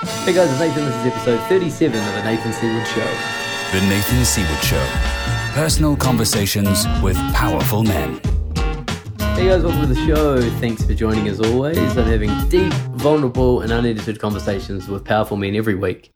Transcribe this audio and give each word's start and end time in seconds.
Hey 0.00 0.32
guys, 0.32 0.48
it's 0.48 0.60
Nathan. 0.60 0.84
This 0.84 0.94
is 0.94 1.06
episode 1.06 1.48
37 1.48 1.98
of 1.98 2.14
The 2.14 2.22
Nathan 2.22 2.52
Seawood 2.52 2.86
Show. 2.86 3.76
The 3.76 3.84
Nathan 3.88 4.18
Seawood 4.18 4.62
Show. 4.62 5.54
Personal 5.54 5.96
conversations 5.96 6.86
with 7.02 7.16
powerful 7.34 7.82
men. 7.82 8.20
Hey 9.34 9.48
guys, 9.48 9.64
welcome 9.64 9.80
to 9.80 9.86
the 9.88 10.06
show. 10.06 10.40
Thanks 10.60 10.84
for 10.84 10.94
joining 10.94 11.26
as 11.26 11.40
always. 11.40 11.96
I'm 11.96 12.06
having 12.06 12.30
deep, 12.48 12.72
vulnerable, 12.94 13.62
and 13.62 13.72
unedited 13.72 14.20
conversations 14.20 14.86
with 14.86 15.04
powerful 15.04 15.36
men 15.36 15.56
every 15.56 15.74
week 15.74 16.12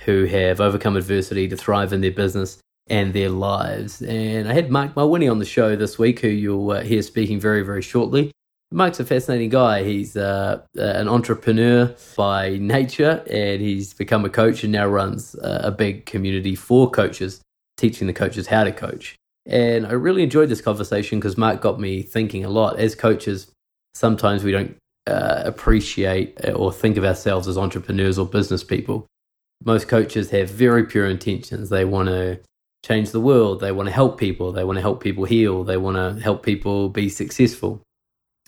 who 0.00 0.24
have 0.26 0.60
overcome 0.60 0.98
adversity 0.98 1.48
to 1.48 1.56
thrive 1.56 1.94
in 1.94 2.02
their 2.02 2.10
business 2.10 2.58
and 2.88 3.14
their 3.14 3.30
lives. 3.30 4.02
And 4.02 4.46
I 4.46 4.52
had 4.52 4.70
Marc 4.70 4.92
Mawhinney 4.92 5.30
on 5.30 5.38
the 5.38 5.46
show 5.46 5.74
this 5.74 5.98
week, 5.98 6.20
who 6.20 6.28
you'll 6.28 6.72
uh, 6.72 6.82
hear 6.82 7.00
speaking 7.00 7.40
very, 7.40 7.62
very 7.62 7.80
shortly. 7.80 8.30
Marc's 8.72 9.00
a 9.00 9.04
fascinating 9.04 9.50
guy. 9.50 9.84
He's 9.84 10.16
uh, 10.16 10.62
uh, 10.78 10.82
an 10.82 11.08
entrepreneur 11.08 11.94
by 12.16 12.56
nature, 12.56 13.22
and 13.30 13.60
he's 13.60 13.92
become 13.92 14.24
a 14.24 14.30
coach 14.30 14.64
and 14.64 14.72
now 14.72 14.86
runs 14.86 15.36
a 15.42 15.70
big 15.70 16.06
community 16.06 16.54
for 16.54 16.90
coaches, 16.90 17.42
teaching 17.76 18.06
the 18.06 18.12
coaches 18.12 18.46
how 18.46 18.64
to 18.64 18.72
coach. 18.72 19.16
And 19.44 19.86
I 19.86 19.92
really 19.92 20.22
enjoyed 20.22 20.48
this 20.48 20.62
conversation 20.62 21.18
because 21.18 21.36
Marc 21.36 21.60
got 21.60 21.78
me 21.78 22.02
thinking 22.02 22.44
a 22.44 22.48
lot. 22.48 22.78
As 22.78 22.94
coaches, 22.94 23.50
sometimes 23.94 24.42
we 24.42 24.52
don't 24.52 24.76
uh, 25.06 25.42
appreciate 25.44 26.38
or 26.54 26.72
think 26.72 26.96
of 26.96 27.04
ourselves 27.04 27.48
as 27.48 27.58
entrepreneurs 27.58 28.18
or 28.18 28.26
business 28.26 28.64
people. 28.64 29.06
Most 29.64 29.86
coaches 29.86 30.30
have 30.30 30.48
very 30.48 30.84
pure 30.84 31.06
intentions. 31.06 31.68
They 31.68 31.84
want 31.84 32.08
to 32.08 32.40
change 32.84 33.10
the 33.10 33.20
world, 33.20 33.60
they 33.60 33.70
want 33.70 33.86
to 33.86 33.92
help 33.92 34.18
people, 34.18 34.50
they 34.50 34.64
want 34.64 34.76
to 34.76 34.80
help 34.80 35.00
people 35.00 35.24
heal, 35.24 35.62
they 35.62 35.76
want 35.76 35.96
to 35.96 36.20
help 36.20 36.42
people 36.42 36.88
be 36.88 37.08
successful 37.08 37.80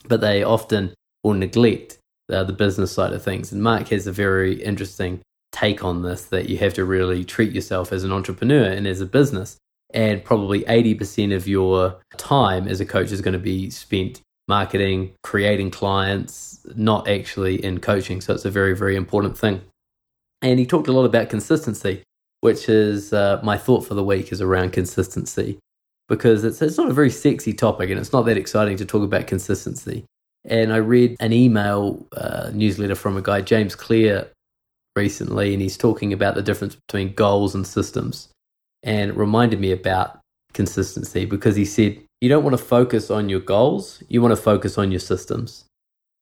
but 0.09 0.21
they 0.21 0.43
often 0.43 0.95
will 1.23 1.35
neglect 1.35 1.99
uh, 2.31 2.45
the 2.45 2.53
business 2.53 2.93
side 2.93 3.13
of 3.13 3.23
things. 3.23 3.53
And 3.53 3.63
Marc 3.63 3.89
has 3.89 4.07
a 4.07 4.13
very 4.13 4.63
interesting 4.63 5.21
take 5.53 5.85
on 5.85 6.03
this 6.03 6.27
that 6.27 6.49
you 6.49 6.59
have 6.59 6.75
to 6.75 6.85
really 6.85 7.25
treat 7.25 7.53
yourself 7.53 7.93
as 7.93 8.05
an 8.05 8.13
entrepreneur 8.13 8.65
and 8.65 8.87
as 8.87 9.01
a 9.01 9.07
business. 9.07 9.57
And 9.93 10.25
probably 10.25 10.63
80% 10.63 11.35
of 11.35 11.47
your 11.47 12.01
time 12.17 12.67
as 12.67 12.81
a 12.81 12.87
coach 12.87 13.13
is 13.13 13.21
going 13.21 13.35
to 13.35 13.39
be 13.39 13.71
spent 13.71 14.21
marketing, 14.49 15.13
creating 15.23 15.71
clients, 15.71 16.67
not 16.75 17.09
actually 17.09 17.65
in 17.65 17.79
coaching. 17.79 18.21
So 18.21 18.35
it's 18.35 18.45
a 18.45 18.51
very, 18.51 18.75
very 18.75 18.97
important 18.97 19.39
thing. 19.39 19.63
And 20.43 20.59
he 20.59 20.67
talked 20.67 20.89
a 20.89 20.93
lot 20.93 21.05
about 21.05 21.31
consistency, 21.31 22.03
which 22.41 22.69
is 22.69 23.13
uh, 23.13 23.41
my 23.43 23.57
thought 23.57 23.87
for 23.87 23.95
the 23.95 24.05
week 24.05 24.33
is 24.33 24.41
around 24.41 24.73
consistency 24.73 25.59
because 26.09 26.45
it's, 26.45 26.61
it's 26.61 26.79
not 26.79 26.91
a 26.91 26.95
very 26.95 27.11
sexy 27.11 27.53
topic 27.53 27.91
and 27.91 27.99
it's 27.99 28.13
not 28.13 28.23
that 28.23 28.37
exciting 28.37 28.77
to 28.77 28.85
talk 28.85 29.03
about 29.03 29.27
consistency. 29.27 30.05
And 30.45 30.73
I 30.73 30.77
read 30.77 31.17
an 31.21 31.33
email 31.33 32.07
uh, 32.17 32.51
newsletter 32.53 32.95
from 32.95 33.17
a 33.17 33.23
guy, 33.23 33.41
James 33.41 33.75
Clear, 33.75 34.31
recently, 34.95 35.53
and 35.53 35.63
he's 35.63 35.77
talking 35.77 36.13
about 36.13 36.35
the 36.35 36.43
difference 36.43 36.77
between 36.77 37.15
goals 37.15 37.55
and 37.55 37.67
systems. 37.67 38.29
And 38.83 39.11
it 39.11 39.17
reminded 39.17 39.61
me 39.61 39.73
about 39.73 40.21
consistency 40.53 41.25
because 41.25 41.57
he 41.57 41.65
said, 41.65 41.99
you 42.21 42.29
don't 42.29 42.45
want 42.45 42.57
to 42.57 42.63
focus 42.63 43.11
on 43.11 43.29
your 43.29 43.41
goals, 43.41 44.03
you 44.09 44.21
want 44.21 44.33
to 44.33 44.41
focus 44.41 44.79
on 44.79 44.91
your 44.91 45.01
systems. 45.01 45.65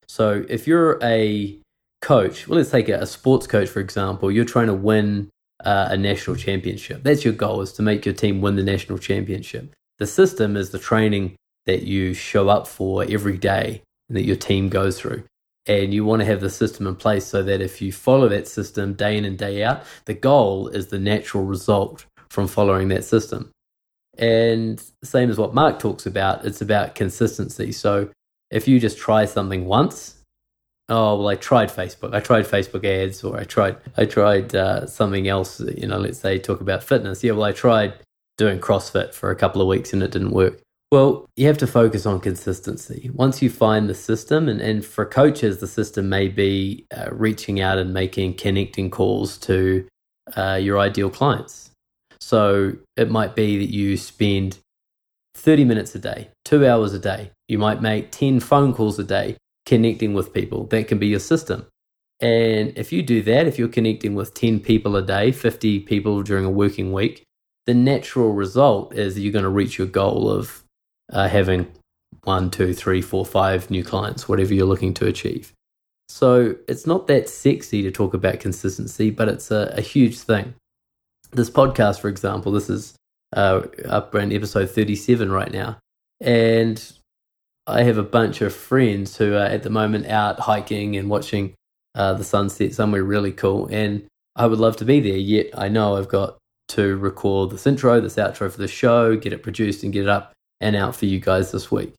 So 0.06 0.44
if 0.48 0.66
you're 0.66 0.98
a 1.03 1.58
coach, 2.00 2.47
well, 2.47 2.58
let's 2.58 2.70
take 2.70 2.88
a, 2.88 3.00
a 3.00 3.06
sports 3.06 3.47
coach, 3.47 3.69
for 3.69 3.80
example, 3.80 4.30
you're 4.30 4.44
trying 4.44 4.69
to 4.69 4.75
win 4.75 5.30
uh, 5.64 5.88
a 5.91 5.96
national 5.96 6.36
championship. 6.36 7.02
That's 7.02 7.24
your 7.24 7.34
goal 7.34 7.60
is 7.60 7.72
to 7.74 7.82
make 7.82 8.05
your 8.05 8.14
team 8.14 8.41
win 8.41 8.56
the 8.56 8.62
national 8.62 8.98
championship. 8.98 9.72
The 9.98 10.06
system 10.06 10.56
is 10.56 10.70
the 10.70 10.78
training 10.78 11.36
that 11.66 11.82
you 11.82 12.14
show 12.14 12.48
up 12.48 12.66
for 12.66 13.04
every 13.04 13.38
day 13.38 13.82
and 14.08 14.16
that 14.16 14.24
your 14.24 14.36
team 14.36 14.69
goes 14.69 14.98
through. 14.98 15.24
And 15.66 15.94
you 15.94 16.04
want 16.04 16.20
to 16.20 16.27
have 16.27 16.41
the 16.41 16.50
system 16.50 16.88
in 16.88 16.96
place 16.96 17.24
so 17.24 17.42
that 17.44 17.60
if 17.60 17.80
you 17.80 17.92
follow 17.92 18.28
that 18.28 18.48
system 18.48 18.94
day 18.94 19.16
in 19.16 19.24
and 19.24 19.38
day 19.38 19.62
out, 19.62 19.84
the 20.06 20.14
goal 20.14 20.69
is 20.69 20.88
the 20.88 20.98
natural 20.98 21.44
result 21.44 22.04
from 22.30 22.48
following 22.48 22.88
that 22.88 23.04
system. 23.04 23.53
And 24.19 24.82
same 25.04 25.31
as 25.31 25.38
what 25.38 25.54
Marc 25.54 25.78
talks 25.78 26.04
about, 26.04 26.44
it's 26.44 26.60
about 26.60 26.97
consistency. 26.97 27.70
So 27.70 28.10
if 28.50 28.66
you 28.66 28.81
just 28.81 28.98
try 28.98 29.25
something 29.25 29.66
once 29.66 30.22
oh 30.92 31.16
well 31.16 31.28
i 31.28 31.34
tried 31.34 31.70
facebook. 31.70 32.14
I 32.14 32.20
tried 32.20 32.44
facebook 32.44 32.84
ads 32.84 33.25
or 33.25 33.38
i 33.38 33.44
tried 33.44 33.76
i 33.97 34.04
tried 34.04 34.54
uh, 34.54 34.86
something 34.86 35.26
else 35.26 35.60
you 35.60 35.86
know 35.86 35.98
let's 35.98 36.19
say 36.19 36.38
talk 36.38 36.60
about 36.60 36.82
fitness. 36.82 37.25
Yeah 37.25 37.32
well 37.32 37.44
i 37.44 37.53
tried 37.53 37.94
doing 38.38 38.60
crossfit 38.60 39.14
for 39.14 39.31
a 39.31 39.36
couple 39.36 39.60
of 39.60 39.69
weeks 39.69 39.92
and 39.92 40.02
it 40.02 40.10
didn't 40.10 40.31
work. 40.31 40.60
Well 40.91 41.26
you 41.36 41.47
have 41.47 41.58
to 41.58 41.66
focus 41.66 42.06
on 42.06 42.20
consistency. 42.20 43.10
Once 43.14 43.41
you 43.42 43.50
find 43.50 43.88
the 43.88 43.94
system 43.94 44.48
and, 44.48 44.60
and 44.60 44.84
for 44.84 45.04
coaches 45.06 45.58
the 45.58 45.66
system 45.66 46.08
may 46.08 46.28
be 46.28 46.86
uh, 46.97 47.08
reaching 47.10 47.60
out 47.60 47.78
and 47.78 47.92
making 47.94 48.34
connecting 48.34 48.91
calls 48.91 49.38
to 49.38 49.86
uh, 50.36 50.58
your 50.60 50.78
ideal 50.78 51.10
clients. 51.10 51.70
So 52.20 52.75
it 52.97 53.10
might 53.10 53.34
be 53.34 53.58
that 53.58 53.72
you 53.72 53.97
spend 53.97 54.58
30 55.34 55.64
minutes 55.64 55.94
a 55.94 55.98
day, 55.98 56.28
two 56.44 56.66
hours 56.66 56.94
a 56.94 56.98
day. 56.98 57.32
You 57.48 57.58
might 57.58 57.82
make 57.82 58.12
10 58.12 58.41
phone 58.41 58.72
calls 58.72 58.98
a 58.98 59.04
day 59.04 59.36
connecting 59.67 60.15
with 60.15 60.33
people. 60.33 60.65
That 60.65 60.89
can 60.89 60.99
be 60.99 61.09
your 61.09 61.21
system. 61.21 61.67
And 62.21 62.73
if 62.77 62.93
you 62.93 63.03
do 63.03 63.23
that, 63.23 63.47
if 63.47 63.59
you're 63.59 63.69
connecting 63.69 64.15
with 64.15 64.34
10 64.34 64.61
people 64.61 64.97
a 64.97 65.03
day, 65.03 65.33
50 65.33 65.81
people 65.81 66.23
during 66.23 66.45
a 66.45 66.50
working 66.50 66.93
week, 66.93 67.25
the 67.67 67.75
natural 67.75 68.33
result 68.33 68.95
is 68.95 69.19
you're 69.19 69.33
going 69.33 69.45
to 69.45 69.49
reach 69.49 69.78
your 69.78 69.87
goal 69.87 70.31
of 70.31 70.62
uh, 71.12 71.28
having 71.28 71.71
one, 72.25 72.50
two, 72.50 72.75
three, 72.75 73.03
four, 73.03 73.25
five 73.25 73.71
new 73.71 73.83
clients, 73.83 74.28
whatever 74.28 74.55
you're 74.55 74.67
looking 74.67 74.95
to 74.95 75.06
achieve. 75.06 75.53
So 76.09 76.56
it's 76.69 76.87
not 76.87 77.06
that 77.06 77.29
sexy 77.29 77.83
to 77.83 77.91
talk 77.91 78.15
about 78.15 78.41
consistency, 78.41 79.11
but 79.11 79.29
it's 79.29 79.50
a, 79.50 79.73
a 79.77 79.81
huge 79.81 80.19
thing. 80.19 80.55
This 81.33 81.50
podcast, 81.50 82.00
for 82.00 82.09
example, 82.09 82.53
this 82.53 82.69
is 82.69 82.94
uh, 83.34 83.62
up 83.89 84.15
in 84.15 84.33
episode 84.33 84.71
37 84.71 85.33
right 85.33 85.50
now. 85.50 85.79
And 86.21 86.93
I 87.67 87.84
have 87.84 87.99
a 87.99 88.03
bunch 88.03 88.41
of 88.41 88.55
friends 88.55 89.17
who 89.17 89.34
are 89.34 89.47
at 89.47 89.62
the 89.62 89.71
moment 89.71 90.06
out 90.06 90.41
hiking 90.41 90.97
and 90.97 91.09
watching 91.09 91.55
uh, 91.95 92.15
the 92.15 92.25
sunset 92.25 92.75
somewhere 92.75 93.05
really 93.05 93.33
cool. 93.33 93.69
And 93.71 94.06
I 94.34 94.47
would 94.47 94.59
love 94.59 94.77
to 94.78 94.84
be 94.84 95.00
there, 95.00 95.17
yet 95.17 95.47
I 95.56 95.69
know 95.69 95.97
I've 95.97 96.09
got 96.09 96.39
to 96.69 96.97
record 96.97 97.50
this 97.50 97.67
intro, 97.67 98.00
this 98.00 98.17
outro 98.17 98.50
for 98.50 98.59
the 98.59 98.69
show, 98.69 99.17
get 99.17 99.33
it 99.33 99.43
produced 99.43 99.83
and 99.83 99.93
get 99.93 100.05
it 100.05 100.09
up 100.09 100.33
and 100.61 100.75
out 100.75 100.97
for 100.97 101.06
you 101.06 101.21
guys 101.21 101.53
this 101.53 101.71
week. 101.71 101.93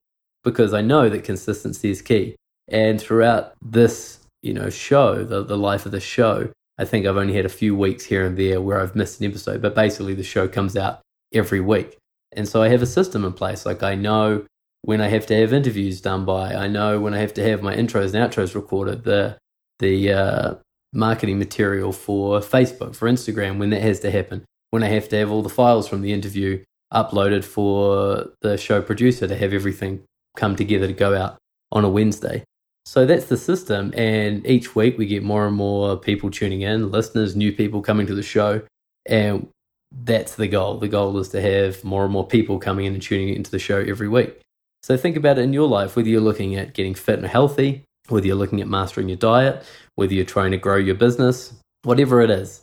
Because 0.43 0.73
I 0.73 0.81
know 0.81 1.09
that 1.09 1.23
consistency 1.23 1.91
is 1.91 2.01
key. 2.01 2.35
And 2.67 2.99
throughout 2.99 3.53
this, 3.61 4.19
you 4.41 4.53
know, 4.53 4.69
show, 4.69 5.23
the, 5.23 5.43
the 5.43 5.57
life 5.57 5.85
of 5.85 5.91
the 5.91 5.99
show, 5.99 6.49
I 6.77 6.85
think 6.85 7.05
I've 7.05 7.17
only 7.17 7.35
had 7.35 7.45
a 7.45 7.49
few 7.49 7.75
weeks 7.75 8.03
here 8.03 8.25
and 8.25 8.37
there 8.37 8.59
where 8.59 8.81
I've 8.81 8.95
missed 8.95 9.21
an 9.21 9.27
episode, 9.27 9.61
but 9.61 9.75
basically 9.75 10.15
the 10.15 10.23
show 10.23 10.47
comes 10.47 10.75
out 10.75 11.01
every 11.33 11.61
week. 11.61 11.97
And 12.35 12.47
so 12.47 12.63
I 12.63 12.69
have 12.69 12.81
a 12.81 12.87
system 12.87 13.23
in 13.23 13.33
place. 13.33 13.65
Like 13.65 13.83
I 13.83 13.95
know 13.95 14.45
when 14.83 15.01
I 15.01 15.07
have 15.07 15.25
to 15.27 15.35
have 15.35 15.53
interviews 15.53 16.01
done 16.01 16.25
by. 16.25 16.53
I 16.53 16.67
know 16.67 16.99
when 16.99 17.13
I 17.13 17.19
have 17.19 17.33
to 17.35 17.43
have 17.43 17.61
my 17.61 17.75
intros 17.75 18.13
and 18.13 18.15
outros 18.15 18.53
recorded, 18.53 19.03
the 19.03 19.37
the 19.79 20.13
uh, 20.13 20.55
marketing 20.93 21.39
material 21.39 21.91
for 21.91 22.39
Facebook, 22.39 22.95
for 22.95 23.09
Instagram, 23.09 23.57
when 23.57 23.71
that 23.71 23.81
has 23.81 23.99
to 24.01 24.11
happen. 24.11 24.45
When 24.69 24.83
I 24.83 24.87
have 24.87 25.09
to 25.09 25.17
have 25.17 25.31
all 25.31 25.41
the 25.41 25.49
files 25.49 25.87
from 25.87 26.01
the 26.01 26.13
interview 26.13 26.63
uploaded 26.93 27.43
for 27.43 28.29
the 28.41 28.57
show 28.57 28.81
producer 28.81 29.27
to 29.27 29.35
have 29.35 29.53
everything 29.53 30.03
come 30.37 30.55
together 30.55 30.87
to 30.87 30.93
go 30.93 31.15
out 31.15 31.37
on 31.71 31.83
a 31.83 31.89
Wednesday. 31.89 32.43
So 32.85 33.05
that's 33.05 33.25
the 33.25 33.37
system. 33.37 33.93
And 33.95 34.45
each 34.45 34.75
week 34.75 34.97
we 34.97 35.05
get 35.05 35.23
more 35.23 35.47
and 35.47 35.55
more 35.55 35.97
people 35.97 36.29
tuning 36.29 36.61
in, 36.61 36.91
listeners, 36.91 37.35
new 37.35 37.51
people 37.51 37.81
coming 37.81 38.05
to 38.07 38.15
the 38.15 38.23
show. 38.23 38.61
And 39.05 39.47
that's 39.91 40.35
the 40.35 40.47
goal. 40.47 40.77
The 40.77 40.87
goal 40.87 41.17
is 41.19 41.29
to 41.29 41.41
have 41.41 41.83
more 41.83 42.03
and 42.03 42.13
more 42.13 42.27
people 42.27 42.59
coming 42.59 42.85
in 42.85 42.93
and 42.93 43.01
tuning 43.01 43.33
into 43.33 43.51
the 43.51 43.59
show 43.59 43.79
every 43.79 44.07
week. 44.07 44.39
So 44.83 44.97
think 44.97 45.15
about 45.15 45.39
it 45.39 45.43
in 45.43 45.53
your 45.53 45.67
life, 45.67 45.95
whether 45.95 46.09
you're 46.09 46.19
looking 46.19 46.55
at 46.55 46.73
getting 46.73 46.93
fit 46.93 47.17
and 47.17 47.27
healthy, 47.27 47.85
whether 48.09 48.27
you're 48.27 48.35
looking 48.35 48.59
at 48.59 48.67
mastering 48.67 49.07
your 49.07 49.17
diet, 49.17 49.63
whether 49.95 50.13
you're 50.13 50.25
trying 50.25 50.51
to 50.51 50.57
grow 50.57 50.75
your 50.75 50.95
business, 50.95 51.53
whatever 51.83 52.21
it 52.21 52.29
is. 52.29 52.61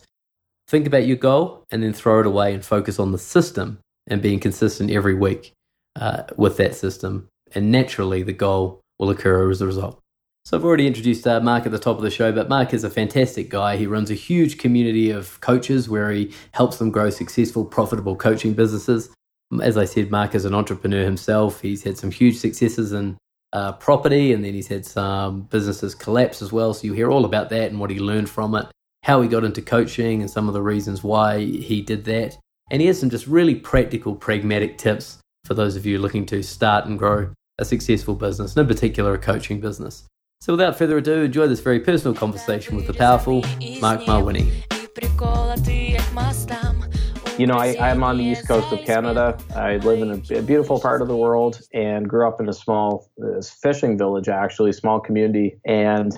Think 0.69 0.87
about 0.87 1.07
your 1.07 1.17
goal 1.17 1.65
and 1.71 1.83
then 1.83 1.95
throw 1.95 2.21
it 2.21 2.27
away 2.27 2.53
and 2.53 2.65
focus 2.65 2.99
on 2.99 3.13
the 3.13 3.19
system 3.19 3.79
and 4.07 4.21
being 4.21 4.39
consistent 4.39 4.91
every 4.91 5.15
week 5.15 5.53
uh, 5.97 6.25
with 6.37 6.59
that 6.59 6.75
system. 6.75 7.27
And 7.55 7.73
naturally, 7.73 8.23
the 8.23 8.35
goal 8.35 8.81
will 8.99 9.11
occur 9.11 9.51
as 9.51 9.63
a 9.63 9.67
result. 9.67 9.99
So 10.45 10.57
I've 10.57 10.65
already 10.65 10.87
introduced 10.87 11.27
uh, 11.27 11.41
Marc 11.41 11.67
at 11.67 11.73
the 11.73 11.79
top 11.79 11.97
of 11.97 12.03
the 12.03 12.11
show, 12.11 12.33
but 12.33 12.49
Marc 12.49 12.75
is 12.75 12.85
a 12.85 12.91
fantastic 12.91 13.49
guy. 13.49 13.77
He 13.77 13.87
runs 13.87 14.11
a 14.11 14.15
huge 14.15 14.59
community 14.59 15.11
of 15.11 15.41
coaches 15.41 15.89
where 15.89 16.11
he 16.11 16.33
helps 16.53 16.77
them 16.79 16.91
grow 16.91 17.11
successful, 17.11 17.65
profitable 17.65 18.17
coaching 18.17 18.53
businesses 18.53 19.11
as 19.63 19.77
I 19.77 19.85
said, 19.85 20.11
Marc 20.11 20.35
is 20.35 20.45
an 20.45 20.55
entrepreneur 20.55 21.05
himself. 21.05 21.61
He's 21.61 21.83
had 21.83 21.99
some 21.99 22.11
huge 22.11 22.37
successes 22.37 22.93
in 22.93 23.19
uh, 23.53 23.73
property, 23.73 24.33
and 24.33 24.45
then 24.45 24.55
he's 24.55 24.69
had 24.69 24.87
some 24.87 25.43
businesses 25.43 25.95
collapse 25.95 26.41
as 26.41 26.53
well. 26.53 26.73
So 26.73 26.87
you 26.87 26.93
hear 26.93 27.11
all 27.11 27.25
about 27.25 27.51
that 27.51 27.71
and 27.71 27.81
what 27.81 27.91
he 27.91 27.99
learned 27.99 28.31
from 28.31 28.55
it, 28.55 28.67
how 29.03 29.21
he 29.23 29.29
got 29.29 29.45
into 29.45 29.63
coaching, 29.63 30.21
and 30.21 30.31
some 30.31 30.47
of 30.47 30.55
the 30.55 30.63
reasons 30.63 31.03
why 31.03 31.41
he 31.41 31.83
did 31.83 32.05
that. 32.05 32.39
And 32.71 32.81
he 32.81 32.87
has 32.87 33.01
some 33.01 33.11
just 33.11 33.27
really 33.27 33.57
practical, 33.57 34.15
pragmatic 34.15 34.79
tips 34.79 35.19
for 35.45 35.55
those 35.55 35.75
of 35.75 35.85
you 35.85 35.99
looking 35.99 36.27
to 36.27 36.43
start 36.43 36.87
and 36.87 36.99
grow 36.99 37.33
a 37.59 37.65
successful 37.65 38.15
business, 38.15 38.57
and 38.57 38.63
in 38.63 38.75
particular 38.75 39.15
a 39.15 39.19
coaching 39.19 39.61
business. 39.61 40.05
So 40.41 40.55
without 40.55 40.79
further 40.79 40.97
ado, 40.97 41.23
enjoy 41.23 41.49
this 41.49 41.61
very 41.61 41.81
personal 41.81 42.15
conversation 42.15 42.77
with 42.77 42.87
the 42.87 42.95
powerful 42.95 43.45
Marc 43.81 44.03
Mawhinney. 44.03 44.51
You 47.41 47.47
know, 47.47 47.57
I, 47.57 47.75
I'm 47.81 48.05
on 48.05 48.19
the 48.19 48.25
east 48.25 48.47
coast 48.47 48.71
of 48.71 48.85
Canada. 48.85 49.35
I 49.57 49.79
live 49.79 50.03
in 50.03 50.11
a, 50.11 50.41
a 50.41 50.43
beautiful 50.43 50.79
part 50.79 51.01
of 51.01 51.09
the 51.09 51.17
world 51.17 51.59
and 51.73 52.07
grew 52.07 52.29
up 52.29 52.39
in 52.39 52.51
a 52.51 52.53
small 52.53 53.11
uh, 53.19 53.41
fishing 53.41 53.97
village, 53.97 54.29
actually, 54.29 54.73
small 54.73 55.01
community. 55.01 55.59
And 55.65 56.13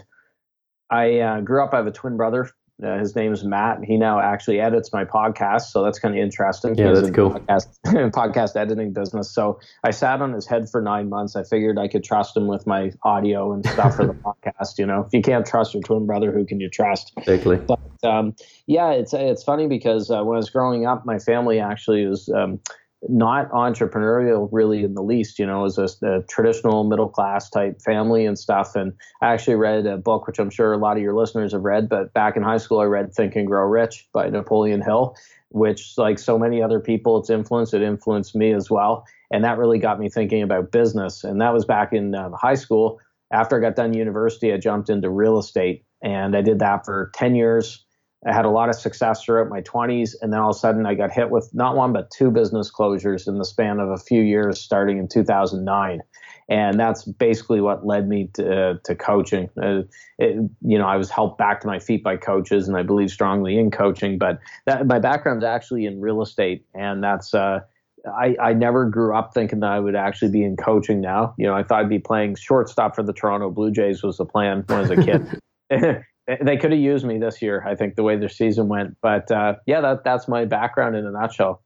I 0.90 1.20
uh, 1.20 1.40
grew 1.42 1.62
up, 1.62 1.74
I 1.74 1.76
have 1.76 1.86
a 1.86 1.92
twin 1.92 2.16
brother 2.16 2.50
uh, 2.82 2.99
his 2.99 3.14
name 3.14 3.32
is 3.32 3.44
Matt. 3.44 3.84
He 3.84 3.96
now 3.96 4.20
actually 4.20 4.61
edits 4.61 4.93
my 4.93 5.05
podcast, 5.05 5.62
so 5.70 5.82
that's 5.84 5.99
kind 5.99 6.14
of 6.14 6.20
interesting. 6.20 6.75
Yeah, 6.75 6.93
that's 6.93 7.11
cool. 7.11 7.31
Podcast, 7.31 7.69
podcast 8.12 8.56
editing 8.56 8.93
business. 8.93 9.31
So 9.31 9.61
I 9.84 9.90
sat 9.90 10.20
on 10.20 10.32
his 10.32 10.46
head 10.46 10.69
for 10.69 10.81
nine 10.81 11.08
months. 11.08 11.37
I 11.37 11.44
figured 11.44 11.79
I 11.79 11.88
could 11.88 12.05
trust 12.05 12.37
him 12.37 12.46
with 12.46 12.67
my 12.67 12.93
audio 13.05 13.52
and 13.52 13.64
stuff 13.67 13.96
for 13.96 14.06
the 14.06 14.12
podcast. 14.46 14.79
You 14.79 14.87
know, 14.87 15.05
if 15.06 15.12
you 15.12 15.23
can't 15.23 15.46
trust 15.46 15.75
your 15.75 15.82
twin 15.82 16.06
brother, 16.06 16.32
who 16.32 16.44
can 16.44 16.61
you 16.61 16.69
trust? 16.69 17.12
Exactly. 17.17 17.56
But 17.56 17.81
um, 18.02 18.34
yeah, 18.67 18.90
it's 18.90 19.14
it's 19.14 19.44
funny 19.44 19.69
because 19.69 20.11
uh, 20.11 20.23
when 20.23 20.37
I 20.37 20.38
was 20.38 20.50
growing 20.50 20.87
up, 20.87 21.06
my 21.06 21.19
family 21.19 21.61
actually 21.61 22.06
was. 22.06 22.28
Um, 22.28 22.61
not 23.08 23.50
entrepreneurial 23.50 24.49
really 24.52 24.84
in 24.84 24.94
the 24.94 25.02
least. 25.02 25.38
You 25.38 25.46
know, 25.46 25.62
was 25.62 25.78
a, 25.78 25.88
a, 26.06 26.22
traditional 26.22 26.84
middle 26.84 27.08
class 27.08 27.50
type 27.50 27.81
family 27.82 28.26
and 28.26 28.38
stuff. 28.38 28.76
And 28.76 28.93
I 29.20 29.32
actually 29.32 29.56
read 29.56 29.87
a 29.87 29.96
book, 29.96 30.26
which 30.26 30.38
I'm 30.38 30.50
sure 30.50 30.72
a 30.72 30.78
lot 30.78 30.96
of 30.96 31.02
your 31.02 31.14
listeners 31.14 31.52
have 31.52 31.62
read, 31.62 31.88
but 31.88 32.12
back 32.12 32.37
in 32.37 32.43
high 32.43 32.58
school, 32.58 32.81
I 32.81 32.84
read 32.84 33.12
Think 33.12 33.37
and 33.37 33.46
Grow 33.46 33.64
Rich 33.66 34.08
by 34.12 34.28
Napoleon 34.28 34.82
Hill, 34.82 35.16
which, 35.50 35.94
like 35.99 36.19
so 36.19 36.38
many 36.38 36.62
other 36.62 36.81
people, 36.81 37.19
it's 37.19 37.31
influenced. 37.31 37.75
It 37.75 37.82
influenced 37.82 38.34
me 38.34 38.52
as 38.52 38.70
well. 38.70 39.04
And 39.31 39.44
that 39.44 39.58
really 39.58 39.78
got 39.78 39.99
me 39.99 40.08
thinking 40.08 40.43
about 40.43 40.70
business. 40.70 41.25
And 41.25 41.40
that 41.40 41.52
was 41.52 41.64
back 41.64 41.93
in 41.93 42.14
um, 42.14 42.32
high 42.32 42.54
school. 42.54 43.00
After 43.32 43.56
I 43.56 43.60
got 43.60 43.76
done 43.76 43.94
university, 43.94 44.52
I 44.52 44.58
jumped 44.58 44.90
into 44.90 45.08
real 45.08 45.38
estate 45.38 45.84
and 46.02 46.37
I 46.37 46.43
did 46.43 46.58
that 46.58 46.84
for 46.84 47.10
10 47.14 47.34
years 47.34 47.84
I 48.26 48.32
had 48.32 48.44
a 48.44 48.50
lot 48.50 48.69
of 48.69 48.76
success 48.76 49.24
throughout 49.24 49.48
my 49.48 49.62
20s, 49.62 50.14
and 50.20 50.32
then 50.32 50.40
all 50.40 50.50
of 50.50 50.56
a 50.56 50.58
sudden 50.58 50.86
I 50.86 50.94
got 50.94 51.10
hit 51.10 51.30
with 51.30 51.50
not 51.52 51.76
one 51.76 51.92
but 51.92 52.10
two 52.10 52.30
business 52.30 52.70
closures 52.70 53.26
in 53.26 53.38
the 53.38 53.44
span 53.44 53.80
of 53.80 53.88
a 53.88 53.98
few 53.98 54.22
years, 54.22 54.60
starting 54.60 54.98
in 54.98 55.08
2009. 55.08 56.00
And 56.48 56.78
that's 56.78 57.04
basically 57.04 57.60
what 57.60 57.86
led 57.86 58.08
me 58.08 58.28
to, 58.34 58.70
uh, 58.70 58.74
to 58.84 58.94
coaching. 58.94 59.48
Uh, 59.60 59.82
it, 60.19 60.36
you 60.60 60.78
know, 60.78 60.86
I 60.86 60.96
was 60.96 61.10
helped 61.10 61.38
back 61.38 61.60
to 61.62 61.66
my 61.66 61.78
feet 61.78 62.04
by 62.04 62.16
coaches, 62.16 62.69
and 62.69 62.76
I 62.76 62.82
believe 62.82 63.10
strongly 63.10 63.58
in 63.58 63.70
coaching. 63.70 64.19
But 64.19 64.38
that, 64.66 64.86
my 64.86 64.98
background's 64.98 65.44
actually 65.44 65.86
in 65.86 66.00
real 66.00 66.22
estate, 66.22 66.66
and 66.75 67.02
that's 67.02 67.34
uh, 67.34 67.60
I, 68.06 68.36
I 68.40 68.52
never 68.52 68.88
grew 68.88 69.16
up 69.16 69.32
thinking 69.34 69.60
that 69.60 69.70
I 69.70 69.80
would 69.80 69.96
actually 69.96 70.30
be 70.30 70.44
in 70.44 70.56
coaching 70.56 71.00
now. 71.00 71.34
You 71.38 71.46
know, 71.46 71.54
I 71.54 71.62
thought 71.62 71.80
I'd 71.80 71.88
be 71.88 71.98
playing 71.98 72.36
shortstop 72.36 72.94
for 72.94 73.02
the 73.02 73.12
Toronto 73.12 73.50
Blue 73.50 73.70
Jays 73.70 74.02
was 74.02 74.16
the 74.16 74.26
plan 74.26 74.64
when 74.66 74.78
I 74.78 74.80
was 74.82 74.90
a 74.90 74.96
kid. 74.96 76.04
they 76.26 76.56
could 76.56 76.72
have 76.72 76.80
used 76.80 77.04
me 77.04 77.19
this 77.19 77.42
year. 77.42 77.64
I 77.66 77.74
think 77.74 77.96
the 77.96 78.02
way 78.02 78.16
their 78.16 78.28
season 78.28 78.69
went, 78.69 78.96
but 79.02 79.30
uh, 79.30 79.54
yeah, 79.66 79.80
that 79.80 80.04
that's 80.04 80.28
my 80.28 80.44
background 80.44 80.96
in 80.96 81.06
a 81.06 81.10
nutshell. 81.10 81.62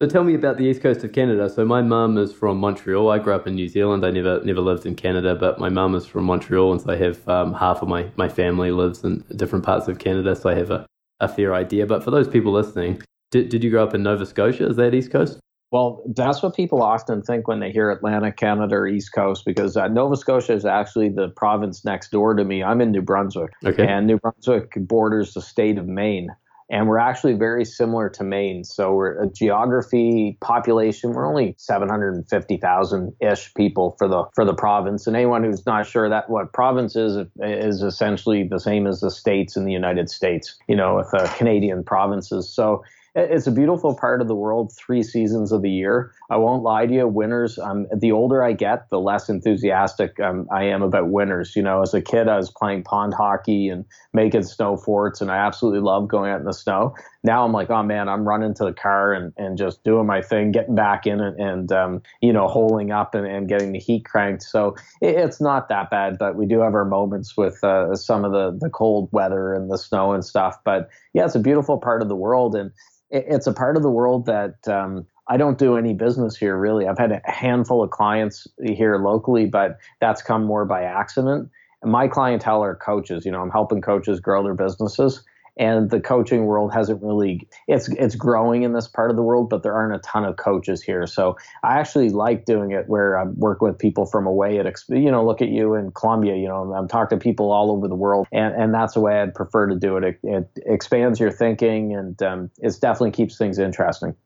So 0.00 0.08
tell 0.08 0.24
me 0.24 0.34
about 0.34 0.56
the 0.56 0.64
east 0.64 0.80
coast 0.80 1.04
of 1.04 1.12
Canada. 1.12 1.50
So 1.50 1.64
my 1.66 1.82
mum 1.82 2.16
is 2.16 2.32
from 2.32 2.56
Montreal. 2.56 3.10
I 3.10 3.18
grew 3.18 3.34
up 3.34 3.46
in 3.46 3.54
New 3.54 3.68
Zealand. 3.68 4.04
I 4.04 4.10
never 4.10 4.42
never 4.44 4.60
lived 4.60 4.86
in 4.86 4.94
Canada, 4.94 5.34
but 5.34 5.58
my 5.58 5.68
mum 5.68 5.94
is 5.94 6.06
from 6.06 6.24
Montreal, 6.24 6.72
and 6.72 6.80
so 6.80 6.92
I 6.92 6.96
have 6.96 7.28
um, 7.28 7.54
half 7.54 7.82
of 7.82 7.88
my 7.88 8.10
my 8.16 8.28
family 8.28 8.70
lives 8.70 9.04
in 9.04 9.24
different 9.36 9.64
parts 9.64 9.88
of 9.88 9.98
Canada. 9.98 10.34
So 10.36 10.48
I 10.48 10.54
have 10.54 10.70
a, 10.70 10.86
a 11.20 11.28
fair 11.28 11.54
idea. 11.54 11.86
But 11.86 12.02
for 12.02 12.10
those 12.10 12.28
people 12.28 12.52
listening, 12.52 13.02
did 13.30 13.50
did 13.50 13.62
you 13.62 13.70
grow 13.70 13.84
up 13.84 13.94
in 13.94 14.02
Nova 14.02 14.24
Scotia? 14.26 14.68
Is 14.68 14.76
that 14.76 14.94
east 14.94 15.10
coast? 15.10 15.38
Well, 15.70 16.02
that's 16.16 16.42
what 16.42 16.56
people 16.56 16.82
often 16.82 17.22
think 17.22 17.46
when 17.46 17.60
they 17.60 17.70
hear 17.70 17.90
Atlantic 17.90 18.36
Canada 18.36 18.74
or 18.74 18.88
East 18.88 19.12
Coast, 19.12 19.44
because 19.44 19.76
uh, 19.76 19.86
Nova 19.86 20.16
Scotia 20.16 20.52
is 20.52 20.64
actually 20.64 21.10
the 21.10 21.28
province 21.28 21.84
next 21.84 22.10
door 22.10 22.34
to 22.34 22.44
me. 22.44 22.62
I'm 22.62 22.80
in 22.80 22.90
New 22.90 23.02
Brunswick, 23.02 23.52
okay. 23.64 23.86
and 23.86 24.06
New 24.06 24.18
Brunswick 24.18 24.72
borders 24.76 25.34
the 25.34 25.42
state 25.42 25.78
of 25.78 25.86
Maine. 25.86 26.30
And 26.72 26.86
we're 26.86 26.98
actually 26.98 27.32
very 27.32 27.64
similar 27.64 28.08
to 28.10 28.22
Maine. 28.22 28.62
So 28.62 28.94
we're 28.94 29.24
a 29.24 29.28
geography, 29.28 30.38
population. 30.40 31.10
We're 31.10 31.26
only 31.26 31.56
750,000 31.58 33.12
ish 33.20 33.52
people 33.54 33.96
for 33.98 34.06
the 34.06 34.24
for 34.36 34.44
the 34.44 34.54
province. 34.54 35.08
And 35.08 35.16
anyone 35.16 35.42
who's 35.42 35.66
not 35.66 35.84
sure 35.84 36.08
that 36.08 36.30
what 36.30 36.52
province 36.52 36.94
is 36.94 37.26
is 37.40 37.82
essentially 37.82 38.46
the 38.48 38.60
same 38.60 38.86
as 38.86 39.00
the 39.00 39.10
states 39.10 39.56
in 39.56 39.64
the 39.64 39.72
United 39.72 40.08
States. 40.08 40.56
You 40.68 40.76
know, 40.76 40.94
with 40.96 41.12
uh, 41.12 41.26
Canadian 41.36 41.82
provinces. 41.82 42.48
So 42.48 42.84
it's 43.14 43.46
a 43.46 43.52
beautiful 43.52 43.94
part 43.94 44.20
of 44.20 44.28
the 44.28 44.34
world 44.34 44.72
three 44.76 45.02
seasons 45.02 45.52
of 45.52 45.62
the 45.62 45.70
year. 45.70 46.12
I 46.30 46.36
won't 46.36 46.62
lie 46.62 46.86
to 46.86 46.92
you, 46.92 47.08
winters, 47.08 47.58
um, 47.58 47.86
the 47.94 48.12
older 48.12 48.42
I 48.42 48.52
get, 48.52 48.88
the 48.88 49.00
less 49.00 49.28
enthusiastic 49.28 50.20
um, 50.20 50.46
I 50.52 50.64
am 50.64 50.82
about 50.82 51.10
winters. 51.10 51.56
You 51.56 51.62
know, 51.62 51.82
as 51.82 51.92
a 51.92 52.00
kid, 52.00 52.28
I 52.28 52.36
was 52.36 52.50
playing 52.50 52.84
pond 52.84 53.14
hockey 53.14 53.68
and 53.68 53.84
making 54.12 54.44
snow 54.44 54.76
forts, 54.76 55.20
and 55.20 55.30
I 55.30 55.38
absolutely 55.38 55.80
love 55.80 56.08
going 56.08 56.30
out 56.30 56.40
in 56.40 56.46
the 56.46 56.52
snow. 56.52 56.94
Now 57.24 57.44
I'm 57.44 57.52
like, 57.52 57.68
oh 57.68 57.82
man, 57.82 58.08
I'm 58.08 58.26
running 58.26 58.54
to 58.54 58.64
the 58.64 58.72
car 58.72 59.12
and, 59.12 59.32
and 59.36 59.58
just 59.58 59.82
doing 59.84 60.06
my 60.06 60.22
thing, 60.22 60.52
getting 60.52 60.74
back 60.74 61.06
in 61.06 61.20
it, 61.20 61.34
and, 61.38 61.70
um, 61.72 62.02
you 62.22 62.32
know, 62.32 62.46
holding 62.46 62.92
up 62.92 63.14
and, 63.14 63.26
and 63.26 63.48
getting 63.48 63.72
the 63.72 63.78
heat 63.78 64.04
cranked. 64.04 64.42
So 64.42 64.76
it, 65.00 65.16
it's 65.16 65.40
not 65.40 65.68
that 65.68 65.90
bad, 65.90 66.16
but 66.18 66.36
we 66.36 66.46
do 66.46 66.60
have 66.60 66.74
our 66.74 66.84
moments 66.84 67.36
with 67.36 67.62
uh, 67.62 67.94
some 67.94 68.24
of 68.24 68.32
the, 68.32 68.56
the 68.58 68.70
cold 68.70 69.08
weather 69.12 69.52
and 69.52 69.70
the 69.70 69.78
snow 69.78 70.12
and 70.12 70.24
stuff. 70.24 70.58
But 70.64 70.88
yeah, 71.12 71.24
it's 71.26 71.34
a 71.34 71.40
beautiful 71.40 71.76
part 71.76 72.02
of 72.02 72.08
the 72.08 72.16
world. 72.16 72.54
And 72.54 72.70
it's 73.10 73.46
a 73.46 73.52
part 73.52 73.76
of 73.76 73.82
the 73.82 73.90
world 73.90 74.26
that 74.26 74.66
um, 74.68 75.06
I 75.28 75.36
don't 75.36 75.58
do 75.58 75.76
any 75.76 75.94
business 75.94 76.36
here 76.36 76.56
really. 76.56 76.86
I've 76.86 76.98
had 76.98 77.12
a 77.12 77.20
handful 77.24 77.82
of 77.82 77.90
clients 77.90 78.46
here 78.62 78.96
locally, 78.98 79.46
but 79.46 79.78
that's 80.00 80.22
come 80.22 80.44
more 80.44 80.64
by 80.64 80.82
accident. 80.82 81.50
And 81.82 81.92
my 81.92 82.08
clientele 82.08 82.62
are 82.62 82.76
coaches. 82.76 83.24
You 83.24 83.32
know, 83.32 83.40
I'm 83.40 83.50
helping 83.50 83.80
coaches 83.80 84.20
grow 84.20 84.42
their 84.42 84.54
businesses 84.54 85.22
and 85.60 85.90
the 85.90 86.00
coaching 86.00 86.46
world 86.46 86.72
hasn't 86.72 87.00
really 87.02 87.46
it's 87.68 87.88
it's 87.90 88.16
growing 88.16 88.62
in 88.62 88.72
this 88.72 88.88
part 88.88 89.10
of 89.10 89.16
the 89.16 89.22
world 89.22 89.48
but 89.48 89.62
there 89.62 89.74
aren't 89.74 89.94
a 89.94 89.98
ton 89.98 90.24
of 90.24 90.36
coaches 90.36 90.82
here 90.82 91.06
so 91.06 91.36
i 91.62 91.78
actually 91.78 92.08
like 92.08 92.46
doing 92.46 92.72
it 92.72 92.88
where 92.88 93.16
i 93.16 93.24
work 93.24 93.60
with 93.60 93.78
people 93.78 94.06
from 94.06 94.26
away 94.26 94.58
at 94.58 94.66
you 94.88 95.10
know 95.10 95.24
look 95.24 95.42
at 95.42 95.48
you 95.48 95.74
in 95.74 95.92
columbia 95.92 96.34
you 96.34 96.48
know 96.48 96.72
i'm 96.72 96.88
talking 96.88 97.18
to 97.18 97.22
people 97.22 97.52
all 97.52 97.70
over 97.70 97.86
the 97.86 97.94
world 97.94 98.26
and 98.32 98.54
and 98.54 98.74
that's 98.74 98.94
the 98.94 99.00
way 99.00 99.20
i'd 99.20 99.34
prefer 99.34 99.66
to 99.66 99.76
do 99.76 99.96
it 99.96 100.04
it, 100.04 100.18
it 100.24 100.48
expands 100.66 101.20
your 101.20 101.30
thinking 101.30 101.94
and 101.94 102.22
um, 102.22 102.50
it 102.58 102.74
definitely 102.80 103.12
keeps 103.12 103.36
things 103.36 103.58
interesting 103.58 104.16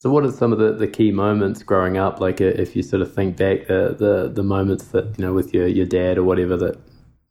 so, 0.00 0.10
what 0.10 0.22
are 0.22 0.30
some 0.30 0.52
of 0.52 0.58
the, 0.58 0.72
the 0.74 0.86
key 0.86 1.12
moments 1.12 1.62
growing 1.62 1.96
up? 1.96 2.20
Like, 2.20 2.38
uh, 2.38 2.44
if 2.44 2.76
you 2.76 2.82
sort 2.82 3.00
of 3.00 3.14
think 3.14 3.38
back, 3.38 3.68
the, 3.68 3.96
the 3.98 4.30
the 4.30 4.42
moments 4.42 4.88
that 4.88 5.18
you 5.18 5.24
know 5.24 5.32
with 5.32 5.54
your, 5.54 5.66
your 5.66 5.86
dad 5.86 6.18
or 6.18 6.24
whatever 6.24 6.58
that, 6.58 6.78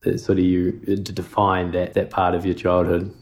that 0.01 0.19
sort 0.19 0.39
of 0.39 0.45
you 0.45 0.71
to 0.87 0.95
define 0.95 1.69
that 1.73 1.93
that 1.93 2.09
part 2.09 2.33
of 2.33 2.47
your 2.47 2.55
childhood. 2.55 3.13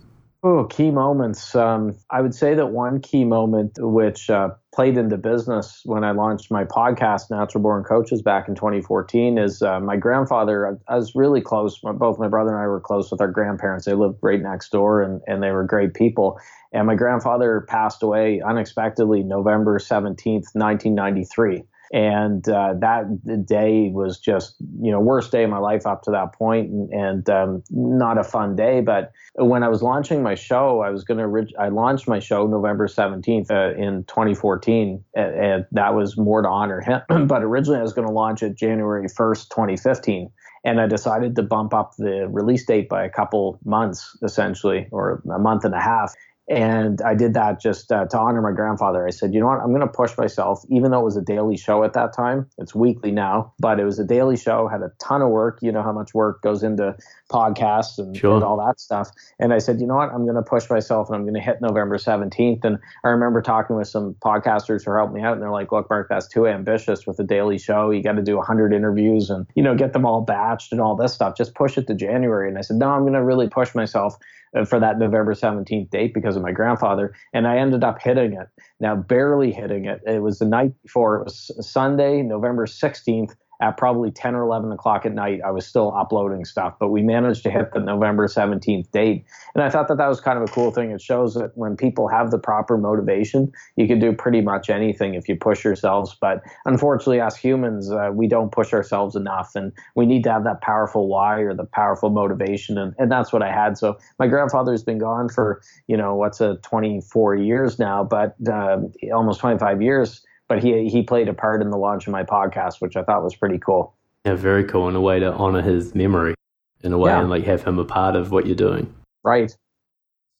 Oh, 0.43 0.65
key 0.65 0.89
moments. 0.89 1.53
Um, 1.53 1.95
I 2.09 2.19
would 2.19 2.33
say 2.33 2.55
that 2.55 2.71
one 2.71 2.99
key 2.99 3.25
moment 3.25 3.73
which 3.77 4.27
uh, 4.27 4.49
played 4.73 4.97
into 4.97 5.15
business 5.17 5.83
when 5.85 6.03
I 6.03 6.11
launched 6.13 6.49
my 6.49 6.63
podcast, 6.63 7.29
Natural 7.29 7.61
Born 7.61 7.83
Coaches, 7.83 8.23
back 8.23 8.47
in 8.47 8.55
2014, 8.55 9.37
is 9.37 9.61
uh, 9.61 9.79
my 9.79 9.97
grandfather. 9.97 10.79
I 10.87 10.95
was 10.95 11.13
really 11.13 11.41
close. 11.41 11.79
Both 11.83 12.17
my 12.17 12.27
brother 12.27 12.49
and 12.49 12.59
I 12.59 12.65
were 12.65 12.79
close 12.79 13.11
with 13.11 13.21
our 13.21 13.29
grandparents. 13.29 13.85
They 13.85 13.93
lived 13.93 14.17
right 14.23 14.41
next 14.41 14.71
door, 14.71 15.03
and, 15.03 15.21
and 15.27 15.43
they 15.43 15.51
were 15.51 15.63
great 15.63 15.93
people. 15.93 16.39
And 16.73 16.87
my 16.87 16.95
grandfather 16.95 17.67
passed 17.69 18.01
away 18.01 18.41
unexpectedly 18.41 19.21
November 19.21 19.77
17th, 19.77 20.55
1993 20.55 21.65
and 21.93 22.47
uh, 22.47 22.73
that 22.79 23.45
day 23.45 23.89
was 23.89 24.17
just 24.19 24.55
you 24.81 24.91
know 24.91 24.99
worst 24.99 25.31
day 25.31 25.43
of 25.43 25.49
my 25.49 25.57
life 25.57 25.85
up 25.85 26.03
to 26.03 26.11
that 26.11 26.33
point 26.33 26.69
and, 26.69 26.91
and 26.93 27.29
um, 27.29 27.63
not 27.69 28.17
a 28.17 28.23
fun 28.23 28.55
day 28.55 28.81
but 28.81 29.11
when 29.35 29.63
i 29.63 29.67
was 29.67 29.81
launching 29.81 30.23
my 30.23 30.35
show 30.35 30.81
i 30.81 30.89
was 30.89 31.03
going 31.03 31.17
to 31.17 31.53
i 31.59 31.67
launched 31.67 32.07
my 32.07 32.19
show 32.19 32.47
november 32.47 32.87
17th 32.87 33.51
uh, 33.51 33.75
in 33.77 34.03
2014 34.05 35.03
and, 35.15 35.35
and, 35.35 35.65
that 35.71 35.93
was 35.93 36.17
more 36.17 36.41
to 36.41 36.47
honor 36.47 36.81
him 36.81 37.01
but 37.27 37.43
originally 37.43 37.79
i 37.79 37.83
was 37.83 37.93
going 37.93 38.07
to 38.07 38.13
launch 38.13 38.41
it 38.41 38.55
january 38.55 39.07
1st 39.07 39.49
2015 39.49 40.31
and 40.63 40.79
I 40.79 40.87
decided 40.87 41.35
to 41.35 41.43
bump 41.43 41.73
up 41.73 41.95
the 41.97 42.27
release 42.29 42.65
date 42.65 42.87
by 42.87 43.03
a 43.03 43.09
couple 43.09 43.59
months, 43.65 44.15
essentially, 44.21 44.87
or 44.91 45.23
a 45.33 45.39
month 45.39 45.65
and 45.65 45.73
a 45.73 45.81
half. 45.81 46.13
And 46.49 47.01
I 47.01 47.15
did 47.15 47.35
that 47.35 47.61
just 47.61 47.91
uh, 47.91 48.05
to 48.07 48.19
honor 48.19 48.41
my 48.41 48.51
grandfather. 48.51 49.07
I 49.07 49.11
said, 49.11 49.33
you 49.33 49.39
know 49.39 49.45
what? 49.45 49.59
I'm 49.59 49.69
going 49.69 49.81
to 49.81 49.87
push 49.87 50.17
myself, 50.17 50.63
even 50.69 50.91
though 50.91 50.99
it 50.99 51.05
was 51.05 51.15
a 51.15 51.21
daily 51.21 51.55
show 51.55 51.83
at 51.83 51.93
that 51.93 52.13
time. 52.13 52.49
It's 52.57 52.75
weekly 52.75 53.11
now, 53.11 53.53
but 53.59 53.79
it 53.79 53.85
was 53.85 53.99
a 53.99 54.03
daily 54.03 54.35
show, 54.35 54.67
had 54.67 54.81
a 54.81 54.91
ton 54.99 55.21
of 55.21 55.29
work. 55.29 55.59
You 55.61 55.71
know 55.71 55.83
how 55.83 55.93
much 55.93 56.13
work 56.13 56.41
goes 56.41 56.63
into 56.63 56.97
podcasts 57.31 57.99
and, 57.99 58.17
sure. 58.17 58.35
and 58.35 58.43
all 58.43 58.57
that 58.65 58.79
stuff. 58.79 59.11
And 59.39 59.53
I 59.53 59.59
said, 59.59 59.79
you 59.79 59.87
know 59.87 59.95
what? 59.95 60.11
I'm 60.11 60.23
going 60.23 60.35
to 60.35 60.41
push 60.41 60.69
myself 60.69 61.07
and 61.07 61.15
I'm 61.15 61.23
going 61.23 61.35
to 61.35 61.39
hit 61.39 61.61
November 61.61 61.97
17th. 61.97 62.65
And 62.65 62.79
I 63.05 63.09
remember 63.09 63.41
talking 63.41 63.77
with 63.77 63.87
some 63.87 64.15
podcasters 64.15 64.83
who 64.83 64.91
helped 64.91 65.13
me 65.13 65.21
out. 65.21 65.33
And 65.33 65.41
they're 65.41 65.51
like, 65.51 65.71
look, 65.71 65.89
Marc, 65.89 66.09
that's 66.09 66.27
too 66.27 66.47
ambitious 66.47 67.07
with 67.07 67.19
a 67.19 67.23
daily 67.23 67.59
show. 67.59 67.91
You 67.91 68.03
got 68.03 68.13
to 68.13 68.23
do 68.23 68.35
100 68.35 68.73
interviews 68.73 69.29
and, 69.29 69.45
you 69.55 69.63
know, 69.63 69.75
get 69.75 69.93
them 69.93 70.05
all 70.05 70.25
batched 70.25 70.71
and 70.71 70.81
all 70.81 70.95
this 70.95 71.13
stuff. 71.13 71.37
Just 71.37 71.55
push 71.55 71.77
it 71.77 71.87
to 71.87 71.93
January. 71.93 72.49
And 72.49 72.57
I 72.57 72.61
said, 72.61 72.77
no, 72.77 72.89
I'm 72.89 73.01
going 73.01 73.13
to 73.13 73.23
really 73.23 73.47
push 73.47 73.73
myself 73.73 74.17
Uh, 74.53 74.65
for 74.65 74.81
that 74.81 74.99
November 74.99 75.33
17th 75.33 75.89
date 75.91 76.13
because 76.13 76.35
of 76.35 76.43
my 76.43 76.51
grandfather. 76.51 77.13
And 77.31 77.47
I 77.47 77.57
ended 77.57 77.85
up 77.85 78.01
hitting 78.01 78.33
it. 78.33 78.49
Now, 78.81 78.97
barely 78.97 79.53
hitting 79.53 79.85
it. 79.85 80.01
It 80.05 80.21
was 80.21 80.39
the 80.39 80.45
night 80.45 80.73
before. 80.83 81.21
It 81.21 81.23
was 81.23 81.51
Sunday, 81.61 82.21
November 82.21 82.65
16th 82.65 83.33
at 83.61 83.77
probably 83.77 84.09
10 84.09 84.33
or 84.33 84.41
11 84.41 84.71
o'clock 84.71 85.05
at 85.05 85.13
night, 85.13 85.39
I 85.45 85.51
was 85.51 85.67
still 85.67 85.93
uploading 85.95 86.45
stuff. 86.45 86.75
But 86.79 86.89
we 86.89 87.03
managed 87.03 87.43
to 87.43 87.51
hit 87.51 87.71
the 87.73 87.79
November 87.79 88.27
17th 88.27 88.89
date. 88.91 89.23
And 89.53 89.63
I 89.63 89.69
thought 89.69 89.87
that 89.87 89.97
that 89.97 90.07
was 90.07 90.19
kind 90.19 90.37
of 90.37 90.49
a 90.49 90.51
cool 90.51 90.71
thing. 90.71 90.89
It 90.89 90.99
shows 90.99 91.35
that 91.35 91.55
when 91.55 91.77
people 91.77 92.07
have 92.07 92.31
the 92.31 92.39
proper 92.39 92.77
motivation, 92.77 93.51
you 93.75 93.87
can 93.87 93.99
do 93.99 94.13
pretty 94.13 94.41
much 94.41 94.69
anything 94.71 95.13
if 95.13 95.29
you 95.29 95.35
push 95.35 95.63
yourselves. 95.63 96.17
But 96.19 96.41
unfortunately, 96.65 97.21
as 97.21 97.37
humans, 97.37 97.91
uh, 97.91 98.09
we 98.11 98.27
don't 98.27 98.51
push 98.51 98.73
ourselves 98.73 99.15
enough. 99.15 99.55
And 99.55 99.71
we 99.95 100.07
need 100.07 100.23
to 100.23 100.31
have 100.31 100.43
that 100.45 100.61
powerful 100.61 101.07
why 101.07 101.41
or 101.41 101.53
the 101.53 101.65
powerful 101.65 102.09
motivation. 102.09 102.79
And, 102.79 102.95
and 102.97 103.11
that's 103.11 103.31
what 103.31 103.43
I 103.43 103.51
had. 103.51 103.77
So 103.77 103.97
my 104.17 104.25
grandfather's 104.25 104.83
been 104.83 104.97
gone 104.97 105.29
for, 105.29 105.61
you 105.87 105.95
know, 105.95 106.15
what's 106.15 106.41
a 106.41 106.55
24 106.63 107.35
years 107.35 107.77
now, 107.77 108.03
but 108.03 108.35
uh, 108.49 108.79
almost 109.13 109.39
25 109.39 109.83
years 109.83 110.25
but 110.51 110.61
he 110.61 110.89
he 110.89 111.01
played 111.01 111.29
a 111.29 111.33
part 111.33 111.61
in 111.61 111.69
the 111.69 111.77
launch 111.77 112.07
of 112.07 112.11
my 112.11 112.23
podcast, 112.23 112.81
which 112.81 112.97
I 112.97 113.03
thought 113.03 113.23
was 113.23 113.33
pretty 113.33 113.57
cool. 113.57 113.93
Yeah, 114.25 114.35
very 114.35 114.65
cool. 114.65 114.89
And 114.89 114.97
a 114.97 114.99
way 114.99 115.17
to 115.17 115.31
honor 115.31 115.61
his 115.61 115.95
memory, 115.95 116.35
in 116.81 116.91
a 116.91 116.97
way, 116.97 117.09
yeah. 117.09 117.21
and 117.21 117.29
like 117.29 117.45
have 117.45 117.63
him 117.63 117.79
a 117.79 117.85
part 117.85 118.17
of 118.17 118.31
what 118.31 118.45
you're 118.45 118.53
doing. 118.53 118.93
Right. 119.23 119.55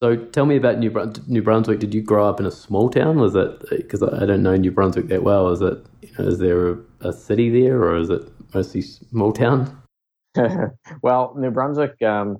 So 0.02 0.16
tell 0.16 0.44
me 0.44 0.56
about 0.56 0.80
New, 0.80 0.92
New 1.28 1.40
Brunswick. 1.40 1.78
Did 1.78 1.94
you 1.94 2.02
grow 2.02 2.28
up 2.28 2.40
in 2.40 2.44
a 2.44 2.50
small 2.50 2.90
town? 2.90 3.20
Was 3.20 3.34
it 3.34 3.70
because 3.70 4.02
I 4.02 4.26
don't 4.26 4.42
know 4.42 4.54
New 4.54 4.70
Brunswick 4.70 5.08
that 5.08 5.22
well? 5.22 5.48
Is 5.48 5.62
it 5.62 5.78
you 6.02 6.10
know, 6.18 6.28
is 6.28 6.38
there 6.38 6.72
a, 6.72 6.78
a 7.00 7.12
city 7.14 7.48
there, 7.48 7.82
or 7.82 7.96
is 7.96 8.10
it 8.10 8.30
mostly 8.52 8.82
small 8.82 9.32
town? 9.32 9.80
well, 11.02 11.34
New 11.38 11.50
Brunswick. 11.50 12.02
Um, 12.02 12.36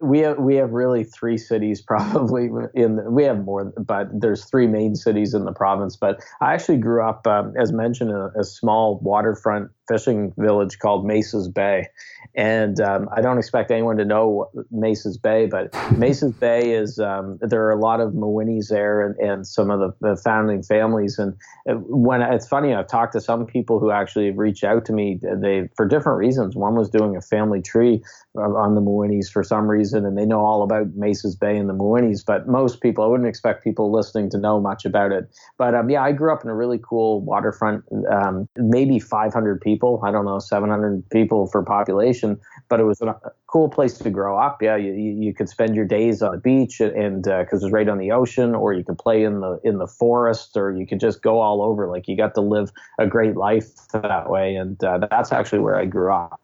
we 0.00 0.20
have 0.20 0.38
we 0.38 0.56
have 0.56 0.70
really 0.72 1.04
three 1.04 1.36
cities 1.36 1.80
probably 1.86 2.50
in 2.74 3.00
we 3.12 3.24
have 3.24 3.44
more 3.44 3.72
but 3.78 4.08
there's 4.12 4.44
three 4.44 4.66
main 4.66 4.94
cities 4.94 5.34
in 5.34 5.44
the 5.44 5.52
province 5.52 5.96
but 5.96 6.20
i 6.40 6.54
actually 6.54 6.78
grew 6.78 7.02
up 7.02 7.26
um, 7.26 7.52
as 7.60 7.72
mentioned 7.72 8.10
a, 8.10 8.30
a, 8.38 8.44
small 8.44 8.98
waterfront 9.02 9.70
fishing 9.88 10.32
village 10.36 10.78
called 10.78 11.06
Maces 11.06 11.48
Bay. 11.48 11.88
And 12.34 12.80
um, 12.80 13.08
I 13.16 13.20
don't 13.20 13.38
expect 13.38 13.70
anyone 13.70 13.96
to 13.96 14.04
know 14.04 14.50
Maces 14.70 15.16
Bay, 15.16 15.46
but 15.46 15.74
Maces 15.96 16.32
Bay 16.40 16.72
is 16.72 16.98
um, 16.98 17.38
there 17.40 17.64
are 17.64 17.72
a 17.72 17.80
lot 17.80 18.00
of 18.00 18.12
Mawhinneys 18.12 18.68
there 18.68 19.04
and, 19.04 19.16
and 19.16 19.46
some 19.46 19.70
of 19.70 19.80
the, 19.80 20.08
the, 20.08 20.16
founding 20.16 20.62
families. 20.62 21.18
And 21.18 21.34
when 21.64 22.22
it's 22.22 22.46
funny, 22.46 22.74
I've 22.74 22.86
talked 22.86 23.14
to 23.14 23.20
some 23.20 23.46
people 23.46 23.80
who 23.80 23.90
actually 23.90 24.30
reached 24.30 24.62
out 24.62 24.84
to 24.86 24.92
me. 24.92 25.18
They 25.22 25.68
for 25.76 25.86
different 25.86 26.18
reasons. 26.18 26.54
One 26.54 26.74
was 26.74 26.90
doing 26.90 27.16
a 27.16 27.20
family 27.20 27.62
tree 27.62 28.02
on 28.36 28.74
the 28.74 28.80
Mawhinneys 28.80 29.30
for 29.30 29.42
some 29.42 29.66
reason, 29.66 30.04
and 30.04 30.16
they 30.16 30.26
know 30.26 30.40
all 30.40 30.62
about 30.62 30.94
Maces 30.94 31.34
Bay 31.34 31.56
and 31.56 31.68
the 31.68 31.74
Mawhinneys. 31.74 32.24
But 32.24 32.46
most 32.46 32.80
people, 32.80 33.04
I 33.04 33.06
wouldn't 33.06 33.28
expect 33.28 33.64
people 33.64 33.90
listening 33.90 34.30
to 34.30 34.38
know 34.38 34.60
much 34.60 34.84
about 34.84 35.12
it. 35.12 35.28
But 35.56 35.74
um, 35.74 35.88
yeah, 35.90 36.02
I 36.02 36.12
grew 36.12 36.32
up 36.32 36.44
in 36.44 36.50
a 36.50 36.54
really 36.54 36.78
cool 36.78 37.20
waterfront, 37.22 37.84
um, 38.10 38.48
maybe 38.56 38.98
500 38.98 39.60
people 39.60 39.77
people. 39.78 40.00
I 40.04 40.10
don't 40.10 40.24
know, 40.24 40.40
700 40.40 41.08
people 41.10 41.46
for 41.46 41.62
population, 41.62 42.40
but 42.68 42.80
it 42.80 42.84
was 42.84 43.00
a 43.00 43.14
cool 43.46 43.68
place 43.68 43.96
to 43.98 44.10
grow 44.10 44.36
up. 44.36 44.60
Yeah, 44.60 44.74
you, 44.74 44.92
you 44.92 45.32
could 45.32 45.48
spend 45.48 45.76
your 45.76 45.84
days 45.84 46.20
on 46.20 46.32
the 46.32 46.38
beach 46.38 46.80
and 46.80 47.22
because 47.22 47.62
uh, 47.62 47.66
it's 47.66 47.72
right 47.72 47.88
on 47.88 47.98
the 47.98 48.10
ocean, 48.10 48.54
or 48.54 48.72
you 48.72 48.82
could 48.82 48.98
play 48.98 49.22
in 49.22 49.40
the 49.40 49.60
in 49.62 49.78
the 49.78 49.86
forest, 49.86 50.56
or 50.56 50.72
you 50.72 50.84
could 50.84 50.98
just 50.98 51.22
go 51.22 51.40
all 51.40 51.62
over. 51.62 51.86
Like 51.88 52.08
you 52.08 52.16
got 52.16 52.34
to 52.34 52.40
live 52.40 52.72
a 52.98 53.06
great 53.06 53.36
life 53.36 53.68
that 53.92 54.28
way, 54.28 54.56
and 54.56 54.82
uh, 54.82 55.06
that's 55.10 55.30
actually 55.30 55.60
where 55.60 55.76
I 55.76 55.84
grew 55.84 56.12
up. 56.12 56.40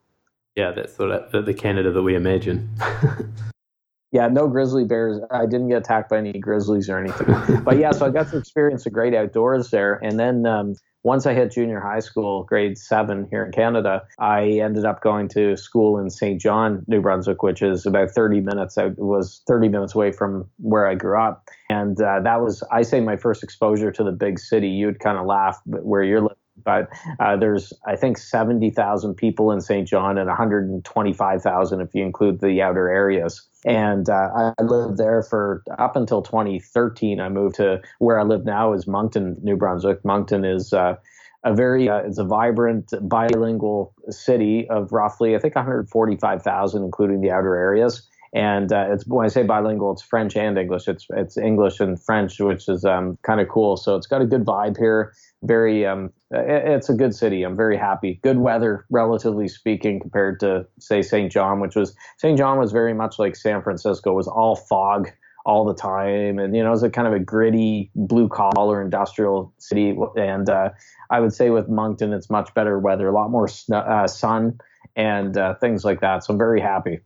Yeah, 0.55 0.71
that's 0.71 0.95
sort 0.95 1.11
of 1.11 1.45
the 1.45 1.55
Canada 1.55 1.91
that 1.91 2.03
we 2.03 2.14
imagine. 2.14 2.71
yeah, 4.12 4.29
no 4.29 4.47
grizzly 4.47 4.85
bears. 4.85 5.21
I 5.33 5.47
didn't 5.47 5.69
get 5.69 5.79
attacked 5.79 6.11
by 6.11 6.19
any 6.19 6.38
grizzlies 6.38 6.88
or 6.88 6.99
anything. 6.99 7.62
but 7.64 7.79
yeah, 7.79 7.91
so 7.91 8.07
I 8.07 8.11
got 8.11 8.31
to 8.31 8.38
experience 8.38 8.85
the 8.85 8.91
great 8.91 9.14
outdoors 9.14 9.71
there. 9.71 9.95
And 10.05 10.21
then 10.21 10.47
um, 10.47 10.76
once 11.04 11.26
I 11.26 11.34
hit 11.34 11.52
junior 11.52 11.80
high 11.80 12.00
school, 12.00 12.44
grade 12.44 12.78
seven 12.78 13.28
here 13.30 13.44
in 13.44 13.52
Canada, 13.52 14.02
I 14.18 14.44
ended 14.44 14.87
up 14.87 15.02
going 15.02 15.28
to 15.28 15.56
school 15.56 15.99
in 15.99 16.08
St. 16.08 16.40
John, 16.40 16.82
New 16.88 17.02
Brunswick, 17.02 17.42
which 17.42 17.61
is 17.62 17.84
about 17.84 18.11
30 18.11 18.40
minutes. 18.40 18.78
I 18.78 18.87
was 18.96 19.42
30 19.46 19.68
minutes 19.68 19.94
away 19.94 20.12
from 20.12 20.49
where 20.58 20.88
I 20.88 20.94
grew 20.94 21.20
up. 21.20 21.49
And 21.68 22.00
uh, 22.00 22.20
that 22.20 22.40
was, 22.40 22.62
I 22.73 22.82
say, 22.82 23.00
my 23.00 23.16
first 23.16 23.42
exposure 23.42 23.92
to 23.92 24.02
the 24.02 24.12
big 24.12 24.38
city. 24.38 24.68
You'd 24.68 24.99
kind 24.99 25.18
of 25.18 25.26
laugh 25.26 25.61
but 25.66 25.84
where 25.84 26.02
you're 26.02 26.23
living 26.23 26.37
but 26.62 26.88
uh, 27.20 27.37
there's 27.37 27.73
I 27.87 27.96
think 27.96 28.18
70,000 28.18 29.14
people 29.14 29.50
in 29.50 29.61
St. 29.61 29.87
John 29.88 30.18
and 30.18 30.28
125,000 30.28 31.80
if 31.80 31.94
you 31.94 32.04
include 32.04 32.40
the 32.40 32.62
outer 32.62 32.88
areas. 32.88 33.46
And 33.64 34.08
uh, 34.08 34.52
I 34.58 34.62
lived 34.62 34.99
there 34.99 35.23
for 35.23 35.62
up 35.78 35.96
until 35.96 36.23
2013. 36.23 37.20
I 37.20 37.28
moved 37.28 37.56
to 37.56 37.80
where 37.99 38.20
I 38.20 38.23
live 38.23 38.44
now 38.44 38.73
is 38.75 38.87
Moncton, 38.87 39.37
New 39.42 39.56
Brunswick. 39.56 40.04
Moncton 40.04 40.44
is 40.44 40.73
uh, 40.73 40.96
a 41.44 41.54
very 41.54 41.88
uh, 41.88 41.99
it's 41.99 42.18
a 42.18 42.25
vibrant 42.25 42.92
bilingual 43.02 43.94
city 44.08 44.66
of 44.68 44.92
roughly 44.92 45.34
I 45.34 45.38
think 45.38 45.54
145,000 45.54 46.82
including 46.82 47.20
the 47.20 47.30
outer 47.30 47.56
areas. 47.56 48.08
And 48.35 48.73
uh, 48.73 48.88
it's 48.91 49.07
when 49.07 49.25
I 49.25 49.29
say 49.29 49.45
bilingual, 49.45 49.93
it's 49.93 50.03
French 50.03 50.37
and 50.37 50.59
English. 50.59 50.88
It's 50.88 51.07
it's 51.11 51.37
English 51.38 51.79
and 51.79 52.03
French, 52.03 52.41
which 52.41 52.69
is 52.69 52.85
um, 52.85 53.17
kind 53.23 53.41
of 53.41 53.49
cool. 53.49 53.76
So 53.76 53.95
it's 53.95 54.09
got 54.09 54.23
a 54.23 54.26
good 54.26 54.45
vibe 54.45 54.76
here 54.76 55.12
very 55.45 55.87
um, 55.87 56.11
it's 56.31 56.88
a 56.88 56.95
good 56.95 57.14
city. 57.14 57.43
I'm 57.43 57.57
very 57.57 57.76
happy. 57.76 58.19
Good 58.23 58.38
weather, 58.38 58.87
relatively 58.91 59.47
speaking, 59.47 60.00
compared 60.00 60.41
to 60.41 60.67
say 60.81 61.03
St. 61.03 61.31
John, 61.31 61.61
which 61.61 61.76
was 61.76 61.95
St. 62.19 62.37
John 62.37 62.59
was 62.59 62.73
very 62.73 62.95
much 62.95 63.19
like 63.19 63.37
San 63.37 63.62
Francisco. 63.62 64.12
It 64.12 64.14
was 64.14 64.29
all 64.29 64.57
fog 64.57 65.11
all 65.47 65.64
the 65.64 65.75
time, 65.75 66.38
and 66.38 66.57
you 66.57 66.62
know, 66.62 66.69
it 66.69 66.73
was 66.73 66.83
a 66.83 66.91
kind 66.91 67.07
of 67.07 67.12
a 67.12 67.19
gritty, 67.19 67.91
blue 67.95 68.29
collar 68.29 68.83
industrial 68.83 69.53
city. 69.59 69.97
And 70.17 70.49
uh, 70.49 70.71
I 71.11 71.21
would 71.21 71.35
say 71.35 71.50
with 71.50 71.69
Moncton, 71.69 72.12
it's 72.12 72.31
much 72.31 72.53
better 72.55 72.79
weather, 72.79 73.09
a 73.09 73.12
lot 73.12 73.31
more 73.31 73.47
sn- 73.47 73.75
uh, 73.75 74.07
sun 74.07 74.59
and 74.97 75.37
uh, 75.37 75.55
things 75.57 75.85
like 75.85 76.00
that. 76.00 76.25
So 76.25 76.33
I'm 76.33 76.38
very 76.38 76.61
happy. 76.61 77.00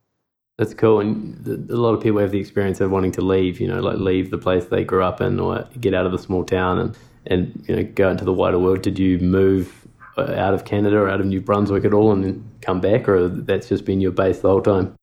That's 0.58 0.74
cool, 0.74 0.98
and 0.98 1.70
a 1.70 1.76
lot 1.76 1.94
of 1.94 2.02
people 2.02 2.18
have 2.18 2.32
the 2.32 2.40
experience 2.40 2.80
of 2.80 2.90
wanting 2.90 3.12
to 3.12 3.20
leave. 3.20 3.60
You 3.60 3.68
know, 3.68 3.80
like 3.80 3.98
leave 3.98 4.30
the 4.30 4.38
place 4.38 4.64
they 4.64 4.82
grew 4.82 5.04
up 5.04 5.20
in, 5.20 5.38
or 5.38 5.68
get 5.80 5.94
out 5.94 6.04
of 6.04 6.10
the 6.10 6.18
small 6.18 6.44
town 6.44 6.78
and 6.78 6.98
and 7.28 7.64
you 7.68 7.76
know 7.76 7.84
go 7.94 8.10
into 8.10 8.24
the 8.24 8.32
wider 8.32 8.58
world? 8.58 8.82
Did 8.82 8.98
you 8.98 9.18
move 9.18 9.86
uh, 10.16 10.34
out 10.34 10.54
of 10.54 10.64
Canada 10.64 10.96
or 10.98 11.08
out 11.08 11.20
of 11.20 11.26
New 11.26 11.40
Brunswick 11.40 11.84
at 11.84 11.94
all 11.94 12.10
and 12.10 12.24
then 12.24 12.50
come 12.60 12.80
back, 12.80 13.08
or 13.08 13.28
that's 13.28 13.68
just 13.68 13.84
been 13.84 14.00
your 14.00 14.10
base 14.10 14.40
the 14.40 14.48
whole 14.48 14.62
time? 14.62 14.94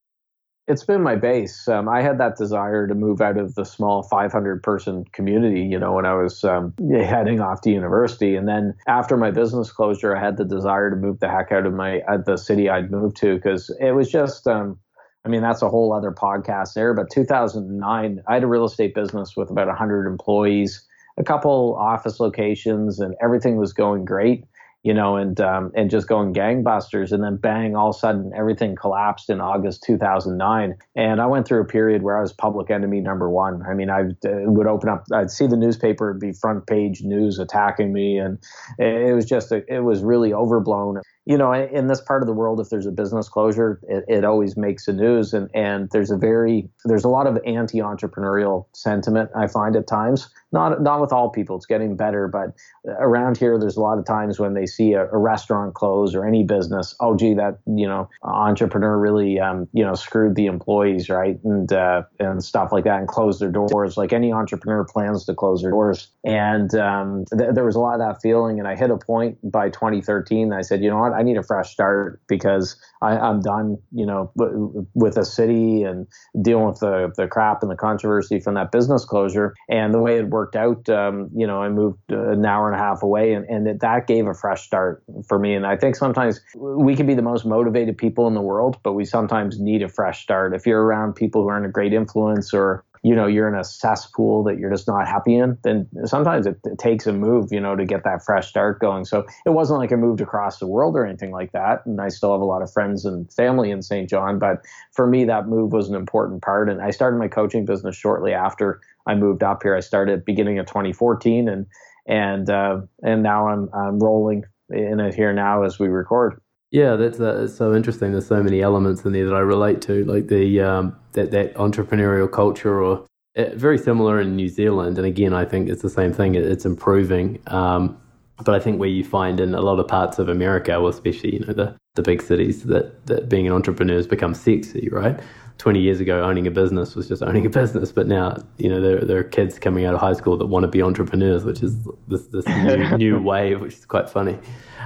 It's 0.68 0.84
been 0.84 1.04
my 1.04 1.16
base. 1.16 1.68
Um, 1.68 1.88
I 1.88 2.02
had 2.02 2.18
that 2.18 2.38
desire 2.38 2.88
to 2.88 2.96
move 2.96 3.22
out 3.22 3.38
of 3.38 3.54
the 3.54 3.66
small 3.66 4.02
500 4.02 4.64
person 4.64 5.06
community, 5.14 5.62
you 5.62 5.78
know, 5.78 5.94
when 5.94 6.08
I 6.08 6.16
was 6.16 6.44
um, 6.44 6.74
heading 6.90 7.40
off 7.40 7.62
to 7.62 7.70
university. 7.70 8.36
And 8.36 8.48
then 8.48 8.74
after 8.88 9.16
my 9.16 9.30
business 9.30 9.72
closure, 9.72 10.18
I 10.18 10.20
had 10.20 10.38
the 10.38 10.44
desire 10.44 10.90
to 10.90 10.96
move 10.96 11.20
the 11.20 11.30
heck 11.30 11.52
out 11.52 11.68
of 11.68 11.74
my 11.74 12.00
uh, 12.10 12.18
the 12.18 12.36
city 12.36 12.68
I'd 12.68 12.90
moved 12.90 13.16
to 13.18 13.36
because 13.36 13.74
it 13.80 13.92
was 13.92 14.12
just. 14.12 14.48
Um, 14.48 14.80
I 15.26 15.28
mean, 15.28 15.42
that's 15.42 15.64
a 15.64 15.70
whole 15.70 15.92
other 15.92 16.12
podcast 16.12 16.74
there. 16.76 16.94
But 16.94 17.10
2009, 17.10 18.24
I 18.28 18.34
had 18.34 18.44
a 18.44 18.48
real 18.48 18.66
estate 18.66 18.94
business 18.94 19.36
with 19.36 19.50
about 19.50 19.68
100 19.68 20.08
employees 20.08 20.86
a 21.18 21.24
couple 21.24 21.78
office 21.80 22.20
locations 22.20 23.00
and 23.00 23.16
everything 23.22 23.56
was 23.56 23.72
going 23.72 24.04
great 24.04 24.44
you 24.86 24.94
know, 24.94 25.16
and 25.16 25.42
um, 25.42 25.72
and 25.74 25.90
just 25.90 26.08
going 26.08 26.32
gangbusters, 26.32 27.12
and 27.12 27.24
then 27.24 27.38
bang, 27.38 27.76
all 27.76 27.90
of 27.90 27.96
a 27.96 27.98
sudden 27.98 28.32
everything 28.36 28.76
collapsed 28.76 29.32
in 29.32 29.42
August 29.42 29.82
2009, 29.82 30.78
and 30.96 31.20
I 31.20 31.26
went 31.26 31.48
through 31.48 31.62
a 31.62 31.66
period 31.66 32.04
where 32.04 32.16
I 32.16 32.22
was 32.22 32.32
public 32.32 32.70
enemy 32.70 33.02
number 33.02 33.28
one. 33.28 33.64
I 33.68 33.74
mean, 33.74 33.90
I 33.90 34.02
uh, 34.02 34.46
would 34.46 34.68
open 34.68 34.90
up, 34.90 35.06
I'd 35.12 35.32
see 35.32 35.48
the 35.48 35.58
newspaper, 35.58 36.12
it'd 36.12 36.22
be 36.22 36.34
front 36.34 36.68
page 36.68 37.02
news 37.02 37.40
attacking 37.40 37.94
me, 37.94 38.20
and 38.20 38.38
it 38.78 39.16
was 39.16 39.26
just, 39.26 39.52
a, 39.52 39.66
it 39.68 39.80
was 39.80 40.04
really 40.04 40.34
overblown 40.34 41.02
you 41.26 41.38
know, 41.38 41.54
in 41.54 41.88
this 41.88 42.02
part 42.02 42.22
of 42.22 42.28
the 42.28 42.34
world, 42.34 42.60
if 42.60 42.70
there's 42.70 42.86
a 42.86 42.92
business 42.92 43.28
closure, 43.28 43.80
it, 43.88 44.06
it 44.08 44.24
always 44.24 44.56
makes 44.56 44.86
the 44.86 44.94
news, 44.94 45.34
and 45.34 45.50
and 45.56 45.90
there's 45.90 46.12
a 46.12 46.18
very 46.18 46.70
there's 46.86 47.04
a 47.04 47.10
lot 47.10 47.26
of 47.26 47.40
anti-entrepreneurial 47.46 48.66
sentiment 48.74 49.32
I 49.36 49.48
find 49.48 49.76
at 49.76 49.88
times. 49.88 50.30
Not 50.56 50.82
not 50.82 51.02
with 51.02 51.12
all 51.12 51.30
people, 51.30 51.58
it's 51.58 51.66
getting 51.66 51.98
better, 51.98 52.28
but 52.28 52.54
around 52.88 53.38
here, 53.38 53.60
there's 53.60 53.76
a 53.76 53.82
lot 53.82 53.98
of 53.98 54.06
times 54.06 54.40
when 54.40 54.54
they 54.54 54.66
see 54.66 54.94
a, 54.94 55.06
a 55.10 55.18
restaurant 55.18 55.74
close 55.74 56.16
or 56.16 56.26
any 56.26 56.44
business, 56.44 56.96
oh 57.02 57.16
gee, 57.16 57.34
that 57.34 57.60
you 57.66 57.88
know 57.88 58.10
entrepreneur 58.24 58.98
really 58.98 59.40
um, 59.40 59.68
you 59.74 59.84
know 59.84 59.96
screwed 59.96 60.36
the 60.36 60.46
employees, 60.46 61.10
right, 61.10 61.38
and 61.44 61.74
uh, 61.74 62.04
and 62.20 62.44
stuff 62.44 62.72
like 62.72 62.86
that, 62.86 63.00
and 63.00 63.08
closed 63.08 63.42
their 63.42 63.52
doors. 63.52 63.98
Like 63.98 64.14
any 64.14 64.32
entrepreneur 64.32 64.86
plans 64.86 65.26
to 65.26 65.34
close 65.34 65.62
their 65.62 65.72
doors, 65.72 66.10
and 66.24 66.74
um, 66.76 67.26
th- 67.38 67.52
there 67.54 67.66
was 67.66 67.76
a 67.76 67.80
lot 67.80 68.00
of 68.00 68.00
that 68.00 68.22
feeling. 68.22 68.60
And 68.60 68.68
I 68.68 68.76
hit 68.76 68.92
a 68.92 68.98
point 68.98 69.38
by 69.44 69.70
2013. 69.70 70.54
I 70.54 70.62
said, 70.62 70.82
you 70.82 70.90
know 70.90 71.00
what 71.00 71.14
I 71.14 71.22
need 71.22 71.38
a 71.38 71.44
fresh 71.44 71.72
start 71.72 72.22
because 72.28 72.78
I, 73.02 73.30
am 73.30 73.42
done, 73.42 73.78
you 73.92 74.06
know, 74.06 74.32
w- 74.38 74.86
with 74.94 75.18
a 75.18 75.26
city 75.26 75.84
and 75.84 76.08
dealing 76.42 76.66
with 76.66 76.80
the, 76.80 77.12
the 77.18 77.28
crap 77.28 77.62
and 77.62 77.72
the 77.72 77.76
controversy 77.76 78.40
from 78.40 78.56
that 78.56 78.72
business 78.72 79.06
closure. 79.06 79.54
And 79.70 79.94
the 79.94 80.00
way 80.00 80.18
it 80.18 80.28
worked 80.28 80.45
out, 80.54 80.90
um, 80.90 81.30
you 81.34 81.48
know, 81.48 81.62
I 81.62 81.70
moved 81.70 82.00
an 82.10 82.46
hour 82.46 82.70
and 82.70 82.76
a 82.76 82.84
half 82.84 83.02
away 83.02 83.32
and, 83.32 83.46
and 83.46 83.66
it, 83.68 83.80
that 83.80 84.06
gave 84.06 84.28
a 84.28 84.34
fresh 84.34 84.64
start 84.64 85.02
for 85.26 85.40
me. 85.40 85.54
And 85.54 85.66
I 85.66 85.78
think 85.78 85.96
sometimes 85.96 86.42
we 86.56 86.98
can 86.98 87.08
be 87.08 87.14
the 87.14 87.22
most 87.22 87.46
motivated 87.46 87.98
people 87.98 88.28
in 88.28 88.34
the 88.34 88.42
world, 88.42 88.78
but 88.84 88.94
we 88.94 89.06
sometimes 89.06 89.62
need 89.62 89.82
a 89.82 89.88
fresh 89.88 90.22
start. 90.22 90.54
If 90.54 90.66
you're 90.66 90.84
around 90.84 91.14
people 91.14 91.44
who 91.44 91.48
aren't 91.48 91.66
a 91.66 91.70
great 91.70 91.94
influence 91.94 92.54
or 92.54 92.84
you 93.06 93.14
know 93.14 93.28
you're 93.28 93.48
in 93.48 93.54
a 93.54 93.64
cesspool 93.64 94.44
that 94.46 94.58
you're 94.58 94.72
just 94.72 94.88
not 94.88 95.08
happy 95.08 95.36
in, 95.36 95.60
then 95.64 95.88
sometimes 96.06 96.48
it, 96.48 96.60
it 96.64 96.80
takes 96.80 97.06
a 97.06 97.14
move, 97.14 97.50
you 97.52 97.60
know, 97.60 97.76
to 97.76 97.86
get 97.86 98.04
that 98.04 98.26
fresh 98.26 98.48
start 98.48 98.80
going. 98.80 99.06
So 99.06 99.28
it 99.46 99.52
wasn't 99.52 99.78
like 99.78 99.92
I 99.92 99.96
moved 99.96 100.22
across 100.22 100.58
the 100.58 100.66
world 100.66 100.96
or 100.96 101.06
anything 101.06 101.30
like 101.30 101.52
that, 101.52 101.86
and 101.86 102.02
I 102.02 102.08
still 102.08 102.32
have 102.32 102.42
a 102.42 102.46
lot 102.46 102.64
of 102.64 102.74
friends 102.74 103.06
and 103.06 103.32
family 103.32 103.70
in 103.70 103.84
St. 103.84 104.10
John. 104.10 104.40
But 104.40 104.66
for 104.92 105.06
me, 105.06 105.24
that 105.26 105.48
move 105.48 105.72
was 105.72 105.88
an 105.88 105.94
important 105.94 106.42
part, 106.42 106.68
and 106.68 106.82
I 106.82 106.90
started 106.90 107.18
my 107.18 107.28
coaching 107.28 107.64
business 107.64 107.96
shortly 107.96 108.34
after 108.34 108.82
I 109.06 109.14
moved 109.14 109.44
up 109.44 109.62
here. 109.62 109.76
I 109.76 109.82
started 109.82 110.26
beginning 110.26 110.58
of 110.58 110.66
2014, 110.66 111.48
and 111.48 111.68
and 112.08 112.50
uh, 112.50 112.82
and 113.04 113.22
now 113.22 113.50
I'm 113.50 113.70
I'm 113.72 114.00
rolling 114.00 114.46
in 114.72 115.00
it 115.00 115.14
here 115.14 115.32
now 115.32 115.62
as 115.62 115.78
we 115.78 115.90
record. 115.90 116.42
Yeah, 116.76 116.98
that's, 116.98 117.22
uh, 117.22 117.48
so 117.48 117.74
interesting. 117.74 118.12
There's 118.12 118.28
so 118.28 118.44
many 118.44 118.62
elements 118.62 119.06
in 119.06 119.14
there 119.14 119.26
that 119.26 119.34
I 119.34 119.40
relate 119.40 119.82
to, 119.84 120.04
like 120.04 120.28
the 120.28 120.60
um, 120.60 120.94
that 121.14 121.32
that 121.32 121.54
entrepreneurial 121.54 122.30
culture, 122.30 122.84
or 122.84 123.06
uh, 123.38 123.46
very 123.56 123.78
similar 123.78 124.20
in 124.20 124.36
New 124.36 124.50
Zealand. 124.50 124.98
And 124.98 125.08
again, 125.08 125.34
I 125.34 125.46
think 125.46 125.70
it's 125.70 125.82
the 125.82 125.90
same 125.90 126.12
thing. 126.12 126.36
It's 126.36 126.66
improving, 126.66 127.40
um, 127.48 127.98
but 128.44 128.54
I 128.56 128.60
think 128.60 128.78
where 128.78 128.90
you 128.90 129.06
find 129.06 129.40
in 129.40 129.56
a 129.56 129.62
lot 129.62 129.80
of 129.80 129.88
parts 129.88 130.20
of 130.20 130.28
America, 130.28 130.72
well, 130.82 130.90
especially 130.90 131.36
you 131.36 131.40
know 131.46 131.54
the 131.54 131.78
the 131.94 132.02
big 132.02 132.22
cities, 132.22 132.64
that 132.64 133.06
that 133.06 133.30
being 133.30 133.48
an 133.48 133.54
entrepreneur 133.54 133.96
has 133.96 134.06
become 134.08 134.34
sexy, 134.34 134.90
right? 134.92 135.18
20 135.58 135.80
years 135.80 136.00
ago, 136.00 136.24
owning 136.24 136.48
a 136.48 136.52
business 136.52 136.96
was 136.96 137.08
just 137.08 137.24
owning 137.24 137.46
a 137.46 137.50
business. 137.50 137.92
But 137.92 138.08
now, 138.08 138.38
you 138.58 138.70
know, 138.70 138.82
there, 138.82 139.02
there 139.02 139.18
are 139.20 139.24
kids 139.24 139.58
coming 139.58 139.86
out 139.86 139.94
of 139.94 140.02
high 140.02 140.14
school 140.14 140.38
that 140.38 140.48
want 140.48 140.64
to 140.64 140.68
be 140.68 140.82
entrepreneurs, 140.82 141.44
which 141.44 141.64
is 141.64 141.88
this, 142.08 142.28
this 142.28 142.46
new, 142.48 142.98
new 142.98 143.22
wave, 143.22 143.62
which 143.62 143.76
is 143.76 143.86
quite 143.86 144.10
funny. 144.10 144.38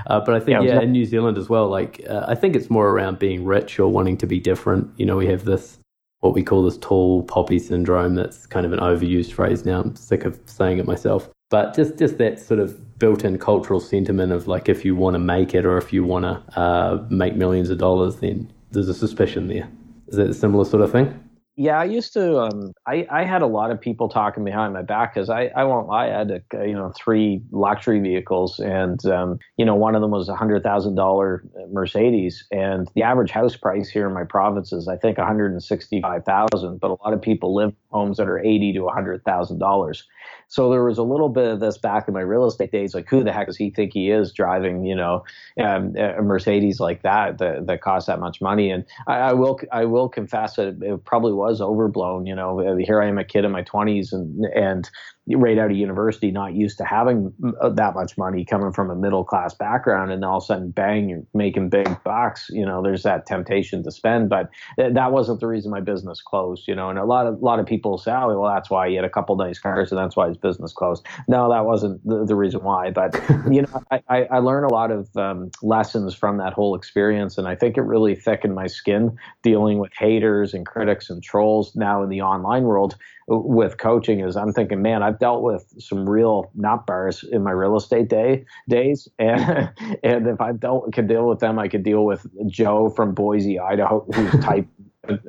Uh, 0.08 0.20
but 0.20 0.36
I 0.36 0.40
think, 0.40 0.64
yeah, 0.64 0.76
yeah, 0.76 0.82
in 0.82 0.92
New 0.92 1.06
Zealand 1.06 1.38
as 1.38 1.50
well, 1.50 1.68
like, 1.68 2.02
uh, 2.10 2.26
I 2.28 2.36
think 2.36 2.56
it's 2.56 2.70
more 2.70 2.90
around 2.90 3.20
being 3.20 3.46
rich 3.46 3.80
or 3.80 3.92
wanting 3.92 4.18
to 4.18 4.28
be 4.28 4.40
different. 4.40 4.90
You 4.98 5.06
know, 5.06 5.18
we 5.18 5.28
have 5.28 5.46
this, 5.46 5.80
what 6.20 6.34
we 6.34 6.44
call 6.44 6.64
this 6.64 6.78
tall 6.78 7.24
poppy 7.24 7.60
syndrome. 7.60 8.16
That's 8.16 8.46
kind 8.46 8.66
of 8.66 8.74
an 8.74 8.80
overused 8.80 9.34
phrase 9.34 9.66
now. 9.66 9.82
I'm 9.82 9.96
sick 9.96 10.26
of 10.26 10.40
saying 10.46 10.78
it 10.78 10.86
myself. 10.86 11.30
But 11.50 11.76
just, 11.76 11.98
just 11.98 12.20
that 12.20 12.40
sort 12.40 12.60
of 12.60 13.00
built 13.00 13.26
in 13.26 13.40
cultural 13.40 13.80
sentiment 13.80 14.32
of 14.32 14.48
like, 14.48 14.70
if 14.70 14.86
you 14.86 14.96
want 14.96 15.16
to 15.16 15.20
make 15.20 15.56
it 15.56 15.66
or 15.66 15.78
if 15.78 15.92
you 15.92 16.04
want 16.04 16.26
to 16.26 16.60
uh, 16.60 17.04
make 17.10 17.36
millions 17.36 17.72
of 17.72 17.80
dollars, 17.80 18.18
then 18.18 18.54
there's 18.72 18.88
a 18.88 18.94
suspicion 18.94 19.48
there. 19.48 19.68
Is 20.10 20.18
it 20.18 20.30
a 20.30 20.34
similar 20.34 20.66
sort 20.66 20.84
of 20.84 20.92
thing? 20.92 21.24
Yeah, 21.56 21.78
I 21.78 21.84
used 21.84 22.14
to. 22.14 22.40
Um, 22.40 22.72
I 22.88 23.06
I 23.12 23.26
had 23.26 23.42
a 23.42 23.46
lot 23.46 23.70
of 23.70 23.82
people 23.82 24.08
talking 24.08 24.46
behind 24.46 24.72
my 24.72 24.82
back 24.82 25.14
because 25.14 25.30
I 25.30 25.48
I 25.58 25.66
won't 25.66 25.90
lie. 25.90 26.06
I 26.06 26.20
had 26.20 26.32
a, 26.32 26.66
you 26.66 26.74
know 26.74 26.94
three 26.96 27.42
luxury 27.52 28.00
vehicles, 28.00 28.60
and 28.60 29.06
um, 29.08 29.40
you 29.58 29.66
know 29.66 29.76
one 29.76 29.94
of 29.94 30.02
them 30.02 30.12
was 30.12 30.30
a 30.30 30.36
hundred 30.38 30.64
thousand 30.64 30.96
dollar 30.96 31.44
Mercedes, 31.70 32.48
and 32.50 32.90
the 32.96 33.04
average 33.04 33.32
house 33.32 33.58
price 33.58 33.90
here 33.90 34.08
in 34.08 34.14
my 34.14 34.24
province 34.24 34.72
is 34.72 34.88
I 34.88 34.96
think 34.96 35.18
one 35.18 35.28
hundred 35.28 35.52
and 35.52 35.62
sixty 35.62 36.02
five 36.02 36.24
thousand. 36.24 36.80
But 36.80 36.92
a 36.92 36.98
lot 37.04 37.12
of 37.12 37.22
people 37.22 37.54
live 37.54 37.74
homes 37.92 38.16
that 38.18 38.30
are 38.30 38.40
eighty 38.40 38.72
to 38.72 38.88
hundred 38.88 39.26
thousand 39.26 39.60
dollars. 39.60 40.08
So 40.50 40.72
there 40.72 40.84
was 40.84 40.98
a 40.98 41.04
little 41.04 41.30
bit 41.30 41.48
of 41.48 41.60
this 41.60 41.78
back 41.78 42.08
in 42.08 42.14
my 42.16 42.22
real 42.22 42.46
estate 42.48 42.72
days, 42.72 42.96
like 42.96 43.08
who 43.08 43.24
the 43.24 43.32
heck 43.32 43.46
does 43.46 43.56
he 43.56 43.70
think 43.70 43.94
he 43.94 44.10
is 44.10 44.34
driving, 44.34 44.84
you 44.84 44.96
know, 44.96 45.24
um, 45.64 45.96
a 45.96 46.24
Mercedes 46.24 46.80
like 46.80 47.04
that, 47.04 47.38
that 47.38 47.68
that 47.68 47.82
costs 47.82 48.08
that 48.08 48.20
much 48.20 48.42
money? 48.42 48.72
And 48.72 48.84
I, 49.08 49.18
I 49.18 49.34
will 49.34 49.60
I 49.72 49.86
will 49.86 50.10
confess 50.10 50.56
that 50.56 50.82
it 50.82 51.06
probably 51.06 51.34
was 51.34 51.62
overblown. 51.62 52.26
You 52.26 52.36
know, 52.36 52.78
here 52.80 53.00
I 53.00 53.08
am 53.08 53.20
a 53.20 53.24
kid 53.24 53.46
in 53.46 53.52
my 53.52 53.62
20s 53.62 54.12
and 54.12 54.44
and 54.56 54.90
right 55.38 55.58
out 55.58 55.72
of 55.72 55.78
university, 55.78 56.32
not 56.32 56.54
used 56.54 56.78
to 56.80 56.86
having 56.86 57.34
uh, 57.62 57.70
that 57.70 57.94
much 57.94 58.18
money 58.18 58.44
coming 58.44 58.72
from 58.72 58.90
a 58.90 58.96
middle 58.96 59.24
class 59.24 59.54
background, 59.54 60.12
and 60.12 60.24
all 60.26 60.38
of 60.38 60.44
a 60.44 60.46
sudden, 60.46 60.72
bang, 60.72 61.10
you're 61.10 61.24
making 61.34 61.70
big 61.70 62.04
bucks. 62.04 62.50
You 62.50 62.66
know, 62.66 62.82
there's 62.82 63.04
that 63.04 63.26
temptation 63.26 63.84
to 63.84 63.92
spend, 63.92 64.30
but 64.30 64.50
th- 64.78 64.94
that 64.94 65.12
wasn't 65.12 65.40
the 65.40 65.48
reason 65.48 65.72
my 65.72 65.82
business 65.82 66.22
closed. 66.22 66.68
You 66.68 66.76
know, 66.76 66.90
and 66.90 66.98
a 66.98 67.06
lot 67.06 67.28
of 67.28 67.36
a 67.36 67.46
lot 67.46 67.60
of 67.60 67.66
people 67.66 67.98
say, 67.98 68.12
oh, 68.12 68.40
well, 68.40 68.52
that's 68.52 68.70
why 68.70 68.90
he 68.90 68.96
had 68.96 69.06
a 69.06 69.10
couple 69.10 69.36
nice 69.36 69.60
cars, 69.60 69.92
and 69.92 70.00
that's 70.00 70.16
why 70.16 70.28
his 70.28 70.38
business 70.38 70.74
closed. 70.74 71.06
No, 71.28 71.50
that 71.50 71.66
wasn't 71.66 72.04
the, 72.06 72.26
the 72.26 72.36
reason 72.36 72.64
why. 72.64 72.92
But 72.92 73.14
you 73.52 73.62
know, 73.62 73.84
I, 73.92 74.02
I, 74.10 74.24
I 74.32 74.40
learned 74.40 74.66
a 74.66 74.74
lot 74.74 74.92
of 74.92 75.16
um, 75.16 75.52
lessons 75.62 76.16
from 76.16 76.38
that 76.38 76.54
whole 76.54 76.76
experience, 76.76 77.38
and 77.38 77.48
I 77.48 77.56
think 77.56 77.78
it 77.78 77.82
really 77.82 78.16
thickened 78.16 78.56
my 78.56 78.68
skin 78.68 79.16
dealing 79.44 79.80
with 79.80 79.92
haters 79.98 80.54
and 80.54 80.66
critics 80.66 81.10
and 81.10 81.22
trolls 81.22 81.76
now 81.76 82.04
in 82.04 82.10
the 82.10 82.22
online 82.22 82.64
world 82.64 82.96
with 83.30 83.78
coaching 83.78 84.22
is 84.22 84.36
I'm 84.36 84.52
thinking, 84.52 84.82
man, 84.82 85.04
I've 85.04 85.20
dealt 85.20 85.44
with 85.44 85.74
some 85.80 86.10
real 86.10 86.52
not 86.56 86.86
bars 86.88 87.24
in 87.24 87.44
my 87.44 87.52
real 87.52 87.78
estate 87.78 88.10
day 88.10 88.46
days, 88.68 89.08
and 89.20 89.72
and 90.04 90.28
if 90.28 90.42
I 90.42 90.52
dealt 90.54 90.92
could 90.94 91.08
deal 91.08 91.28
with 91.28 91.40
them, 91.40 91.60
I 91.60 91.68
could 91.68 91.84
deal 91.84 92.06
with 92.06 92.26
Joe 92.48 92.90
from 92.90 93.14
Boise, 93.14 93.60
Idaho, 93.60 94.06
who's 94.12 94.32
typed 94.44 94.70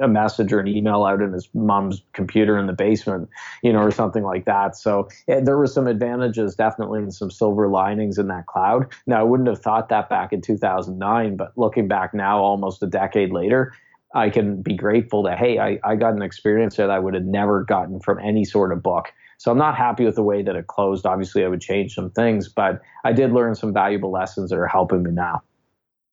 a 0.00 0.08
message 0.08 0.52
or 0.52 0.60
an 0.60 0.66
email 0.66 1.04
out 1.04 1.22
in 1.22 1.32
his 1.32 1.48
mom's 1.54 2.02
computer 2.12 2.58
in 2.58 2.66
the 2.66 2.72
basement, 2.72 3.28
you 3.62 3.72
know, 3.72 3.78
or 3.78 3.90
something 3.90 4.22
like 4.22 4.44
that. 4.44 4.76
So 4.76 5.08
yeah, 5.26 5.40
there 5.40 5.56
were 5.56 5.66
some 5.66 5.86
advantages, 5.86 6.54
definitely, 6.54 7.00
and 7.00 7.14
some 7.14 7.30
silver 7.30 7.68
linings 7.68 8.18
in 8.18 8.28
that 8.28 8.46
cloud. 8.46 8.92
Now, 9.06 9.20
I 9.20 9.22
wouldn't 9.22 9.48
have 9.48 9.60
thought 9.60 9.88
that 9.88 10.08
back 10.08 10.32
in 10.32 10.40
2009, 10.42 11.36
but 11.36 11.56
looking 11.56 11.88
back 11.88 12.12
now, 12.12 12.40
almost 12.40 12.82
a 12.82 12.86
decade 12.86 13.32
later, 13.32 13.72
I 14.14 14.30
can 14.30 14.60
be 14.60 14.74
grateful 14.74 15.22
that, 15.22 15.38
hey, 15.38 15.58
I, 15.58 15.78
I 15.84 15.94
got 15.94 16.14
an 16.14 16.22
experience 16.22 16.76
that 16.76 16.90
I 16.90 16.98
would 16.98 17.14
have 17.14 17.24
never 17.24 17.64
gotten 17.64 18.00
from 18.00 18.18
any 18.18 18.44
sort 18.44 18.72
of 18.72 18.82
book. 18.82 19.12
So 19.38 19.50
I'm 19.50 19.58
not 19.58 19.76
happy 19.76 20.04
with 20.04 20.16
the 20.16 20.22
way 20.22 20.42
that 20.42 20.56
it 20.56 20.66
closed. 20.66 21.06
Obviously, 21.06 21.44
I 21.44 21.48
would 21.48 21.60
change 21.60 21.94
some 21.94 22.10
things, 22.10 22.48
but 22.48 22.80
I 23.04 23.12
did 23.12 23.32
learn 23.32 23.54
some 23.54 23.72
valuable 23.72 24.10
lessons 24.10 24.50
that 24.50 24.58
are 24.58 24.66
helping 24.66 25.02
me 25.02 25.12
now. 25.12 25.42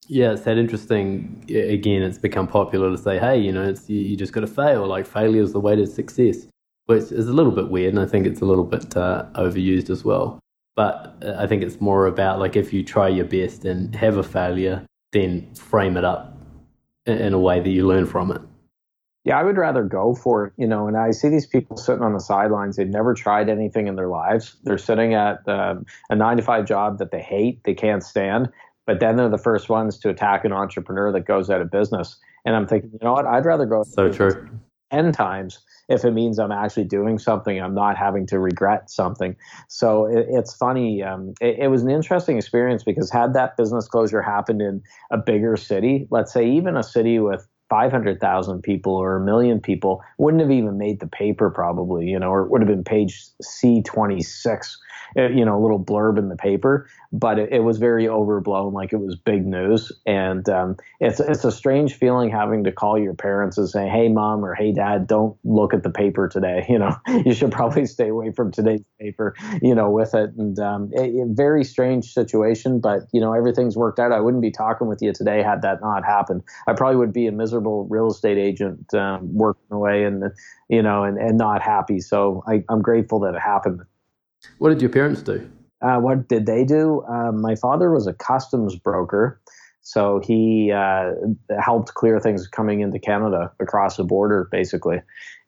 Yeah, 0.07 0.31
it's 0.31 0.43
that 0.43 0.57
interesting. 0.57 1.43
Again, 1.49 2.03
it's 2.03 2.17
become 2.17 2.47
popular 2.47 2.91
to 2.91 2.97
say, 2.97 3.19
hey, 3.19 3.38
you 3.38 3.51
know, 3.51 3.67
it's, 3.67 3.89
you, 3.89 3.99
you 3.99 4.15
just 4.15 4.31
got 4.31 4.41
to 4.41 4.47
fail. 4.47 4.88
Like 4.88 5.05
failure 5.05 5.41
is 5.41 5.51
the 5.51 5.60
way 5.60 5.75
to 5.75 5.86
success, 5.86 6.47
which 6.86 7.12
is 7.12 7.27
a 7.27 7.33
little 7.33 7.51
bit 7.51 7.69
weird. 7.69 7.93
And 7.93 8.01
I 8.01 8.05
think 8.05 8.25
it's 8.25 8.41
a 8.41 8.45
little 8.45 8.63
bit 8.63 8.95
uh, 8.95 9.25
overused 9.33 9.89
as 9.89 10.05
well. 10.05 10.39
But 10.75 11.17
uh, 11.25 11.36
I 11.38 11.47
think 11.47 11.63
it's 11.63 11.81
more 11.81 12.05
about 12.05 12.39
like 12.39 12.55
if 12.55 12.71
you 12.71 12.83
try 12.83 13.10
your 13.10 13.25
best 13.25 13.65
and 13.65 13.93
have 13.95 14.15
a 14.15 14.23
failure, 14.23 14.86
then 15.12 15.53
frame 15.55 15.97
it 15.97 16.05
up 16.05 16.37
in 17.08 17.34
a 17.34 17.39
way 17.39 17.60
that 17.60 17.70
you 17.70 17.88
learn 17.88 18.06
from 18.06 18.32
it. 18.32 18.41
Yeah, 19.24 19.39
I 19.39 19.43
would 19.43 19.58
rather 19.58 19.84
go 19.84 20.15
for 20.15 20.48
it, 20.48 20.54
you 20.58 20.67
know. 20.67 20.88
And 20.88 20.96
I 20.96 21.12
see 21.12 21.28
these 21.28 21.46
people 21.46 21.76
sitting 21.76 22.04
on 22.04 22.13
the 22.13 22.20
sidelines. 22.20 22.78
They've 22.78 22.88
never 22.88 23.13
tried 23.13 23.50
anything 23.50 23.88
in 23.88 23.96
their 23.96 24.08
lives. 24.08 24.56
They're 24.63 24.78
sitting 24.78 25.13
at 25.13 25.48
um, 25.50 25.86
a 26.10 26.15
nine 26.15 26.38
to 26.38 26.43
five 26.43 26.65
job 26.65 26.98
that 27.00 27.12
they 27.12 27.22
hate, 27.22 27.63
they 27.65 27.74
can't 27.74 28.04
stand, 28.04 28.50
but 28.86 29.00
then 29.00 29.17
they're 29.17 29.28
the 29.28 29.38
first 29.38 29.67
ones 29.67 29.98
to 30.00 30.10
attack 30.10 30.46
an 30.46 30.54
entrepreneur 30.54 31.12
that 31.12 31.26
goes 31.26 31.50
out 31.50 31.60
of 31.60 31.70
business. 31.70 32.17
And 32.46 32.56
I'm 32.56 32.67
thinking, 32.67 32.91
you 32.93 33.00
know 33.02 33.13
what? 33.13 33.26
I'd 33.26 33.46
rather 33.46 33.65
go 33.65 33.84
so 33.84 34.10
true 34.12 34.50
ten 34.91 35.12
times 35.12 35.60
if 35.89 36.04
it 36.04 36.12
means 36.12 36.39
I'm 36.39 36.52
actually 36.52 36.86
doing 36.86 37.17
something, 37.17 37.60
I'm 37.60 37.73
not 37.73 37.97
having 37.97 38.26
to 38.28 38.39
regret 38.39 38.89
something. 38.89 39.36
So 39.67 40.06
it, 40.06 40.28
it's 40.30 40.54
funny. 40.54 41.04
Um, 41.04 41.34
it, 41.39 41.60
it, 41.60 41.67
was 41.69 41.84
an 41.84 41.89
interesting 41.89 42.38
experience 42.38 42.84
because 42.84 43.10
had 43.10 43.34
that 43.34 43.58
business 43.58 43.88
closure 43.88 44.21
happened 44.21 44.62
in 44.62 44.82
a 45.12 45.17
bigger 45.17 45.56
city, 45.56 46.08
let's 46.10 46.34
say 46.34 46.50
even 46.50 46.76
a 46.76 46.84
city 46.84 47.19
with 47.19 47.47
500,000 47.69 48.62
people 48.62 48.95
or 48.95 49.17
a 49.17 49.23
million 49.23 49.60
people, 49.60 50.01
wouldn't 50.17 50.41
have 50.41 50.51
even 50.51 50.77
made 50.77 50.99
the 50.99 51.08
paper 51.08 51.49
probably, 51.49 52.08
you 52.08 52.19
know, 52.19 52.30
or 52.30 52.43
it 52.43 52.51
would 52.51 52.62
have 52.62 52.67
been 52.67 52.84
page 52.84 53.25
C26 53.43 54.77
uh, 55.15 55.30
you 55.30 55.45
know, 55.45 55.58
a 55.58 55.62
little 55.62 55.84
blurb 55.84 56.17
in 56.17 56.30
the 56.30 56.36
paper, 56.36 56.88
but 57.12 57.39
it, 57.39 57.51
it 57.51 57.60
was 57.62 57.77
very 57.77 58.08
overblown, 58.08 58.73
like 58.73 58.91
it 58.91 58.97
was 58.97 59.15
big 59.15 59.45
news. 59.45 59.91
And 60.06 60.47
um, 60.49 60.75
it's 60.99 61.19
it's 61.19 61.43
a 61.43 61.51
strange 61.51 61.93
feeling 61.93 62.30
having 62.30 62.63
to 62.65 62.71
call 62.71 62.99
your 62.99 63.13
parents 63.13 63.58
and 63.58 63.69
say, 63.69 63.88
"Hey, 63.88 64.10
mom," 64.10 64.43
or 64.43 64.53
"Hey, 64.53 64.71
dad, 64.73 65.08
don't 65.08 65.38
look 65.43 65.73
at 65.73 65.84
the 65.84 65.89
paper 65.89 66.27
today." 66.27 66.65
You 66.77 66.80
know, 66.80 66.95
you 67.25 67.34
should 67.34 67.51
probably 67.51 67.86
stay 67.86 68.10
away 68.10 68.32
from 68.32 68.51
today's 68.51 68.84
paper. 68.99 69.34
You 69.62 69.73
know, 69.73 69.89
with 69.89 70.13
it, 70.13 70.32
and 70.38 70.60
um, 70.60 70.91
it, 70.91 71.15
it, 71.15 71.27
very 71.30 71.63
strange 71.63 72.13
situation, 72.13 72.80
but 72.80 73.08
you 73.13 73.21
know, 73.21 73.34
everything's 73.34 73.75
worked 73.75 73.99
out. 73.99 74.12
I 74.12 74.19
wouldn't 74.19 74.43
be 74.43 74.51
talking 74.51 74.88
with 74.88 75.01
you 75.01 75.13
today 75.13 75.41
had 75.41 75.62
that 75.63 75.82
not 75.82 76.03
happened. 76.06 76.43
I 76.67 76.73
probably 76.73 76.97
would 76.97 77.13
be 77.13 77.25
a 77.25 77.32
miserable 77.32 77.57
real 77.60 78.08
estate 78.08 78.38
agent 78.38 78.93
um, 78.93 79.34
working 79.34 79.67
away 79.72 80.04
and 80.04 80.24
you 80.70 80.82
know, 80.82 81.04
and, 81.04 81.17
and 81.17 81.38
not 81.38 81.62
happy. 81.62 82.00
So 82.00 82.43
I, 82.48 82.63
I'm 82.70 82.82
grateful 82.82 83.20
that 83.22 83.36
it 83.36 83.41
happened. 83.41 83.82
What 84.60 84.70
did 84.70 84.82
your 84.82 84.89
parents 84.89 85.22
do? 85.22 85.50
Uh, 85.82 85.98
what 86.00 86.28
did 86.28 86.46
they 86.46 86.63
do? 86.63 87.04
Uh, 87.08 87.32
my 87.32 87.56
father 87.56 87.91
was 87.91 88.08
a 88.08 88.13
customs 88.13 88.76
broker. 88.76 89.39
So 89.88 90.19
he 90.21 90.69
uh, 90.69 91.12
helped 91.63 91.93
clear 91.93 92.19
things 92.19 92.45
coming 92.45 92.82
into 92.82 93.00
Canada 93.00 93.54
across 93.62 93.95
the 93.95 94.04
border, 94.04 94.50
basically. 94.52 95.02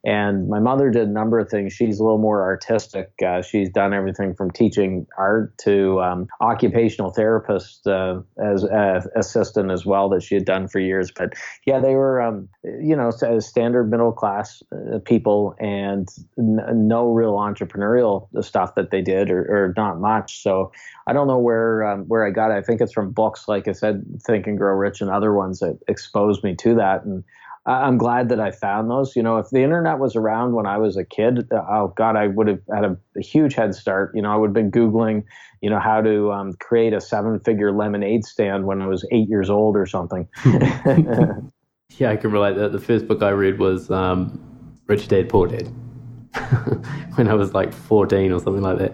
And 0.06 0.48
my 0.48 0.60
mother 0.60 0.90
did 0.92 1.10
a 1.10 1.12
number 1.12 1.40
of 1.40 1.50
things. 1.50 1.74
She's 1.74 2.00
a 2.00 2.04
little 2.04 2.20
more 2.20 2.42
artistic. 2.42 3.12
Uh, 3.22 3.42
she's 3.42 3.70
done 3.70 3.94
everything 3.94 4.34
from 4.34 4.50
teaching 4.50 5.06
art 5.18 5.58
to 5.58 6.02
um, 6.02 6.28
occupational 6.40 7.12
therapist 7.12 7.86
uh, 7.86 8.22
as 8.42 8.64
uh, 8.64 9.02
assistant 9.18 9.72
as 9.72 9.86
well 9.86 10.08
that 10.08 10.24
she 10.24 10.36
had 10.36 10.46
done 10.46 10.70
for 10.70 10.80
years. 10.80 11.12
But 11.14 11.34
yeah, 11.66 11.82
they 11.82 11.96
were, 11.96 12.22
um, 12.22 12.48
you 12.64 12.96
know, 12.96 13.12
standard 13.40 13.92
middle 13.92 14.14
class 14.14 14.64
uh, 14.72 15.00
people 15.00 15.54
and 15.60 16.08
n- 16.38 16.88
no 16.88 17.12
real 17.12 17.34
entrepreneurial 17.34 18.30
stuff 18.42 18.76
that 18.76 18.92
they 18.92 19.02
did 19.02 19.30
or, 19.30 19.42
or 19.42 19.74
not 19.76 20.00
much. 20.00 20.42
So 20.42 20.72
I 21.10 21.14
don't 21.14 21.26
know 21.26 21.40
where 21.40 21.84
um, 21.84 22.04
where 22.04 22.24
I 22.24 22.30
got 22.30 22.52
it. 22.52 22.54
I 22.54 22.62
think 22.62 22.82
it's 22.82 22.94
from 22.94 23.12
books, 23.12 23.48
like 23.48 23.68
I 23.68 23.72
said, 23.72 24.04
Think 24.28 24.46
and 24.46 24.60
Grow 24.60 24.76
Rich 24.76 25.02
and 25.02 25.10
other 25.10 25.34
ones 25.34 25.58
that 25.58 25.80
exposed 25.88 26.44
me 26.44 26.54
to 26.58 26.76
that. 26.76 27.04
And 27.04 27.24
I'm 27.66 27.98
glad 27.98 28.30
that 28.30 28.40
I 28.40 28.52
found 28.52 28.92
those. 28.92 29.16
You 29.16 29.24
know, 29.24 29.38
if 29.40 29.50
the 29.50 29.64
internet 29.64 29.98
was 29.98 30.16
around 30.16 30.54
when 30.54 30.68
I 30.68 30.78
was 30.78 30.98
a 30.98 31.04
kid, 31.04 31.48
uh, 31.52 31.64
oh 31.68 31.94
God, 31.98 32.16
I 32.16 32.28
would 32.28 32.48
have 32.48 32.60
had 32.72 32.86
a, 32.86 32.96
a 33.18 33.22
huge 33.24 33.56
head 33.56 33.74
start. 33.74 34.12
You 34.14 34.22
know, 34.22 34.32
I 34.32 34.36
would 34.36 34.50
have 34.50 34.54
been 34.54 34.70
Googling, 34.70 35.24
you 35.62 35.72
know, 35.72 35.80
how 35.80 36.00
to 36.00 36.32
um, 36.32 36.54
create 36.60 36.94
a 36.94 37.02
seven 37.02 37.40
figure 37.40 37.72
lemonade 37.72 38.24
stand 38.24 38.68
when 38.68 38.80
I 38.80 38.86
was 38.86 39.04
eight 39.12 39.28
years 39.30 39.50
old 39.50 39.78
or 39.78 39.88
something. 39.88 40.28
yeah, 40.46 42.12
I 42.12 42.18
can 42.18 42.30
relate 42.30 42.56
that. 42.58 42.72
The 42.72 42.80
first 42.80 43.08
book 43.08 43.24
I 43.24 43.30
read 43.30 43.58
was 43.58 43.90
um, 43.90 44.40
Rich 44.86 45.08
Dad 45.08 45.28
Poor 45.28 45.48
Dad 45.48 45.64
when 47.16 47.28
I 47.28 47.34
was 47.34 47.56
like 47.56 47.74
14 47.74 48.32
or 48.32 48.40
something 48.40 48.62
like 48.62 48.78
that. 48.78 48.94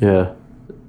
Yeah 0.00 0.32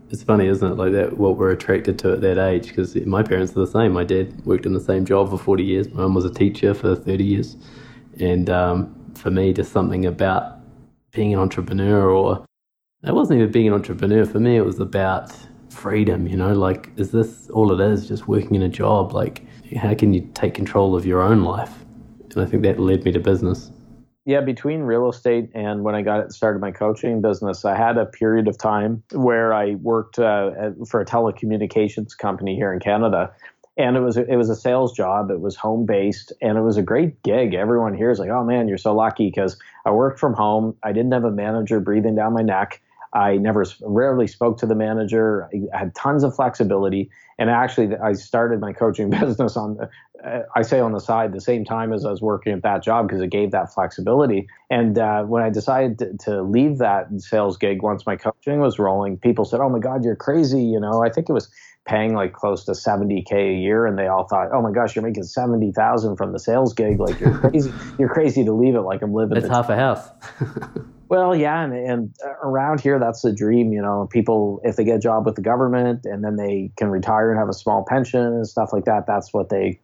it's 0.10 0.24
funny, 0.24 0.48
isn't 0.48 0.72
it? 0.72 0.76
Like 0.76 0.93
that, 0.93 1.17
what 1.17 1.38
we're 1.38 1.52
attracted 1.52 2.00
to 2.00 2.13
at 2.13 2.22
that 2.22 2.38
age. 2.38 2.70
Because 2.70 2.96
my 3.06 3.24
parents 3.24 3.52
are 3.52 3.60
the 3.60 3.67
same. 3.67 3.93
My 3.93 4.04
dad 4.04 4.46
worked 4.46 4.65
in 4.65 4.74
the 4.74 4.80
same 4.80 5.06
job 5.06 5.30
for 5.30 5.38
forty 5.38 5.63
years. 5.63 5.89
My 5.89 6.04
mum 6.04 6.13
was 6.13 6.26
a 6.26 6.34
teacher 6.34 6.74
for 6.74 6.96
thirty 6.96 7.26
years, 7.26 7.58
and 8.20 8.50
um, 8.50 8.96
for 9.15 9.32
me, 9.32 9.54
just 9.54 9.72
something 9.72 10.06
about 10.06 10.60
being 11.12 11.34
an 11.34 11.39
entrepreneur, 11.39 12.10
or 12.10 12.46
it 13.04 13.13
wasn't 13.13 13.39
even 13.39 13.52
being 13.52 13.67
an 13.67 13.74
entrepreneur. 13.74 14.26
For 14.26 14.39
me, 14.39 14.58
it 14.58 14.65
was 14.65 14.80
about 14.80 15.36
freedom. 15.70 16.28
You 16.28 16.38
know, 16.38 16.54
like 16.54 16.89
is 16.96 17.12
this 17.12 17.50
all 17.50 17.72
it 17.72 17.86
is? 17.86 18.08
Just 18.08 18.28
working 18.28 18.56
in 18.56 18.62
a 18.62 18.70
job? 18.70 19.13
Like, 19.13 19.46
how 19.76 19.93
can 19.93 20.13
you 20.13 20.30
take 20.34 20.54
control 20.54 20.96
of 20.96 21.06
your 21.06 21.22
own 21.22 21.43
life? 21.43 21.74
And 22.32 22.41
I 22.41 22.46
think 22.46 22.63
that 22.63 22.80
led 22.80 23.04
me 23.04 23.12
to 23.12 23.20
business 23.20 23.72
yeah, 24.28 24.42
between 24.42 24.82
real 24.82 25.10
estate 25.10 25.50
and 25.56 25.86
when 25.86 25.96
I 25.96 26.02
got 26.02 26.34
started 26.34 26.60
my 26.60 26.72
coaching 26.72 27.22
business, 27.22 27.63
I 27.63 27.78
had 27.78 27.98
a 27.98 28.06
period 28.06 28.50
of 28.50 28.58
time 28.58 29.02
where 29.13 29.54
I 29.54 29.76
worked 29.76 30.20
uh, 30.20 30.72
for 30.86 31.00
a 31.00 31.06
telecommunications 31.06 32.18
company 32.18 32.54
here 32.54 32.74
in 32.74 32.82
Canada, 32.82 33.32
and 33.78 33.96
it 33.96 34.02
was 34.02 34.18
it 34.18 34.36
was 34.36 34.50
a 34.50 34.56
sales 34.56 34.92
job. 34.92 35.32
It 35.32 35.40
was 35.40 35.56
home 35.56 35.86
based, 35.86 36.34
and 36.42 36.58
it 36.58 36.62
was 36.62 36.76
a 36.76 36.84
great 36.84 37.24
gig. 37.24 37.54
Everyone 37.54 37.94
here 37.94 38.12
is 38.12 38.20
like, 38.20 38.30
"Oh 38.30 38.44
man, 38.44 38.68
you're 38.68 38.78
so 38.78 38.94
lucky," 38.94 39.30
because 39.30 39.58
I 39.86 39.92
worked 39.92 40.20
from 40.20 40.34
home. 40.34 40.76
I 40.84 40.92
didn't 40.92 41.13
have 41.13 41.24
a 41.24 41.32
manager 41.32 41.80
breathing 41.80 42.16
down 42.16 42.34
my 42.34 42.42
neck. 42.42 42.82
I 43.13 43.38
never 43.38 43.66
rarely 43.82 44.28
spoke 44.28 44.58
to 44.58 44.66
the 44.66 44.76
manager. 44.76 45.50
I 45.74 45.78
had 45.78 45.96
tons 45.96 46.26
of 46.26 46.36
flexibility, 46.36 47.10
and 47.40 47.50
actually, 47.50 47.96
I 47.96 48.12
started 48.12 48.60
my 48.60 48.74
coaching 48.74 49.10
business 49.22 49.56
on 49.56 49.78
the, 49.78 49.90
I 50.56 50.62
say 50.62 50.80
on 50.80 50.93
the 50.93 50.99
side, 50.99 51.32
the 51.32 51.41
same 51.41 51.63
time 51.63 51.93
as 51.93 52.06
I 52.06 52.10
was 52.10 52.21
working 52.21 52.53
at 52.53 52.63
that 52.63 52.84
job 52.84 53.08
because 53.08 53.21
it 53.21 53.30
gave 53.30 53.51
that 53.51 53.73
flexibility. 53.73 54.47
And 54.69 54.97
uh, 54.97 55.23
when 55.23 55.43
I 55.43 55.49
decided 55.49 55.99
to, 55.99 56.17
to, 56.25 56.41
leave 56.41 56.80
that 56.80 57.08
sales 57.17 57.58
gig 57.58 57.82
once 57.82 58.06
my 58.06 58.15
coaching 58.15 58.60
was 58.60 58.80
rolling, 58.80 59.17
people 59.17 59.45
said, 59.45 59.60
"Oh 59.60 59.69
my 59.69 59.80
God, 59.80 60.03
you're 60.03 60.15
crazy!" 60.15 60.63
You 60.63 60.80
know, 60.80 61.03
I 61.03 61.10
think 61.10 61.30
it 61.30 61.34
was 61.34 61.49
paying 61.86 62.13
like 62.13 62.34
close 62.34 62.65
to 62.65 62.71
70k 62.71 63.32
a 63.32 63.58
year 63.58 63.86
and 63.86 63.97
they 63.97 64.08
all 64.08 64.27
thought 64.27 64.49
oh 64.51 64.62
my 64.62 64.71
gosh 64.71 64.93
you're 64.93 65.06
making 65.06 65.23
70,000 65.23 66.17
from 66.17 66.34
the 66.34 66.39
sales 66.39 66.73
gig 66.73 66.99
like 66.99 67.17
you're 67.17 67.38
crazy 67.38 67.71
you're 67.97 68.10
crazy 68.10 68.43
to 68.43 68.51
leave 68.51 68.75
it 68.75 68.82
like 68.82 69.01
I'm 69.01 69.13
living 69.13 69.38
it's 69.38 69.47
half 69.47 69.69
a 69.69 69.75
house 69.77 70.10
Well, 71.10 71.36
yeah, 71.36 71.63
and, 71.63 71.74
and 71.74 72.15
around 72.43 72.82
here, 72.82 73.00
that's 73.00 73.22
the 73.22 73.32
dream. 73.32 73.72
You 73.72 73.82
know, 73.82 74.08
people 74.12 74.60
if 74.63 74.76
they 74.76 74.84
get 74.84 74.98
a 74.98 75.00
job 75.00 75.26
with 75.26 75.36
the 75.36 75.41
government 75.41 76.06
and 76.06 76.24
then 76.24 76.36
they 76.36 76.72
can 76.78 76.89
retire 76.89 77.30
and 77.32 77.39
have 77.39 77.50
a 77.50 77.54
small 77.54 77.86
pension 77.88 78.22
and 78.22 78.48
stuff 78.48 78.74
like 78.74 78.86
that. 78.86 79.06
That's 79.08 79.34
what 79.34 79.50
they 79.50 79.80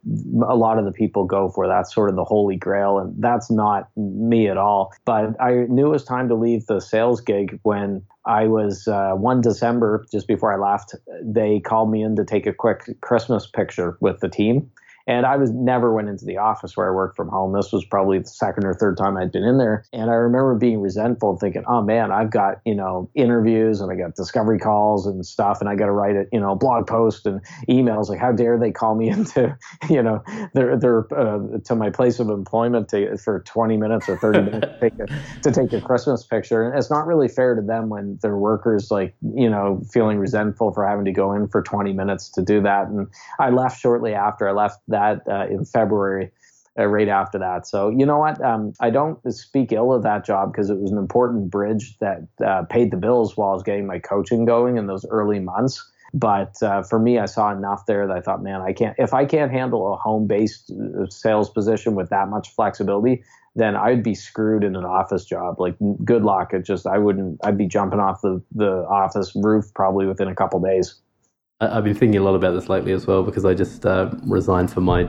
a 0.46 0.56
lot 0.56 0.78
of 0.78 0.84
the 0.84 0.92
people 0.92 1.24
go 1.24 1.48
for. 1.48 1.66
That's 1.66 1.94
sort 1.94 2.10
of 2.10 2.16
the 2.16 2.24
holy 2.24 2.56
grail, 2.56 2.98
and 2.98 3.14
that's 3.22 3.50
not 3.50 3.88
me 3.96 4.48
at 4.48 4.56
all. 4.56 4.92
But 5.04 5.40
I 5.40 5.66
knew 5.68 5.86
it 5.86 5.90
was 5.90 6.04
time 6.04 6.28
to 6.28 6.34
leave 6.34 6.66
the 6.66 6.80
sales 6.80 7.20
gig 7.20 7.58
when 7.62 8.02
I 8.26 8.46
was 8.46 8.88
uh, 8.88 9.12
one 9.12 9.40
December, 9.40 10.04
just 10.10 10.26
before 10.26 10.52
I 10.52 10.72
left. 10.72 10.94
They 11.22 11.60
called 11.60 11.90
me 11.90 12.02
in 12.02 12.16
to 12.16 12.24
take 12.24 12.46
a 12.46 12.52
quick 12.52 13.00
Christmas 13.00 13.46
picture 13.46 13.96
with 14.00 14.20
the 14.20 14.28
team 14.28 14.70
and 15.06 15.26
I 15.26 15.36
was 15.36 15.50
never 15.50 15.92
went 15.92 16.08
into 16.08 16.24
the 16.24 16.38
office 16.38 16.76
where 16.76 16.88
I 16.88 16.94
worked 16.94 17.16
from 17.16 17.28
home. 17.28 17.52
This 17.52 17.72
was 17.72 17.84
probably 17.84 18.18
the 18.18 18.26
second 18.26 18.64
or 18.64 18.74
third 18.74 18.96
time 18.96 19.16
I'd 19.16 19.32
been 19.32 19.44
in 19.44 19.58
there. 19.58 19.84
And 19.92 20.10
I 20.10 20.14
remember 20.14 20.54
being 20.54 20.80
resentful, 20.80 21.30
and 21.30 21.38
thinking, 21.38 21.64
oh 21.66 21.82
man, 21.82 22.10
I've 22.10 22.30
got, 22.30 22.60
you 22.64 22.74
know, 22.74 23.10
interviews 23.14 23.80
and 23.80 23.92
I 23.92 23.96
got 23.96 24.14
discovery 24.14 24.58
calls 24.58 25.06
and 25.06 25.24
stuff, 25.24 25.60
and 25.60 25.68
I 25.68 25.74
got 25.74 25.86
to 25.86 25.92
write 25.92 26.16
it, 26.16 26.28
you 26.32 26.40
know, 26.40 26.54
blog 26.54 26.86
post 26.86 27.26
and 27.26 27.40
emails. 27.68 28.08
Like, 28.08 28.18
how 28.18 28.32
dare 28.32 28.58
they 28.58 28.70
call 28.70 28.94
me 28.94 29.08
into, 29.14 29.56
you 29.90 30.02
know, 30.02 30.22
their, 30.54 30.76
their, 30.78 31.06
uh, 31.14 31.58
to 31.64 31.74
my 31.74 31.90
place 31.90 32.18
of 32.18 32.30
employment 32.30 32.88
to, 32.90 33.16
for 33.18 33.40
20 33.40 33.76
minutes 33.76 34.08
or 34.08 34.16
30 34.16 34.42
minutes 34.42 34.66
to, 34.66 34.80
take 34.80 34.98
a, 34.98 35.40
to 35.42 35.52
take 35.52 35.72
a 35.72 35.80
Christmas 35.80 36.24
picture. 36.24 36.66
And 36.66 36.78
it's 36.78 36.90
not 36.90 37.06
really 37.06 37.28
fair 37.28 37.54
to 37.54 37.62
them 37.62 37.90
when 37.90 38.18
their 38.22 38.36
workers, 38.36 38.90
like, 38.90 39.14
you 39.34 39.50
know, 39.50 39.82
feeling 39.92 40.18
resentful 40.18 40.72
for 40.72 40.86
having 40.86 41.04
to 41.04 41.12
go 41.12 41.32
in 41.32 41.48
for 41.48 41.62
20 41.62 41.92
minutes 41.92 42.30
to 42.30 42.42
do 42.42 42.62
that. 42.62 42.88
And 42.88 43.06
I 43.38 43.50
left 43.50 43.80
shortly 43.80 44.14
after. 44.14 44.48
I 44.48 44.52
left 44.52 44.78
that 44.94 45.22
uh, 45.28 45.46
in 45.54 45.64
February. 45.64 46.30
Uh, 46.76 46.86
right 46.86 47.06
after 47.06 47.38
that. 47.38 47.68
So 47.68 47.88
you 47.88 48.04
know 48.04 48.18
what? 48.18 48.42
Um, 48.42 48.72
I 48.80 48.90
don't 48.90 49.16
speak 49.32 49.70
ill 49.70 49.92
of 49.92 50.02
that 50.02 50.26
job 50.26 50.50
because 50.50 50.70
it 50.70 50.78
was 50.80 50.90
an 50.90 50.98
important 50.98 51.48
bridge 51.48 51.96
that 52.00 52.26
uh, 52.44 52.64
paid 52.64 52.90
the 52.90 52.96
bills 52.96 53.36
while 53.36 53.50
I 53.50 53.54
was 53.54 53.62
getting 53.62 53.86
my 53.86 54.00
coaching 54.00 54.44
going 54.44 54.76
in 54.76 54.88
those 54.88 55.06
early 55.06 55.38
months. 55.38 55.88
But 56.12 56.60
uh, 56.62 56.82
for 56.82 56.98
me, 56.98 57.20
I 57.20 57.26
saw 57.26 57.52
enough 57.52 57.86
there 57.86 58.08
that 58.08 58.16
I 58.16 58.20
thought, 58.20 58.42
man, 58.42 58.60
I 58.60 58.72
can't. 58.72 58.96
If 58.98 59.14
I 59.14 59.24
can't 59.24 59.52
handle 59.52 59.92
a 59.92 59.96
home-based 59.96 60.72
uh, 60.72 61.06
sales 61.10 61.48
position 61.48 61.94
with 61.94 62.10
that 62.10 62.28
much 62.28 62.52
flexibility, 62.56 63.22
then 63.54 63.76
I'd 63.76 64.02
be 64.02 64.16
screwed 64.16 64.64
in 64.64 64.74
an 64.74 64.84
office 64.84 65.24
job. 65.24 65.60
Like, 65.60 65.76
good 66.04 66.24
luck. 66.24 66.54
It 66.54 66.64
just, 66.64 66.88
I 66.88 66.98
wouldn't. 66.98 67.38
I'd 67.44 67.58
be 67.58 67.68
jumping 67.68 68.00
off 68.00 68.20
the 68.20 68.42
the 68.52 68.84
office 68.90 69.30
roof 69.36 69.66
probably 69.74 70.06
within 70.06 70.26
a 70.26 70.34
couple 70.34 70.60
days. 70.60 70.96
I've 71.60 71.84
been 71.84 71.94
thinking 71.94 72.20
a 72.20 72.22
lot 72.22 72.34
about 72.34 72.52
this 72.52 72.68
lately 72.68 72.92
as 72.92 73.06
well 73.06 73.22
because 73.22 73.44
I 73.44 73.54
just 73.54 73.86
uh, 73.86 74.10
resigned 74.24 74.72
from 74.72 74.84
my 74.84 75.08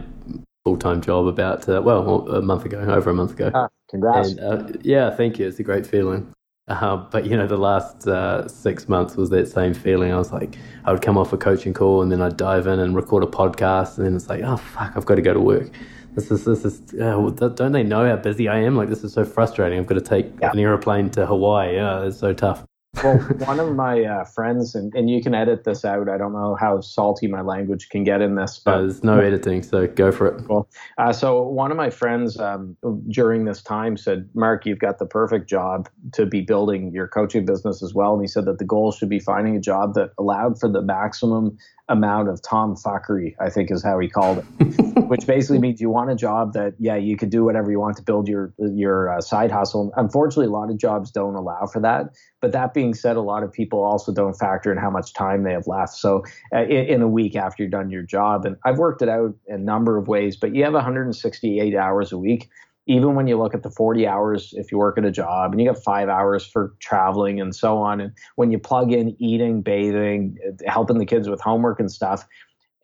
full 0.64 0.78
time 0.78 1.02
job 1.02 1.28
about 1.28 1.68
uh, 1.68 1.82
well 1.84 2.28
a 2.30 2.42
month 2.42 2.66
ago, 2.66 2.80
over 2.80 3.10
a 3.10 3.14
month 3.14 3.32
ago. 3.32 3.52
Ah, 3.54 3.68
congrats! 3.90 4.34
And, 4.34 4.40
uh, 4.40 4.78
yeah, 4.82 5.16
thank 5.16 5.40
you. 5.40 5.48
It's 5.48 5.60
a 5.60 5.64
great 5.64 5.88
feeling. 5.88 6.32
Uh, 6.68 6.98
but 6.98 7.26
you 7.26 7.38
know, 7.38 7.48
the 7.48 7.58
last 7.58 8.08
uh, 8.08 8.48
six 8.48 8.90
months 8.90 9.16
was 9.16 9.30
that 9.30 9.48
same 9.48 9.74
feeling. 9.74 10.12
I 10.12 10.18
was 10.18 10.32
like, 10.32 10.58
I 10.84 10.92
would 10.92 11.02
come 11.02 11.18
off 11.18 11.32
a 11.34 11.38
coaching 11.38 11.74
call 11.74 12.02
and 12.02 12.12
then 12.12 12.22
I'd 12.22 12.38
dive 12.38 12.68
in 12.68 12.80
and 12.80 12.96
record 12.96 13.24
a 13.24 13.28
podcast, 13.28 13.98
and 13.98 14.06
then 14.06 14.16
it's 14.16 14.30
like, 14.30 14.42
oh 14.44 14.58
fuck, 14.58 14.94
I've 14.96 15.06
got 15.06 15.16
to 15.16 15.22
go 15.22 15.34
to 15.34 15.40
work. 15.40 15.70
This 16.14 16.32
is 16.32 16.46
this 16.46 16.64
is. 16.64 16.82
Uh, 16.94 17.30
don't 17.30 17.72
they 17.72 17.84
know 17.84 18.08
how 18.08 18.16
busy 18.18 18.48
I 18.48 18.60
am? 18.60 18.76
Like 18.76 18.90
this 18.90 19.04
is 19.04 19.14
so 19.14 19.26
frustrating. 19.26 19.80
I've 19.80 19.88
got 19.88 19.96
to 19.96 20.02
take 20.02 20.32
yeah. 20.42 20.52
an 20.52 20.60
airplane 20.60 21.10
to 21.12 21.26
Hawaii. 21.26 21.76
Yeah, 21.76 22.06
it's 22.06 22.20
so 22.20 22.34
tough 22.34 22.66
well, 23.04 23.18
one 23.46 23.60
of 23.60 23.76
my 23.76 24.04
uh, 24.04 24.26
friends, 24.26 24.76
and, 24.76 24.94
and 24.96 25.10
you 25.10 25.22
can 25.22 25.34
edit 25.34 25.64
this 25.64 25.86
out. 25.86 26.10
I 26.10 26.18
don't 26.18 26.34
know 26.34 26.56
how 26.60 26.82
salty 26.82 27.28
my 27.28 27.42
language 27.42 27.90
can 27.90 28.04
get 28.04 28.22
in 28.22 28.36
this, 28.36 28.60
but 28.64 28.76
uh, 28.76 28.82
there's 28.82 29.04
no 29.04 29.20
editing, 29.20 29.64
so 29.64 29.88
go 29.88 30.12
for 30.12 30.28
it. 30.28 30.44
Cool. 30.48 30.68
Uh, 30.98 31.12
so 31.12 31.42
one 31.42 31.72
of 31.72 31.78
my 31.78 31.90
friends 31.90 32.40
um, 32.40 32.76
during 33.10 33.46
this 33.46 33.62
time 33.62 33.98
said, 33.98 34.30
"Marc, 34.34 34.66
you've 34.66 34.80
got 34.80 35.00
the 35.00 35.06
perfect 35.06 35.50
job 35.50 35.90
to 36.14 36.26
be 36.26 36.42
building 36.42 36.92
your 36.92 37.08
coaching 37.08 37.46
business 37.46 37.84
as 37.84 37.94
well." 37.94 38.14
And 38.14 38.22
he 38.22 38.28
said 38.28 38.46
that 38.46 38.60
the 38.60 38.66
goal 38.66 38.92
should 38.92 39.10
be 39.10 39.20
finding 39.20 39.56
a 39.56 39.62
job 39.62 39.94
that 39.96 40.12
allowed 40.18 40.60
for 40.60 40.70
the 40.70 40.82
maximum 40.82 41.58
amount 41.88 42.30
of 42.30 42.42
Tom 42.42 42.76
fuckery, 42.76 43.36
I 43.40 43.50
think 43.50 43.70
is 43.70 43.84
how 43.84 44.00
he 44.00 44.08
called 44.08 44.40
it, 44.40 45.04
which 45.08 45.28
basically 45.28 45.60
means 45.60 45.80
you 45.80 45.90
want 45.90 46.10
a 46.10 46.16
job 46.16 46.54
that, 46.54 46.74
yeah, 46.80 46.96
you 46.96 47.16
could 47.16 47.30
do 47.30 47.44
whatever 47.44 47.70
you 47.70 47.80
want 47.80 47.98
to 47.98 48.04
build 48.04 48.28
your 48.28 48.54
your 48.58 49.16
uh, 49.16 49.22
side 49.22 49.52
hustle. 49.52 49.94
Unfortunately, 49.96 50.48
a 50.48 50.50
lot 50.50 50.72
of 50.72 50.78
jobs 50.78 51.12
don't 51.12 51.36
allow 51.36 51.68
for 51.68 51.80
that. 51.82 52.16
But 52.42 52.52
that 52.54 52.74
being 52.74 52.94
said, 52.94 53.16
a 53.16 53.22
lot 53.22 53.44
of 53.44 53.52
people 53.52 53.84
also 53.84 54.12
don't 54.12 54.34
factor 54.34 54.72
in 54.72 54.78
how 54.78 54.90
much 54.90 55.14
time 55.14 55.44
they 55.44 55.52
have 55.52 55.68
left. 55.68 55.94
So 55.94 56.24
uh, 56.54 56.64
in, 56.64 56.86
in, 56.86 57.02
a 57.02 57.08
week 57.08 57.36
after 57.36 57.64
you've 57.64 57.72
done 57.72 57.90
your 57.90 58.04
job, 58.04 58.46
and 58.46 58.56
I've 58.66 58.78
worked 58.78 59.02
it 59.02 59.10
out 59.10 59.36
a 59.48 59.58
number 59.58 59.98
of 59.98 60.08
ways, 60.08 60.38
but 60.38 60.56
you 60.56 60.64
have 60.64 60.74
168 60.74 61.76
hours 61.76 62.12
a 62.12 62.18
week 62.18 62.50
even 62.88 63.16
when 63.16 63.26
you 63.28 63.38
look 63.38 63.54
at 63.56 63.64
the 63.64 63.72
40 63.72 64.08
hours 64.08 64.54
if 64.58 64.72
you 64.72 64.78
work 64.78 64.98
at 64.98 65.06
a 65.06 65.12
job 65.12 65.52
and 65.52 65.60
you 65.62 65.72
get 65.72 65.82
five 65.84 66.10
hours 66.10 66.46
for 66.46 66.74
traveling 66.80 67.42
and 67.42 67.56
so 67.56 67.78
on 67.78 68.00
and 68.00 68.14
when 68.36 68.52
you 68.52 68.60
plug 68.60 68.92
in 68.92 69.16
eating 69.22 69.62
bathing 69.62 70.38
helping 70.68 70.98
the 70.98 71.06
kids 71.06 71.28
with 71.28 71.42
homework 71.42 71.80
and 71.80 71.92
stuff 71.92 72.28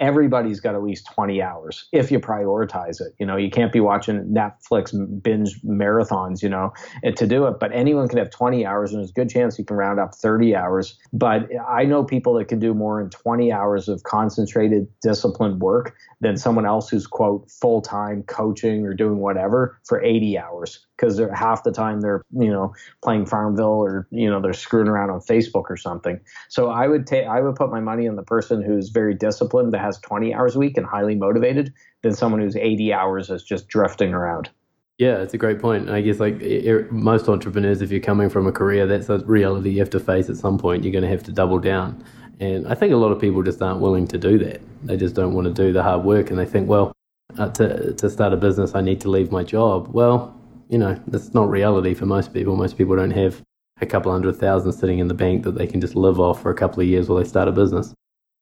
everybody's 0.02 0.60
got 0.60 0.74
at 0.74 0.84
least 0.84 1.08
20 1.14 1.42
hours 1.42 1.88
if 1.94 2.12
you 2.12 2.20
prioritize 2.20 3.00
it. 3.00 3.14
You 3.20 3.26
know, 3.26 3.38
you 3.38 3.52
can't 3.52 3.72
be 3.72 3.80
watching 3.80 4.34
Netflix 4.34 4.92
binge 5.22 5.62
marathons, 5.62 6.42
you 6.42 6.50
know, 6.50 6.74
eh, 7.04 7.12
to 7.12 7.28
do 7.28 7.46
it, 7.46 7.60
but 7.60 7.72
anyone 7.72 8.08
can 8.08 8.18
have 8.18 8.32
20 8.32 8.66
hours 8.66 8.92
and 8.92 9.00
there's 9.00 9.12
a 9.12 9.14
good 9.14 9.30
chance 9.30 9.60
you 9.60 9.64
can 9.64 9.78
round 9.78 10.00
up 10.00 10.16
30 10.16 10.56
hours. 10.56 11.00
But 11.14 11.48
I 11.70 11.86
know 11.86 12.04
people 12.04 12.34
that 12.34 12.46
can 12.46 12.60
do 12.60 12.74
more 12.74 13.00
in 13.00 13.12
20 13.12 13.52
hours 13.52 13.88
of 13.88 14.02
concentrated, 14.04 14.88
disciplined 15.02 15.62
work 15.62 15.96
than 16.20 16.36
someone 16.36 16.66
else 16.66 16.90
who's, 16.90 17.06
quote, 17.06 17.50
full 17.50 17.82
time 17.82 18.24
coaching 18.24 18.86
or 18.86 18.94
doing 18.96 19.18
whatever 19.18 19.80
for 19.86 20.04
80 20.04 20.38
hours 20.38 20.88
because 21.02 21.20
half 21.34 21.64
the 21.64 21.72
time 21.72 22.02
they're 22.02 22.24
you 22.32 22.52
know 22.52 22.74
playing 23.04 23.26
Farmville 23.26 23.66
or 23.66 24.08
you 24.12 24.30
know 24.30 24.40
they're 24.40 24.54
screwing 24.54 24.88
around 24.88 25.10
on 25.10 25.20
Facebook 25.20 25.66
or 25.70 25.78
something. 25.78 26.20
So 26.50 26.70
I 26.70 26.88
would 26.88 27.08
take 27.08 27.28
I 27.28 27.42
would 27.42 27.56
put 27.56 27.72
my 27.72 27.80
money 27.80 28.08
on 28.08 28.16
the 28.16 28.24
person 28.24 28.62
who's 28.62 28.90
very 28.90 29.14
disciplined 29.14 29.74
that 29.74 29.80
has 29.80 29.98
20 30.00 30.34
hours 30.34 30.56
a 30.56 30.60
week 30.60 30.78
and 30.78 30.86
highly 30.86 31.16
motivated 31.16 31.74
than 32.04 32.14
someone 32.14 32.42
who's 32.42 32.56
80 32.56 32.94
hours 32.94 33.30
is 33.30 33.44
just 33.44 33.68
drifting 33.68 34.14
around. 34.14 34.50
Yeah, 34.98 35.18
it's 35.18 35.34
a 35.34 35.38
great 35.38 35.60
point. 35.60 35.90
I 35.90 36.02
guess 36.02 36.20
like 36.20 36.40
it, 36.42 36.92
most 36.92 37.28
entrepreneurs, 37.28 37.82
if 37.82 37.92
you're 37.92 38.00
coming 38.00 38.30
from 38.30 38.46
a 38.46 38.52
career, 38.52 38.86
that's 38.86 39.10
a 39.10 39.18
reality 39.20 39.72
you 39.72 39.80
have 39.80 39.90
to 39.92 40.00
face 40.00 40.30
at 40.30 40.38
some 40.38 40.60
point. 40.60 40.84
You're 40.84 40.92
going 40.92 41.04
to 41.04 41.10
have 41.10 41.24
to 41.24 41.32
double 41.32 41.58
down. 41.58 42.04
And 42.40 42.68
I 42.68 42.76
think 42.76 42.94
a 42.94 42.98
lot 42.98 43.12
of 43.12 43.20
people 43.20 43.42
just 43.42 43.62
aren't 43.62 43.82
willing 43.82 44.08
to 44.10 44.18
do 44.18 44.38
that. 44.40 44.62
They 44.84 44.98
just 44.98 45.16
don't 45.16 45.34
want 45.34 45.46
to 45.48 45.54
do 45.54 45.74
the 45.74 45.82
hard 45.84 46.04
work, 46.04 46.30
and 46.30 46.40
they 46.40 46.46
think, 46.46 46.68
well, 46.68 46.92
uh, 47.38 47.50
to 47.50 47.94
to 47.94 48.10
start 48.10 48.34
a 48.34 48.38
business, 48.38 48.76
I 48.76 48.82
need 48.82 49.02
to 49.02 49.10
leave 49.10 49.32
my 49.32 49.44
job. 49.44 49.90
Well, 49.92 50.36
you 50.72 50.78
know, 50.78 51.00
that's 51.08 51.34
not 51.34 51.50
reality 51.50 51.94
for 51.94 52.06
most 52.06 52.34
people. 52.34 52.56
Most 52.56 52.78
people 52.78 52.96
don't 52.96 53.12
have 53.12 53.42
a 53.82 53.86
couple 53.86 54.12
hundred 54.12 54.38
thousand 54.38 54.72
sitting 54.72 55.00
in 55.00 55.08
the 55.08 55.14
bank 55.14 55.44
that 55.44 55.56
they 55.56 55.68
can 55.68 55.82
just 55.82 55.96
live 55.96 56.20
off 56.20 56.42
for 56.42 56.50
a 56.50 56.56
couple 56.56 56.82
of 56.82 56.88
years 56.88 57.10
while 57.10 57.20
they 57.20 57.28
start 57.28 57.48
a 57.48 57.52
business. 57.52 57.94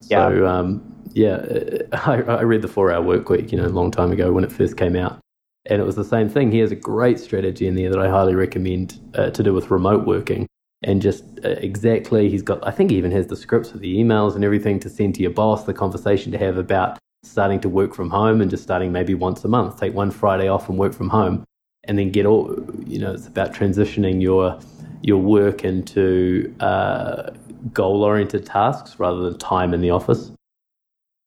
Yeah. 0.04 0.30
So, 0.30 0.48
um, 0.48 1.04
yeah, 1.12 1.46
I, 1.92 2.22
I 2.22 2.42
read 2.44 2.62
the 2.62 2.68
Four 2.68 2.92
Hour 2.92 3.02
Work 3.02 3.30
Week, 3.30 3.52
you 3.52 3.58
know, 3.58 3.66
a 3.66 3.68
long 3.68 3.92
time 3.92 4.12
ago 4.12 4.32
when 4.32 4.44
it 4.44 4.52
first 4.52 4.78
came 4.78 4.96
out, 4.96 5.20
and 5.66 5.82
it 5.82 5.86
was 5.86 5.96
the 5.96 6.06
same 6.06 6.30
thing. 6.30 6.52
He 6.52 6.60
has 6.60 6.72
a 6.72 6.76
great 6.76 7.20
strategy 7.20 7.68
in 7.68 7.76
there 7.76 7.90
that 7.90 8.00
I 8.00 8.08
highly 8.08 8.36
recommend 8.36 9.00
uh, 9.16 9.32
to 9.32 9.44
do 9.44 9.54
with 9.54 9.72
remote 9.72 10.06
working 10.06 10.48
and 10.84 11.02
just 11.02 11.24
uh, 11.44 11.50
exactly 11.50 12.30
he's 12.30 12.42
got 12.42 12.66
i 12.66 12.72
think 12.72 12.92
he 12.92 12.98
even 12.98 13.12
has 13.12 13.28
the 13.28 13.36
scripts 13.36 13.70
for 13.70 13.78
the 13.78 13.98
emails 13.98 14.36
and 14.36 14.44
everything 14.44 14.80
to 14.80 14.90
send 14.90 15.14
to 15.14 15.22
your 15.22 15.32
boss 15.32 15.66
the 15.66 15.74
conversation 15.74 16.32
to 16.32 16.38
have 16.38 16.58
about 16.58 16.98
starting 17.24 17.60
to 17.60 17.68
work 17.68 17.94
from 17.94 18.10
home 18.10 18.40
and 18.40 18.50
just 18.50 18.64
starting 18.64 18.92
maybe 18.92 19.14
once 19.14 19.44
a 19.44 19.48
month 19.48 19.80
take 19.80 19.94
one 19.94 20.10
friday 20.10 20.48
off 20.48 20.70
and 20.70 20.78
work 20.78 20.94
from 20.94 21.10
home 21.10 21.44
and 21.90 21.98
then 21.98 22.12
get 22.12 22.26
all 22.26 22.56
you 22.86 23.00
know 23.00 23.12
it's 23.12 23.28
about 23.28 23.52
transitioning 23.54 24.22
your 24.22 24.58
your 25.02 25.18
work 25.18 25.66
into 25.66 26.54
uh, 26.60 27.32
goal 27.74 28.04
oriented 28.04 28.46
tasks 28.46 29.00
rather 29.00 29.22
than 29.22 29.38
time 29.38 29.74
in 29.74 29.82
the 29.82 29.90
office 29.90 30.32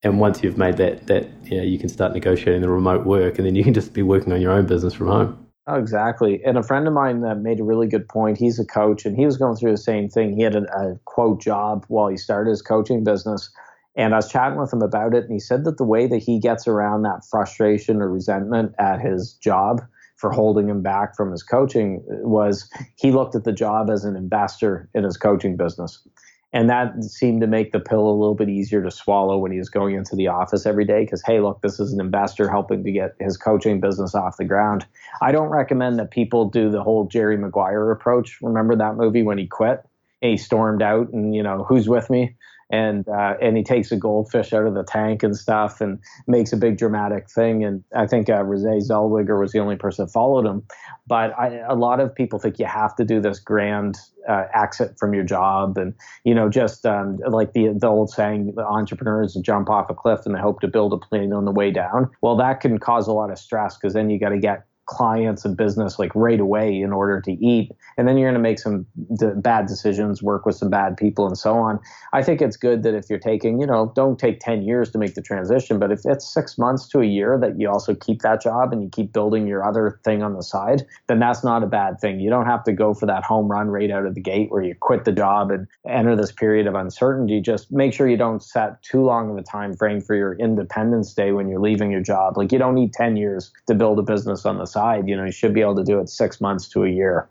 and 0.02 0.20
once 0.20 0.42
you've 0.42 0.56
made 0.56 0.76
that 0.76 1.06
that 1.08 1.28
you 1.44 1.56
know 1.56 1.64
you 1.64 1.78
can 1.78 1.88
start 1.88 2.12
negotiating 2.14 2.62
the 2.62 2.68
remote 2.70 3.04
work 3.04 3.38
and 3.38 3.46
then 3.46 3.56
you 3.56 3.64
can 3.64 3.74
just 3.74 3.92
be 3.92 4.02
working 4.02 4.32
on 4.32 4.40
your 4.40 4.52
own 4.52 4.64
business 4.64 4.94
from 4.94 5.08
home 5.08 5.38
Oh, 5.68 5.76
exactly. 5.76 6.42
And 6.44 6.58
a 6.58 6.62
friend 6.64 6.88
of 6.88 6.92
mine 6.92 7.24
uh, 7.24 7.36
made 7.36 7.60
a 7.60 7.62
really 7.62 7.86
good 7.86 8.08
point. 8.08 8.36
He's 8.36 8.58
a 8.58 8.64
coach, 8.64 9.06
and 9.06 9.16
he 9.16 9.24
was 9.24 9.36
going 9.36 9.54
through 9.54 9.70
the 9.70 9.76
same 9.76 10.08
thing. 10.08 10.34
He 10.34 10.42
had 10.42 10.56
a, 10.56 10.64
a 10.76 10.98
quote 11.04 11.40
job 11.40 11.84
while 11.86 12.08
he 12.08 12.16
started 12.16 12.50
his 12.50 12.62
coaching 12.62 13.04
business. 13.04 13.48
And 13.94 14.12
I 14.12 14.16
was 14.16 14.28
chatting 14.28 14.58
with 14.58 14.72
him 14.72 14.82
about 14.82 15.14
it, 15.14 15.22
and 15.22 15.32
he 15.32 15.38
said 15.38 15.62
that 15.62 15.78
the 15.78 15.84
way 15.84 16.08
that 16.08 16.18
he 16.18 16.40
gets 16.40 16.66
around 16.66 17.02
that 17.02 17.24
frustration 17.30 18.02
or 18.02 18.10
resentment 18.10 18.74
at 18.80 19.00
his 19.00 19.34
job 19.34 19.82
for 20.22 20.30
holding 20.30 20.68
him 20.68 20.82
back 20.82 21.16
from 21.16 21.32
his 21.32 21.42
coaching 21.42 22.00
was 22.06 22.70
he 22.94 23.10
looked 23.10 23.34
at 23.34 23.42
the 23.42 23.52
job 23.52 23.90
as 23.90 24.04
an 24.04 24.14
investor 24.14 24.88
in 24.94 25.02
his 25.02 25.16
coaching 25.16 25.56
business. 25.56 26.06
And 26.52 26.70
that 26.70 27.02
seemed 27.02 27.40
to 27.40 27.48
make 27.48 27.72
the 27.72 27.80
pill 27.80 28.06
a 28.06 28.14
little 28.14 28.36
bit 28.36 28.48
easier 28.48 28.84
to 28.84 28.90
swallow 28.92 29.36
when 29.38 29.50
he 29.50 29.58
was 29.58 29.68
going 29.68 29.96
into 29.96 30.14
the 30.14 30.28
office 30.28 30.64
every 30.64 30.84
day 30.84 31.04
because, 31.04 31.24
hey, 31.26 31.40
look, 31.40 31.60
this 31.62 31.80
is 31.80 31.92
an 31.92 32.00
investor 32.00 32.48
helping 32.48 32.84
to 32.84 32.92
get 32.92 33.16
his 33.18 33.36
coaching 33.36 33.80
business 33.80 34.14
off 34.14 34.36
the 34.36 34.44
ground. 34.44 34.86
I 35.20 35.32
don't 35.32 35.48
recommend 35.48 35.98
that 35.98 36.12
people 36.12 36.48
do 36.48 36.70
the 36.70 36.84
whole 36.84 37.08
Jerry 37.08 37.36
Maguire 37.36 37.90
approach. 37.90 38.38
Remember 38.42 38.76
that 38.76 38.96
movie 38.96 39.24
when 39.24 39.38
he 39.38 39.48
quit 39.48 39.80
and 40.20 40.30
he 40.30 40.36
stormed 40.36 40.82
out 40.82 41.12
and, 41.12 41.34
you 41.34 41.42
know, 41.42 41.64
who's 41.64 41.88
with 41.88 42.08
me? 42.10 42.36
And 42.72 43.06
uh, 43.06 43.34
and 43.40 43.56
he 43.56 43.62
takes 43.62 43.92
a 43.92 43.96
goldfish 43.96 44.52
out 44.54 44.66
of 44.66 44.74
the 44.74 44.82
tank 44.82 45.22
and 45.22 45.36
stuff 45.36 45.80
and 45.80 45.98
makes 46.26 46.52
a 46.52 46.56
big 46.56 46.78
dramatic 46.78 47.30
thing. 47.30 47.62
And 47.62 47.84
I 47.94 48.06
think 48.06 48.30
uh, 48.30 48.42
Renee 48.42 48.78
Zellweger 48.78 49.38
was 49.38 49.52
the 49.52 49.58
only 49.58 49.76
person 49.76 50.06
that 50.06 50.10
followed 50.10 50.46
him. 50.46 50.64
But 51.06 51.38
I, 51.38 51.58
a 51.68 51.74
lot 51.74 52.00
of 52.00 52.14
people 52.14 52.38
think 52.38 52.58
you 52.58 52.64
have 52.64 52.96
to 52.96 53.04
do 53.04 53.20
this 53.20 53.38
grand 53.38 53.98
uh, 54.26 54.44
exit 54.54 54.98
from 54.98 55.12
your 55.12 55.24
job, 55.24 55.76
and 55.76 55.94
you 56.24 56.34
know, 56.34 56.48
just 56.48 56.86
um, 56.86 57.18
like 57.28 57.52
the 57.52 57.74
the 57.78 57.88
old 57.88 58.10
saying, 58.10 58.54
the 58.56 58.64
entrepreneurs 58.64 59.34
jump 59.42 59.68
off 59.68 59.90
a 59.90 59.94
cliff 59.94 60.20
and 60.24 60.34
they 60.34 60.40
hope 60.40 60.60
to 60.60 60.68
build 60.68 60.94
a 60.94 60.98
plane 60.98 61.32
on 61.34 61.44
the 61.44 61.52
way 61.52 61.70
down. 61.70 62.10
Well, 62.22 62.36
that 62.36 62.60
can 62.60 62.78
cause 62.78 63.06
a 63.06 63.12
lot 63.12 63.30
of 63.30 63.38
stress 63.38 63.76
because 63.76 63.92
then 63.92 64.08
you 64.08 64.18
got 64.18 64.30
to 64.30 64.38
get 64.38 64.66
clients 64.92 65.44
and 65.44 65.56
business 65.56 65.98
like 65.98 66.14
right 66.14 66.40
away 66.40 66.80
in 66.80 66.92
order 66.92 67.20
to 67.20 67.32
eat. 67.32 67.72
And 67.96 68.06
then 68.06 68.16
you're 68.16 68.30
going 68.30 68.42
to 68.42 68.48
make 68.48 68.58
some 68.58 68.86
d- 69.18 69.26
bad 69.36 69.66
decisions 69.66 70.22
work 70.22 70.44
with 70.46 70.56
some 70.56 70.70
bad 70.70 70.96
people 70.96 71.26
and 71.26 71.36
so 71.36 71.54
on. 71.54 71.80
I 72.12 72.22
think 72.22 72.42
it's 72.42 72.56
good 72.56 72.82
that 72.82 72.94
if 72.94 73.08
you're 73.08 73.18
taking 73.18 73.60
you 73.60 73.66
know 73.66 73.92
don't 73.96 74.18
take 74.18 74.40
10 74.40 74.62
years 74.62 74.90
to 74.92 74.98
make 74.98 75.14
the 75.14 75.22
transition 75.22 75.78
but 75.78 75.90
if 75.90 76.00
it's 76.04 76.26
six 76.32 76.58
months 76.58 76.86
to 76.88 77.00
a 77.00 77.04
year 77.04 77.38
that 77.40 77.58
you 77.58 77.68
also 77.68 77.94
keep 77.94 78.22
that 78.22 78.42
job 78.42 78.72
and 78.72 78.82
you 78.82 78.88
keep 78.88 79.12
building 79.12 79.46
your 79.46 79.64
other 79.64 79.98
thing 80.04 80.22
on 80.22 80.34
the 80.34 80.42
side 80.42 80.84
then 81.08 81.18
that's 81.18 81.42
not 81.42 81.62
a 81.62 81.66
bad 81.66 82.00
thing. 82.00 82.20
You 82.20 82.30
don't 82.30 82.46
have 82.46 82.64
to 82.64 82.72
go 82.72 82.94
for 82.94 83.06
that 83.06 83.24
home 83.24 83.50
run 83.50 83.68
right 83.68 83.90
out 83.90 84.06
of 84.06 84.14
the 84.14 84.20
gate 84.20 84.50
where 84.50 84.62
you 84.62 84.74
quit 84.78 85.04
the 85.04 85.12
job 85.12 85.50
and 85.50 85.66
enter 85.88 86.14
this 86.14 86.32
period 86.32 86.66
of 86.66 86.74
uncertainty. 86.74 87.40
Just 87.40 87.72
make 87.72 87.92
sure 87.92 88.08
you 88.08 88.16
don't 88.16 88.42
set 88.42 88.82
too 88.82 89.02
long 89.02 89.30
of 89.30 89.36
a 89.36 89.42
time 89.42 89.74
frame 89.74 90.00
for 90.00 90.14
your 90.14 90.34
independence 90.34 91.12
day 91.14 91.32
when 91.32 91.48
you're 91.48 91.60
leaving 91.60 91.90
your 91.90 92.02
job. 92.02 92.36
Like 92.36 92.52
you 92.52 92.58
don't 92.58 92.74
need 92.74 92.92
10 92.92 93.16
years 93.16 93.52
to 93.66 93.74
build 93.74 93.98
a 93.98 94.02
business 94.02 94.44
on 94.44 94.58
the 94.58 94.66
side. 94.66 94.81
You 95.06 95.16
know, 95.16 95.24
you 95.24 95.32
should 95.32 95.54
be 95.54 95.60
able 95.60 95.76
to 95.76 95.84
do 95.84 96.00
it 96.00 96.08
six 96.08 96.40
months 96.40 96.68
to 96.70 96.84
a 96.84 96.88
year. 96.88 97.28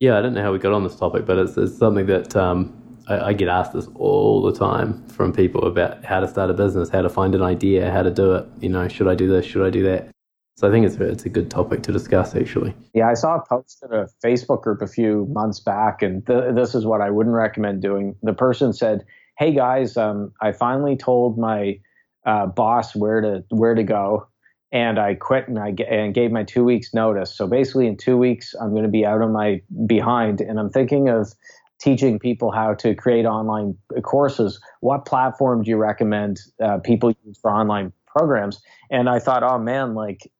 Yeah, 0.00 0.16
I 0.16 0.22
don't 0.22 0.34
know 0.34 0.42
how 0.42 0.52
we 0.52 0.58
got 0.58 0.72
on 0.72 0.84
this 0.84 0.96
topic, 0.96 1.26
but 1.26 1.38
it's, 1.38 1.56
it's 1.56 1.76
something 1.76 2.06
that 2.06 2.36
um, 2.36 2.72
I, 3.08 3.18
I, 3.18 3.32
get 3.32 3.48
asked 3.48 3.72
this 3.72 3.88
all 3.96 4.40
the 4.42 4.52
time 4.52 5.04
from 5.08 5.32
people 5.32 5.66
about 5.66 6.04
how 6.04 6.20
to 6.20 6.28
start 6.28 6.50
a 6.50 6.54
business, 6.54 6.88
how 6.88 7.02
to 7.02 7.08
find 7.08 7.34
an 7.34 7.42
idea, 7.42 7.90
how 7.90 8.02
to 8.02 8.10
do 8.10 8.34
it. 8.34 8.46
You 8.60 8.68
know, 8.68 8.86
should 8.86 9.08
I 9.08 9.16
do 9.16 9.26
this? 9.26 9.44
Should 9.44 9.66
I 9.66 9.70
do 9.70 9.82
that? 9.84 10.08
So 10.56 10.68
I 10.68 10.70
think 10.70 10.86
it's 10.86 10.96
a, 10.96 11.04
it's 11.08 11.24
a 11.24 11.28
good 11.28 11.50
topic 11.50 11.82
to 11.84 11.92
discuss, 11.92 12.36
actually. 12.36 12.74
Yeah, 12.94 13.08
I 13.08 13.14
saw 13.14 13.36
a 13.36 13.44
post 13.44 13.82
in 13.82 13.92
a 13.92 14.06
Facebook 14.24 14.62
group 14.62 14.82
a 14.82 14.86
few 14.88 15.26
months 15.30 15.60
back, 15.60 16.02
and 16.02 16.26
th- 16.26 16.54
this 16.54 16.74
is 16.74 16.84
what 16.84 17.00
I 17.00 17.10
wouldn't 17.10 17.34
recommend 17.34 17.82
doing. 17.82 18.16
The 18.24 18.32
person 18.32 18.72
said, 18.72 19.04
"Hey 19.38 19.52
guys, 19.52 19.96
um, 19.96 20.32
I 20.40 20.50
finally 20.50 20.96
told 20.96 21.38
my 21.38 21.78
uh, 22.26 22.46
boss 22.46 22.96
where 22.96 23.20
to 23.20 23.44
where 23.50 23.76
to 23.76 23.84
go 23.84 24.26
and 24.72 24.98
I 24.98 25.14
quit 25.14 25.48
and 25.48 25.58
I 25.58 25.74
and 25.88 26.14
gave 26.14 26.30
my 26.30 26.44
two 26.44 26.64
weeks 26.64 26.92
notice. 26.92 27.34
So 27.34 27.46
basically, 27.46 27.86
in 27.86 27.96
two 27.96 28.16
weeks, 28.16 28.54
I'm 28.60 28.70
going 28.70 28.82
to 28.82 28.88
be 28.88 29.06
out 29.06 29.22
on 29.22 29.32
my 29.32 29.62
behind, 29.86 30.40
and 30.40 30.58
I'm 30.58 30.70
thinking 30.70 31.08
of 31.08 31.32
teaching 31.80 32.18
people 32.18 32.50
how 32.50 32.74
to 32.74 32.94
create 32.94 33.24
online 33.24 33.76
courses. 34.02 34.60
What 34.80 35.06
platform 35.06 35.62
do 35.62 35.70
you 35.70 35.76
recommend 35.76 36.40
uh, 36.62 36.78
people 36.78 37.14
use 37.24 37.38
for 37.40 37.50
online 37.50 37.92
programs? 38.06 38.60
And 38.90 39.08
I 39.08 39.20
thought, 39.20 39.42
oh 39.42 39.58
man, 39.58 39.94
like 39.94 40.30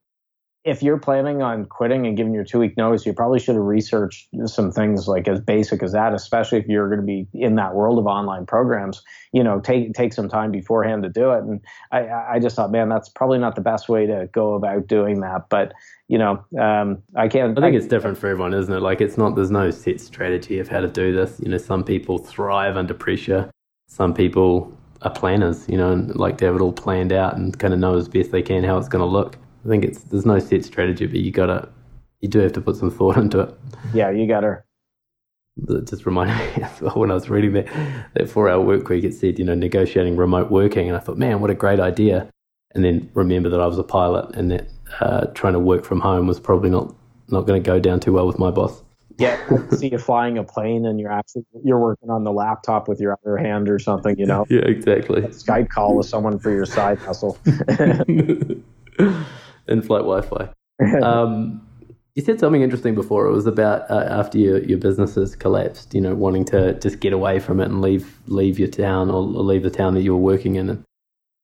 if 0.68 0.82
you're 0.82 0.98
planning 0.98 1.40
on 1.40 1.64
quitting 1.64 2.06
and 2.06 2.14
giving 2.14 2.34
your 2.34 2.44
two 2.44 2.58
week 2.58 2.76
notice, 2.76 3.06
you 3.06 3.14
probably 3.14 3.40
should 3.40 3.54
have 3.54 3.64
researched 3.64 4.28
some 4.44 4.70
things 4.70 5.08
like 5.08 5.26
as 5.26 5.40
basic 5.40 5.82
as 5.82 5.92
that, 5.92 6.12
especially 6.12 6.58
if 6.58 6.66
you're 6.66 6.88
going 6.88 7.00
to 7.00 7.06
be 7.06 7.26
in 7.32 7.54
that 7.54 7.74
world 7.74 7.98
of 7.98 8.06
online 8.06 8.44
programs. 8.44 9.02
You 9.32 9.42
know, 9.42 9.60
take 9.60 9.94
take 9.94 10.12
some 10.12 10.28
time 10.28 10.50
beforehand 10.52 11.04
to 11.04 11.08
do 11.08 11.30
it. 11.30 11.42
And 11.42 11.60
I, 11.90 12.34
I 12.34 12.38
just 12.38 12.54
thought, 12.54 12.70
man, 12.70 12.90
that's 12.90 13.08
probably 13.08 13.38
not 13.38 13.54
the 13.54 13.62
best 13.62 13.88
way 13.88 14.06
to 14.06 14.28
go 14.32 14.54
about 14.54 14.86
doing 14.86 15.20
that. 15.20 15.48
But 15.48 15.72
you 16.06 16.18
know, 16.18 16.44
um, 16.60 17.02
I 17.16 17.28
can't. 17.28 17.56
I 17.58 17.62
think 17.62 17.74
I, 17.74 17.78
it's 17.78 17.86
different 17.86 18.18
for 18.18 18.28
everyone, 18.28 18.52
isn't 18.52 18.72
it? 18.72 18.80
Like, 18.80 19.00
it's 19.00 19.16
not. 19.16 19.36
There's 19.36 19.50
no 19.50 19.70
set 19.70 20.00
strategy 20.00 20.58
of 20.58 20.68
how 20.68 20.80
to 20.80 20.88
do 20.88 21.14
this. 21.14 21.40
You 21.42 21.50
know, 21.50 21.58
some 21.58 21.82
people 21.82 22.18
thrive 22.18 22.76
under 22.76 22.94
pressure. 22.94 23.50
Some 23.88 24.12
people 24.12 24.76
are 25.00 25.12
planners. 25.12 25.66
You 25.66 25.78
know, 25.78 25.92
and 25.92 26.14
like 26.14 26.36
to 26.38 26.44
have 26.44 26.56
it 26.56 26.60
all 26.60 26.72
planned 26.72 27.12
out 27.12 27.36
and 27.36 27.58
kind 27.58 27.72
of 27.72 27.80
know 27.80 27.96
as 27.96 28.08
best 28.08 28.32
they 28.32 28.42
can 28.42 28.64
how 28.64 28.76
it's 28.76 28.88
going 28.88 29.00
to 29.00 29.10
look. 29.10 29.38
I 29.68 29.70
think 29.70 29.84
it's 29.84 30.04
there's 30.04 30.24
no 30.24 30.38
set 30.38 30.64
strategy, 30.64 31.06
but 31.06 31.20
you 31.20 31.30
gotta 31.30 31.68
you 32.20 32.28
do 32.28 32.38
have 32.38 32.52
to 32.54 32.60
put 32.60 32.76
some 32.76 32.90
thought 32.90 33.18
into 33.18 33.40
it. 33.40 33.54
Yeah, 33.92 34.10
you 34.10 34.26
gotta. 34.26 34.62
It 35.68 35.86
just 35.86 36.06
reminded 36.06 36.36
me 36.56 36.88
when 36.94 37.10
I 37.10 37.14
was 37.14 37.28
reading 37.28 37.52
that 37.52 37.66
that 38.14 38.30
four 38.30 38.48
hour 38.48 38.62
work 38.62 38.88
week, 38.88 39.04
it 39.04 39.12
said 39.12 39.38
you 39.38 39.44
know 39.44 39.54
negotiating 39.54 40.16
remote 40.16 40.50
working, 40.50 40.88
and 40.88 40.96
I 40.96 41.00
thought, 41.00 41.18
man, 41.18 41.40
what 41.40 41.50
a 41.50 41.54
great 41.54 41.80
idea. 41.80 42.30
And 42.74 42.82
then 42.82 43.10
remember 43.12 43.50
that 43.50 43.60
I 43.60 43.66
was 43.66 43.78
a 43.78 43.82
pilot, 43.82 44.34
and 44.34 44.50
that 44.50 44.68
uh, 45.00 45.26
trying 45.34 45.52
to 45.52 45.58
work 45.58 45.84
from 45.84 46.00
home 46.00 46.26
was 46.26 46.40
probably 46.40 46.70
not 46.70 46.94
not 47.28 47.42
going 47.42 47.62
to 47.62 47.66
go 47.66 47.78
down 47.78 48.00
too 48.00 48.14
well 48.14 48.26
with 48.26 48.38
my 48.38 48.50
boss. 48.50 48.82
Yeah, 49.18 49.38
see 49.72 49.90
you 49.90 49.98
flying 49.98 50.38
a 50.38 50.44
plane, 50.44 50.86
and 50.86 50.98
you're 50.98 51.12
actually 51.12 51.44
you're 51.62 51.78
working 51.78 52.08
on 52.08 52.24
the 52.24 52.32
laptop 52.32 52.88
with 52.88 53.00
your 53.00 53.18
other 53.22 53.36
hand 53.36 53.68
or 53.68 53.78
something, 53.78 54.18
you 54.18 54.24
know. 54.24 54.46
Yeah, 54.50 54.60
exactly. 54.60 55.20
Skype 55.22 55.68
call 55.68 55.94
with 55.94 56.06
someone 56.06 56.38
for 56.38 56.50
your 56.50 56.64
side 56.64 56.98
hustle 56.98 57.36
in-flight 59.68 60.02
Wi-Fi. 60.02 60.50
Um, 61.02 61.68
you 62.18 62.24
said 62.24 62.40
something 62.40 62.62
interesting 62.62 62.96
before. 62.96 63.26
It 63.26 63.32
was 63.32 63.46
about 63.46 63.88
uh, 63.88 64.04
after 64.10 64.38
your, 64.38 64.58
your 64.64 64.78
businesses 64.78 65.36
collapsed, 65.36 65.94
you 65.94 66.00
know, 66.00 66.16
wanting 66.16 66.44
to 66.46 66.74
just 66.80 66.98
get 66.98 67.12
away 67.12 67.38
from 67.38 67.60
it 67.60 67.66
and 67.66 67.80
leave 67.80 68.18
leave 68.26 68.58
your 68.58 68.66
town 68.66 69.08
or, 69.08 69.22
leave 69.22 69.62
the 69.62 69.70
town 69.70 69.94
that 69.94 70.02
you 70.02 70.12
were 70.16 70.20
working 70.20 70.56
in. 70.56 70.68
And 70.68 70.84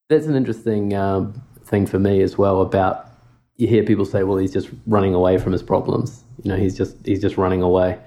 that's 0.09 0.27
an 0.27 0.35
interesting 0.35 0.93
um, 0.93 1.41
thing 1.65 1.87
for 1.87 2.01
me 2.01 2.23
as 2.23 2.37
well. 2.37 2.61
About 2.61 3.09
you 3.57 3.69
hear 3.69 3.85
people 3.85 4.05
say, 4.05 4.25
"Well, 4.25 4.37
he's 4.37 4.53
just 4.53 4.69
running 4.85 5.15
away 5.15 5.39
from 5.39 5.53
his 5.53 5.63
problems." 5.63 6.25
You 6.43 6.51
know, 6.51 6.57
he's 6.57 6.77
just 6.77 6.97
he's 7.07 7.21
just 7.21 7.37
running 7.37 7.63
away. 7.63 8.01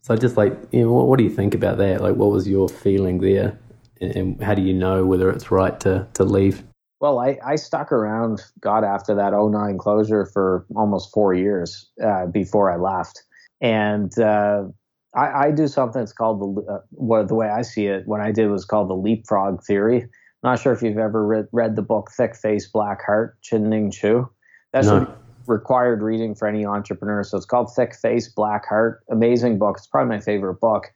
So 0.00 0.16
just 0.16 0.38
like, 0.38 0.56
you 0.72 0.80
know, 0.80 0.92
what, 0.92 1.08
what 1.08 1.18
do 1.18 1.24
you 1.24 1.30
think 1.30 1.54
about 1.54 1.76
that? 1.76 2.00
Like, 2.00 2.16
what 2.16 2.30
was 2.30 2.48
your 2.48 2.70
feeling 2.70 3.18
there, 3.18 3.58
and, 4.00 4.16
and 4.16 4.42
how 4.42 4.54
do 4.54 4.62
you 4.62 4.72
know 4.72 5.04
whether 5.04 5.28
it's 5.28 5.50
right 5.50 5.78
to 5.80 6.08
to 6.14 6.24
leave? 6.24 6.64
Well, 7.04 7.18
I, 7.18 7.38
I 7.44 7.56
stuck 7.56 7.92
around, 7.92 8.40
God, 8.60 8.82
after 8.82 9.14
that 9.14 9.34
09 9.34 9.76
closure 9.76 10.24
for 10.24 10.64
almost 10.74 11.12
four 11.12 11.34
years 11.34 11.86
uh, 12.02 12.24
before 12.24 12.72
I 12.72 12.76
left. 12.76 13.22
And 13.60 14.18
uh, 14.18 14.62
I, 15.14 15.48
I, 15.48 15.50
do 15.50 15.68
something 15.68 16.00
that's 16.00 16.14
called 16.14 16.40
the, 16.40 16.62
uh, 16.62 16.78
what, 16.92 17.28
the 17.28 17.34
way 17.34 17.50
I 17.50 17.60
see 17.60 17.88
it, 17.88 18.04
what 18.06 18.22
I 18.22 18.32
did 18.32 18.50
was 18.50 18.64
called 18.64 18.88
the 18.88 18.94
leapfrog 18.94 19.62
theory. 19.64 20.08
Not 20.42 20.60
sure 20.60 20.72
if 20.72 20.80
you've 20.80 20.96
ever 20.96 21.26
read, 21.26 21.46
read 21.52 21.76
the 21.76 21.82
book 21.82 22.10
Thick 22.10 22.36
Face, 22.36 22.66
Black 22.66 23.04
Heart, 23.04 23.36
Chin-Ning 23.42 23.90
Chu. 23.90 24.26
That's 24.72 24.86
no. 24.86 25.14
required 25.46 26.00
reading 26.00 26.34
for 26.34 26.48
any 26.48 26.64
entrepreneur. 26.64 27.22
So 27.22 27.36
it's 27.36 27.44
called 27.44 27.70
Thick 27.76 27.94
Face, 27.94 28.28
Black 28.28 28.64
Heart. 28.66 29.04
Amazing 29.10 29.58
book. 29.58 29.76
It's 29.76 29.86
probably 29.86 30.16
my 30.16 30.22
favorite 30.22 30.58
book. 30.58 30.86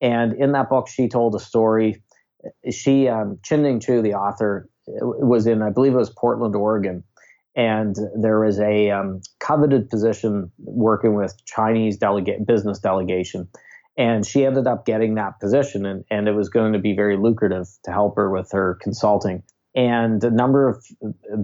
And 0.00 0.32
in 0.32 0.52
that 0.52 0.70
book, 0.70 0.88
she 0.88 1.06
told 1.06 1.34
a 1.34 1.38
story. 1.38 2.02
She, 2.70 3.08
um, 3.08 3.38
Chin-Ning 3.42 3.80
Chu, 3.80 4.00
the 4.00 4.14
author, 4.14 4.70
was 4.86 5.46
in, 5.46 5.62
I 5.62 5.70
believe 5.70 5.92
it 5.92 5.96
was 5.96 6.10
Portland, 6.10 6.54
Oregon. 6.54 7.04
and 7.56 7.96
there 8.20 8.40
was 8.40 8.58
a 8.58 8.90
um, 8.90 9.20
coveted 9.40 9.88
position 9.88 10.50
working 10.58 11.14
with 11.14 11.36
Chinese 11.44 11.96
delegate 11.96 12.46
business 12.46 12.78
delegation, 12.78 13.48
and 13.96 14.26
she 14.26 14.44
ended 14.44 14.66
up 14.66 14.86
getting 14.86 15.14
that 15.14 15.38
position, 15.40 15.86
and, 15.86 16.04
and 16.10 16.28
it 16.28 16.32
was 16.32 16.48
going 16.48 16.72
to 16.72 16.78
be 16.78 16.94
very 16.94 17.16
lucrative 17.16 17.68
to 17.84 17.92
help 17.92 18.16
her 18.16 18.30
with 18.30 18.50
her 18.52 18.78
consulting. 18.82 19.42
And 19.76 20.22
a 20.22 20.30
number 20.30 20.68
of 20.68 20.84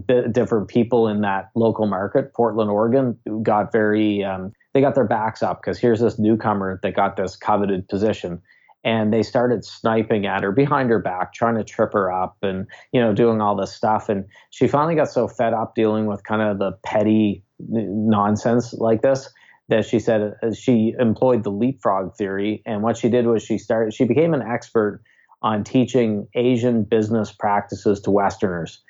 uh, 0.09 0.29
different 0.33 0.69
people 0.69 1.09
in 1.09 1.23
that 1.23 1.51
local 1.57 1.87
market, 1.87 2.33
Portland, 2.33 2.71
Oregon, 2.71 3.19
got 3.43 3.73
very 3.73 4.23
um, 4.23 4.53
they 4.73 4.81
got 4.81 4.95
their 4.95 5.07
backs 5.07 5.43
up 5.43 5.61
because 5.61 5.79
here's 5.79 6.01
this 6.01 6.19
newcomer 6.19 6.79
that 6.83 6.95
got 6.95 7.17
this 7.17 7.37
coveted 7.37 7.89
position 7.89 8.41
and 8.85 9.13
they 9.13 9.23
started 9.23 9.65
sniping 9.65 10.27
at 10.27 10.43
her 10.43 10.53
behind 10.53 10.91
her 10.91 10.99
back 10.99 11.35
trying 11.35 11.57
to 11.57 11.65
trip 11.65 11.93
her 11.93 12.13
up 12.13 12.37
and 12.43 12.67
you 12.93 13.01
know 13.01 13.13
doing 13.13 13.41
all 13.41 13.57
this 13.57 13.73
stuff. 13.73 14.09
And 14.09 14.25
she 14.51 14.69
finally 14.69 14.95
got 14.95 15.11
so 15.11 15.29
fed 15.29 15.53
up 15.53 15.75
dealing 15.75 16.07
with 16.07 16.25
kind 16.25 16.43
of 16.43 16.59
the 16.59 16.73
petty 16.85 17.45
nonsense 17.59 18.73
like 18.75 19.03
this 19.03 19.29
that 19.69 19.85
she 19.85 20.01
said 20.01 20.35
uh, 20.43 20.53
she 20.53 20.95
employed 20.99 21.45
the 21.45 21.51
leapfrog 21.51 22.17
theory. 22.17 22.63
And 22.67 22.83
what 22.83 22.97
she 22.97 23.09
did 23.09 23.27
was 23.27 23.43
she 23.43 23.59
started 23.59 23.93
she 23.95 24.05
became 24.05 24.35
an 24.35 24.43
expert 24.43 25.03
on 25.43 25.65
teaching 25.65 26.27
asian 26.35 26.85
business 26.85 27.33
practices 27.33 28.01
to 28.03 28.11
westerners. 28.11 28.83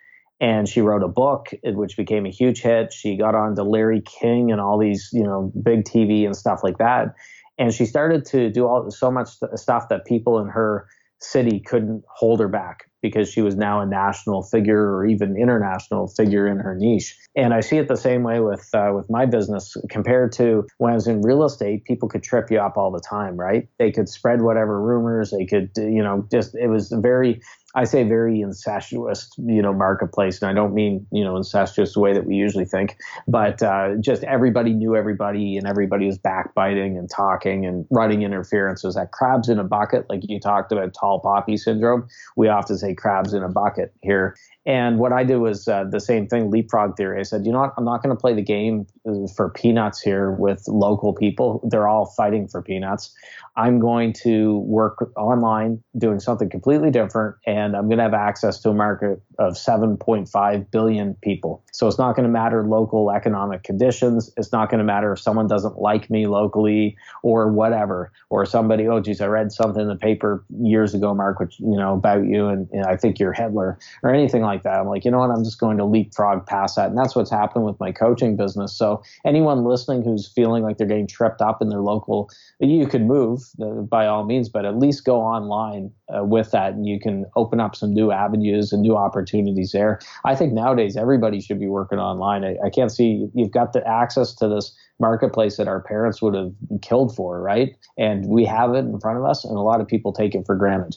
And 0.43 0.67
she 0.67 0.81
wrote 0.81 1.03
a 1.03 1.09
book 1.09 1.49
which 1.63 1.99
became 1.99 2.25
a 2.25 2.31
huge 2.31 2.63
hit. 2.63 2.95
She 2.95 3.17
got 3.17 3.35
on 3.35 3.57
to 3.57 3.65
larry 3.65 4.03
king 4.03 4.53
and 4.53 4.61
all 4.61 4.79
these 4.79 5.11
you 5.13 5.25
know 5.25 5.53
big 5.63 5.85
tv 5.85 6.25
and 6.25 6.37
stuff 6.37 6.61
like 6.63 6.79
that 6.79 7.15
and 7.61 7.75
she 7.75 7.87
started 7.87 8.25
to 8.25 8.51
do 8.51 8.67
all 8.67 8.91
so 8.91 9.11
much 9.11 9.29
stuff 9.55 9.89
that 9.91 10.07
people 10.07 10.41
in 10.41 10.49
her 10.49 10.89
city 11.21 11.61
couldn't 11.61 12.03
hold 12.09 12.41
her 12.41 12.49
back 12.49 12.91
because 13.03 13.31
she 13.31 13.43
was 13.43 13.55
now 13.55 13.81
a 13.81 13.87
national 13.87 14.43
figure 14.43 14.95
or 14.95 15.07
even 15.07 15.37
international 15.37 16.09
figure 16.09 16.47
in 16.47 16.59
her 16.59 16.75
niche. 16.75 17.17
And 17.37 17.53
I 17.53 17.61
see 17.61 17.77
it 17.77 17.89
the 17.89 17.97
same 17.97 18.23
way 18.23 18.41
with 18.41 18.69
uh, 18.75 18.93
with 18.95 19.09
my 19.11 19.27
business 19.27 19.77
compared 19.91 20.33
to 20.33 20.67
when 20.79 20.93
I 20.93 20.95
was 20.95 21.07
in 21.07 21.21
real 21.21 21.45
estate. 21.45 21.85
People 21.85 22.09
could 22.09 22.23
trip 22.23 22.51
you 22.51 22.59
up 22.59 22.79
all 22.79 22.91
the 22.91 23.01
time, 23.01 23.37
right? 23.37 23.69
They 23.79 23.93
could 23.93 24.09
spread 24.09 24.41
whatever 24.41 24.81
rumors. 24.81 25.31
They 25.31 25.45
could, 25.45 25.71
you 25.77 26.03
know, 26.03 26.27
just 26.31 26.55
it 26.55 26.69
was 26.69 26.91
very 26.91 27.41
I 27.75 27.85
say 27.85 28.03
very 28.03 28.41
incestuous, 28.41 29.31
you 29.39 29.63
know, 29.63 29.73
marketplace, 29.73 30.43
and 30.43 30.51
I 30.51 30.55
don't 30.55 30.75
mean 30.75 31.07
you 31.13 31.23
know 31.23 31.37
incestuous 31.37 31.95
the 31.95 32.01
way 32.01 32.13
that 32.13 32.27
we 32.27 32.35
usually 32.35 32.65
think, 32.65 32.97
but 33.29 33.63
uh, 33.63 33.95
just 34.01 34.25
everybody 34.25 34.73
knew 34.73 34.97
everybody, 34.97 35.57
and 35.57 35.67
everybody 35.67 36.07
was 36.07 36.19
backbiting 36.19 36.99
and 36.99 37.09
talking 37.09 37.65
and 37.67 37.87
running 37.91 38.23
interferences. 38.23 38.95
That 38.95 39.13
crabs 39.13 39.49
in 39.49 39.59
a 39.59 39.65
bucket, 39.65 40.07
like 40.09 40.23
you 40.25 40.41
talked 40.41 40.73
about 40.73 40.95
tall 40.95 41.21
poppy 41.21 41.57
syndrome, 41.57 42.09
we 42.37 42.49
often 42.49 42.77
say 42.77 42.95
crabs 42.95 43.33
in 43.35 43.43
a 43.43 43.49
bucket 43.49 43.93
here. 44.03 44.37
And 44.67 44.99
what 44.99 45.13
I 45.13 45.25
did 45.25 45.39
was 45.39 45.67
uh, 45.69 45.85
the 45.85 46.01
same 46.01 46.27
thing, 46.27 46.51
leapfrog 46.51 46.97
theory. 46.97 47.19
I 47.19 47.23
said, 47.23 47.47
you 47.47 47.53
know 47.53 47.61
what, 47.61 47.73
I'm 47.79 47.85
not 47.85 48.03
going 48.03 48.15
to 48.15 48.21
play 48.21 48.35
the 48.35 48.43
game 48.43 48.87
for 49.35 49.49
peanuts 49.49 50.01
here 50.01 50.33
with 50.33 50.69
local 50.69 51.15
people. 51.15 51.67
They're 51.71 51.89
all 51.89 52.07
fighting 52.07 52.47
for 52.47 52.61
peanuts. 52.61 53.15
I'm 53.57 53.81
going 53.81 54.13
to 54.25 54.59
work 54.61 55.13
online 55.17 55.83
doing 55.99 56.21
something 56.21 56.49
completely 56.49 56.91
different, 56.91 57.37
and 57.47 57.77
I'm 57.77 57.87
going 57.89 57.99
to 57.99 58.05
have 58.05 58.15
access 58.15 58.61
to 58.61 58.71
a 58.71 58.75
market 58.75 59.21
of 59.39 59.55
7.5 59.55 60.71
billion 60.71 61.15
people. 61.23 61.65
So 61.73 61.89
it's 61.89 61.99
not 61.99 62.15
going 62.15 62.27
to 62.27 62.33
matter 62.33 62.63
local 62.65 63.11
economic 63.11 63.65
conditions. 63.65 64.33
It's 64.37 64.53
not 64.53 64.71
going 64.71 64.79
to 64.79 64.85
matter 64.85 65.13
if 65.13 65.21
someone 65.21 65.49
doesn't 65.49 65.79
like 65.79 66.11
me 66.11 66.27
locally 66.27 66.97
or 67.23 67.51
whatever, 67.51 68.13
or 68.29 68.47
somebody, 68.47 68.87
oh, 68.87 69.01
geez, 69.01 69.21
I 69.21 69.27
read 69.27 69.53
something 69.53 69.83
in 69.83 69.89
the 69.89 69.97
paper 69.97 70.45
years 70.63 70.95
ago, 70.95 71.15
Marc, 71.15 71.41
which, 71.41 71.59
you 71.59 71.77
know, 71.77 71.95
about 71.95 72.25
you, 72.25 72.47
and, 72.47 72.69
and 72.73 72.87
I 72.87 72.97
think 72.97 73.19
you're 73.19 73.33
Hitler, 73.33 73.79
or 74.03 74.15
anything 74.15 74.43
like 74.43 74.60
that. 74.63 74.81
I'm 74.81 74.87
like, 74.87 75.05
you 75.05 75.11
know 75.11 75.19
what, 75.19 75.31
I'm 75.31 75.45
just 75.45 75.61
going 75.61 75.77
to 75.79 75.85
leapfrog 75.85 76.47
past 76.47 76.77
that. 76.77 76.89
And 76.89 76.99
that's 76.99 77.15
what's 77.15 77.31
happened 77.31 77.65
with 77.65 77.79
my 77.81 77.93
coaching 77.93 78.37
business. 78.37 78.77
So 78.77 79.03
anyone 79.25 79.65
listening 79.65 80.03
who's 80.03 80.27
feeling 80.27 80.63
like 80.63 80.79
they're 80.79 80.87
getting 80.87 81.07
tripped 81.07 81.41
up 81.41 81.61
in 81.61 81.69
their 81.69 81.81
local, 81.81 82.31
you 82.61 82.87
could 82.87 83.03
move 83.03 83.43
uh, 83.61 83.83
by 83.83 84.07
all 84.07 84.25
means, 84.25 84.49
but 84.49 84.65
at 84.65 84.79
least 84.79 85.05
go 85.05 85.21
online 85.21 85.91
uh, 86.15 86.25
with 86.25 86.51
that 86.51 86.75
and 86.75 86.87
you 86.87 86.99
can 87.01 87.27
open 87.37 87.61
up 87.61 87.75
some 87.75 87.93
new 87.93 88.11
avenues 88.11 88.73
and 88.73 88.83
new 88.83 88.97
opportunities 88.97 89.73
there. 89.73 90.01
I 90.25 90.35
think 90.35 90.53
nowadays 90.53 90.97
everybody 90.97 91.41
should 91.41 91.61
be 91.61 91.69
working 91.69 91.99
online. 91.99 92.45
I, 92.45 92.57
I 92.65 92.71
can't 92.71 92.93
see 92.93 93.29
you've 93.35 93.53
got 93.53 93.73
the 93.73 93.87
access 93.87 94.35
to 94.37 94.49
this 94.49 94.75
marketplace 95.01 95.57
that 95.57 95.67
our 95.67 95.81
parents 95.81 96.23
would 96.23 96.35
have 96.35 96.53
killed 96.83 97.17
for, 97.17 97.41
right? 97.41 97.75
And 97.99 98.27
we 98.27 98.45
have 98.45 98.75
it 98.75 98.81
in 98.81 99.01
front 99.01 99.19
of 99.19 99.25
us, 99.25 99.45
and 99.45 99.57
a 99.57 99.61
lot 99.61 99.81
of 99.81 99.89
people 99.89 100.13
take 100.13 100.35
it 100.35 100.45
for 100.47 100.55
granted. 100.55 100.97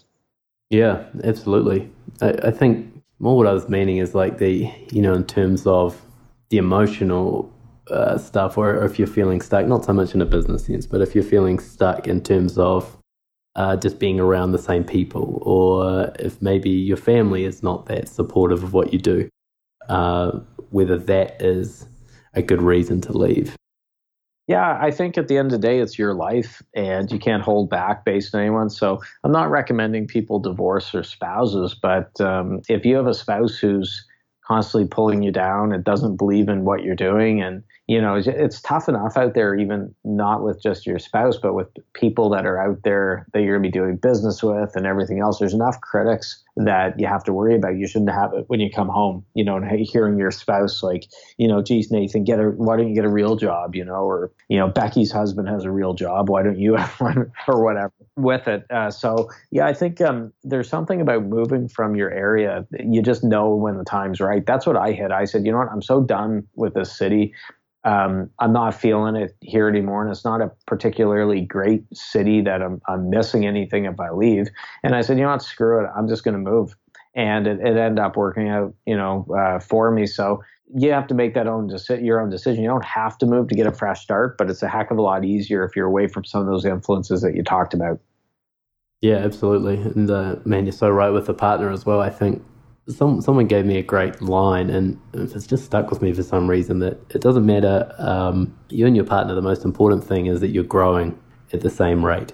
Yeah, 0.70 1.04
absolutely. 1.24 1.90
I, 2.22 2.30
I 2.44 2.52
think 2.52 2.93
more 3.24 3.38
what 3.38 3.48
I 3.48 3.54
was 3.54 3.70
meaning 3.70 3.98
is 3.98 4.14
like 4.14 4.38
the, 4.38 4.70
you 4.92 5.02
know, 5.02 5.14
in 5.14 5.24
terms 5.24 5.66
of 5.66 6.00
the 6.50 6.58
emotional 6.58 7.50
uh, 7.90 8.18
stuff, 8.18 8.58
or, 8.58 8.76
or, 8.76 8.86
if 8.86 9.00
you're 9.00 9.08
feeling 9.08 9.42
stuck, 9.42 9.66
not 9.66 9.86
so 9.86 9.94
much 9.94 10.14
in 10.14 10.22
a 10.22 10.26
business 10.26 10.66
sense, 10.66 10.86
but 10.86 11.02
if 11.02 11.16
you're 11.16 11.24
feeling 11.24 11.58
stuck 11.58 12.08
in 12.08 12.22
terms 12.22 12.58
of 12.58 12.98
uh, 13.56 13.78
just 13.78 13.98
being 13.98 14.20
around 14.20 14.52
the 14.52 14.60
same 14.60 14.84
people, 14.84 15.40
or 15.42 16.12
if 16.20 16.42
maybe 16.42 16.70
your 16.70 16.98
family 16.98 17.46
is 17.46 17.64
not 17.64 17.86
that 17.86 18.10
supportive 18.10 18.62
of 18.62 18.74
what 18.74 18.92
you 18.92 19.00
do, 19.00 19.30
uh, 19.88 20.32
whether 20.72 20.98
that 20.98 21.42
is 21.42 21.88
a 22.34 22.42
good 22.42 22.62
reason 22.62 23.00
to 23.00 23.14
leave. 23.14 23.56
Yeah, 24.48 24.78
I 24.82 24.92
think 24.92 25.18
at 25.18 25.30
the 25.30 25.38
end 25.38 25.54
of 25.54 25.62
the 25.62 25.68
day, 25.68 25.80
it's 25.80 25.98
your 25.98 26.14
life 26.14 26.62
and 26.76 27.10
you 27.12 27.18
can't 27.18 27.42
hold 27.42 27.70
back 27.70 28.04
based 28.04 28.36
on 28.36 28.42
anyone. 28.42 28.70
So 28.70 29.00
I'm 29.24 29.32
not 29.32 29.50
recommending 29.50 30.06
people 30.06 30.40
divorce 30.40 30.92
their 30.92 31.04
spouses, 31.04 31.74
but 31.74 32.20
um, 32.20 32.62
if 32.68 32.86
you 32.86 32.98
have 32.98 33.08
a 33.08 33.14
spouse 33.14 33.58
who's 33.58 34.06
constantly 34.48 34.88
pulling 34.88 35.24
you 35.24 35.32
down 35.32 35.74
It 35.74 35.84
doesn't 35.84 36.18
believe 36.18 36.50
in 36.50 36.66
what 36.66 36.84
you're 36.84 36.96
doing. 36.96 37.42
And 37.42 37.64
you 37.88 38.02
know 38.02 38.16
it's, 38.16 38.62
tough 38.62 38.88
enough 38.88 39.18
out 39.18 39.34
there 39.34 39.56
even 39.56 39.94
not 40.06 40.42
with 40.42 40.64
just 40.64 40.86
your 40.86 40.98
spouse 40.98 41.38
but 41.38 41.54
with 41.54 41.68
people 41.94 42.30
that 42.30 42.46
are 42.46 42.58
out 42.58 42.82
there 42.84 43.28
that 43.34 43.42
you're 43.42 43.58
going 43.58 43.64
to 43.64 43.68
be 43.68 43.80
doing 43.80 43.98
business 43.98 44.42
with 44.42 44.74
and 44.76 44.86
everything 44.86 45.20
else. 45.20 45.40
There's 45.40 45.54
enough 45.54 45.82
critics 45.82 46.42
that 46.56 46.98
you 46.98 47.08
have 47.08 47.26
to 47.26 47.34
worry 47.34 47.56
about. 47.56 47.76
You 47.76 47.88
shouldn't 47.88 48.12
have 48.12 48.34
it 48.34 48.46
when 48.48 48.62
you 48.62 48.70
come 48.72 48.88
home 48.88 49.26
you 49.34 49.44
know 49.44 49.58
and 49.58 49.70
hearing 49.86 50.18
your 50.18 50.32
spouse 50.32 50.82
like 50.82 51.08
you 51.38 51.48
know 51.48 51.62
geez 51.62 51.92
nathan 51.92 52.24
get 52.24 52.40
a 52.40 52.52
why 52.52 52.78
don't 52.78 52.88
you 52.88 52.96
get 52.96 53.06
a 53.06 53.10
real 53.10 53.36
job? 53.36 53.76
You 53.76 53.84
know 53.84 54.04
or 54.04 54.32
you 54.48 54.58
know 54.58 54.70
becky's 54.70 55.12
husband 55.12 55.50
has 55.50 55.66
a 55.66 55.72
real 55.72 55.94
job. 55.94 56.30
Why 56.30 56.42
don't 56.42 56.60
you 56.60 56.76
have 56.78 57.02
one 57.02 57.32
or 57.48 57.64
whatever 57.64 57.94
with 58.16 58.48
it? 58.48 58.66
Uh, 58.70 58.90
so 58.90 59.30
yeah 59.52 59.66
i 59.66 59.74
think 59.74 60.00
um, 60.02 60.32
there's 60.44 60.70
something 60.70 61.02
about 61.02 61.24
moving 61.26 61.68
from 61.68 61.96
your 61.96 62.12
area 62.12 62.66
you 62.80 63.02
just 63.02 63.24
know 63.24 63.54
when 63.54 63.78
the 63.78 63.84
time's 63.84 64.20
right 64.22 64.33
that's 64.40 64.66
what 64.66 64.78
i 64.78 64.92
hit 64.92 65.12
i 65.12 65.26
said 65.26 65.46
you 65.46 65.52
know 65.52 65.58
what 65.58 65.70
i'm 65.72 65.82
so 65.82 66.02
done 66.02 66.48
with 66.56 66.74
this 66.74 66.96
city 66.96 67.34
um, 67.86 68.30
I'm 68.40 68.54
not 68.54 68.74
feeling 68.74 69.16
it 69.16 69.36
here 69.42 69.68
anymore, 69.68 70.04
and 70.04 70.12
it's 70.12 70.24
not 70.24 70.42
a 70.42 70.52
particularly 70.68 71.42
great 71.42 71.84
city 71.94 72.42
that 72.42 72.62
I'm, 72.62 72.82
I'm 72.88 73.10
missing 73.10 73.46
anything 73.46 73.86
if 73.86 74.00
I 74.00 74.10
leave. 74.12 74.48
And 74.84 74.96
I 74.96 75.02
said, 75.02 75.18
you 75.18 75.24
know 75.24 75.32
what, 75.32 75.42
screw 75.42 75.84
it, 75.84 75.90
I'm 75.96 76.08
just 76.08 76.24
going 76.24 76.34
to 76.34 76.40
move, 76.52 76.76
and 77.14 77.46
it, 77.46 77.60
it, 77.60 77.78
ended 77.78 78.00
up 78.00 78.16
working 78.16 78.48
out, 78.48 78.74
you 78.86 78.96
know, 78.96 79.28
uh, 79.38 79.60
for 79.60 79.92
me. 79.92 80.06
So 80.06 80.42
you 80.74 80.92
have 80.92 81.08
to 81.08 81.14
make 81.14 81.34
that 81.34 81.46
own 81.46 81.70
deci- 81.70 82.04
your 82.04 82.22
own 82.22 82.30
decision. 82.30 82.64
You 82.64 82.70
don't 82.70 82.86
have 82.86 83.18
to 83.18 83.26
move 83.26 83.50
to 83.50 83.56
get 83.56 83.68
a 83.68 83.72
fresh 83.74 84.02
start, 84.02 84.38
but 84.38 84.50
it's 84.50 84.64
a 84.64 84.70
heck 84.70 84.90
of 84.90 84.98
a 84.98 85.02
lot 85.02 85.26
easier 85.26 85.66
if 85.66 85.76
you're 85.76 85.88
away 85.88 86.08
from 86.08 86.24
some 86.24 86.40
of 86.40 86.48
those 86.48 86.66
influences 86.66 87.22
that 87.22 87.36
you 87.36 87.44
talked 87.44 87.74
about. 87.74 88.00
Yeah, 89.02 89.18
absolutely, 89.18 89.76
and 89.76 90.10
uh, 90.10 90.38
man, 90.46 90.66
you're 90.66 90.72
so 90.72 90.90
right 90.90 91.10
with 91.10 91.26
the 91.26 91.34
partner 91.34 91.70
as 91.70 91.86
well. 91.86 92.00
I 92.00 92.10
think 92.10 92.42
some 92.90 93.22
someone 93.22 93.48
gave 93.48 93.66
me 93.66 93.78
a 93.78 93.84
great 93.84 94.22
line, 94.22 94.70
and 94.70 95.00
it's 95.14 95.48
just 95.48 95.66
stuck 95.66 95.90
with 95.90 96.02
me 96.02 96.14
for 96.14 96.24
some 96.24 96.50
reason. 96.50 96.80
That 96.80 97.00
it 97.16 97.22
doesn't 97.22 97.46
matter 97.46 97.94
um, 97.98 98.58
you 98.70 98.86
and 98.86 98.96
your 98.96 99.06
partner. 99.06 99.36
The 99.36 99.42
most 99.42 99.64
important 99.64 100.04
thing 100.04 100.26
is 100.26 100.42
that 100.42 100.50
you're 100.50 100.64
growing 100.64 101.18
at 101.54 101.62
the 101.62 101.70
same 101.70 102.06
rate, 102.06 102.34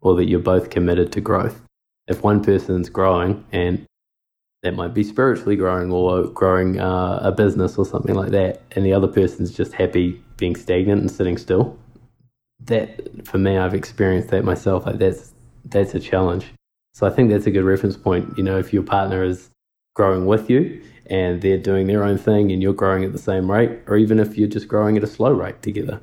or 0.00 0.14
that 0.16 0.28
you're 0.28 0.40
both 0.40 0.70
committed 0.70 1.12
to 1.12 1.20
growth. 1.20 1.62
If 2.06 2.22
one 2.22 2.42
person's 2.42 2.88
growing, 2.88 3.44
and 3.52 3.86
that 4.62 4.74
might 4.74 4.94
be 4.94 5.04
spiritually 5.04 5.56
growing 5.56 5.92
or 5.92 6.24
growing 6.28 6.80
uh, 6.80 7.20
a 7.22 7.32
business 7.32 7.76
or 7.76 7.84
something 7.84 8.14
like 8.14 8.30
that, 8.30 8.62
and 8.72 8.84
the 8.84 8.94
other 8.94 9.08
person's 9.08 9.54
just 9.54 9.74
happy 9.74 10.22
being 10.38 10.56
stagnant 10.56 11.02
and 11.02 11.10
sitting 11.10 11.36
still. 11.36 11.78
That 12.64 13.26
for 13.26 13.38
me, 13.38 13.58
I've 13.58 13.74
experienced 13.74 14.30
that 14.30 14.44
myself. 14.44 14.86
Like 14.86 14.98
that's 14.98 15.34
that's 15.66 15.94
a 15.94 16.00
challenge. 16.00 16.46
So 16.94 17.06
I 17.06 17.10
think 17.10 17.30
that's 17.30 17.46
a 17.46 17.50
good 17.50 17.64
reference 17.64 17.96
point. 17.96 18.36
You 18.36 18.42
know, 18.42 18.58
if 18.58 18.72
your 18.72 18.82
partner 18.82 19.22
is 19.22 19.50
growing 20.00 20.24
with 20.24 20.48
you 20.48 20.82
and 21.10 21.42
they're 21.42 21.58
doing 21.58 21.86
their 21.86 22.02
own 22.02 22.16
thing 22.16 22.50
and 22.50 22.62
you're 22.62 22.72
growing 22.72 23.04
at 23.04 23.12
the 23.12 23.18
same 23.18 23.50
rate, 23.50 23.70
or 23.86 23.98
even 23.98 24.18
if 24.18 24.38
you're 24.38 24.48
just 24.48 24.66
growing 24.66 24.96
at 24.96 25.04
a 25.04 25.06
slow 25.06 25.30
rate 25.30 25.60
together. 25.60 26.00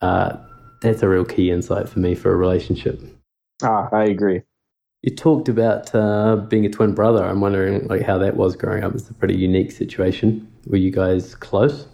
Uh, 0.00 0.36
that's 0.80 1.02
a 1.02 1.08
real 1.08 1.24
key 1.24 1.50
insight 1.50 1.88
for 1.88 1.98
me 1.98 2.14
for 2.14 2.32
a 2.32 2.36
relationship. 2.36 3.00
Ah, 3.64 3.88
I 3.90 4.04
agree. 4.04 4.42
You 5.02 5.16
talked 5.16 5.48
about 5.48 5.92
uh, 5.92 6.36
being 6.36 6.64
a 6.64 6.68
twin 6.68 6.94
brother. 6.94 7.24
I'm 7.24 7.40
wondering 7.40 7.88
like 7.88 8.02
how 8.02 8.18
that 8.18 8.36
was 8.36 8.54
growing 8.54 8.84
up. 8.84 8.94
It's 8.94 9.10
a 9.10 9.14
pretty 9.14 9.36
unique 9.36 9.72
situation. 9.72 10.46
Were 10.68 10.76
you 10.76 10.92
guys 10.92 11.34
close? 11.34 11.88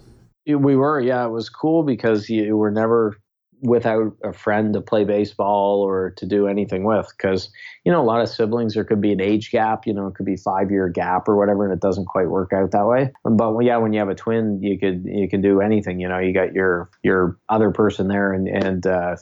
We 0.45 0.75
were, 0.75 0.99
yeah. 0.99 1.25
It 1.25 1.29
was 1.29 1.49
cool 1.49 1.81
because 1.81 2.29
you 2.29 2.57
were 2.57 2.69
never 2.69 3.17
without 3.61 4.15
a 4.23 4.33
friend 4.33 4.73
to 4.73 4.81
play 4.81 5.03
baseball 5.03 5.81
or 5.81 6.11
to 6.17 6.27
do 6.27 6.47
anything 6.47 6.83
with 6.83 7.07
because 7.17 7.49
you 7.89 7.93
know 7.95 8.01
a 8.01 8.05
lot 8.05 8.21
of 8.21 8.29
siblings 8.29 8.75
there 8.75 8.83
could 8.83 9.01
be 9.01 9.11
an 9.11 9.19
age 9.19 9.49
gap 9.49 9.87
you 9.87 9.93
know 9.95 10.05
it 10.05 10.13
could 10.13 10.25
be 10.27 10.37
five 10.37 10.69
year 10.69 10.87
gap 10.89 11.27
or 11.27 11.35
whatever 11.35 11.63
and 11.63 11.73
it 11.73 11.79
doesn't 11.79 12.05
quite 12.05 12.29
work 12.29 12.53
out 12.53 12.69
that 12.69 12.85
way. 12.85 13.11
But 13.23 13.57
yeah 13.61 13.77
when 13.77 13.93
you 13.93 13.99
have 13.99 14.09
a 14.09 14.13
twin 14.13 14.61
you 14.61 14.77
could 14.77 15.05
you 15.05 15.27
can 15.27 15.41
do 15.41 15.59
anything 15.59 15.99
you 15.99 16.07
know 16.07 16.19
you 16.19 16.31
got 16.31 16.53
your 16.53 16.91
your 17.01 17.39
other 17.49 17.71
person 17.71 18.07
there 18.07 18.31
and 18.31 18.47
and 18.47 18.85
uh, 18.85 19.15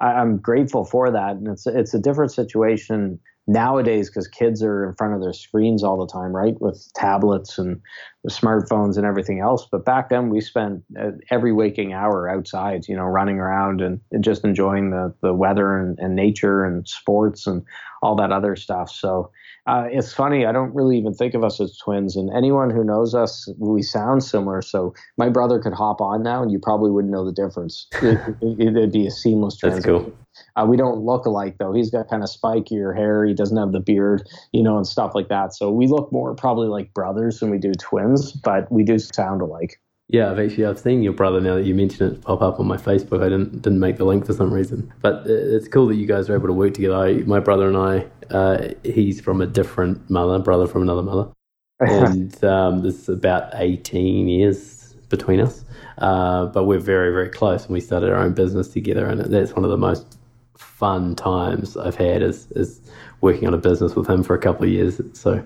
I, 0.00 0.06
i'm 0.06 0.38
grateful 0.38 0.86
for 0.86 1.10
that. 1.10 1.32
And 1.32 1.48
it's 1.48 1.66
it's 1.66 1.92
a 1.92 1.98
different 1.98 2.32
situation 2.32 3.20
nowadays 3.46 4.08
because 4.08 4.28
kids 4.28 4.62
are 4.62 4.88
in 4.88 4.94
front 4.94 5.14
of 5.14 5.20
their 5.20 5.32
screens 5.32 5.82
all 5.82 5.98
the 5.98 6.12
time 6.12 6.34
right 6.34 6.60
with 6.60 6.88
tablets 6.94 7.58
and 7.58 7.80
smartphones 8.28 8.96
and 8.96 9.04
everything 9.04 9.40
else. 9.40 9.66
But 9.70 9.84
back 9.84 10.10
then 10.10 10.28
we 10.28 10.40
spent 10.40 10.84
uh, 10.98 11.10
every 11.30 11.52
waking 11.52 11.92
hour 11.92 12.28
outside 12.28 12.86
you 12.86 12.96
know 12.96 13.04
running 13.04 13.38
around 13.38 13.80
and, 13.80 14.00
and 14.12 14.22
just 14.22 14.44
enjoying 14.44 14.90
the, 14.90 15.12
the 15.22 15.34
weather 15.34 15.76
and, 15.76 15.98
and, 15.98 16.14
nature 16.14 16.64
and 16.64 16.86
sports 16.86 17.46
and 17.46 17.64
all 18.00 18.14
that 18.16 18.30
other 18.30 18.54
stuff. 18.54 18.90
So 18.90 19.30
uh, 19.66 19.86
it's 19.90 20.12
funny 20.12 20.44
i 20.44 20.50
don't 20.50 20.74
really 20.74 20.98
even 20.98 21.14
think 21.14 21.34
of 21.34 21.42
us 21.42 21.60
as 21.60 21.76
twins. 21.78 22.16
And 22.16 22.30
anyone 22.36 22.70
who 22.70 22.84
knows 22.84 23.12
us 23.14 23.48
we 23.58 23.82
sound 23.82 24.22
similar. 24.22 24.62
So 24.62 24.94
my 25.16 25.28
brother 25.28 25.58
could 25.58 25.72
hop 25.72 26.00
on 26.00 26.22
now 26.22 26.42
and 26.42 26.52
you 26.52 26.60
probably 26.60 26.92
wouldn't 26.92 27.12
know 27.12 27.24
the 27.24 27.32
difference. 27.32 27.88
It, 28.02 28.18
would 28.40 28.76
it, 28.76 28.92
be 28.92 29.06
a 29.06 29.10
seamless 29.10 29.56
transition 29.56 29.92
That's 29.92 30.04
cool. 30.04 30.16
Uh, 30.56 30.66
we 30.68 30.76
don't 30.76 31.04
look 31.04 31.26
alike 31.26 31.56
though. 31.58 31.72
He's 31.72 31.90
got 31.90 32.08
kind 32.08 32.22
of 32.22 32.28
spikier 32.28 32.96
hair. 32.96 33.24
He 33.24 33.34
doesn't 33.34 33.56
have 33.56 33.72
the 33.72 33.80
beard, 33.80 34.28
you 34.52 34.62
know, 34.62 34.76
and 34.76 34.86
stuff 34.86 35.12
like 35.14 35.28
that. 35.28 35.54
So 35.54 35.70
we 35.70 35.86
look 35.86 36.12
more 36.12 36.34
probably 36.34 36.68
like 36.68 36.92
brothers 36.94 37.40
than 37.40 37.50
we 37.50 37.58
do 37.58 37.72
twins, 37.72 38.32
but 38.32 38.70
we 38.70 38.84
do 38.84 38.98
sound 38.98 39.42
alike. 39.42 39.80
Yeah, 40.12 40.30
I've 40.30 40.38
actually 40.38 40.66
I've 40.66 40.78
seen 40.78 41.02
your 41.02 41.14
brother 41.14 41.40
now 41.40 41.54
that 41.54 41.64
you 41.64 41.74
mention 41.74 42.06
it 42.12 42.20
pop 42.20 42.42
up 42.42 42.60
on 42.60 42.66
my 42.66 42.76
Facebook. 42.76 43.22
I 43.24 43.30
didn't 43.30 43.62
didn't 43.62 43.80
make 43.80 43.96
the 43.96 44.04
link 44.04 44.26
for 44.26 44.34
some 44.34 44.52
reason, 44.52 44.92
but 45.00 45.26
it's 45.26 45.68
cool 45.68 45.86
that 45.86 45.94
you 45.94 46.06
guys 46.06 46.28
are 46.28 46.34
able 46.34 46.48
to 46.48 46.52
work 46.52 46.74
together. 46.74 46.96
I, 46.96 47.14
my 47.22 47.40
brother 47.40 47.66
and 47.66 47.78
I, 47.78 48.06
uh, 48.30 48.68
he's 48.84 49.22
from 49.22 49.40
a 49.40 49.46
different 49.46 50.10
mother, 50.10 50.38
brother 50.38 50.66
from 50.66 50.82
another 50.82 51.02
mother, 51.02 51.32
and 51.80 52.44
um, 52.44 52.82
there's 52.82 53.08
about 53.08 53.52
eighteen 53.54 54.28
years 54.28 54.94
between 55.08 55.40
us. 55.40 55.64
Uh, 55.96 56.44
but 56.46 56.64
we're 56.64 56.78
very 56.78 57.10
very 57.10 57.30
close, 57.30 57.64
and 57.64 57.72
we 57.72 57.80
started 57.80 58.10
our 58.10 58.18
own 58.18 58.34
business 58.34 58.68
together, 58.68 59.06
and 59.06 59.18
that's 59.32 59.52
one 59.54 59.64
of 59.64 59.70
the 59.70 59.78
most 59.78 60.18
fun 60.62 61.14
times 61.14 61.76
I've 61.76 61.96
had 61.96 62.22
is 62.22 62.50
is 62.52 62.80
working 63.20 63.46
on 63.46 63.54
a 63.54 63.58
business 63.58 63.94
with 63.94 64.08
him 64.08 64.22
for 64.22 64.34
a 64.34 64.38
couple 64.38 64.64
of 64.64 64.70
years. 64.70 65.00
So 65.12 65.44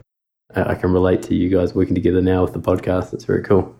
I, 0.54 0.72
I 0.72 0.74
can 0.74 0.92
relate 0.92 1.22
to 1.24 1.34
you 1.34 1.48
guys 1.48 1.74
working 1.74 1.94
together 1.94 2.22
now 2.22 2.42
with 2.42 2.52
the 2.52 2.60
podcast. 2.60 3.12
It's 3.12 3.24
very 3.24 3.42
cool. 3.42 3.74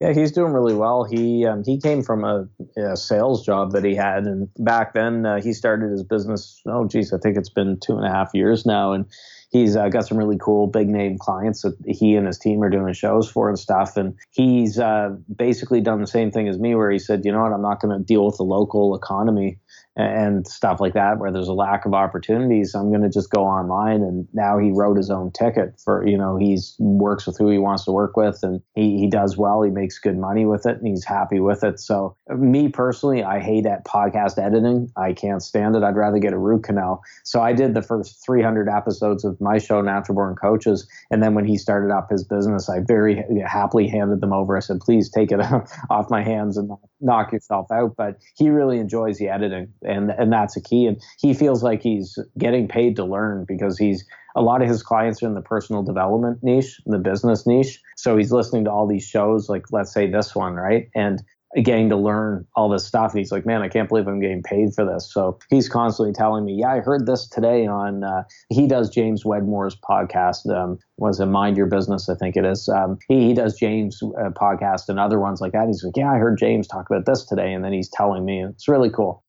Yeah, 0.00 0.12
he's 0.12 0.30
doing 0.30 0.52
really 0.52 0.74
well. 0.74 1.02
He 1.02 1.44
um, 1.44 1.64
he 1.64 1.80
came 1.80 2.02
from 2.02 2.24
a, 2.24 2.48
a, 2.76 2.96
sales 2.96 3.44
job 3.44 3.72
that 3.72 3.84
he 3.84 3.96
had, 3.96 4.26
and 4.26 4.48
back 4.58 4.94
then 4.94 5.26
uh, 5.26 5.40
he 5.40 5.52
started 5.52 5.90
his 5.90 6.04
business. 6.04 6.62
Oh, 6.66 6.86
geez, 6.86 7.12
I 7.12 7.18
think 7.18 7.36
it's 7.36 7.50
been 7.50 7.80
two 7.80 7.96
and 7.96 8.06
a 8.06 8.10
half 8.10 8.30
years 8.32 8.64
now, 8.64 8.92
and 8.92 9.06
he's 9.50 9.74
uh, 9.74 9.88
got 9.88 10.06
some 10.06 10.16
really 10.16 10.38
cool 10.38 10.68
big 10.68 10.88
name 10.88 11.18
clients 11.18 11.62
that 11.62 11.76
he 11.84 12.14
and 12.14 12.28
his 12.28 12.38
team 12.38 12.62
are 12.62 12.70
doing 12.70 12.92
shows 12.92 13.28
for 13.28 13.48
and 13.48 13.58
stuff. 13.58 13.96
And 13.96 14.14
he's 14.30 14.78
uh, 14.78 15.16
basically 15.34 15.80
done 15.80 16.00
the 16.00 16.06
same 16.06 16.30
thing 16.30 16.46
as 16.46 16.58
me, 16.58 16.76
where 16.76 16.92
he 16.92 16.98
said, 17.00 17.24
you 17.24 17.32
know 17.32 17.42
what, 17.42 17.52
I'm 17.52 17.62
not 17.62 17.80
going 17.80 17.98
to 17.98 18.04
deal 18.04 18.24
with 18.24 18.36
the 18.36 18.44
local 18.44 18.94
economy 18.94 19.58
and 19.98 20.46
stuff 20.46 20.80
like 20.80 20.94
that 20.94 21.18
where 21.18 21.30
there's 21.30 21.48
a 21.48 21.52
lack 21.52 21.84
of 21.84 21.92
opportunities 21.92 22.74
i'm 22.74 22.90
going 22.90 23.02
to 23.02 23.10
just 23.10 23.30
go 23.30 23.44
online 23.44 24.00
and 24.02 24.26
now 24.32 24.58
he 24.58 24.70
wrote 24.70 24.96
his 24.96 25.10
own 25.10 25.30
ticket 25.32 25.78
for 25.84 26.06
you 26.06 26.16
know 26.16 26.36
he's 26.36 26.76
works 26.78 27.26
with 27.26 27.36
who 27.36 27.50
he 27.50 27.58
wants 27.58 27.84
to 27.84 27.92
work 27.92 28.16
with 28.16 28.40
and 28.42 28.60
he, 28.74 28.98
he 28.98 29.08
does 29.08 29.36
well. 29.36 29.62
He 29.62 29.70
makes 29.70 29.98
good 29.98 30.16
money 30.16 30.44
with 30.44 30.66
it 30.66 30.78
and 30.78 30.86
he's 30.86 31.04
happy 31.04 31.40
with 31.40 31.64
it. 31.64 31.80
So 31.80 32.16
me 32.36 32.68
personally 32.68 33.22
i 33.22 33.40
hate 33.40 33.66
at 33.66 33.84
podcast 33.84 34.42
editing. 34.42 34.90
I 34.96 35.12
can't 35.12 35.42
stand 35.42 35.76
it. 35.76 35.82
I'd 35.82 35.96
rather 35.96 36.18
get 36.18 36.32
a 36.32 36.38
root 36.38 36.64
canal. 36.64 37.02
So 37.24 37.40
i 37.40 37.52
did 37.52 37.74
the 37.74 37.82
first 37.82 38.24
300 38.24 38.68
episodes 38.68 39.24
of 39.24 39.40
my 39.40 39.58
show 39.58 39.80
natural 39.80 40.14
born 40.14 40.36
coaches. 40.36 40.88
And 41.10 41.22
then 41.22 41.34
when 41.34 41.44
he 41.44 41.56
started 41.56 41.92
up 41.92 42.10
his 42.10 42.24
business 42.24 42.68
i 42.68 42.80
very 42.80 43.24
happily 43.46 43.88
handed 43.88 44.20
them 44.20 44.32
over. 44.32 44.56
I 44.56 44.60
said 44.60 44.80
please 44.80 45.10
take 45.10 45.32
it 45.32 45.40
off 45.90 46.10
my 46.10 46.22
hands 46.22 46.56
and 46.56 46.70
knock 47.00 47.32
yourself 47.32 47.70
out. 47.72 47.96
But 47.96 48.18
he 48.36 48.50
really 48.50 48.78
enjoys 48.78 49.18
the 49.18 49.28
editing 49.28 49.72
and 49.88 50.10
and 50.10 50.32
that's 50.32 50.56
a 50.56 50.60
key. 50.60 50.86
And 50.86 51.00
he 51.18 51.34
feels 51.34 51.62
like 51.62 51.82
he's 51.82 52.18
getting 52.38 52.68
paid 52.68 52.96
to 52.96 53.04
learn 53.04 53.44
because 53.48 53.78
he's 53.78 54.04
a 54.36 54.42
lot 54.42 54.62
of 54.62 54.68
his 54.68 54.82
clients 54.82 55.22
are 55.22 55.26
in 55.26 55.34
the 55.34 55.42
personal 55.42 55.82
development 55.82 56.38
niche, 56.42 56.80
the 56.86 56.98
business 56.98 57.46
niche. 57.46 57.80
So 57.96 58.16
he's 58.16 58.30
listening 58.30 58.64
to 58.64 58.70
all 58.70 58.86
these 58.86 59.04
shows, 59.04 59.48
like 59.48 59.64
let's 59.72 59.92
say 59.92 60.08
this 60.08 60.34
one, 60.34 60.54
right? 60.54 60.88
And 60.94 61.22
getting 61.62 61.88
to 61.88 61.96
learn 61.96 62.46
all 62.54 62.68
this 62.68 62.86
stuff. 62.86 63.12
And 63.12 63.18
he's 63.18 63.32
like, 63.32 63.46
man, 63.46 63.62
I 63.62 63.68
can't 63.68 63.88
believe 63.88 64.06
I'm 64.06 64.20
getting 64.20 64.42
paid 64.42 64.74
for 64.74 64.84
this. 64.84 65.10
So 65.12 65.38
he's 65.48 65.68
constantly 65.68 66.12
telling 66.12 66.44
me, 66.44 66.54
yeah, 66.54 66.72
I 66.72 66.80
heard 66.80 67.06
this 67.06 67.26
today 67.26 67.66
on, 67.66 68.04
uh, 68.04 68.24
he 68.50 68.66
does 68.66 68.90
James 68.90 69.24
Wedmore's 69.24 69.76
podcast. 69.76 70.54
Um, 70.54 70.78
was 70.98 71.20
it 71.20 71.26
Mind 71.26 71.56
Your 71.56 71.66
Business? 71.66 72.08
I 72.08 72.14
think 72.16 72.36
it 72.36 72.44
is. 72.44 72.68
Um, 72.68 72.98
he, 73.08 73.28
he 73.28 73.34
does 73.34 73.56
James 73.58 74.02
uh, 74.02 74.30
podcast 74.30 74.88
and 74.88 75.00
other 75.00 75.18
ones 75.18 75.40
like 75.40 75.52
that. 75.52 75.66
He's 75.66 75.82
like, 75.82 75.96
yeah, 75.96 76.12
I 76.12 76.18
heard 76.18 76.38
James 76.38 76.68
talk 76.68 76.88
about 76.90 77.06
this 77.06 77.24
today. 77.24 77.52
And 77.52 77.64
then 77.64 77.72
he's 77.72 77.88
telling 77.88 78.24
me, 78.24 78.44
it's 78.44 78.68
really 78.68 78.90
cool. 78.90 79.24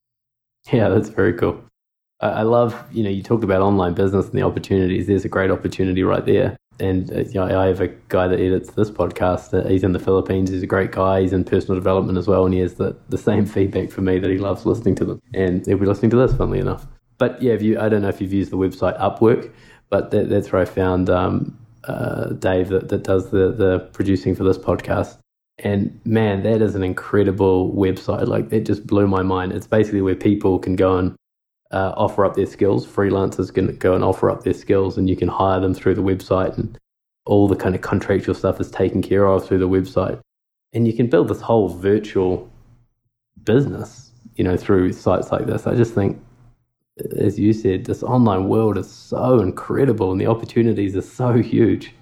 Yeah, 0.72 0.89
that's 0.89 1.10
very 1.10 1.34
cool. 1.34 1.64
I 2.22 2.41
love, 2.41 2.76
you 2.91 3.01
know, 3.01 3.10
you 3.10 3.24
talked 3.24 3.45
about 3.45 3.62
online 3.62 3.93
business 3.93 4.26
and 4.26 4.34
the 4.34 4.41
opportunities. 4.41 5.07
There's 5.07 5.24
a 5.24 5.30
great 5.30 5.51
opportunity 5.51 6.03
right 6.03 6.26
there. 6.26 6.57
And 6.78 7.12
uh, 7.12 7.20
you 7.22 7.34
know, 7.36 7.62
I 7.62 7.68
have 7.68 7.80
a 7.80 7.88
guy 8.10 8.28
that 8.28 8.39
edits 8.39 8.72
this 8.72 8.91
podcast. 8.91 9.68
He's 9.70 9.84
in 9.84 9.93
the 9.93 9.99
Philippines. 9.99 10.49
He's 10.49 10.64
a 10.64 10.68
great 10.68 10.91
guy. 10.91 11.22
He's 11.22 11.34
in 11.34 11.45
personal 11.45 11.76
development 11.76 12.18
as 12.18 12.28
well, 12.28 12.45
and 12.45 12.53
he 12.53 12.60
has 12.62 12.76
the, 12.76 12.95
the 13.10 13.18
same 13.18 13.45
feedback 13.45 13.89
for 13.89 14.01
me 14.01 14.20
that 14.20 14.30
he 14.30 14.38
loves 14.38 14.66
listening 14.66 14.95
to 14.95 15.05
them. 15.05 15.22
And 15.34 15.66
he'll 15.66 15.78
be 15.78 15.86
listening 15.86 16.12
to 16.12 16.18
this, 16.18 16.34
funnily 16.34 16.60
enough. 16.60 16.88
But 17.18 17.41
yeah, 17.41 17.53
if 17.53 17.62
you, 17.62 17.80
I 17.80 17.89
don't 17.89 18.01
know 18.01 18.10
if 18.10 18.22
you've 18.22 18.34
used 18.34 18.51
the 18.51 18.57
website 18.57 18.97
Upwork, 18.99 19.51
but 19.89 20.12
that, 20.12 20.30
that's 20.30 20.51
where 20.51 20.62
I 20.62 20.66
found 20.66 21.10
um, 21.10 21.57
uh, 21.86 22.30
Dave 22.32 22.70
that, 22.70 22.89
that 22.89 23.03
does 23.03 23.32
the 23.32 23.51
the 23.51 23.80
producing 23.93 24.36
for 24.36 24.43
this 24.43 24.57
podcast. 24.57 25.18
And 25.62 25.99
man, 26.05 26.43
that 26.43 26.62
is 26.62 26.76
an 26.76 26.84
incredible 26.84 27.74
website. 27.74 28.28
Like 28.28 28.51
it 28.51 28.66
just 28.66 28.88
blew 28.88 29.07
my 29.07 29.24
mind. 29.24 29.51
It's 29.51 29.68
basically 29.68 30.01
where 30.01 30.16
people 30.16 30.57
can 30.57 30.76
go 30.76 30.97
and 30.97 31.16
uh, 31.72 31.93
offer 31.97 32.26
up 32.26 32.36
their 32.36 32.45
skills. 32.45 32.88
Freelancers 32.88 33.53
can 33.53 33.76
go 33.78 33.93
and 33.93 34.03
offer 34.03 34.30
up 34.30 34.43
their 34.43 34.53
skills, 34.53 34.97
and 34.97 35.10
you 35.10 35.16
can 35.16 35.28
hire 35.28 35.60
them 35.60 35.74
through 35.74 35.95
the 35.95 36.01
website, 36.01 36.57
and 36.57 36.78
all 37.26 37.47
the 37.47 37.55
kind 37.55 37.76
of 37.76 37.82
contractual 37.82 38.34
stuff 38.34 38.60
is 38.60 38.72
taken 38.72 39.01
care 39.01 39.28
of 39.28 39.45
through 39.45 39.60
the 39.60 39.70
website. 39.70 40.20
And 40.74 40.88
you 40.88 40.93
can 40.93 41.07
build 41.07 41.28
this 41.28 41.41
whole 41.41 41.68
virtual 41.68 42.49
business, 43.43 44.12
you 44.36 44.43
know, 44.43 44.57
through 44.57 44.93
sites 44.93 45.32
like 45.32 45.45
this. 45.45 45.68
I 45.68 45.76
just 45.76 45.93
think, 45.93 46.22
as 47.18 47.38
you 47.38 47.53
said, 47.53 47.86
this 47.86 48.03
online 48.03 48.47
world 48.47 48.78
is 48.78 48.89
so 48.89 49.39
incredible, 49.39 50.12
and 50.12 50.22
the 50.22 50.28
opportunities 50.28 50.95
are 50.95 51.01
so 51.01 51.34
huge. 51.34 51.93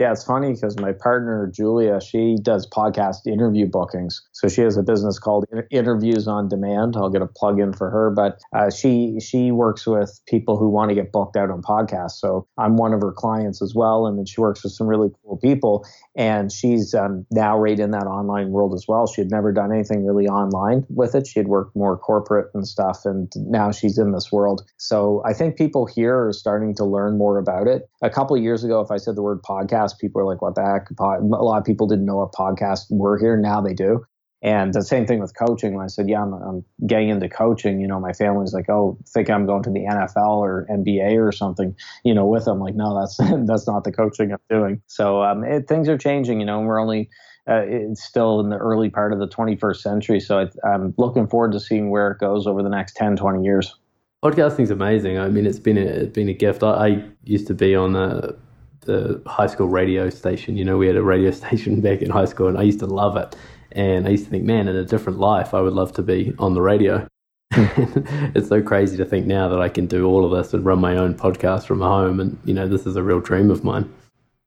Yeah, 0.00 0.12
it's 0.12 0.24
funny 0.24 0.54
because 0.54 0.78
my 0.78 0.92
partner 0.92 1.52
Julia, 1.54 2.00
she 2.00 2.38
does 2.40 2.66
podcast 2.66 3.26
interview 3.26 3.66
bookings. 3.66 4.26
So 4.32 4.48
she 4.48 4.62
has 4.62 4.78
a 4.78 4.82
business 4.82 5.18
called 5.18 5.44
Interviews 5.70 6.26
on 6.26 6.48
Demand. 6.48 6.96
I'll 6.96 7.10
get 7.10 7.20
a 7.20 7.26
plug 7.26 7.60
in 7.60 7.74
for 7.74 7.90
her, 7.90 8.10
but 8.10 8.40
uh, 8.56 8.70
she 8.70 9.18
she 9.20 9.52
works 9.52 9.86
with 9.86 10.18
people 10.26 10.56
who 10.56 10.70
want 10.70 10.88
to 10.88 10.94
get 10.94 11.12
booked 11.12 11.36
out 11.36 11.50
on 11.50 11.60
podcasts. 11.60 12.12
So 12.12 12.48
I'm 12.56 12.78
one 12.78 12.94
of 12.94 13.02
her 13.02 13.12
clients 13.12 13.60
as 13.60 13.74
well, 13.74 14.06
and 14.06 14.16
then 14.16 14.24
she 14.24 14.40
works 14.40 14.64
with 14.64 14.72
some 14.72 14.86
really 14.86 15.10
cool 15.22 15.36
people. 15.36 15.84
And 16.16 16.50
she's 16.50 16.94
um, 16.94 17.26
now 17.30 17.58
right 17.58 17.78
in 17.78 17.90
that 17.90 18.06
online 18.06 18.52
world 18.52 18.72
as 18.72 18.86
well. 18.88 19.06
She 19.06 19.20
had 19.20 19.30
never 19.30 19.52
done 19.52 19.70
anything 19.70 20.06
really 20.06 20.28
online 20.28 20.86
with 20.88 21.14
it. 21.14 21.26
She 21.26 21.38
had 21.38 21.48
worked 21.48 21.76
more 21.76 21.98
corporate 21.98 22.50
and 22.54 22.66
stuff, 22.66 23.04
and 23.04 23.30
now 23.36 23.70
she's 23.70 23.98
in 23.98 24.12
this 24.12 24.32
world. 24.32 24.62
So 24.78 25.22
I 25.26 25.34
think 25.34 25.58
people 25.58 25.84
here 25.84 26.26
are 26.26 26.32
starting 26.32 26.74
to 26.76 26.86
learn 26.86 27.18
more 27.18 27.36
about 27.36 27.66
it. 27.66 27.90
A 28.00 28.08
couple 28.08 28.34
of 28.34 28.42
years 28.42 28.64
ago, 28.64 28.80
if 28.80 28.90
I 28.90 28.96
said 28.96 29.14
the 29.14 29.22
word 29.22 29.42
podcast 29.42 29.89
podcast. 29.90 29.98
People 29.98 30.20
are 30.20 30.24
like, 30.24 30.42
what 30.42 30.54
the 30.54 30.62
heck? 30.62 30.88
A 30.98 31.24
lot 31.24 31.58
of 31.58 31.64
people 31.64 31.86
didn't 31.86 32.06
know 32.06 32.16
what 32.16 32.32
podcasts 32.32 32.86
were 32.90 33.18
here. 33.18 33.36
Now 33.36 33.60
they 33.60 33.74
do. 33.74 34.04
And 34.42 34.72
the 34.72 34.82
same 34.82 35.06
thing 35.06 35.20
with 35.20 35.36
coaching. 35.38 35.74
When 35.74 35.84
I 35.84 35.88
said, 35.88 36.08
yeah, 36.08 36.22
I'm, 36.22 36.32
I'm 36.32 36.64
getting 36.86 37.10
into 37.10 37.28
coaching, 37.28 37.78
you 37.78 37.86
know, 37.86 38.00
my 38.00 38.14
family's 38.14 38.54
like, 38.54 38.70
oh, 38.70 38.98
think 39.06 39.28
I'm 39.28 39.44
going 39.44 39.62
to 39.64 39.70
the 39.70 39.80
NFL 39.80 40.38
or 40.38 40.66
NBA 40.70 41.22
or 41.22 41.30
something, 41.30 41.76
you 42.04 42.14
know, 42.14 42.26
with 42.26 42.46
them. 42.46 42.58
Like, 42.58 42.74
no, 42.74 42.98
that's, 42.98 43.16
that's 43.46 43.66
not 43.66 43.84
the 43.84 43.92
coaching 43.92 44.32
I'm 44.32 44.38
doing. 44.48 44.80
So 44.86 45.22
um, 45.22 45.44
it, 45.44 45.68
things 45.68 45.90
are 45.90 45.98
changing, 45.98 46.40
you 46.40 46.46
know, 46.46 46.58
and 46.58 46.66
we're 46.66 46.80
only, 46.80 47.10
uh, 47.46 47.64
it's 47.66 48.02
still 48.02 48.40
in 48.40 48.48
the 48.48 48.56
early 48.56 48.88
part 48.88 49.12
of 49.12 49.18
the 49.18 49.28
21st 49.28 49.76
century. 49.76 50.20
So 50.20 50.38
I, 50.38 50.46
I'm 50.66 50.94
looking 50.96 51.26
forward 51.26 51.52
to 51.52 51.60
seeing 51.60 51.90
where 51.90 52.10
it 52.10 52.18
goes 52.18 52.46
over 52.46 52.62
the 52.62 52.70
next 52.70 52.96
10, 52.96 53.16
20 53.16 53.44
years. 53.44 53.76
Podcasting's 54.24 54.70
amazing. 54.70 55.18
I 55.18 55.28
mean, 55.28 55.44
it's 55.44 55.58
been 55.58 55.76
a, 55.76 55.82
it's 55.82 56.14
been 56.14 56.30
a 56.30 56.34
gift. 56.34 56.62
I, 56.62 56.68
I 56.68 57.04
used 57.24 57.46
to 57.48 57.54
be 57.54 57.74
on 57.74 57.94
a 57.94 58.34
the 58.82 59.22
high 59.26 59.46
school 59.46 59.68
radio 59.68 60.10
station. 60.10 60.56
You 60.56 60.64
know, 60.64 60.76
we 60.76 60.86
had 60.86 60.96
a 60.96 61.02
radio 61.02 61.30
station 61.42 61.80
back 61.80 62.02
in 62.02 62.10
high 62.10 62.24
school, 62.24 62.48
and 62.48 62.58
I 62.58 62.62
used 62.62 62.80
to 62.80 62.86
love 62.86 63.16
it. 63.16 63.36
And 63.72 64.06
I 64.06 64.10
used 64.10 64.24
to 64.24 64.30
think, 64.30 64.44
man, 64.44 64.68
in 64.68 64.76
a 64.76 64.84
different 64.84 65.18
life, 65.18 65.54
I 65.54 65.60
would 65.60 65.74
love 65.74 65.92
to 65.94 66.02
be 66.02 66.34
on 66.38 66.54
the 66.54 66.60
radio. 66.60 67.06
Hmm. 67.52 67.64
it's 68.34 68.48
so 68.48 68.62
crazy 68.62 68.96
to 68.96 69.04
think 69.04 69.26
now 69.26 69.48
that 69.48 69.60
I 69.60 69.68
can 69.68 69.86
do 69.86 70.06
all 70.06 70.24
of 70.24 70.36
this 70.36 70.54
and 70.54 70.64
run 70.64 70.80
my 70.80 70.96
own 70.96 71.14
podcast 71.14 71.66
from 71.66 71.80
home. 71.80 72.20
And, 72.20 72.38
you 72.44 72.54
know, 72.54 72.66
this 72.66 72.86
is 72.86 72.96
a 72.96 73.02
real 73.02 73.20
dream 73.20 73.50
of 73.50 73.62
mine. 73.62 73.92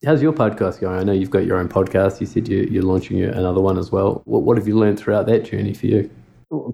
How's 0.05 0.21
your 0.21 0.33
podcast 0.33 0.81
going? 0.81 0.99
I 0.99 1.03
know 1.03 1.13
you've 1.13 1.29
got 1.29 1.45
your 1.45 1.57
own 1.57 1.69
podcast. 1.69 2.19
You 2.19 2.27
said 2.27 2.49
you, 2.49 2.79
are 2.79 2.83
launching 2.83 3.23
another 3.23 3.61
one 3.61 3.77
as 3.77 3.91
well. 3.91 4.21
What, 4.25 4.43
what 4.43 4.57
have 4.57 4.67
you 4.67 4.77
learned 4.77 4.99
throughout 4.99 5.25
that 5.27 5.45
journey 5.45 5.73
for 5.73 5.87
you? 5.87 6.09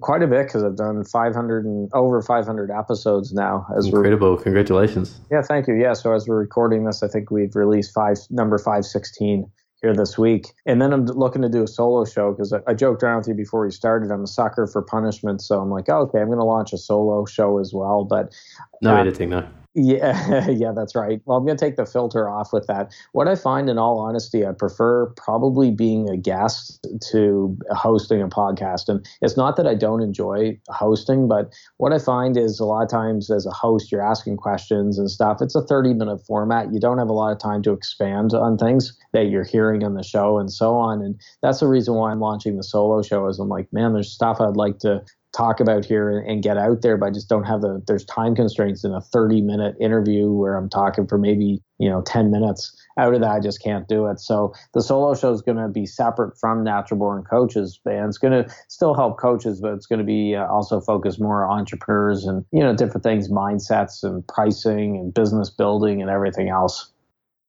Quite 0.02 0.24
a 0.24 0.28
bit 0.28 0.48
because 0.48 0.64
I've 0.64 0.76
done 0.76 1.04
500 1.06 1.66
and 1.66 1.90
over 1.94 2.22
500 2.22 2.72
episodes 2.72 3.34
now. 3.34 3.66
As 3.78 3.86
Incredible! 3.86 4.36
Congratulations. 4.38 5.20
Yeah, 5.32 5.42
thank 5.42 5.68
you. 5.68 5.76
Yeah, 5.76 5.94
so 5.94 6.14
as 6.14 6.28
we're 6.28 6.40
recording 6.40 6.84
this, 6.86 7.02
I 7.02 7.08
think 7.08 7.32
we've 7.32 7.56
released 7.56 7.94
five 7.94 8.18
number 8.30 8.58
516 8.58 9.50
here 9.82 9.94
this 9.94 10.18
week. 10.18 10.48
And 10.66 10.82
then 10.82 10.92
I'm 10.92 11.06
looking 11.06 11.42
to 11.42 11.50
do 11.50 11.64
a 11.64 11.68
solo 11.68 12.06
show 12.06 12.32
because 12.32 12.52
I, 12.52 12.60
I, 12.68 12.74
joked 12.74 13.04
around 13.04 13.20
with 13.20 13.30
you 13.30 13.34
before 13.34 13.64
we 13.64 13.72
started. 13.72 14.12
I'm 14.12 14.24
a 14.24 14.28
sucker 14.28 14.68
for 14.68 14.82
punishment, 14.82 15.42
so 15.42 15.60
I'm 15.60 15.70
like, 15.70 15.86
oh, 15.88 16.02
okay, 16.02 16.20
I'm 16.20 16.28
going 16.28 16.40
to 16.40 16.44
launch 16.44 16.74
a 16.74 16.78
solo 16.78 17.26
show 17.26 17.60
as 17.60 17.74
well. 17.74 18.04
But 18.04 18.34
no 18.82 18.96
uh, 18.96 19.00
editing, 19.00 19.30
no. 19.30 19.48
Yeah, 19.76 20.50
yeah, 20.50 20.72
that's 20.76 20.96
right. 20.96 21.22
Well, 21.26 21.38
I'm 21.38 21.46
going 21.46 21.56
to 21.58 21.64
take 21.64 21.76
the 21.76 21.86
filter 21.86 22.28
off 22.28 22.52
with 22.52 22.66
that. 22.68 22.92
What 23.12 23.28
I 23.28 23.36
find, 23.36 23.70
in 23.70 23.78
all 23.78 24.00
honesty, 24.00 24.46
I 24.46 24.52
prefer 24.52 25.08
probably 25.16 25.70
being 25.70 26.10
a 26.10 26.18
guest 26.18 26.86
to 27.12 27.56
hosting 27.70 28.22
a 28.22 28.28
podcast. 28.28 28.90
And 28.90 29.08
it's 29.22 29.38
not 29.38 29.58
that 29.58 29.68
I 29.68 29.76
don't 29.76 30.02
enjoy 30.02 30.60
hosting, 30.70 31.28
but 31.28 31.54
what 31.78 31.94
I 31.94 32.00
find 32.00 32.36
is 32.36 32.60
a 32.60 32.66
lot 32.66 32.82
of 32.82 32.90
times 32.90 33.30
as 33.30 33.46
a 33.46 33.52
host, 33.52 33.92
you're 33.92 34.02
asking 34.02 34.38
questions 34.38 34.98
and 34.98 35.10
stuff. 35.10 35.38
It's 35.40 35.56
a 35.56 35.62
30 35.62 35.94
minute 35.94 36.26
format. 36.26 36.74
You 36.74 36.80
don't 36.80 36.98
have 36.98 37.10
a 37.10 37.14
lot 37.14 37.32
of 37.32 37.38
time 37.38 37.62
to 37.64 37.72
expand 37.72 38.34
on 38.34 38.58
things 38.58 38.98
that 39.14 39.26
you're 39.30 39.44
hearing 39.44 39.84
on 39.84 39.94
the 39.94 40.04
show 40.04 40.40
and 40.40 40.52
so 40.52 40.76
on. 40.76 41.02
And 41.04 41.20
that's 41.44 41.60
the 41.60 41.68
reason 41.68 41.94
why 41.94 42.12
I'm 42.12 42.20
launching 42.20 42.58
the 42.58 42.64
solo 42.64 43.04
show. 43.04 43.28
Is 43.28 43.38
I'm 43.38 43.50
like, 43.50 43.72
man, 43.72 43.94
there's 43.94 44.12
stuff 44.12 44.42
I'd 44.42 44.58
like 44.58 44.80
to 44.80 45.04
talk 45.36 45.60
about 45.60 45.86
here 45.86 46.20
and, 46.20 46.40
get 46.40 46.58
out 46.58 46.82
there, 46.82 46.96
but 46.96 47.08
I 47.08 47.12
just 47.12 47.28
don't 47.28 47.44
have 47.44 47.62
the 47.62 47.84
there's 47.86 48.06
time 48.06 48.34
constraints 48.34 48.86
in 48.86 48.94
a 48.94 49.02
30 49.02 49.42
minute 49.42 49.76
interview 49.80 50.32
where 50.32 50.56
I'm 50.56 50.70
talking 50.70 51.06
for 51.06 51.18
maybe, 51.18 51.62
you 51.78 51.90
know, 51.90 52.02
10 52.02 52.32
minutes. 52.32 52.76
Out 52.98 53.14
of 53.14 53.20
that, 53.20 53.32
I 53.32 53.40
just 53.42 53.62
can't 53.62 53.88
do 53.88 54.08
it. 54.08 54.20
So 54.20 54.54
the 54.74 54.82
solo 54.82 55.14
show 55.16 55.32
is 55.34 55.42
going 55.42 55.58
to 55.58 55.68
be 55.68 55.86
separate 55.86 56.38
from 56.40 56.64
Natural 56.64 56.98
Born 56.98 57.24
Coaches, 57.24 57.80
and 57.86 58.08
it's 58.08 58.18
going 58.18 58.44
to 58.44 58.50
still 58.70 58.94
help 58.94 59.20
coaches, 59.20 59.60
but 59.62 59.74
it's 59.74 59.86
going 59.86 60.00
to 60.00 60.06
be 60.06 60.36
uh, 60.36 60.48
also 60.48 60.80
focused 60.80 61.20
more 61.20 61.46
on 61.46 61.60
entrepreneurs 61.60 62.26
and, 62.26 62.46
you 62.52 62.62
know, 62.62 62.74
different 62.74 63.04
things, 63.04 63.30
mindsets 63.30 64.04
and 64.04 64.26
pricing 64.28 64.96
and 64.96 65.14
business 65.14 65.50
building 65.50 66.02
and 66.02 66.10
everything 66.10 66.50
else. 66.50 66.92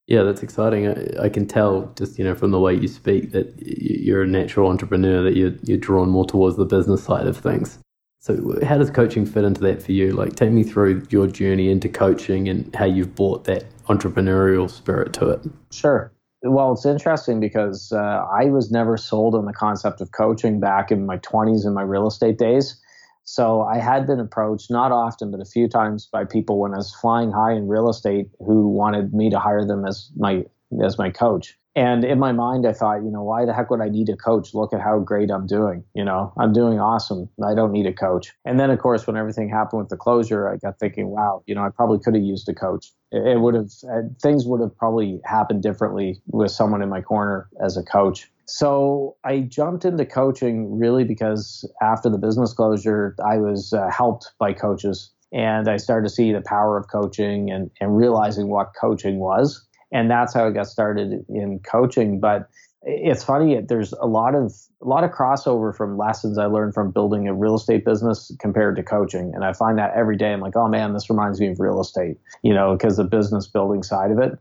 Yeah, 0.07 0.23
that's 0.23 0.43
exciting. 0.43 0.87
I, 0.87 1.25
I, 1.25 1.29
can 1.29 1.47
tell 1.47 1.91
just 1.95 2.17
you 2.17 2.25
know 2.25 2.35
from 2.35 2.51
the 2.51 2.59
way 2.59 2.73
you 2.73 2.87
speak 2.87 3.31
that 3.31 3.53
you're 3.59 4.23
a 4.23 4.27
natural 4.27 4.69
entrepreneur 4.69 5.23
that 5.23 5.35
you're 5.35 5.53
you're 5.63 5.77
drawn 5.77 6.09
more 6.09 6.25
towards 6.25 6.57
the 6.57 6.65
business 6.65 7.03
side 7.03 7.27
of 7.27 7.37
things. 7.37 7.79
So 8.19 8.59
how 8.63 8.77
does 8.77 8.91
coaching 8.91 9.25
fit 9.25 9.43
into 9.43 9.61
that 9.61 9.81
for 9.81 9.93
you? 9.93 10.11
Like 10.11 10.35
take 10.35 10.51
me 10.51 10.63
through 10.63 11.07
your 11.09 11.27
journey 11.27 11.71
into 11.71 11.89
coaching 11.89 12.49
and 12.49 12.73
how 12.75 12.85
you've 12.85 13.15
brought 13.15 13.45
that 13.45 13.65
entrepreneurial 13.85 14.69
spirit 14.69 15.13
to 15.13 15.29
it. 15.29 15.41
Sure. 15.71 16.11
Well, 16.43 16.73
it's 16.73 16.85
interesting 16.85 17.39
because 17.39 17.91
uh, 17.91 18.25
I 18.31 18.45
was 18.45 18.71
never 18.71 18.97
sold 18.97 19.35
on 19.35 19.45
the 19.45 19.53
concept 19.53 20.01
of 20.01 20.11
coaching 20.11 20.59
back 20.59 20.91
in 20.91 21.05
my 21.05 21.17
20s 21.19 21.65
in 21.65 21.73
my 21.73 21.83
real 21.83 22.07
estate 22.07 22.37
days. 22.37 22.79
So 23.23 23.61
I 23.61 23.77
had 23.77 24.07
been 24.07 24.19
approached, 24.19 24.71
not 24.71 24.91
often, 24.91 25.31
but 25.31 25.39
a 25.39 25.45
few 25.45 25.67
times 25.67 26.07
by 26.11 26.25
people 26.25 26.59
when 26.59 26.73
I 26.73 26.77
was 26.77 26.93
flying 26.93 27.31
high 27.31 27.53
in 27.53 27.67
real 27.67 27.89
estate 27.89 28.27
who 28.39 28.69
wanted 28.69 29.13
me 29.13 29.29
to 29.29 29.39
hire 29.39 29.65
them 29.65 29.85
as 29.85 30.11
my 30.17 30.45
as 30.83 30.97
my 30.97 31.09
coach. 31.09 31.57
And 31.75 32.03
in 32.03 32.19
my 32.19 32.33
mind, 32.33 32.67
I 32.67 32.73
thought, 32.73 33.03
you 33.03 33.09
know, 33.09 33.23
why 33.23 33.45
the 33.45 33.53
heck 33.53 33.69
would 33.69 33.79
I 33.79 33.87
need 33.87 34.09
a 34.09 34.17
coach? 34.17 34.53
Look 34.53 34.73
at 34.73 34.81
how 34.81 34.99
great 34.99 35.31
I'm 35.31 35.47
doing. 35.47 35.85
You 35.93 36.03
know, 36.03 36.33
I'm 36.37 36.51
doing 36.51 36.79
awesome. 36.79 37.29
I 37.45 37.55
don't 37.55 37.71
need 37.71 37.85
a 37.85 37.93
coach. 37.93 38.33
And 38.43 38.59
then, 38.59 38.69
of 38.69 38.79
course, 38.79 39.07
when 39.07 39.15
everything 39.15 39.47
happened 39.47 39.79
with 39.81 39.89
the 39.89 39.95
closure, 39.95 40.49
I 40.49 40.57
got 40.57 40.79
thinking, 40.79 41.07
wow, 41.07 41.43
you 41.45 41.55
know, 41.55 41.63
I 41.63 41.69
probably 41.69 41.99
could 41.99 42.13
have 42.13 42.23
used 42.23 42.49
a 42.49 42.53
coach. 42.53 42.91
It, 43.13 43.39
would 43.39 43.55
have, 43.55 43.71
uh, 43.89 44.01
things 44.21 44.45
would 44.45 44.59
have 44.59 44.75
probably 44.75 45.21
happened 45.23 45.63
differently 45.63 46.21
with 46.27 46.51
someone 46.51 46.81
in 46.81 46.89
my 46.89 47.01
corner 47.01 47.47
as 47.63 47.77
a 47.77 47.83
coach. 47.83 48.29
So 48.51 49.15
I 49.23 49.39
jumped 49.41 49.85
into 49.85 50.05
coaching 50.05 50.77
really 50.77 51.05
because 51.05 51.63
after 51.81 52.09
the 52.09 52.17
business 52.17 52.51
closure, 52.51 53.15
I 53.23 53.37
was 53.37 53.71
uh, 53.71 53.89
helped 53.89 54.33
by 54.39 54.51
coaches 54.51 55.09
and 55.31 55.69
I 55.69 55.77
started 55.77 56.09
to 56.09 56.13
see 56.13 56.33
the 56.33 56.41
power 56.41 56.77
of 56.77 56.89
coaching 56.89 57.49
and, 57.49 57.71
and 57.79 57.95
realizing 57.95 58.49
what 58.49 58.73
coaching 58.79 59.19
was. 59.19 59.65
And 59.93 60.11
that's 60.11 60.33
how 60.33 60.47
I 60.47 60.51
got 60.51 60.67
started 60.67 61.25
in 61.29 61.59
coaching. 61.59 62.19
But 62.19 62.49
it's 62.83 63.23
funny, 63.23 63.61
there's 63.61 63.93
a 63.93 64.07
lot 64.07 64.35
of 64.35 64.53
a 64.81 64.87
lot 64.87 65.03
of 65.03 65.11
crossover 65.11 65.75
from 65.75 65.97
lessons 65.97 66.37
I 66.37 66.47
learned 66.47 66.73
from 66.73 66.91
building 66.91 67.27
a 67.27 67.33
real 67.33 67.55
estate 67.55 67.85
business 67.85 68.31
compared 68.39 68.75
to 68.77 68.83
coaching. 68.83 69.31
And 69.33 69.45
I 69.45 69.53
find 69.53 69.77
that 69.77 69.93
every 69.95 70.17
day 70.17 70.33
I'm 70.33 70.41
like, 70.41 70.55
oh 70.57 70.67
man, 70.67 70.93
this 70.93 71.09
reminds 71.09 71.39
me 71.39 71.47
of 71.49 71.59
real 71.59 71.79
estate, 71.79 72.17
you 72.41 72.53
know, 72.53 72.75
because 72.75 72.97
the 72.97 73.03
business 73.03 73.47
building 73.47 73.83
side 73.83 74.11
of 74.11 74.19
it. 74.19 74.37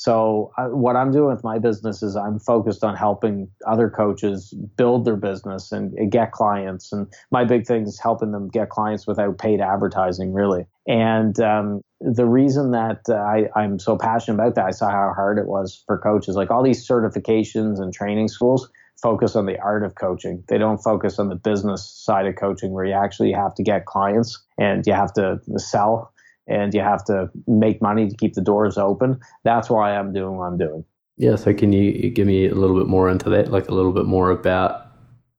So 0.00 0.50
uh, 0.56 0.68
what 0.68 0.96
I'm 0.96 1.12
doing 1.12 1.28
with 1.28 1.44
my 1.44 1.58
business 1.58 2.02
is 2.02 2.16
I'm 2.16 2.38
focused 2.38 2.82
on 2.82 2.96
helping 2.96 3.50
other 3.66 3.90
coaches 3.90 4.54
build 4.78 5.04
their 5.04 5.16
business 5.16 5.72
and, 5.72 5.92
and, 5.92 6.10
get 6.10 6.32
clients. 6.32 6.90
And 6.90 7.06
my 7.30 7.44
big 7.44 7.66
thing 7.66 7.82
is 7.82 8.00
helping 8.00 8.32
them 8.32 8.48
get 8.48 8.70
clients 8.70 9.06
without 9.06 9.36
paid 9.36 9.60
advertising, 9.60 10.32
really. 10.32 10.64
And 10.86 11.38
um, 11.40 11.82
the 12.00 12.24
reason 12.24 12.70
that 12.70 13.00
uh, 13.10 13.14
I, 13.14 13.50
I'm 13.54 13.78
so 13.78 13.98
passionate 13.98 14.36
about 14.36 14.54
that, 14.54 14.64
I 14.64 14.70
saw 14.70 14.88
how 14.88 15.12
hard 15.14 15.36
it 15.36 15.46
was 15.46 15.84
for 15.86 15.98
coaches. 15.98 16.34
Like 16.34 16.50
all 16.50 16.62
these 16.62 16.88
certifications 16.88 17.78
and 17.78 17.92
training 17.92 18.28
schools 18.28 18.70
focus 19.02 19.36
on 19.36 19.44
the 19.44 19.58
art 19.60 19.84
of 19.84 19.96
coaching. 19.96 20.42
They 20.48 20.56
don't 20.56 20.78
focus 20.78 21.18
on 21.18 21.28
the 21.28 21.36
business 21.36 21.84
side 21.84 22.24
of 22.24 22.36
coaching, 22.36 22.72
where 22.72 22.86
you 22.86 22.94
actually 22.94 23.32
have 23.32 23.54
to 23.56 23.62
get 23.62 23.84
clients 23.84 24.42
and 24.56 24.82
you 24.86 24.94
have 24.94 25.12
to 25.12 25.40
sell 25.56 26.14
and 26.50 26.74
you 26.74 26.80
have 26.80 27.04
to 27.04 27.30
make 27.46 27.80
money 27.80 28.08
to 28.08 28.16
keep 28.16 28.34
the 28.34 28.42
doors 28.42 28.76
open. 28.76 29.20
That's 29.44 29.70
why 29.70 29.96
I'm 29.96 30.12
doing 30.12 30.36
what 30.36 30.44
I'm 30.44 30.58
doing. 30.58 30.84
Yeah. 31.16 31.36
So 31.36 31.54
can 31.54 31.72
you 31.72 32.10
give 32.10 32.26
me 32.26 32.46
a 32.46 32.54
little 32.54 32.76
bit 32.76 32.88
more 32.88 33.08
into 33.08 33.30
that, 33.30 33.50
like 33.50 33.68
a 33.68 33.74
little 33.74 33.92
bit 33.92 34.06
more 34.06 34.30
about 34.30 34.86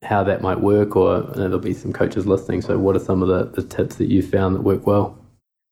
how 0.04 0.24
that 0.24 0.42
might 0.42 0.62
work? 0.62 0.96
Or 0.96 1.22
there'll 1.22 1.60
be 1.60 1.74
some 1.74 1.92
coaches 1.92 2.26
listening. 2.26 2.62
So 2.62 2.78
what 2.78 2.96
are 2.96 3.00
some 3.00 3.22
of 3.22 3.28
the, 3.28 3.62
the 3.62 3.68
tips 3.68 3.96
that 3.96 4.08
you 4.08 4.22
found 4.22 4.56
that 4.56 4.62
work 4.62 4.88
well? 4.88 5.18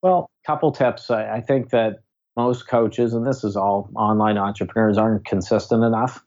Well, 0.01 0.29
a 0.43 0.47
couple 0.47 0.71
tips. 0.71 1.09
I, 1.09 1.37
I 1.37 1.41
think 1.41 1.69
that 1.69 2.01
most 2.35 2.67
coaches, 2.67 3.13
and 3.13 3.25
this 3.25 3.43
is 3.43 3.55
all 3.55 3.89
online 3.95 4.37
entrepreneurs, 4.37 4.97
aren't 4.97 5.25
consistent 5.25 5.83
enough. 5.83 6.23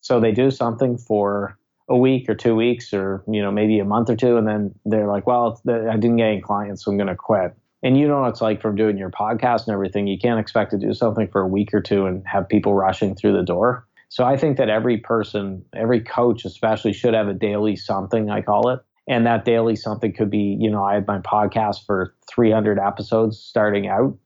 So 0.00 0.20
they 0.20 0.32
do 0.32 0.50
something 0.50 0.96
for 0.98 1.58
a 1.88 1.96
week 1.96 2.28
or 2.28 2.34
two 2.34 2.56
weeks 2.56 2.92
or 2.92 3.22
you 3.30 3.40
know 3.40 3.50
maybe 3.50 3.78
a 3.78 3.84
month 3.84 4.10
or 4.10 4.16
two 4.16 4.36
and 4.36 4.46
then 4.46 4.74
they're 4.84 5.06
like 5.06 5.24
well 5.26 5.60
i 5.68 5.96
didn't 5.96 6.16
get 6.16 6.26
any 6.26 6.40
clients 6.40 6.84
so 6.84 6.90
i'm 6.90 6.96
going 6.96 7.06
to 7.06 7.14
quit 7.14 7.54
and 7.82 7.98
you 7.98 8.08
know 8.08 8.24
it's 8.24 8.40
like 8.40 8.60
from 8.60 8.76
doing 8.76 8.96
your 8.96 9.10
podcast 9.10 9.66
and 9.66 9.74
everything. 9.74 10.06
You 10.06 10.18
can't 10.18 10.40
expect 10.40 10.70
to 10.72 10.78
do 10.78 10.92
something 10.94 11.28
for 11.28 11.40
a 11.40 11.48
week 11.48 11.72
or 11.72 11.80
two 11.80 12.06
and 12.06 12.26
have 12.26 12.48
people 12.48 12.74
rushing 12.74 13.14
through 13.14 13.36
the 13.36 13.44
door. 13.44 13.86
So 14.08 14.24
I 14.24 14.36
think 14.36 14.56
that 14.56 14.68
every 14.68 14.98
person, 14.98 15.64
every 15.74 16.00
coach 16.00 16.44
especially, 16.44 16.92
should 16.92 17.14
have 17.14 17.28
a 17.28 17.34
daily 17.34 17.76
something, 17.76 18.30
I 18.30 18.42
call 18.42 18.70
it. 18.70 18.80
And 19.08 19.26
that 19.26 19.44
daily 19.44 19.76
something 19.76 20.12
could 20.12 20.30
be, 20.30 20.56
you 20.58 20.70
know, 20.70 20.82
I 20.82 20.94
had 20.94 21.06
my 21.06 21.18
podcast 21.18 21.86
for 21.86 22.14
300 22.28 22.78
episodes 22.78 23.38
starting 23.38 23.88
out 23.88 24.16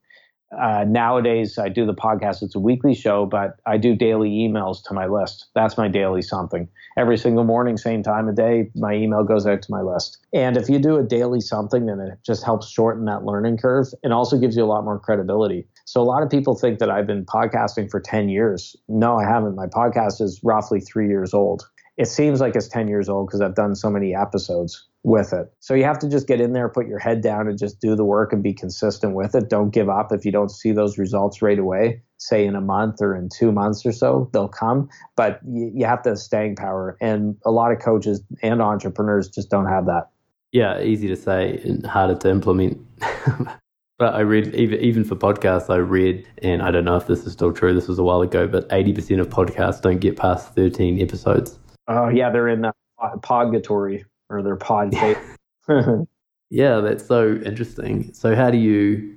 uh, 0.58 0.84
nowadays 0.86 1.58
I 1.58 1.68
do 1.68 1.86
the 1.86 1.94
podcast. 1.94 2.42
It's 2.42 2.54
a 2.54 2.60
weekly 2.60 2.94
show, 2.94 3.26
but 3.26 3.56
I 3.66 3.76
do 3.76 3.94
daily 3.94 4.30
emails 4.30 4.82
to 4.84 4.94
my 4.94 5.06
list. 5.06 5.46
That's 5.54 5.76
my 5.76 5.88
daily 5.88 6.22
something. 6.22 6.68
Every 6.96 7.16
single 7.16 7.44
morning, 7.44 7.76
same 7.76 8.02
time 8.02 8.28
of 8.28 8.34
day, 8.34 8.70
my 8.74 8.94
email 8.94 9.22
goes 9.22 9.46
out 9.46 9.62
to 9.62 9.70
my 9.70 9.80
list. 9.80 10.18
And 10.34 10.56
if 10.56 10.68
you 10.68 10.78
do 10.78 10.96
a 10.96 11.04
daily 11.04 11.40
something, 11.40 11.86
then 11.86 12.00
it 12.00 12.18
just 12.26 12.44
helps 12.44 12.68
shorten 12.68 13.04
that 13.04 13.24
learning 13.24 13.58
curve 13.58 13.86
and 14.02 14.12
also 14.12 14.38
gives 14.38 14.56
you 14.56 14.64
a 14.64 14.66
lot 14.66 14.84
more 14.84 14.98
credibility. 14.98 15.68
So 15.84 16.00
a 16.00 16.04
lot 16.04 16.22
of 16.22 16.30
people 16.30 16.56
think 16.56 16.78
that 16.80 16.90
I've 16.90 17.06
been 17.06 17.24
podcasting 17.24 17.90
for 17.90 18.00
10 18.00 18.28
years. 18.28 18.74
No, 18.88 19.18
I 19.18 19.24
haven't. 19.24 19.54
My 19.54 19.66
podcast 19.66 20.20
is 20.20 20.40
roughly 20.42 20.80
three 20.80 21.08
years 21.08 21.32
old. 21.32 21.68
It 22.00 22.08
seems 22.08 22.40
like 22.40 22.56
it's 22.56 22.66
10 22.66 22.88
years 22.88 23.10
old 23.10 23.26
because 23.26 23.42
I've 23.42 23.54
done 23.54 23.74
so 23.76 23.90
many 23.90 24.14
episodes 24.14 24.88
with 25.02 25.34
it. 25.34 25.52
So 25.60 25.74
you 25.74 25.84
have 25.84 25.98
to 25.98 26.08
just 26.08 26.26
get 26.26 26.40
in 26.40 26.54
there, 26.54 26.66
put 26.70 26.86
your 26.86 26.98
head 26.98 27.20
down, 27.20 27.46
and 27.46 27.58
just 27.58 27.78
do 27.78 27.94
the 27.94 28.06
work 28.06 28.32
and 28.32 28.42
be 28.42 28.54
consistent 28.54 29.14
with 29.14 29.34
it. 29.34 29.50
Don't 29.50 29.68
give 29.68 29.90
up 29.90 30.10
if 30.10 30.24
you 30.24 30.32
don't 30.32 30.50
see 30.50 30.72
those 30.72 30.96
results 30.96 31.42
right 31.42 31.58
away. 31.58 32.00
Say 32.16 32.46
in 32.46 32.56
a 32.56 32.60
month 32.62 33.02
or 33.02 33.14
in 33.14 33.28
two 33.28 33.52
months 33.52 33.84
or 33.84 33.92
so, 33.92 34.30
they'll 34.32 34.48
come. 34.48 34.88
But 35.14 35.40
you, 35.46 35.72
you 35.74 35.84
have 35.84 36.00
to 36.04 36.08
have 36.08 36.18
staying 36.18 36.56
power, 36.56 36.96
and 37.02 37.36
a 37.44 37.50
lot 37.50 37.70
of 37.70 37.80
coaches 37.80 38.22
and 38.42 38.62
entrepreneurs 38.62 39.28
just 39.28 39.50
don't 39.50 39.66
have 39.66 39.84
that. 39.84 40.08
Yeah, 40.52 40.80
easy 40.80 41.06
to 41.08 41.16
say 41.16 41.60
and 41.64 41.84
harder 41.84 42.14
to 42.14 42.30
implement. 42.30 42.80
But 43.98 44.14
I 44.14 44.20
read 44.20 44.54
even 44.54 45.04
for 45.04 45.14
podcasts, 45.14 45.68
I 45.68 45.76
read, 45.76 46.26
and 46.42 46.62
I 46.62 46.70
don't 46.70 46.86
know 46.86 46.96
if 46.96 47.06
this 47.06 47.26
is 47.26 47.34
still 47.34 47.52
true. 47.52 47.74
This 47.74 47.86
was 47.86 47.98
a 47.98 48.02
while 48.02 48.22
ago, 48.22 48.48
but 48.48 48.66
eighty 48.72 48.94
percent 48.94 49.20
of 49.20 49.28
podcasts 49.28 49.82
don't 49.82 49.98
get 49.98 50.16
past 50.16 50.54
thirteen 50.54 50.98
episodes. 51.02 51.58
Oh 51.90 52.08
yeah, 52.08 52.30
they're 52.30 52.46
in 52.46 52.60
the 52.60 52.72
purgatory 53.20 54.04
or 54.28 54.42
their 54.42 54.56
podcast. 54.56 55.18
yeah, 56.50 56.76
that's 56.76 57.04
so 57.04 57.34
interesting. 57.44 58.14
So, 58.14 58.36
how 58.36 58.48
do 58.48 58.58
you? 58.58 59.16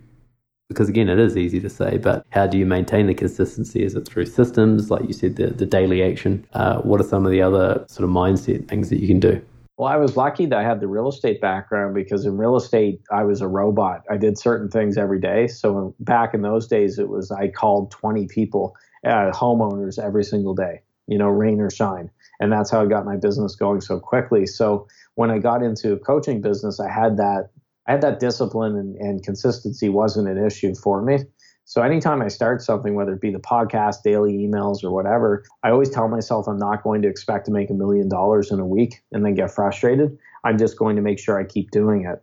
Because 0.70 0.90
again, 0.90 1.08
it 1.08 1.20
is 1.20 1.38
easy 1.38 1.60
to 1.60 1.70
say, 1.70 2.00
but 2.00 2.26
how 2.32 2.48
do 2.48 2.58
you 2.58 2.66
maintain 2.66 3.06
the 3.06 3.14
consistency? 3.14 3.84
Is 3.84 3.94
it 3.94 4.08
through 4.08 4.26
systems, 4.26 4.90
like 4.90 5.06
you 5.06 5.14
said, 5.14 5.36
the, 5.36 5.48
the 5.48 5.68
daily 5.68 6.02
action? 6.02 6.48
Uh, 6.54 6.80
what 6.80 7.00
are 7.00 7.04
some 7.04 7.28
of 7.28 7.32
the 7.32 7.44
other 7.44 7.86
sort 7.88 8.10
of 8.10 8.16
mindset 8.16 8.68
things 8.68 8.90
that 8.90 9.00
you 9.00 9.08
can 9.08 9.20
do? 9.20 9.40
Well, 9.78 9.88
I 9.88 9.98
was 9.98 10.18
lucky 10.18 10.48
that 10.48 10.58
I 10.58 10.64
had 10.64 10.80
the 10.80 10.88
real 10.88 11.10
estate 11.10 11.42
background 11.42 11.94
because 11.94 12.26
in 12.26 12.38
real 12.38 12.56
estate, 12.56 13.02
I 13.12 13.24
was 13.24 13.42
a 13.42 13.48
robot. 13.48 14.02
I 14.10 14.18
did 14.18 14.40
certain 14.40 14.68
things 14.68 14.98
every 14.98 15.20
day. 15.20 15.48
So 15.48 15.94
back 16.00 16.34
in 16.34 16.42
those 16.42 16.66
days, 16.66 16.98
it 16.98 17.10
was 17.10 17.30
I 17.30 17.50
called 17.50 17.92
20 17.92 18.26
people, 18.28 18.76
uh, 19.06 19.30
homeowners 19.32 20.00
every 20.00 20.24
single 20.24 20.56
day, 20.56 20.82
you 21.06 21.20
know, 21.20 21.28
rain 21.28 21.60
or 21.60 21.70
shine 21.70 22.10
And 22.44 22.52
that's 22.52 22.70
how 22.70 22.82
I 22.82 22.88
got 22.88 23.06
my 23.06 23.16
business 23.16 23.56
going 23.56 23.80
so 23.80 24.02
quickly. 24.02 24.46
So 24.46 24.86
when 25.16 25.32
I 25.32 25.40
got 25.40 25.64
into 25.64 25.96
coaching 26.00 26.42
business, 26.42 26.78
I 26.78 26.92
had 26.92 27.16
that 27.16 27.52
I 27.88 27.92
had 27.92 28.02
that 28.02 28.20
discipline 28.20 28.76
and, 28.76 28.98
and 28.98 29.24
consistency 29.24 29.88
wasn't 29.88 30.28
an 30.28 30.46
issue 30.46 30.76
for 30.76 31.02
me. 31.02 31.20
So 31.64 31.82
anytime 31.82 32.22
I 32.22 32.28
start 32.28 32.62
something, 32.62 32.96
whether 32.96 33.14
it 33.14 33.22
be 33.22 33.32
the 33.32 33.40
podcast, 33.40 34.04
daily 34.04 34.34
emails, 34.34 34.84
or 34.84 34.92
whatever, 34.92 35.46
I 35.64 35.70
always 35.70 35.90
tell 35.90 36.10
myself 36.10 36.46
I'm 36.46 36.58
not 36.58 36.84
going 36.84 37.02
to 37.04 37.08
expect 37.08 37.46
to 37.46 37.52
make 37.54 37.70
a 37.70 37.74
million 37.74 38.10
dollars 38.10 38.52
in 38.52 38.60
a 38.60 38.68
week 38.68 39.02
and 39.14 39.26
then 39.26 39.36
get 39.36 39.50
frustrated. 39.50 40.18
I'm 40.44 40.58
just 40.58 40.78
going 40.78 40.98
to 40.98 41.02
make 41.02 41.20
sure 41.20 41.40
I 41.40 41.46
keep 41.46 41.72
doing 41.72 42.06
it. 42.06 42.22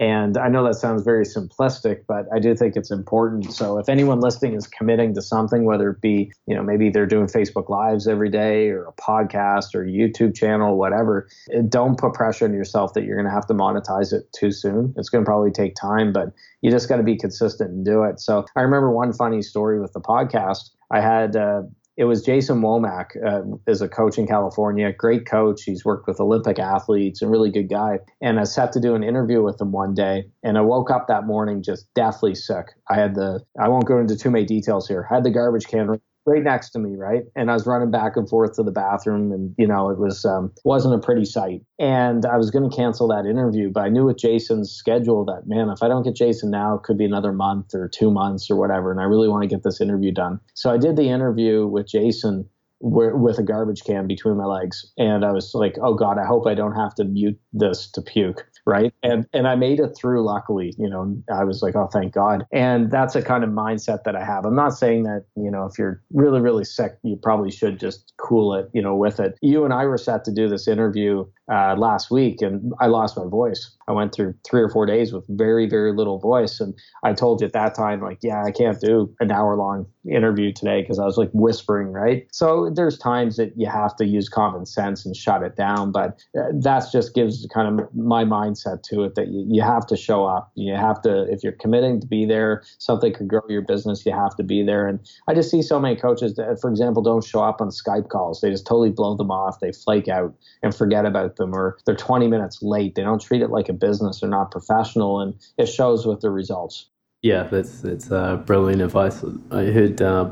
And 0.00 0.38
I 0.38 0.48
know 0.48 0.64
that 0.64 0.76
sounds 0.76 1.02
very 1.02 1.26
simplistic, 1.26 2.04
but 2.08 2.24
I 2.34 2.38
do 2.38 2.56
think 2.56 2.74
it's 2.74 2.90
important. 2.90 3.52
So 3.52 3.78
if 3.78 3.90
anyone 3.90 4.20
listening 4.20 4.54
is 4.54 4.66
committing 4.66 5.12
to 5.14 5.20
something, 5.20 5.66
whether 5.66 5.90
it 5.90 6.00
be, 6.00 6.32
you 6.46 6.56
know, 6.56 6.62
maybe 6.62 6.88
they're 6.88 7.04
doing 7.04 7.26
Facebook 7.26 7.68
Lives 7.68 8.08
every 8.08 8.30
day 8.30 8.70
or 8.70 8.86
a 8.86 8.92
podcast 8.94 9.74
or 9.74 9.84
a 9.84 9.88
YouTube 9.88 10.34
channel, 10.34 10.78
whatever, 10.78 11.28
don't 11.68 11.98
put 11.98 12.14
pressure 12.14 12.46
on 12.46 12.54
yourself 12.54 12.94
that 12.94 13.04
you're 13.04 13.16
going 13.16 13.28
to 13.28 13.30
have 13.30 13.46
to 13.48 13.54
monetize 13.54 14.14
it 14.14 14.22
too 14.32 14.52
soon. 14.52 14.94
It's 14.96 15.10
going 15.10 15.22
to 15.22 15.28
probably 15.28 15.50
take 15.50 15.74
time, 15.74 16.14
but 16.14 16.32
you 16.62 16.70
just 16.70 16.88
got 16.88 16.96
to 16.96 17.02
be 17.02 17.18
consistent 17.18 17.70
and 17.70 17.84
do 17.84 18.02
it. 18.02 18.20
So 18.20 18.46
I 18.56 18.62
remember 18.62 18.90
one 18.90 19.12
funny 19.12 19.42
story 19.42 19.80
with 19.80 19.92
the 19.92 20.00
podcast. 20.00 20.70
I 20.90 21.02
had 21.02 21.36
uh, 21.36 21.62
it 22.00 22.04
was 22.04 22.22
Jason 22.22 22.62
Womack, 22.62 23.10
uh, 23.22 23.42
is 23.66 23.82
a 23.82 23.88
coach 23.88 24.16
in 24.16 24.26
California, 24.26 24.90
great 24.90 25.26
coach. 25.26 25.64
He's 25.64 25.84
worked 25.84 26.08
with 26.08 26.18
Olympic 26.18 26.58
athletes, 26.58 27.20
a 27.20 27.28
really 27.28 27.50
good 27.50 27.68
guy. 27.68 27.98
And 28.22 28.40
I 28.40 28.44
set 28.44 28.72
to 28.72 28.80
do 28.80 28.94
an 28.94 29.02
interview 29.02 29.42
with 29.42 29.60
him 29.60 29.70
one 29.70 29.92
day, 29.92 30.24
and 30.42 30.56
I 30.56 30.62
woke 30.62 30.90
up 30.90 31.08
that 31.08 31.26
morning 31.26 31.62
just 31.62 31.92
deathly 31.92 32.34
sick. 32.34 32.68
I 32.88 32.94
had 32.94 33.16
the, 33.16 33.44
I 33.60 33.68
won't 33.68 33.84
go 33.84 33.98
into 33.98 34.16
too 34.16 34.30
many 34.30 34.46
details 34.46 34.88
here. 34.88 35.06
I 35.10 35.16
had 35.16 35.24
the 35.24 35.30
garbage 35.30 35.66
can 35.66 36.00
right 36.30 36.42
next 36.42 36.70
to 36.70 36.78
me, 36.78 36.96
right? 36.96 37.24
And 37.34 37.50
I 37.50 37.54
was 37.54 37.66
running 37.66 37.90
back 37.90 38.16
and 38.16 38.28
forth 38.28 38.54
to 38.54 38.62
the 38.62 38.70
bathroom, 38.70 39.32
and 39.32 39.54
you 39.58 39.66
know, 39.66 39.90
it 39.90 39.98
was 39.98 40.24
um, 40.24 40.52
wasn't 40.64 40.94
a 40.94 40.98
pretty 40.98 41.24
sight. 41.24 41.62
And 41.78 42.24
I 42.24 42.36
was 42.36 42.50
going 42.50 42.68
to 42.68 42.74
cancel 42.74 43.08
that 43.08 43.26
interview, 43.26 43.70
but 43.70 43.82
I 43.82 43.88
knew 43.88 44.04
with 44.06 44.18
Jason's 44.18 44.70
schedule 44.70 45.24
that 45.26 45.42
man, 45.46 45.68
if 45.68 45.82
I 45.82 45.88
don't 45.88 46.02
get 46.02 46.14
Jason 46.14 46.50
now, 46.50 46.76
it 46.76 46.82
could 46.84 46.96
be 46.96 47.04
another 47.04 47.32
month 47.32 47.74
or 47.74 47.88
two 47.88 48.10
months 48.10 48.50
or 48.50 48.56
whatever. 48.56 48.90
And 48.90 49.00
I 49.00 49.04
really 49.04 49.28
want 49.28 49.42
to 49.42 49.48
get 49.48 49.64
this 49.64 49.80
interview 49.80 50.12
done. 50.12 50.40
So 50.54 50.70
I 50.72 50.78
did 50.78 50.96
the 50.96 51.08
interview 51.08 51.66
with 51.66 51.88
Jason 51.88 52.48
with 52.82 53.38
a 53.38 53.42
garbage 53.42 53.84
can 53.84 54.06
between 54.06 54.38
my 54.38 54.46
legs, 54.46 54.90
and 54.96 55.22
I 55.24 55.32
was 55.32 55.52
like, 55.54 55.76
"Oh 55.82 55.94
God, 55.94 56.18
I 56.18 56.24
hope 56.24 56.46
I 56.46 56.54
don't 56.54 56.74
have 56.74 56.94
to 56.94 57.04
mute 57.04 57.38
this 57.52 57.90
to 57.90 58.00
puke." 58.00 58.46
Right? 58.70 58.94
And 59.02 59.26
and 59.32 59.48
I 59.48 59.56
made 59.56 59.80
it 59.80 59.90
through. 59.98 60.24
Luckily, 60.24 60.74
you 60.78 60.88
know, 60.88 61.20
I 61.34 61.44
was 61.44 61.60
like, 61.60 61.74
oh, 61.74 61.88
thank 61.92 62.14
God. 62.14 62.46
And 62.52 62.90
that's 62.90 63.16
a 63.16 63.22
kind 63.22 63.42
of 63.42 63.50
mindset 63.50 64.04
that 64.04 64.14
I 64.14 64.24
have. 64.24 64.44
I'm 64.44 64.54
not 64.54 64.70
saying 64.70 65.02
that 65.02 65.24
you 65.36 65.50
know 65.50 65.66
if 65.66 65.78
you're 65.78 66.02
really 66.12 66.40
really 66.40 66.64
sick, 66.64 66.92
you 67.02 67.16
probably 67.16 67.50
should 67.50 67.80
just 67.80 68.12
cool 68.16 68.54
it, 68.54 68.70
you 68.72 68.80
know, 68.80 68.94
with 68.94 69.18
it. 69.18 69.36
You 69.42 69.64
and 69.64 69.74
I 69.74 69.84
were 69.86 69.98
set 69.98 70.24
to 70.24 70.32
do 70.32 70.48
this 70.48 70.68
interview 70.68 71.26
uh, 71.52 71.74
last 71.76 72.10
week, 72.10 72.40
and 72.40 72.72
I 72.80 72.86
lost 72.86 73.16
my 73.16 73.26
voice. 73.26 73.76
I 73.88 73.92
went 73.92 74.14
through 74.14 74.34
three 74.48 74.62
or 74.62 74.68
four 74.68 74.86
days 74.86 75.12
with 75.12 75.24
very 75.28 75.68
very 75.68 75.92
little 75.92 76.20
voice, 76.20 76.60
and 76.60 76.74
I 77.02 77.12
told 77.12 77.40
you 77.40 77.48
at 77.48 77.52
that 77.54 77.74
time, 77.74 78.00
like, 78.00 78.18
yeah, 78.22 78.44
I 78.44 78.52
can't 78.52 78.80
do 78.80 79.12
an 79.18 79.32
hour 79.32 79.56
long 79.56 79.86
interview 80.08 80.52
today 80.52 80.80
because 80.80 80.98
I 80.98 81.04
was 81.04 81.16
like 81.16 81.30
whispering, 81.32 81.88
right? 81.88 82.26
So 82.32 82.70
there's 82.74 82.98
times 82.98 83.36
that 83.36 83.52
you 83.56 83.66
have 83.66 83.96
to 83.96 84.06
use 84.06 84.28
common 84.28 84.66
sense 84.66 85.04
and 85.04 85.14
shut 85.14 85.42
it 85.42 85.56
down, 85.56 85.92
but 85.92 86.22
uh, 86.38 86.44
that's 86.54 86.90
just 86.90 87.14
gives 87.14 87.46
kind 87.52 87.80
of 87.80 87.94
my 87.94 88.24
mindset 88.24 88.82
to 88.84 89.04
it 89.04 89.14
that 89.16 89.28
you, 89.28 89.44
you 89.48 89.62
have 89.62 89.86
to 89.88 89.96
show 89.96 90.24
up. 90.24 90.50
You 90.54 90.74
have 90.74 91.02
to, 91.02 91.30
if 91.30 91.42
you're 91.42 91.52
committing 91.52 92.00
to 92.00 92.06
be 92.06 92.24
there, 92.24 92.62
something 92.78 93.12
could 93.12 93.28
grow 93.28 93.42
your 93.48 93.62
business, 93.62 94.04
you 94.06 94.12
have 94.12 94.36
to 94.36 94.42
be 94.42 94.62
there. 94.62 94.86
And 94.86 95.00
I 95.28 95.34
just 95.34 95.50
see 95.50 95.62
so 95.62 95.78
many 95.78 95.96
coaches 95.96 96.34
that, 96.36 96.60
for 96.60 96.70
example, 96.70 97.02
don't 97.02 97.24
show 97.24 97.42
up 97.42 97.60
on 97.60 97.68
Skype 97.68 98.08
calls. 98.08 98.40
They 98.40 98.50
just 98.50 98.66
totally 98.66 98.90
blow 98.90 99.16
them 99.16 99.30
off. 99.30 99.60
They 99.60 99.72
flake 99.72 100.08
out 100.08 100.34
and 100.62 100.74
forget 100.74 101.06
about 101.06 101.36
them, 101.36 101.54
or 101.54 101.78
they're 101.86 101.96
20 101.96 102.26
minutes 102.28 102.62
late. 102.62 102.94
They 102.94 103.02
don't 103.02 103.20
treat 103.20 103.42
it 103.42 103.50
like 103.50 103.68
a 103.68 103.72
business. 103.72 104.20
They're 104.20 104.30
not 104.30 104.50
professional, 104.50 105.20
and 105.20 105.34
it 105.58 105.66
shows 105.66 106.06
with 106.06 106.20
the 106.20 106.30
results. 106.30 106.89
Yeah, 107.22 107.44
that's 107.44 107.84
it's 107.84 108.10
uh, 108.10 108.36
brilliant 108.36 108.80
advice. 108.80 109.22
I 109.50 109.64
heard 109.64 110.00
uh, 110.00 110.30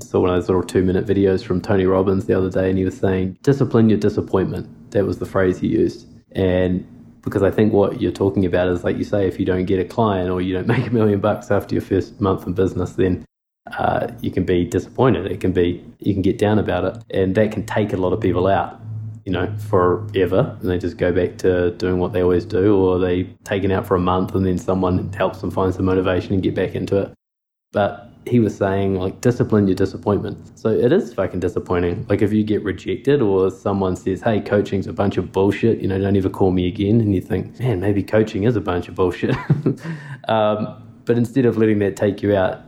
saw 0.00 0.20
one 0.20 0.30
of 0.30 0.36
those 0.36 0.48
little 0.48 0.62
two 0.62 0.82
minute 0.82 1.06
videos 1.06 1.42
from 1.42 1.62
Tony 1.62 1.86
Robbins 1.86 2.26
the 2.26 2.34
other 2.34 2.50
day, 2.50 2.68
and 2.68 2.78
he 2.78 2.84
was 2.84 2.96
saying, 2.98 3.38
"Discipline 3.42 3.88
your 3.88 3.98
disappointment." 3.98 4.68
That 4.90 5.06
was 5.06 5.18
the 5.18 5.24
phrase 5.26 5.58
he 5.58 5.68
used, 5.68 6.06
and 6.32 6.86
because 7.22 7.42
I 7.42 7.50
think 7.50 7.72
what 7.72 8.02
you're 8.02 8.12
talking 8.12 8.44
about 8.44 8.68
is 8.68 8.84
like 8.84 8.98
you 8.98 9.04
say, 9.04 9.26
if 9.26 9.40
you 9.40 9.46
don't 9.46 9.64
get 9.64 9.80
a 9.80 9.84
client 9.84 10.30
or 10.30 10.42
you 10.42 10.52
don't 10.52 10.66
make 10.76 10.86
a 10.86 10.90
million 10.90 11.20
bucks 11.20 11.50
after 11.50 11.74
your 11.74 11.82
first 11.82 12.20
month 12.20 12.46
in 12.46 12.52
business, 12.52 12.92
then 12.92 13.24
uh, 13.78 14.08
you 14.20 14.30
can 14.30 14.44
be 14.44 14.66
disappointed. 14.66 15.26
It 15.26 15.40
can 15.40 15.52
be 15.52 15.82
you 16.00 16.12
can 16.12 16.22
get 16.22 16.36
down 16.36 16.58
about 16.58 16.84
it, 16.84 17.02
and 17.16 17.34
that 17.36 17.50
can 17.50 17.64
take 17.64 17.94
a 17.94 17.96
lot 17.96 18.12
of 18.12 18.20
people 18.20 18.46
out 18.46 18.78
you 19.26 19.32
know, 19.32 19.52
forever 19.68 20.56
and 20.60 20.70
they 20.70 20.78
just 20.78 20.96
go 20.96 21.12
back 21.12 21.36
to 21.38 21.72
doing 21.72 21.98
what 21.98 22.12
they 22.12 22.22
always 22.22 22.44
do, 22.44 22.76
or 22.76 22.98
they 23.00 23.24
take 23.44 23.64
it 23.64 23.72
out 23.72 23.84
for 23.84 23.96
a 23.96 24.00
month 24.00 24.34
and 24.34 24.46
then 24.46 24.56
someone 24.56 25.12
helps 25.12 25.40
them 25.40 25.50
find 25.50 25.74
some 25.74 25.84
motivation 25.84 26.32
and 26.32 26.42
get 26.42 26.54
back 26.54 26.76
into 26.76 26.96
it. 26.96 27.12
But 27.72 28.08
he 28.24 28.38
was 28.38 28.56
saying, 28.56 28.94
like, 28.94 29.20
discipline 29.20 29.66
your 29.66 29.74
disappointment. 29.74 30.56
So 30.56 30.70
it 30.70 30.92
is 30.92 31.12
fucking 31.12 31.40
disappointing. 31.40 32.06
Like, 32.08 32.22
if 32.22 32.32
you 32.32 32.44
get 32.44 32.62
rejected 32.62 33.20
or 33.20 33.50
someone 33.50 33.96
says, 33.96 34.20
hey, 34.20 34.40
coaching's 34.40 34.86
a 34.86 34.92
bunch 34.92 35.16
of 35.16 35.32
bullshit, 35.32 35.80
you 35.80 35.88
know, 35.88 35.98
don't 35.98 36.16
ever 36.16 36.30
call 36.30 36.52
me 36.52 36.68
again, 36.68 37.00
and 37.00 37.14
you 37.14 37.20
think, 37.20 37.58
man, 37.58 37.80
maybe 37.80 38.02
coaching 38.04 38.44
is 38.44 38.54
a 38.54 38.60
bunch 38.60 38.88
of 38.88 38.94
bullshit. 38.94 39.34
um, 40.28 40.82
but 41.04 41.18
instead 41.18 41.46
of 41.46 41.56
letting 41.56 41.80
that 41.80 41.96
take 41.96 42.22
you 42.22 42.34
out, 42.34 42.62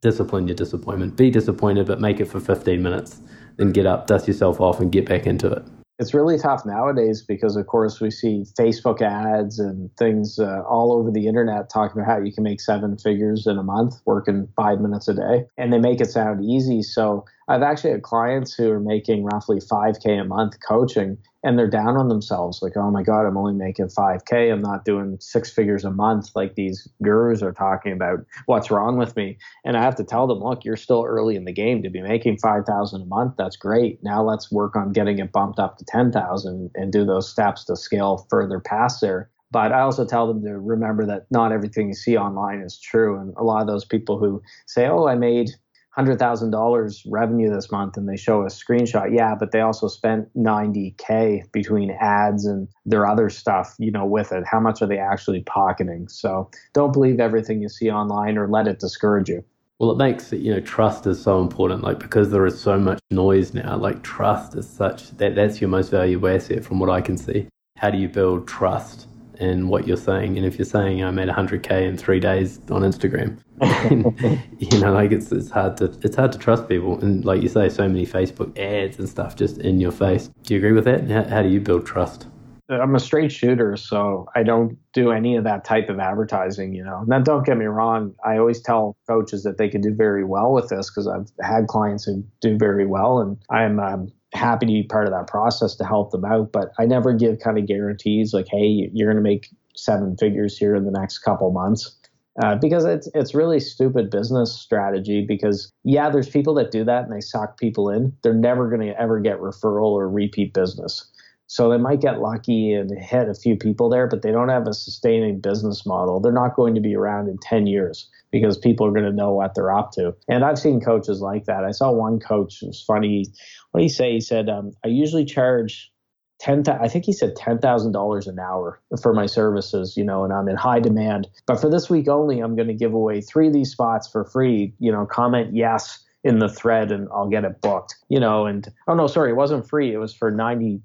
discipline 0.00 0.48
your 0.48 0.56
disappointment. 0.56 1.16
Be 1.16 1.30
disappointed, 1.30 1.86
but 1.86 2.00
make 2.00 2.20
it 2.20 2.26
for 2.26 2.40
15 2.40 2.82
minutes 2.82 3.20
then 3.56 3.72
get 3.72 3.86
up, 3.86 4.06
dust 4.06 4.26
yourself 4.28 4.60
off, 4.60 4.80
and 4.80 4.92
get 4.92 5.06
back 5.06 5.26
into 5.26 5.48
it. 5.48 5.64
It's 6.00 6.12
really 6.12 6.38
tough 6.38 6.66
nowadays 6.66 7.22
because, 7.22 7.54
of 7.54 7.68
course, 7.68 8.00
we 8.00 8.10
see 8.10 8.44
Facebook 8.58 9.00
ads 9.00 9.60
and 9.60 9.96
things 9.96 10.40
uh, 10.40 10.62
all 10.68 10.92
over 10.92 11.12
the 11.12 11.28
internet 11.28 11.70
talking 11.70 12.02
about 12.02 12.10
how 12.10 12.20
you 12.20 12.32
can 12.32 12.42
make 12.42 12.60
seven 12.60 12.98
figures 12.98 13.46
in 13.46 13.58
a 13.58 13.62
month 13.62 13.94
working 14.04 14.48
five 14.56 14.80
minutes 14.80 15.06
a 15.06 15.14
day. 15.14 15.44
And 15.56 15.72
they 15.72 15.78
make 15.78 16.00
it 16.00 16.10
sound 16.10 16.44
easy. 16.44 16.82
So 16.82 17.24
I've 17.46 17.62
actually 17.62 17.92
had 17.92 18.02
clients 18.02 18.54
who 18.54 18.72
are 18.72 18.80
making 18.80 19.24
roughly 19.24 19.60
5K 19.60 20.22
a 20.22 20.24
month 20.24 20.56
coaching 20.66 21.16
and 21.44 21.58
they're 21.58 21.68
down 21.68 21.96
on 21.96 22.08
themselves 22.08 22.62
like, 22.62 22.76
oh 22.76 22.90
my 22.90 23.02
God, 23.02 23.26
I'm 23.26 23.36
only 23.36 23.52
making 23.52 23.88
5K. 23.88 24.50
I'm 24.50 24.62
not 24.62 24.84
doing 24.84 25.18
six 25.20 25.50
figures 25.50 25.84
a 25.84 25.90
month 25.90 26.30
like 26.34 26.54
these 26.54 26.88
gurus 27.02 27.42
are 27.42 27.52
talking 27.52 27.92
about. 27.92 28.20
What's 28.46 28.70
wrong 28.70 28.96
with 28.96 29.14
me? 29.14 29.36
And 29.64 29.76
I 29.76 29.82
have 29.82 29.94
to 29.96 30.04
tell 30.04 30.26
them, 30.26 30.40
look, 30.40 30.64
you're 30.64 30.76
still 30.76 31.04
early 31.06 31.36
in 31.36 31.44
the 31.44 31.52
game 31.52 31.82
to 31.82 31.90
be 31.90 32.00
making 32.00 32.38
5,000 32.38 33.02
a 33.02 33.04
month. 33.04 33.34
That's 33.36 33.56
great. 33.56 34.02
Now 34.02 34.24
let's 34.24 34.50
work 34.50 34.74
on 34.74 34.92
getting 34.92 35.18
it 35.18 35.32
bumped 35.32 35.58
up 35.58 35.76
to 35.78 35.84
10,000 35.84 36.70
and 36.74 36.92
do 36.92 37.04
those 37.04 37.30
steps 37.30 37.64
to 37.66 37.76
scale 37.76 38.26
further 38.30 38.58
past 38.58 39.02
there. 39.02 39.30
But 39.50 39.70
I 39.70 39.82
also 39.82 40.04
tell 40.04 40.26
them 40.26 40.42
to 40.42 40.58
remember 40.58 41.06
that 41.06 41.26
not 41.30 41.52
everything 41.52 41.88
you 41.88 41.94
see 41.94 42.16
online 42.16 42.60
is 42.60 42.78
true. 42.78 43.18
And 43.20 43.34
a 43.36 43.44
lot 43.44 43.60
of 43.60 43.68
those 43.68 43.84
people 43.84 44.18
who 44.18 44.42
say, 44.66 44.86
oh, 44.86 45.06
I 45.06 45.14
made 45.14 45.50
$100,000 45.96 47.06
revenue 47.08 47.52
this 47.52 47.70
month 47.70 47.96
and 47.96 48.08
they 48.08 48.16
show 48.16 48.42
a 48.42 48.46
screenshot. 48.46 49.14
Yeah, 49.14 49.34
but 49.34 49.52
they 49.52 49.60
also 49.60 49.88
spent 49.88 50.28
90K 50.36 51.50
between 51.52 51.90
ads 52.00 52.44
and 52.46 52.68
their 52.84 53.06
other 53.06 53.30
stuff, 53.30 53.74
you 53.78 53.90
know, 53.90 54.04
with 54.04 54.32
it. 54.32 54.44
How 54.44 54.60
much 54.60 54.82
are 54.82 54.86
they 54.86 54.98
actually 54.98 55.42
pocketing? 55.42 56.08
So 56.08 56.50
don't 56.72 56.92
believe 56.92 57.20
everything 57.20 57.62
you 57.62 57.68
see 57.68 57.90
online 57.90 58.36
or 58.36 58.48
let 58.48 58.66
it 58.66 58.80
discourage 58.80 59.28
you. 59.28 59.44
Well, 59.80 59.90
it 59.90 59.98
makes 59.98 60.32
it, 60.32 60.40
you 60.40 60.54
know, 60.54 60.60
trust 60.60 61.06
is 61.06 61.20
so 61.20 61.40
important. 61.40 61.82
Like, 61.82 61.98
because 61.98 62.30
there 62.30 62.46
is 62.46 62.60
so 62.60 62.78
much 62.78 63.00
noise 63.10 63.54
now, 63.54 63.76
like, 63.76 64.02
trust 64.02 64.54
is 64.54 64.68
such 64.68 65.10
that 65.16 65.34
that's 65.34 65.60
your 65.60 65.68
most 65.68 65.90
valuable 65.90 66.28
asset 66.28 66.64
from 66.64 66.78
what 66.78 66.90
I 66.90 67.00
can 67.00 67.16
see. 67.16 67.48
How 67.76 67.90
do 67.90 67.98
you 67.98 68.08
build 68.08 68.46
trust? 68.46 69.08
In 69.40 69.68
what 69.68 69.86
you're 69.86 69.96
saying. 69.96 70.36
And 70.36 70.46
if 70.46 70.58
you're 70.58 70.64
saying 70.66 71.02
I 71.02 71.10
made 71.10 71.28
100k 71.28 71.82
in 71.82 71.96
three 71.96 72.20
days 72.20 72.58
on 72.70 72.82
Instagram, 72.82 73.38
you 74.58 74.80
know, 74.80 74.92
like 74.92 75.12
it's 75.12 75.30
it's 75.32 75.50
hard 75.50 75.76
to 75.78 75.86
it's 76.02 76.16
hard 76.16 76.32
to 76.32 76.38
trust 76.38 76.68
people. 76.68 76.98
And 77.00 77.24
like 77.24 77.42
you 77.42 77.48
say, 77.48 77.68
so 77.68 77.88
many 77.88 78.06
Facebook 78.06 78.56
ads 78.58 78.98
and 78.98 79.08
stuff 79.08 79.36
just 79.36 79.58
in 79.58 79.80
your 79.80 79.92
face. 79.92 80.30
Do 80.42 80.54
you 80.54 80.58
agree 80.58 80.72
with 80.72 80.84
that? 80.84 81.10
How, 81.10 81.24
how 81.24 81.42
do 81.42 81.48
you 81.48 81.60
build 81.60 81.86
trust? 81.86 82.26
I'm 82.70 82.94
a 82.94 83.00
straight 83.00 83.30
shooter, 83.30 83.76
so 83.76 84.26
I 84.34 84.42
don't 84.42 84.78
do 84.94 85.12
any 85.12 85.36
of 85.36 85.44
that 85.44 85.64
type 85.64 85.90
of 85.90 85.98
advertising, 85.98 86.72
you 86.72 86.82
know. 86.82 87.04
Now, 87.06 87.18
don't 87.18 87.44
get 87.44 87.58
me 87.58 87.66
wrong. 87.66 88.14
I 88.24 88.38
always 88.38 88.62
tell 88.62 88.96
coaches 89.06 89.42
that 89.42 89.58
they 89.58 89.68
can 89.68 89.82
do 89.82 89.94
very 89.94 90.24
well 90.24 90.50
with 90.52 90.70
this 90.70 90.88
because 90.88 91.06
I've 91.06 91.30
had 91.42 91.66
clients 91.66 92.04
who 92.04 92.24
do 92.40 92.56
very 92.56 92.86
well, 92.86 93.18
and 93.20 93.36
I'm 93.50 93.78
um, 93.80 94.12
happy 94.34 94.66
to 94.66 94.72
be 94.72 94.82
part 94.82 95.06
of 95.06 95.12
that 95.12 95.26
process 95.26 95.74
to 95.76 95.84
help 95.84 96.10
them 96.10 96.24
out. 96.24 96.52
But 96.52 96.72
I 96.78 96.86
never 96.86 97.12
give 97.12 97.38
kind 97.38 97.58
of 97.58 97.66
guarantees 97.66 98.34
like, 98.34 98.46
hey, 98.50 98.90
you're 98.92 99.10
going 99.10 99.22
to 99.22 99.28
make 99.28 99.48
seven 99.76 100.16
figures 100.16 100.58
here 100.58 100.74
in 100.74 100.84
the 100.84 100.90
next 100.90 101.18
couple 101.18 101.50
months. 101.50 101.96
Uh, 102.42 102.56
because 102.56 102.84
it's 102.84 103.08
it's 103.14 103.32
really 103.32 103.60
stupid 103.60 104.10
business 104.10 104.52
strategy. 104.52 105.24
Because 105.24 105.72
yeah, 105.84 106.10
there's 106.10 106.28
people 106.28 106.54
that 106.54 106.72
do 106.72 106.84
that 106.84 107.04
and 107.04 107.12
they 107.12 107.20
sock 107.20 107.58
people 107.58 107.88
in. 107.88 108.12
They're 108.22 108.34
never 108.34 108.68
going 108.68 108.86
to 108.88 109.00
ever 109.00 109.20
get 109.20 109.38
referral 109.38 109.92
or 109.92 110.08
repeat 110.08 110.52
business. 110.52 111.08
So 111.46 111.68
they 111.68 111.78
might 111.78 112.00
get 112.00 112.20
lucky 112.20 112.72
and 112.72 112.90
hit 112.98 113.28
a 113.28 113.34
few 113.34 113.56
people 113.56 113.88
there, 113.88 114.06
but 114.06 114.22
they 114.22 114.32
don't 114.32 114.48
have 114.48 114.66
a 114.66 114.72
sustaining 114.72 115.40
business 115.40 115.84
model. 115.84 116.18
They're 116.18 116.32
not 116.32 116.56
going 116.56 116.74
to 116.74 116.80
be 116.80 116.96
around 116.96 117.28
in 117.28 117.38
10 117.38 117.66
years 117.66 118.08
because 118.30 118.56
people 118.56 118.86
are 118.86 118.90
going 118.90 119.04
to 119.04 119.12
know 119.12 119.32
what 119.32 119.54
they're 119.54 119.72
up 119.72 119.92
to. 119.92 120.14
And 120.28 120.44
I've 120.44 120.58
seen 120.58 120.80
coaches 120.80 121.20
like 121.20 121.44
that. 121.44 121.64
I 121.64 121.70
saw 121.70 121.92
one 121.92 122.18
coach, 122.18 122.62
it 122.62 122.66
was 122.66 122.82
funny. 122.82 123.26
What 123.74 123.80
did 123.80 123.86
he 123.86 123.88
say? 123.88 124.12
He 124.12 124.20
said, 124.20 124.48
um, 124.48 124.70
I 124.84 124.88
usually 124.88 125.24
charge 125.24 125.90
ten. 126.38 126.62
I 126.68 126.86
think 126.86 127.04
he 127.04 127.12
said 127.12 127.34
ten 127.34 127.58
thousand 127.58 127.90
dollars 127.90 128.28
an 128.28 128.38
hour 128.38 128.80
for 129.02 129.12
my 129.12 129.26
services. 129.26 129.96
You 129.96 130.04
know, 130.04 130.22
and 130.22 130.32
I'm 130.32 130.48
in 130.48 130.54
high 130.54 130.78
demand. 130.78 131.26
But 131.46 131.60
for 131.60 131.68
this 131.68 131.90
week 131.90 132.06
only, 132.06 132.38
I'm 132.38 132.54
going 132.54 132.68
to 132.68 132.74
give 132.74 132.94
away 132.94 133.20
three 133.20 133.48
of 133.48 133.52
these 133.52 133.72
spots 133.72 134.06
for 134.06 134.26
free. 134.26 134.72
You 134.78 134.92
know, 134.92 135.06
comment 135.06 135.56
yes 135.56 136.04
in 136.22 136.38
the 136.38 136.48
thread 136.48 136.92
and 136.92 137.08
I'll 137.12 137.28
get 137.28 137.42
it 137.42 137.60
booked. 137.62 137.96
You 138.08 138.20
know, 138.20 138.46
and 138.46 138.64
oh 138.86 138.94
no, 138.94 139.08
sorry, 139.08 139.30
it 139.30 139.36
wasn't 139.36 139.68
free. 139.68 139.92
It 139.92 139.98
was 139.98 140.14
for 140.14 140.30
90 140.30 140.80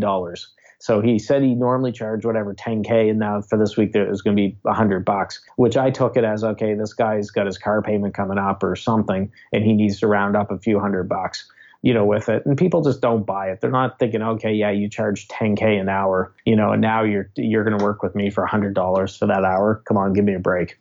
dollars. 0.00 0.52
So 0.80 1.00
he 1.00 1.20
said 1.20 1.44
he 1.44 1.54
normally 1.54 1.92
charged 1.92 2.24
whatever 2.24 2.52
10k, 2.52 3.10
and 3.10 3.20
now 3.20 3.42
for 3.42 3.56
this 3.56 3.76
week 3.76 3.94
it 3.94 4.08
was 4.08 4.22
going 4.22 4.36
to 4.36 4.42
be 4.42 4.58
100 4.62 5.04
bucks, 5.04 5.40
which 5.54 5.76
I 5.76 5.92
took 5.92 6.16
it 6.16 6.24
as 6.24 6.42
okay, 6.42 6.74
this 6.74 6.94
guy's 6.94 7.30
got 7.30 7.46
his 7.46 7.58
car 7.58 7.80
payment 7.80 8.14
coming 8.14 8.38
up 8.38 8.64
or 8.64 8.74
something, 8.74 9.30
and 9.52 9.62
he 9.62 9.74
needs 9.74 10.00
to 10.00 10.08
round 10.08 10.36
up 10.36 10.50
a 10.50 10.58
few 10.58 10.80
hundred 10.80 11.08
bucks 11.08 11.48
you 11.82 11.92
know, 11.92 12.04
with 12.04 12.28
it. 12.28 12.44
And 12.46 12.56
people 12.56 12.82
just 12.82 13.00
don't 13.00 13.26
buy 13.26 13.50
it. 13.50 13.60
They're 13.60 13.70
not 13.70 13.98
thinking, 13.98 14.22
okay, 14.22 14.52
yeah, 14.52 14.70
you 14.70 14.88
charge 14.88 15.28
10k 15.28 15.80
an 15.80 15.88
hour, 15.88 16.34
you 16.46 16.56
know, 16.56 16.72
and 16.72 16.80
now 16.80 17.02
you're 17.02 17.30
you're 17.36 17.64
going 17.64 17.76
to 17.76 17.84
work 17.84 18.02
with 18.02 18.14
me 18.14 18.30
for 18.30 18.46
$100 18.46 19.18
for 19.18 19.26
that 19.26 19.44
hour. 19.44 19.82
Come 19.86 19.96
on, 19.96 20.12
give 20.12 20.24
me 20.24 20.34
a 20.34 20.38
break. 20.38 20.78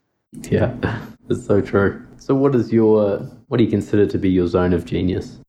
Yeah, 0.49 0.74
that's 1.28 1.45
so 1.45 1.62
true. 1.62 2.06
So, 2.18 2.36
what 2.36 2.56
is 2.56 2.72
your 2.72 3.20
what 3.47 3.58
do 3.58 3.64
you 3.64 3.70
consider 3.70 4.06
to 4.06 4.18
be 4.18 4.30
your 4.30 4.47
zone 4.47 4.74
of 4.74 4.86
genius? 4.86 5.39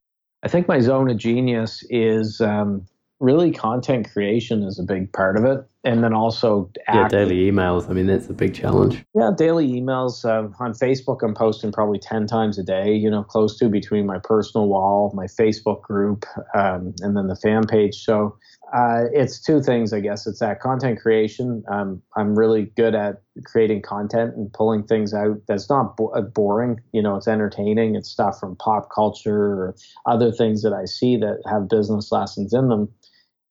I 0.43 0.49
think 0.49 0.67
my 0.67 0.79
zone 0.79 1.09
of 1.09 1.17
genius 1.17 1.85
is 1.89 2.41
um, 2.41 2.85
really 3.19 3.51
content 3.51 4.11
creation 4.11 4.63
is 4.63 4.77
a 4.77 4.83
big 4.83 5.13
part 5.13 5.37
of 5.37 5.45
it 5.45 5.65
and 5.83 6.03
then 6.03 6.13
also 6.13 6.69
yeah, 6.87 7.07
daily 7.07 7.51
emails 7.51 7.89
i 7.89 7.93
mean 7.93 8.07
that's 8.07 8.29
a 8.29 8.33
big 8.33 8.53
challenge. 8.53 9.03
Yeah 9.13 9.31
daily 9.37 9.67
emails 9.67 10.25
uh, 10.25 10.49
on 10.63 10.73
facebook 10.73 11.23
i'm 11.23 11.33
posting 11.35 11.71
probably 11.71 11.99
10 11.99 12.27
times 12.27 12.57
a 12.57 12.63
day 12.63 12.93
you 12.93 13.09
know 13.09 13.23
close 13.23 13.57
to 13.59 13.69
between 13.69 14.05
my 14.05 14.19
personal 14.23 14.67
wall 14.67 15.11
my 15.13 15.25
facebook 15.25 15.81
group 15.81 16.25
um, 16.55 16.93
and 17.01 17.15
then 17.17 17.27
the 17.27 17.35
fan 17.35 17.65
page. 17.67 17.95
So 17.95 18.37
uh, 18.73 19.03
it's 19.13 19.39
two 19.39 19.61
things 19.61 19.93
i 19.93 19.99
guess. 19.99 20.25
It's 20.25 20.39
that 20.39 20.59
content 20.59 20.99
creation. 20.99 21.63
Um, 21.69 22.01
i'm 22.15 22.37
really 22.37 22.71
good 22.75 22.95
at 22.95 23.21
creating 23.45 23.81
content 23.81 24.35
and 24.35 24.51
pulling 24.53 24.83
things 24.83 25.13
out 25.13 25.37
that's 25.47 25.69
not 25.69 25.97
bo- 25.97 26.09
uh, 26.09 26.21
boring. 26.21 26.79
You 26.91 27.01
know 27.01 27.15
it's 27.15 27.27
entertaining. 27.27 27.95
It's 27.95 28.09
stuff 28.09 28.39
from 28.39 28.55
pop 28.55 28.89
culture 28.93 29.35
or 29.35 29.75
other 30.05 30.31
things 30.31 30.61
that 30.63 30.73
i 30.73 30.85
see 30.85 31.17
that 31.17 31.41
have 31.49 31.69
business 31.69 32.11
lessons 32.11 32.53
in 32.53 32.69
them 32.69 32.89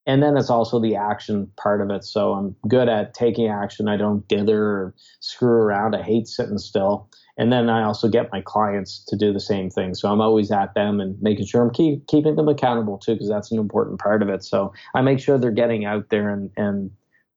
and 0.07 0.22
then 0.22 0.36
it's 0.36 0.50
also 0.50 0.80
the 0.80 0.96
action 0.96 1.50
part 1.57 1.80
of 1.80 1.90
it. 1.90 2.05
So 2.05 2.32
I'm 2.32 2.57
good 2.68 2.88
at 2.88 3.14
taking 3.14 3.48
action. 3.48 3.88
I 3.88 3.96
don't 3.96 4.26
dither 4.26 4.62
or 4.62 4.94
screw 5.20 5.48
around. 5.48 5.94
I 5.94 6.03
hate 6.03 6.26
sitting 6.26 6.59
still. 6.59 7.09
And 7.38 7.53
then 7.53 7.70
I 7.70 7.84
also 7.84 8.09
get 8.09 8.32
my 8.32 8.42
clients 8.42 9.05
to 9.07 9.16
do 9.16 9.32
the 9.32 9.40
same 9.40 9.70
thing. 9.70 9.94
So 9.94 10.11
I'm 10.11 10.20
always 10.20 10.50
at 10.50 10.74
them 10.74 11.00
and 11.00 11.20
making 11.22 11.46
sure 11.46 11.62
I'm 11.62 11.70
keep, 11.70 12.07
keeping 12.09 12.36
them 12.36 12.48
accountable 12.48 12.98
too, 12.98 13.14
because 13.14 13.28
that's 13.28 13.53
an 13.53 13.59
important 13.59 14.00
part 14.00 14.22
of 14.22 14.28
it. 14.28 14.44
So 14.44 14.72
I 14.94 15.03
make 15.03 15.20
sure 15.20 15.38
they're 15.38 15.50
getting 15.50 15.84
out 15.84 16.11
there 16.11 16.28
and, 16.30 16.50
and 16.57 16.90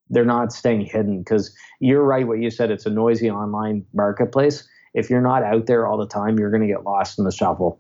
they're 0.09 0.25
not 0.25 0.51
staying 0.51 0.81
hidden 0.81 1.19
because 1.19 1.55
you're 1.79 2.03
right. 2.03 2.27
What 2.27 2.39
you 2.39 2.49
said, 2.49 2.71
it's 2.71 2.85
a 2.85 2.89
noisy 2.89 3.29
online 3.29 3.85
marketplace. 3.93 4.67
If 4.93 5.09
you're 5.09 5.21
not 5.21 5.43
out 5.43 5.67
there 5.67 5.87
all 5.87 5.97
the 5.97 6.07
time, 6.07 6.39
you're 6.39 6.51
going 6.51 6.61
to 6.61 6.67
get 6.67 6.83
lost 6.83 7.19
in 7.19 7.25
the 7.25 7.31
shuffle 7.31 7.79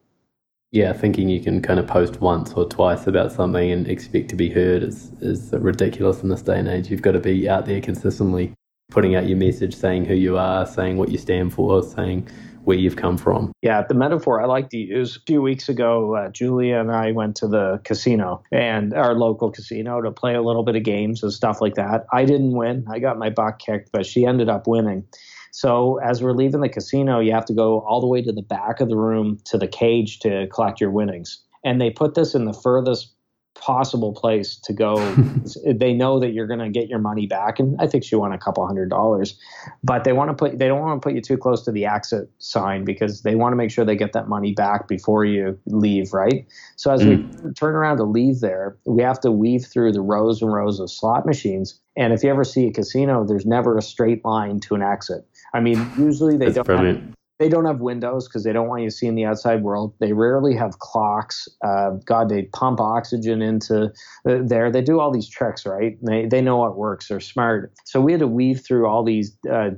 yeah, 0.75 0.91
thinking 0.91 1.29
you 1.29 1.39
can 1.39 1.61
kind 1.61 1.79
of 1.79 1.87
post 1.87 2.19
once 2.19 2.51
or 2.51 2.67
twice 2.67 3.07
about 3.07 3.31
something 3.31 3.71
and 3.71 3.87
expect 3.87 4.27
to 4.31 4.35
be 4.35 4.49
heard 4.49 4.83
is, 4.83 5.13
is 5.21 5.53
ridiculous 5.53 6.21
in 6.21 6.27
this 6.27 6.41
day 6.41 6.59
and 6.59 6.67
age. 6.67 6.91
You've 6.91 7.01
got 7.01 7.13
to 7.13 7.19
be 7.19 7.47
out 7.47 7.65
there 7.65 7.79
consistently 7.79 8.53
putting 8.91 9.15
out 9.15 9.25
your 9.25 9.37
message, 9.37 9.73
saying 9.73 10.03
who 10.03 10.15
you 10.15 10.37
are, 10.37 10.65
saying 10.65 10.97
what 10.97 11.09
you 11.09 11.17
stand 11.17 11.53
for, 11.53 11.81
saying 11.81 12.27
where 12.65 12.75
you've 12.75 12.97
come 12.97 13.17
from. 13.17 13.53
Yeah, 13.61 13.83
the 13.87 13.93
metaphor 13.93 14.41
I 14.41 14.47
like 14.47 14.69
to 14.71 14.77
use. 14.77 15.15
A 15.15 15.19
few 15.21 15.41
weeks 15.41 15.69
ago, 15.69 16.15
uh, 16.15 16.29
Julia 16.29 16.79
and 16.79 16.91
I 16.91 17.13
went 17.13 17.37
to 17.37 17.47
the 17.47 17.79
casino 17.85 18.43
and 18.51 18.93
our 18.93 19.13
local 19.13 19.51
casino 19.51 20.01
to 20.01 20.11
play 20.11 20.35
a 20.35 20.41
little 20.41 20.63
bit 20.63 20.75
of 20.75 20.83
games 20.83 21.23
and 21.23 21.31
stuff 21.31 21.61
like 21.61 21.75
that. 21.75 22.05
I 22.11 22.25
didn't 22.25 22.51
win. 22.51 22.85
I 22.89 22.99
got 22.99 23.17
my 23.17 23.29
butt 23.29 23.59
kicked, 23.59 23.91
but 23.93 24.05
she 24.05 24.25
ended 24.25 24.49
up 24.49 24.67
winning. 24.67 25.07
So 25.55 25.99
as 26.03 26.21
we're 26.21 26.33
leaving 26.33 26.59
the 26.59 26.67
casino, 26.67 27.21
you 27.21 27.31
have 27.31 27.45
to 27.45 27.53
go 27.53 27.79
all 27.87 28.01
the 28.01 28.07
way 28.07 28.21
to 28.21 28.33
the 28.33 28.41
back 28.41 28.81
of 28.81 28.89
the 28.89 28.97
room 28.97 29.37
to 29.45 29.57
the 29.57 29.69
cage 29.69 30.19
to 30.19 30.47
collect 30.47 30.81
your 30.81 30.91
winnings. 30.91 31.41
And 31.63 31.79
they 31.79 31.91
put 31.91 32.13
this 32.13 32.35
in 32.35 32.43
the 32.43 32.51
furthest 32.51 33.15
possible 33.53 34.11
place 34.11 34.57
to 34.57 34.73
go. 34.73 34.97
they 35.65 35.93
know 35.93 36.19
that 36.19 36.33
you're 36.33 36.45
going 36.45 36.59
to 36.59 36.67
get 36.69 36.89
your 36.89 36.99
money 36.99 37.25
back, 37.25 37.57
and 37.57 37.79
I 37.79 37.87
think 37.87 38.03
she 38.03 38.17
won 38.17 38.33
a 38.33 38.37
couple 38.37 38.67
hundred 38.67 38.89
dollars. 38.89 39.39
But 39.81 40.03
they 40.03 40.11
want 40.11 40.29
to 40.29 40.33
put 40.33 40.59
they 40.59 40.67
don't 40.67 40.81
want 40.81 41.01
to 41.01 41.05
put 41.05 41.15
you 41.15 41.21
too 41.21 41.37
close 41.37 41.63
to 41.63 41.71
the 41.71 41.85
exit 41.85 42.29
sign 42.39 42.83
because 42.83 43.21
they 43.21 43.35
want 43.35 43.53
to 43.53 43.55
make 43.55 43.71
sure 43.71 43.85
they 43.85 43.95
get 43.95 44.11
that 44.11 44.27
money 44.27 44.51
back 44.51 44.89
before 44.89 45.23
you 45.23 45.57
leave, 45.67 46.11
right? 46.11 46.45
So 46.75 46.91
as 46.91 47.01
mm. 47.01 47.43
we 47.45 47.53
turn 47.53 47.75
around 47.75 47.95
to 47.97 48.03
leave 48.03 48.41
there, 48.41 48.75
we 48.85 49.01
have 49.03 49.21
to 49.21 49.31
weave 49.31 49.65
through 49.65 49.93
the 49.93 50.01
rows 50.01 50.41
and 50.41 50.51
rows 50.51 50.81
of 50.81 50.91
slot 50.91 51.25
machines. 51.25 51.79
And 51.95 52.11
if 52.11 52.23
you 52.23 52.29
ever 52.29 52.43
see 52.43 52.67
a 52.67 52.73
casino, 52.73 53.23
there's 53.25 53.45
never 53.45 53.77
a 53.77 53.81
straight 53.81 54.25
line 54.25 54.59
to 54.61 54.75
an 54.75 54.81
exit. 54.81 55.25
I 55.55 55.61
mean, 55.61 55.89
usually 55.97 56.35
they 56.35 56.49
That's 56.49 56.67
don't. 56.67 56.85
Have, 56.85 57.15
they 57.37 57.49
don't 57.49 57.65
have 57.65 57.81
windows 57.81 58.27
because 58.27 58.43
they 58.43 58.53
don't 58.53 58.67
want 58.67 58.83
you 58.83 58.89
seeing 58.89 59.15
the 59.15 59.25
outside 59.25 59.61
world. 59.61 59.93
They 59.99 60.13
rarely 60.13 60.55
have 60.55 60.79
clocks. 60.79 61.49
Uh, 61.63 61.91
God, 62.05 62.29
they 62.29 62.43
pump 62.43 62.79
oxygen 62.79 63.41
into 63.41 63.91
uh, 64.27 64.37
there. 64.41 64.71
They 64.71 64.81
do 64.81 64.99
all 64.99 65.11
these 65.11 65.27
tricks, 65.27 65.65
right? 65.65 65.97
They 66.01 66.27
they 66.27 66.41
know 66.41 66.57
what 66.57 66.77
works. 66.77 67.09
They're 67.09 67.19
smart. 67.19 67.73
So 67.83 67.99
we 67.99 68.13
had 68.13 68.19
to 68.19 68.27
weave 68.27 68.61
through 68.61 68.87
all 68.87 69.03
these 69.03 69.35
uh, 69.51 69.71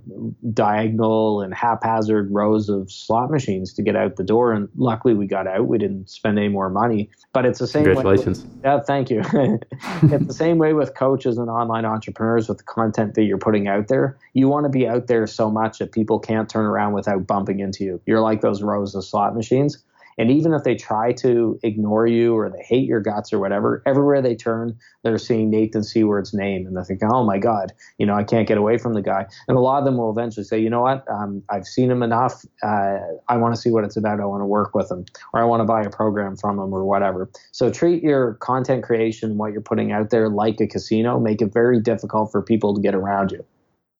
diagonal 0.53 1.41
and 1.41 1.53
haphazard 1.53 2.29
rows 2.31 2.69
of 2.69 2.91
slot 2.91 3.31
machines 3.31 3.73
to 3.73 3.81
get 3.81 3.95
out 3.95 4.17
the 4.17 4.23
door. 4.23 4.53
And 4.53 4.69
luckily, 4.77 5.15
we 5.15 5.25
got 5.25 5.47
out. 5.47 5.67
We 5.67 5.79
didn't 5.79 6.09
spend 6.09 6.37
any 6.37 6.49
more 6.49 6.69
money. 6.69 7.09
But 7.33 7.45
it's 7.45 7.59
the 7.59 7.67
same. 7.67 7.85
Congratulations. 7.85 8.43
Way 8.43 8.49
with, 8.53 8.61
yeah, 8.63 8.79
thank 8.81 9.09
you. 9.09 9.21
it's 10.03 10.27
the 10.27 10.33
same 10.33 10.59
way 10.59 10.73
with 10.73 10.93
coaches 10.93 11.39
and 11.39 11.49
online 11.49 11.85
entrepreneurs 11.85 12.47
with 12.47 12.59
the 12.59 12.63
content 12.65 13.15
that 13.15 13.23
you're 13.23 13.39
putting 13.39 13.67
out 13.67 13.87
there. 13.87 14.17
You 14.33 14.47
want 14.47 14.65
to 14.65 14.69
be 14.69 14.87
out 14.87 15.07
there 15.07 15.25
so 15.25 15.49
much 15.49 15.79
that 15.79 15.91
people 15.91 16.19
can't 16.19 16.47
turn 16.47 16.65
around 16.65 16.93
without 16.93 17.25
bumping 17.25 17.46
into 17.49 17.83
you. 17.83 18.01
You're 18.05 18.21
like 18.21 18.41
those 18.41 18.61
rows 18.61 18.95
of 18.95 19.05
slot 19.05 19.35
machines. 19.35 19.83
And 20.17 20.31
even 20.31 20.53
if 20.53 20.63
they 20.63 20.75
try 20.75 21.11
to 21.13 21.59
ignore 21.61 22.07
you 22.07 22.35
or 22.35 22.49
they 22.49 22.63
hate 22.63 22.87
your 22.87 22.99
guts 22.99 23.31
or 23.31 23.39
whatever, 23.39 23.83
everywhere 23.85 24.21
they 24.21 24.35
turn, 24.35 24.75
they're 25.03 25.17
seeing 25.19 25.49
Nathan 25.49 25.83
Seward's 25.83 26.33
name 26.33 26.65
and 26.65 26.75
they're 26.75 26.83
thinking, 26.83 27.09
oh 27.11 27.23
my 27.23 27.37
God, 27.37 27.71
you 27.99 28.05
know, 28.05 28.15
I 28.15 28.23
can't 28.23 28.47
get 28.47 28.57
away 28.57 28.79
from 28.79 28.93
the 28.93 29.01
guy. 29.01 29.27
And 29.47 29.57
a 29.57 29.59
lot 29.59 29.77
of 29.77 29.85
them 29.85 29.97
will 29.97 30.09
eventually 30.09 30.43
say, 30.43 30.59
you 30.59 30.69
know 30.69 30.81
what, 30.81 31.05
um, 31.07 31.43
I've 31.49 31.65
seen 31.65 31.91
him 31.91 32.01
enough. 32.01 32.43
Uh, 32.63 32.97
I 33.27 33.37
want 33.37 33.53
to 33.53 33.61
see 33.61 33.69
what 33.69 33.83
it's 33.83 33.95
about. 33.95 34.19
I 34.19 34.25
want 34.25 34.41
to 34.41 34.45
work 34.45 34.73
with 34.73 34.89
him 34.89 35.05
or 35.33 35.41
I 35.41 35.45
want 35.45 35.61
to 35.61 35.65
buy 35.65 35.83
a 35.83 35.89
program 35.89 36.35
from 36.35 36.57
him 36.57 36.73
or 36.73 36.83
whatever. 36.83 37.29
So 37.51 37.69
treat 37.69 38.01
your 38.01 38.35
content 38.35 38.83
creation, 38.83 39.37
what 39.37 39.51
you're 39.51 39.61
putting 39.61 39.91
out 39.91 40.09
there, 40.09 40.29
like 40.29 40.59
a 40.59 40.67
casino. 40.67 41.19
Make 41.19 41.41
it 41.41 41.53
very 41.53 41.79
difficult 41.79 42.31
for 42.31 42.41
people 42.41 42.73
to 42.73 42.81
get 42.81 42.95
around 42.95 43.31
you 43.31 43.45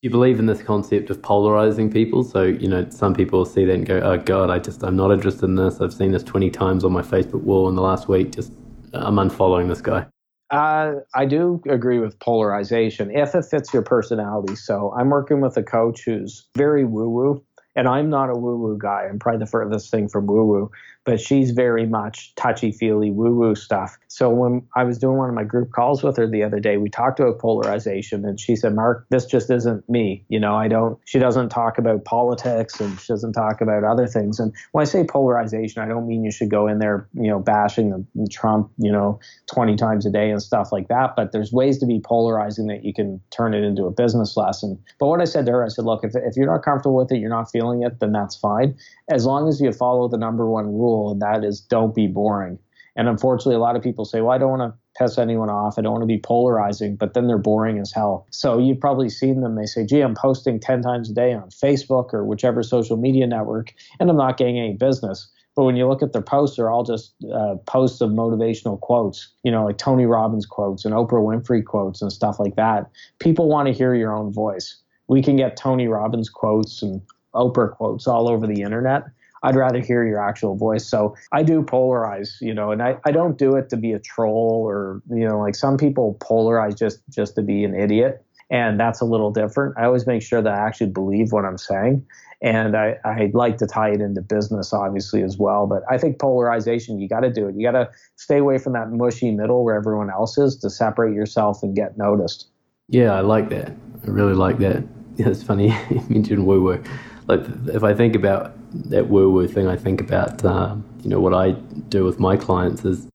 you 0.08 0.12
believe 0.12 0.40
in 0.40 0.46
this 0.46 0.62
concept 0.62 1.10
of 1.10 1.22
polarizing 1.22 1.92
people? 1.92 2.24
So, 2.24 2.44
you 2.44 2.70
know, 2.70 2.90
some 2.90 3.14
people 3.14 3.44
see 3.44 3.66
that 3.66 3.74
and 3.74 3.86
go, 3.86 4.00
oh, 4.00 4.18
God, 4.18 4.50
I 4.50 4.58
just, 4.58 4.82
I'm 4.82 4.96
not 4.96 5.12
interested 5.12 5.44
in 5.44 5.56
this. 5.56 5.82
I've 5.82 5.94
seen 5.94 6.14
this 6.14 6.24
20 6.24 6.50
times 6.50 6.86
on 6.86 6.94
my 6.94 7.02
Facebook 7.02 7.42
wall 7.42 7.68
in 7.68 7.76
the 7.76 7.82
last 7.82 8.08
week. 8.08 8.32
Just, 8.32 8.54
I'm 8.94 9.16
unfollowing 9.16 9.68
this 9.68 9.82
guy. 9.82 10.06
Uh, 10.50 10.94
I 11.14 11.26
do 11.26 11.62
agree 11.68 12.00
with 12.00 12.18
polarization 12.20 13.12
if 13.14 13.36
it 13.36 13.44
fits 13.52 13.74
your 13.74 13.84
personality. 13.84 14.56
So 14.56 14.94
I'm 14.98 15.10
working 15.10 15.42
with 15.42 15.58
a 15.58 15.64
coach 15.64 16.04
who's 16.06 16.48
very 16.56 16.86
woo 16.86 17.10
woo, 17.10 17.44
and 17.76 17.86
I'm 17.86 18.10
not 18.10 18.30
a 18.30 18.34
woo 18.34 18.58
woo 18.58 18.78
guy. 18.78 19.08
I'm 19.10 19.20
probably 19.20 19.40
the 19.40 19.52
furthest 19.52 19.92
thing 19.92 20.08
from 20.08 20.26
woo 20.26 20.46
woo 20.46 20.72
but 21.08 21.22
she's 21.22 21.52
very 21.52 21.86
much 21.86 22.36
touchy 22.36 22.70
feely 22.70 23.12
woo 23.12 23.34
woo 23.34 23.56
stuff. 23.56 23.98
So 24.10 24.30
when 24.30 24.68
I 24.76 24.84
was 24.84 24.98
doing 24.98 25.16
one 25.16 25.30
of 25.30 25.36
my 25.36 25.46
group 25.46 25.72
calls 25.72 26.04
with 26.04 26.18
her 26.18 26.28
the 26.28 26.44
other 26.44 26.60
day, 26.60 26.76
we 26.76 26.90
talked 26.90 27.22
about 27.22 27.40
polarization 27.40 28.26
and 28.26 28.38
she 28.38 28.58
said, 28.58 28.76
Marc, 28.76 29.06
this 29.10 29.26
just 29.26 29.50
isn't 29.50 29.88
me. 29.90 30.26
You 30.28 30.42
know, 30.42 30.54
I 30.54 30.68
don't, 30.68 31.00
she 31.06 31.18
doesn't 31.18 31.48
talk 31.48 31.78
about 31.78 32.04
politics 32.04 32.82
and 32.82 33.00
she 33.00 33.14
doesn't 33.14 33.32
talk 33.32 33.62
about 33.62 33.86
other 33.86 34.06
things. 34.06 34.38
And 34.38 34.54
when 34.74 34.82
I 34.82 34.86
say 34.86 35.06
polarization, 35.06 35.82
I 35.82 35.88
don't 35.88 36.10
mean 36.10 36.26
you 36.26 36.32
should 36.32 36.52
go 36.52 36.68
in 36.68 36.80
there, 36.80 37.08
you 37.14 37.30
know, 37.30 37.40
bashing 37.40 38.06
Trump, 38.30 38.70
you 38.78 38.92
know, 38.92 39.18
20 39.54 39.78
times 39.78 40.06
a 40.06 40.12
day 40.12 40.30
and 40.30 40.44
stuff 40.44 40.74
like 40.74 40.90
that. 40.90 41.16
But 41.16 41.32
there's 41.32 41.54
ways 41.54 41.78
to 41.78 41.86
be 41.86 42.02
polarizing 42.02 42.68
that 42.68 42.84
you 42.84 42.94
can 42.94 43.22
turn 43.30 43.54
it 43.54 43.64
into 43.64 43.86
a 43.86 43.92
business 43.92 44.36
lesson. 44.36 44.78
But 45.00 45.08
what 45.08 45.22
I 45.22 45.26
said 45.26 45.46
to 45.46 45.54
her, 45.54 45.64
I 45.64 45.70
said, 45.70 45.86
look, 45.86 46.04
if, 46.04 46.12
if 46.16 46.36
you're 46.36 46.52
not 46.52 46.64
comfortable 46.64 46.98
with 46.98 47.14
it, 47.14 47.20
you're 47.20 47.30
not 47.30 47.50
feeling 47.50 47.84
it, 47.84 48.02
then 48.02 48.12
that's 48.12 48.36
fine. 48.36 48.76
As 49.10 49.26
long 49.26 49.48
as 49.48 49.62
you 49.62 49.72
follow 49.72 50.08
the 50.08 50.18
number 50.18 50.50
one 50.50 50.66
rule 50.68 51.12
and 51.12 51.22
that 51.22 51.44
is 51.44 51.62
don't 51.62 51.96
be 51.96 52.08
boring. 52.08 52.60
And 52.98 53.08
unfortunately, 53.08 53.56
a 53.56 53.60
lot 53.60 53.76
of 53.76 53.84
people 53.84 54.06
say, 54.06 54.22
well, 54.22 54.32
I 54.32 54.40
don't 54.40 54.58
want 54.58 54.74
to 54.74 54.78
piss 54.98 55.20
anyone 55.20 55.50
off. 55.50 55.76
I 55.78 55.82
don't 55.82 55.92
want 55.92 56.02
to 56.02 56.08
be 56.08 56.18
polarizing, 56.18 56.96
but 56.96 57.14
then 57.14 57.28
they're 57.28 57.38
boring 57.38 57.78
as 57.78 57.92
hell. 57.92 58.26
So 58.32 58.58
you've 58.58 58.80
probably 58.80 59.08
seen 59.08 59.42
them. 59.42 59.56
They 59.56 59.68
say, 59.68 59.86
gee, 59.86 60.02
I'm 60.02 60.16
posting 60.16 60.60
10 60.60 60.82
times 60.82 61.12
a 61.12 61.14
day 61.14 61.32
on 61.34 61.50
Facebook 61.50 62.12
or 62.12 62.26
whichever 62.26 62.64
social 62.64 62.98
media 62.98 63.28
network, 63.28 63.72
and 64.00 64.10
I'm 64.10 64.18
not 64.18 64.38
getting 64.38 64.58
any 64.58 64.74
business. 64.74 65.30
But 65.56 65.64
when 65.64 65.76
you 65.76 65.88
look 65.88 66.04
at 66.04 66.14
their 66.14 66.22
posts, 66.24 66.58
they're 66.58 66.70
all 66.70 66.84
just 66.84 67.14
uh, 67.34 67.56
posts 67.66 68.02
of 68.02 68.12
motivational 68.12 68.80
quotes, 68.80 69.32
you 69.44 69.52
know, 69.52 69.66
like 69.66 69.78
Tony 69.78 70.06
Robbins 70.06 70.46
quotes 70.46 70.84
and 70.86 70.94
Oprah 70.94 71.14
Winfrey 71.14 71.64
quotes 71.64 72.02
and 72.02 72.12
stuff 72.12 72.40
like 72.40 72.56
that. 72.56 72.90
People 73.20 73.48
want 73.48 73.68
to 73.68 73.74
hear 73.74 73.96
your 73.96 74.16
own 74.16 74.32
voice. 74.32 74.76
We 75.08 75.24
can 75.24 75.36
get 75.36 75.58
Tony 75.58 75.88
Robbins 75.88 76.30
quotes 76.30 76.84
and 76.84 77.02
Oprah 77.38 77.72
quotes 77.72 78.08
all 78.08 78.28
over 78.28 78.48
the 78.48 78.62
internet. 78.62 79.04
I'd 79.44 79.56
rather 79.56 79.80
hear 79.80 80.06
your 80.06 80.20
actual 80.20 80.56
voice. 80.56 80.86
So 80.86 81.16
I 81.32 81.44
do 81.44 81.62
polarize, 81.62 82.42
you 82.42 82.54
know, 82.54 82.72
and 82.72 82.82
I, 82.82 82.98
I 83.06 83.12
don't 83.12 83.38
do 83.38 83.56
it 83.56 83.70
to 83.70 83.78
be 83.78 83.94
a 83.94 84.00
troll 84.00 84.64
or, 84.66 85.02
you 85.10 85.28
know, 85.28 85.40
like 85.40 85.56
some 85.56 85.78
people 85.78 86.18
polarize 86.20 86.78
just 86.78 87.00
just 87.10 87.36
to 87.36 87.42
be 87.42 87.64
an 87.64 87.76
idiot. 87.76 88.24
And 88.50 88.80
that's 88.80 89.02
a 89.02 89.06
little 89.06 89.32
different. 89.32 89.76
I 89.78 89.86
always 89.86 90.08
make 90.08 90.22
sure 90.22 90.42
that 90.42 90.54
I 90.54 90.66
actually 90.66 90.92
believe 90.92 91.32
what 91.34 91.46
I'm 91.46 91.58
saying. 91.58 92.06
And 92.42 92.78
I, 92.78 92.96
I 93.04 93.30
like 93.34 93.58
to 93.58 93.68
tie 93.68 93.90
it 93.90 94.00
into 94.00 94.22
business, 94.22 94.72
obviously, 94.72 95.24
as 95.24 95.38
well. 95.38 95.68
But 95.68 95.84
I 95.90 95.98
think 95.98 96.20
polarization, 96.20 97.00
you 97.00 97.10
got 97.10 97.22
to 97.22 97.32
do 97.32 97.48
it. 97.48 97.56
You 97.56 97.64
got 97.64 97.78
to 97.78 97.90
stay 98.16 98.38
away 98.38 98.58
from 98.58 98.74
that 98.74 98.92
mushy 98.92 99.32
middle 99.32 99.66
where 99.66 99.76
everyone 99.76 100.10
else 100.10 100.38
is 100.38 100.56
to 100.58 100.70
separate 100.70 101.14
yourself 101.14 101.64
and 101.64 101.76
get 101.76 101.98
noticed. 101.98 102.48
Yeah, 102.90 103.14
I 103.14 103.22
like 103.22 103.50
that. 103.50 103.72
I 104.06 104.10
really 104.10 104.36
like 104.36 104.60
that. 104.60 104.84
Yeah, 105.18 105.28
it's 105.30 105.44
funny 105.44 105.68
you 105.90 106.04
mentioned 106.08 106.46
woo 106.46 106.64
woo. 106.64 106.84
Like, 107.28 107.42
if 107.68 107.84
I 107.84 107.94
think 107.94 108.16
about 108.16 108.54
that 108.90 109.10
woo 109.10 109.30
woo 109.30 109.48
thing, 109.48 109.68
I 109.68 109.76
think 109.76 110.02
about, 110.02 110.44
uh, 110.46 110.76
you 111.04 111.10
know, 111.10 111.20
what 111.20 111.34
I 111.34 111.52
do 111.90 112.06
with 112.06 112.20
my 112.20 112.38
clients 112.38 112.86
is 112.86 113.08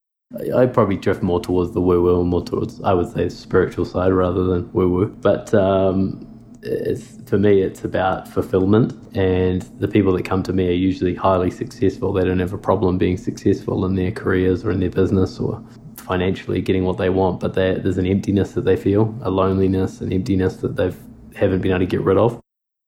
I 0.55 0.67
probably 0.67 0.97
drift 0.97 1.23
more 1.23 1.41
towards 1.41 1.73
the 1.73 1.81
woo 1.81 2.03
woo 2.03 2.21
and 2.21 2.29
more 2.29 2.45
towards, 2.45 2.81
I 2.83 2.93
would 2.95 3.11
say, 3.13 3.29
spiritual 3.29 3.85
side 3.85 4.13
rather 4.13 4.45
than 4.45 4.71
woo 4.73 4.89
woo. 4.89 5.07
But 5.07 5.53
um, 5.55 6.27
for 7.27 7.39
me, 7.39 7.63
it's 7.63 7.85
about 7.85 8.29
fulfillment. 8.29 8.95
And 9.17 9.63
the 9.79 9.89
people 9.89 10.13
that 10.15 10.25
come 10.25 10.43
to 10.45 10.53
me 10.53 10.69
are 10.69 10.73
usually 10.73 11.15
highly 11.15 11.51
successful. 11.51 12.13
They 12.13 12.25
don't 12.25 12.39
have 12.39 12.53
a 12.53 12.59
problem 12.59 12.99
being 12.99 13.17
successful 13.17 13.85
in 13.85 13.95
their 13.95 14.11
careers 14.11 14.65
or 14.65 14.71
in 14.71 14.81
their 14.81 14.91
business 14.91 15.39
or 15.39 15.63
financially 15.97 16.61
getting 16.61 16.85
what 16.85 16.99
they 16.99 17.11
want. 17.11 17.41
But 17.41 17.55
there's 17.55 17.99
an 17.99 18.07
emptiness 18.07 18.53
that 18.53 18.65
they 18.65 18.77
feel, 18.77 19.15
a 19.23 19.31
loneliness, 19.31 20.01
an 20.01 20.13
emptiness 20.13 20.57
that 20.57 20.77
they've 20.77 20.99
haven't 21.35 21.63
been 21.63 21.71
able 21.71 21.81
to 21.81 21.87
get 21.87 22.03
rid 22.03 22.19
of. 22.19 22.39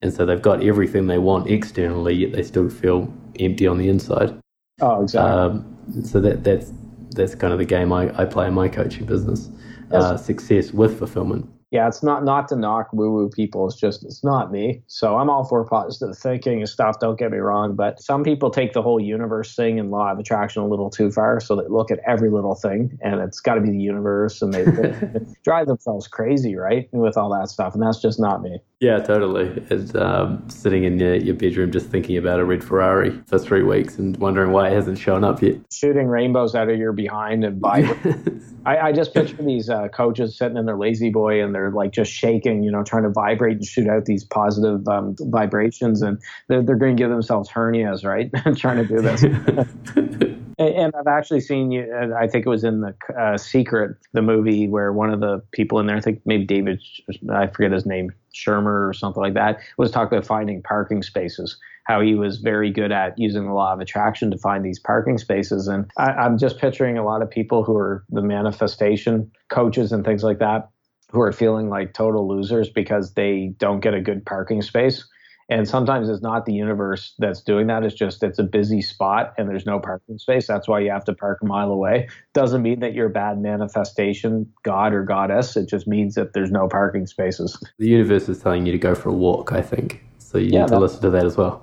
And 0.04 0.12
so 0.12 0.26
they've 0.26 0.42
got 0.42 0.62
everything 0.62 1.06
they 1.06 1.16
want 1.16 1.48
externally, 1.48 2.14
yet 2.14 2.32
they 2.32 2.42
still 2.42 2.68
feel 2.68 3.10
empty 3.40 3.66
on 3.66 3.78
the 3.78 3.88
inside. 3.88 4.38
Oh, 4.82 5.02
exactly. 5.02 5.32
Um, 5.32 6.04
so 6.04 6.20
that 6.20 6.44
that's 6.44 6.72
that's 7.12 7.34
kind 7.34 7.54
of 7.54 7.58
the 7.58 7.64
game 7.64 7.90
I, 7.90 8.14
I 8.20 8.26
play 8.26 8.46
in 8.46 8.52
my 8.52 8.68
coaching 8.68 9.06
business. 9.06 9.48
Uh, 9.90 10.16
success 10.16 10.72
with 10.72 10.98
fulfillment 10.98 11.48
yeah, 11.74 11.88
it's 11.88 12.04
not 12.04 12.24
not 12.24 12.46
to 12.50 12.56
knock 12.56 12.92
woo 12.92 13.10
woo 13.10 13.28
people. 13.28 13.66
It's 13.66 13.74
just 13.74 14.04
it's 14.04 14.22
not 14.22 14.52
me. 14.52 14.84
So 14.86 15.16
I'm 15.16 15.28
all 15.28 15.42
for 15.42 15.64
positive 15.64 16.16
thinking 16.16 16.60
and 16.60 16.68
stuff. 16.68 17.00
Don't 17.00 17.18
get 17.18 17.32
me 17.32 17.38
wrong, 17.38 17.74
but 17.74 18.00
some 18.00 18.22
people 18.22 18.48
take 18.48 18.74
the 18.74 18.80
whole 18.80 19.00
universe 19.00 19.56
thing 19.56 19.80
and 19.80 19.90
law 19.90 20.12
of 20.12 20.20
attraction 20.20 20.62
a 20.62 20.68
little 20.68 20.88
too 20.88 21.10
far. 21.10 21.40
So 21.40 21.56
they 21.56 21.66
look 21.66 21.90
at 21.90 21.98
every 22.06 22.30
little 22.30 22.54
thing 22.54 22.96
and 23.02 23.20
it's 23.20 23.40
got 23.40 23.56
to 23.56 23.60
be 23.60 23.70
the 23.70 23.80
universe, 23.80 24.40
and 24.40 24.54
they, 24.54 24.62
they 24.62 24.94
drive 25.44 25.66
themselves 25.66 26.06
crazy, 26.06 26.54
right, 26.54 26.88
with 26.92 27.16
all 27.16 27.28
that 27.30 27.48
stuff. 27.48 27.74
And 27.74 27.82
that's 27.82 28.00
just 28.00 28.20
not 28.20 28.40
me. 28.40 28.60
Yeah, 28.84 28.98
totally. 28.98 29.64
It's 29.70 29.94
um, 29.94 30.46
sitting 30.50 30.84
in 30.84 30.98
your, 30.98 31.14
your 31.14 31.34
bedroom 31.34 31.72
just 31.72 31.86
thinking 31.88 32.18
about 32.18 32.38
a 32.38 32.44
red 32.44 32.62
Ferrari 32.62 33.18
for 33.26 33.38
three 33.38 33.62
weeks 33.62 33.96
and 33.96 34.14
wondering 34.18 34.52
why 34.52 34.68
it 34.68 34.74
hasn't 34.74 34.98
shown 34.98 35.24
up 35.24 35.40
yet. 35.40 35.56
Shooting 35.72 36.06
rainbows 36.06 36.54
out 36.54 36.68
of 36.68 36.76
your 36.76 36.92
behind 36.92 37.44
and 37.44 37.58
vibrating. 37.58 38.42
I, 38.66 38.78
I, 38.88 38.92
just 38.92 39.14
picture 39.14 39.42
these 39.42 39.70
uh, 39.70 39.88
coaches 39.88 40.36
sitting 40.36 40.58
in 40.58 40.66
their 40.66 40.76
lazy 40.76 41.08
boy 41.08 41.42
and 41.42 41.54
they're 41.54 41.70
like 41.70 41.92
just 41.92 42.12
shaking, 42.12 42.62
you 42.62 42.70
know, 42.70 42.82
trying 42.82 43.04
to 43.04 43.08
vibrate 43.08 43.56
and 43.56 43.64
shoot 43.64 43.88
out 43.88 44.04
these 44.04 44.22
positive 44.22 44.86
um, 44.86 45.16
vibrations, 45.18 46.02
and 46.02 46.20
they're, 46.48 46.62
they're 46.62 46.76
going 46.76 46.94
to 46.94 47.02
give 47.02 47.08
themselves 47.08 47.48
hernias, 47.48 48.04
right? 48.04 48.30
trying 48.58 48.76
to 48.76 48.86
do 48.86 49.00
this. 49.00 50.34
And 50.56 50.94
I've 50.94 51.08
actually 51.08 51.40
seen 51.40 51.72
you. 51.72 51.92
I 52.16 52.28
think 52.28 52.46
it 52.46 52.48
was 52.48 52.62
in 52.62 52.80
the 52.80 52.94
uh, 53.18 53.36
Secret, 53.36 53.96
the 54.12 54.22
movie, 54.22 54.68
where 54.68 54.92
one 54.92 55.12
of 55.12 55.18
the 55.18 55.42
people 55.50 55.80
in 55.80 55.86
there, 55.86 55.96
I 55.96 56.00
think 56.00 56.20
maybe 56.24 56.44
David, 56.44 56.80
I 57.28 57.48
forget 57.48 57.72
his 57.72 57.86
name, 57.86 58.12
Schwimmer 58.34 58.88
or 58.88 58.92
something 58.92 59.22
like 59.22 59.34
that, 59.34 59.60
was 59.78 59.90
talking 59.90 60.16
about 60.16 60.26
finding 60.26 60.62
parking 60.62 61.02
spaces. 61.02 61.56
How 61.84 62.00
he 62.00 62.14
was 62.14 62.38
very 62.38 62.70
good 62.70 62.92
at 62.92 63.18
using 63.18 63.46
the 63.46 63.52
law 63.52 63.72
of 63.72 63.80
attraction 63.80 64.30
to 64.30 64.38
find 64.38 64.64
these 64.64 64.78
parking 64.78 65.18
spaces. 65.18 65.68
And 65.68 65.90
I, 65.98 66.12
I'm 66.12 66.38
just 66.38 66.58
picturing 66.58 66.96
a 66.96 67.04
lot 67.04 67.20
of 67.20 67.30
people 67.30 67.62
who 67.62 67.76
are 67.76 68.04
the 68.08 68.22
manifestation 68.22 69.30
coaches 69.50 69.92
and 69.92 70.04
things 70.04 70.22
like 70.22 70.38
that, 70.38 70.70
who 71.10 71.20
are 71.20 71.32
feeling 71.32 71.68
like 71.68 71.92
total 71.92 72.26
losers 72.26 72.70
because 72.70 73.12
they 73.12 73.52
don't 73.58 73.80
get 73.80 73.92
a 73.92 74.00
good 74.00 74.24
parking 74.24 74.62
space 74.62 75.04
and 75.48 75.68
sometimes 75.68 76.08
it's 76.08 76.22
not 76.22 76.46
the 76.46 76.52
universe 76.52 77.14
that's 77.18 77.42
doing 77.42 77.66
that. 77.66 77.84
It's 77.84 77.94
just 77.94 78.22
it's 78.22 78.38
a 78.38 78.44
busy 78.44 78.80
spot 78.80 79.34
and 79.36 79.48
there's 79.48 79.66
no 79.66 79.78
parking 79.78 80.18
space. 80.18 80.46
That's 80.46 80.66
why 80.66 80.80
you 80.80 80.90
have 80.90 81.04
to 81.04 81.14
park 81.14 81.40
a 81.42 81.46
mile 81.46 81.70
away. 81.70 82.08
Doesn't 82.32 82.62
mean 82.62 82.80
that 82.80 82.94
you're 82.94 83.06
a 83.06 83.10
bad 83.10 83.38
manifestation, 83.38 84.50
god 84.62 84.92
or 84.94 85.04
goddess. 85.04 85.56
It 85.56 85.68
just 85.68 85.86
means 85.86 86.14
that 86.14 86.32
there's 86.32 86.50
no 86.50 86.68
parking 86.68 87.06
spaces. 87.06 87.62
The 87.78 87.88
universe 87.88 88.28
is 88.28 88.40
telling 88.40 88.66
you 88.66 88.72
to 88.72 88.78
go 88.78 88.94
for 88.94 89.10
a 89.10 89.14
walk, 89.14 89.52
I 89.52 89.62
think. 89.62 90.02
So 90.18 90.38
you 90.38 90.50
yeah, 90.50 90.62
need 90.62 90.70
to 90.70 90.80
listen 90.80 91.00
to 91.02 91.10
that 91.10 91.24
as 91.24 91.36
well. 91.36 91.62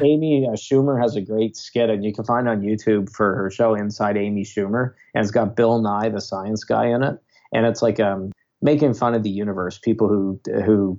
Amy 0.00 0.46
uh, 0.46 0.52
Schumer 0.52 0.98
has 0.98 1.16
a 1.16 1.20
great 1.20 1.54
skit, 1.54 1.90
and 1.90 2.02
you 2.02 2.14
can 2.14 2.24
find 2.24 2.48
on 2.48 2.62
YouTube 2.62 3.10
for 3.12 3.34
her 3.36 3.50
show 3.50 3.74
Inside 3.74 4.16
Amy 4.16 4.42
Schumer, 4.42 4.94
and 5.14 5.22
it's 5.22 5.30
got 5.30 5.54
Bill 5.54 5.78
Nye, 5.82 6.08
the 6.08 6.20
science 6.22 6.64
guy, 6.64 6.86
in 6.86 7.02
it, 7.02 7.20
and 7.52 7.66
it's 7.66 7.82
like 7.82 8.00
um, 8.00 8.32
making 8.62 8.94
fun 8.94 9.14
of 9.14 9.22
the 9.22 9.28
universe. 9.28 9.78
People 9.78 10.08
who 10.08 10.40
who 10.64 10.98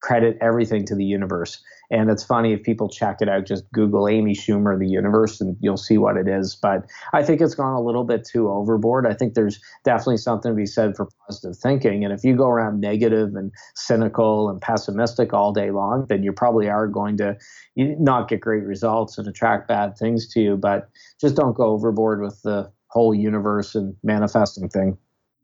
credit 0.00 0.38
everything 0.40 0.84
to 0.86 0.94
the 0.94 1.04
universe. 1.04 1.62
And 1.92 2.08
it's 2.08 2.22
funny 2.22 2.52
if 2.52 2.62
people 2.62 2.88
check 2.88 3.16
it 3.20 3.28
out, 3.28 3.46
just 3.46 3.70
Google 3.72 4.08
Amy 4.08 4.32
Schumer, 4.32 4.78
the 4.78 4.88
universe, 4.88 5.40
and 5.40 5.56
you'll 5.60 5.76
see 5.76 5.98
what 5.98 6.16
it 6.16 6.28
is. 6.28 6.54
But 6.54 6.86
I 7.12 7.24
think 7.24 7.40
it's 7.40 7.56
gone 7.56 7.74
a 7.74 7.82
little 7.82 8.04
bit 8.04 8.24
too 8.24 8.48
overboard. 8.48 9.06
I 9.06 9.14
think 9.14 9.34
there's 9.34 9.60
definitely 9.84 10.18
something 10.18 10.52
to 10.52 10.56
be 10.56 10.66
said 10.66 10.96
for 10.96 11.08
positive 11.26 11.56
thinking. 11.56 12.04
And 12.04 12.12
if 12.12 12.22
you 12.22 12.36
go 12.36 12.48
around 12.48 12.80
negative 12.80 13.34
and 13.34 13.50
cynical 13.74 14.48
and 14.48 14.60
pessimistic 14.60 15.32
all 15.32 15.52
day 15.52 15.72
long, 15.72 16.06
then 16.08 16.22
you 16.22 16.32
probably 16.32 16.68
are 16.68 16.86
going 16.86 17.16
to 17.18 17.36
not 17.76 18.28
get 18.28 18.40
great 18.40 18.64
results 18.64 19.18
and 19.18 19.26
attract 19.26 19.66
bad 19.66 19.96
things 19.98 20.28
to 20.28 20.40
you. 20.40 20.56
But 20.56 20.88
just 21.20 21.34
don't 21.34 21.56
go 21.56 21.64
overboard 21.64 22.22
with 22.22 22.40
the 22.42 22.70
whole 22.86 23.14
universe 23.14 23.74
and 23.74 23.96
manifesting 24.04 24.68
thing. 24.68 24.96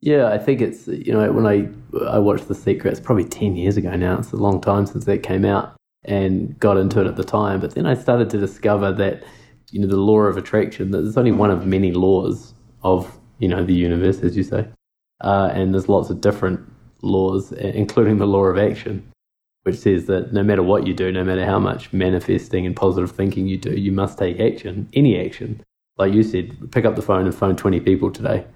Yeah, 0.06 0.28
I 0.28 0.38
think 0.38 0.60
it's 0.60 0.86
you 0.86 1.12
know 1.12 1.32
when 1.32 1.46
I 1.46 1.68
I 2.08 2.20
watched 2.20 2.46
The 2.46 2.54
Secret, 2.54 2.92
it's 2.92 3.00
probably 3.00 3.24
ten 3.24 3.56
years 3.56 3.76
ago 3.76 3.90
now. 3.96 4.20
It's 4.20 4.30
a 4.30 4.36
long 4.36 4.60
time 4.60 4.86
since 4.86 5.04
that 5.06 5.24
came 5.24 5.44
out, 5.44 5.74
and 6.04 6.56
got 6.60 6.76
into 6.76 7.00
it 7.00 7.08
at 7.08 7.16
the 7.16 7.24
time. 7.24 7.58
But 7.58 7.74
then 7.74 7.86
I 7.86 7.94
started 7.94 8.30
to 8.30 8.38
discover 8.38 8.92
that 8.92 9.24
you 9.72 9.80
know 9.80 9.88
the 9.88 9.96
law 9.96 10.20
of 10.20 10.36
attraction. 10.36 10.92
That 10.92 11.02
there's 11.02 11.16
only 11.16 11.32
one 11.32 11.50
of 11.50 11.66
many 11.66 11.90
laws 11.90 12.54
of 12.84 13.18
you 13.40 13.48
know 13.48 13.64
the 13.64 13.74
universe, 13.74 14.20
as 14.20 14.36
you 14.36 14.44
say, 14.44 14.68
uh, 15.22 15.50
and 15.52 15.74
there's 15.74 15.88
lots 15.88 16.08
of 16.08 16.20
different 16.20 16.60
laws, 17.02 17.50
including 17.50 18.18
the 18.18 18.28
law 18.28 18.44
of 18.44 18.58
action, 18.58 19.10
which 19.64 19.74
says 19.74 20.06
that 20.06 20.32
no 20.32 20.44
matter 20.44 20.62
what 20.62 20.86
you 20.86 20.94
do, 20.94 21.10
no 21.10 21.24
matter 21.24 21.44
how 21.44 21.58
much 21.58 21.92
manifesting 21.92 22.64
and 22.64 22.76
positive 22.76 23.10
thinking 23.10 23.48
you 23.48 23.58
do, 23.58 23.72
you 23.72 23.90
must 23.90 24.18
take 24.18 24.38
action, 24.38 24.88
any 24.94 25.18
action. 25.18 25.60
Like 25.98 26.14
you 26.14 26.22
said, 26.22 26.70
pick 26.70 26.84
up 26.84 26.94
the 26.94 27.02
phone 27.02 27.24
and 27.24 27.34
phone 27.34 27.56
20 27.56 27.80
people 27.80 28.12
today 28.12 28.46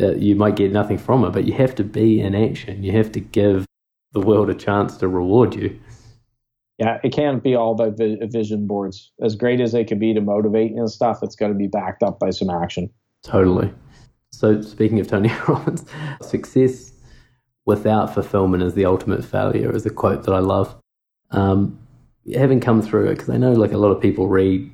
uh, 0.00 0.12
you 0.14 0.34
might 0.34 0.56
get 0.56 0.72
nothing 0.72 0.98
from 0.98 1.24
it, 1.24 1.30
but 1.30 1.44
you 1.44 1.52
have 1.54 1.74
to 1.76 1.84
be 1.84 2.20
in 2.20 2.34
action. 2.34 2.82
You 2.82 2.92
have 2.92 3.12
to 3.12 3.20
give 3.20 3.66
the 4.12 4.20
world 4.20 4.50
a 4.50 4.54
chance 4.54 4.96
to 4.98 5.08
reward 5.08 5.54
you. 5.54 5.78
Yeah, 6.78 6.98
it 7.04 7.12
can't 7.12 7.42
be 7.42 7.54
all 7.54 7.72
about 7.72 7.98
vision 7.98 8.66
boards. 8.66 9.12
As 9.22 9.36
great 9.36 9.60
as 9.60 9.72
they 9.72 9.84
can 9.84 9.98
be 9.98 10.14
to 10.14 10.20
motivate 10.20 10.72
and 10.72 10.90
stuff, 10.90 11.22
it's 11.22 11.36
got 11.36 11.48
to 11.48 11.54
be 11.54 11.68
backed 11.68 12.02
up 12.02 12.18
by 12.18 12.30
some 12.30 12.50
action. 12.50 12.90
Totally. 13.22 13.72
So, 14.30 14.62
speaking 14.62 14.98
of 14.98 15.06
Tony 15.06 15.30
Robbins, 15.48 15.84
success 16.22 16.92
without 17.66 18.12
fulfillment 18.12 18.62
is 18.62 18.74
the 18.74 18.86
ultimate 18.86 19.24
failure, 19.24 19.74
is 19.74 19.86
a 19.86 19.90
quote 19.90 20.24
that 20.24 20.32
I 20.32 20.40
love. 20.40 20.74
Um, 21.30 21.78
having 22.34 22.60
come 22.60 22.82
through 22.82 23.08
it, 23.08 23.14
because 23.14 23.30
I 23.30 23.36
know 23.36 23.52
like 23.52 23.72
a 23.72 23.78
lot 23.78 23.90
of 23.90 24.00
people 24.00 24.26
read 24.26 24.70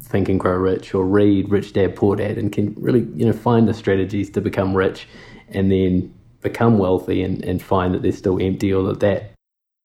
Think 0.00 0.28
and 0.28 0.38
Grow 0.38 0.56
Rich 0.56 0.94
or 0.94 1.04
read 1.04 1.50
Rich 1.50 1.72
Dad 1.72 1.96
Poor 1.96 2.16
Dad 2.16 2.38
and 2.38 2.52
can 2.52 2.74
really, 2.76 3.00
you 3.14 3.24
know, 3.24 3.32
find 3.32 3.68
the 3.68 3.74
strategies 3.74 4.30
to 4.30 4.40
become 4.40 4.74
rich 4.74 5.08
and 5.48 5.70
then 5.70 6.12
become 6.40 6.78
wealthy 6.78 7.22
and, 7.22 7.44
and 7.44 7.62
find 7.62 7.94
that 7.94 8.02
they're 8.02 8.12
still 8.12 8.40
empty 8.40 8.72
or 8.72 8.82
that 8.84 9.00
that 9.00 9.32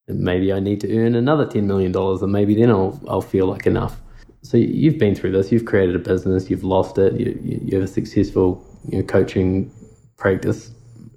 maybe 0.08 0.54
I 0.54 0.60
need 0.60 0.82
to 0.82 0.98
earn 0.98 1.16
another 1.16 1.46
$10 1.46 1.64
million 1.64 1.96
and 1.96 2.32
maybe 2.32 2.56
then 2.56 2.72
I'll, 2.72 3.00
I'll 3.08 3.22
feel 3.22 3.46
like 3.46 3.68
enough. 3.68 4.00
So 4.42 4.58
you've 4.58 4.98
been 4.98 5.16
through 5.16 5.34
this, 5.34 5.52
you've 5.52 5.66
created 5.66 5.96
a 5.96 6.00
business, 6.00 6.50
you've 6.50 6.64
lost 6.64 6.98
it, 6.98 7.14
you, 7.20 7.38
you 7.44 7.76
have 7.76 7.84
a 7.84 7.92
successful 7.92 8.66
you 8.88 9.00
know, 9.00 9.04
coaching 9.04 9.72
practice. 10.16 10.72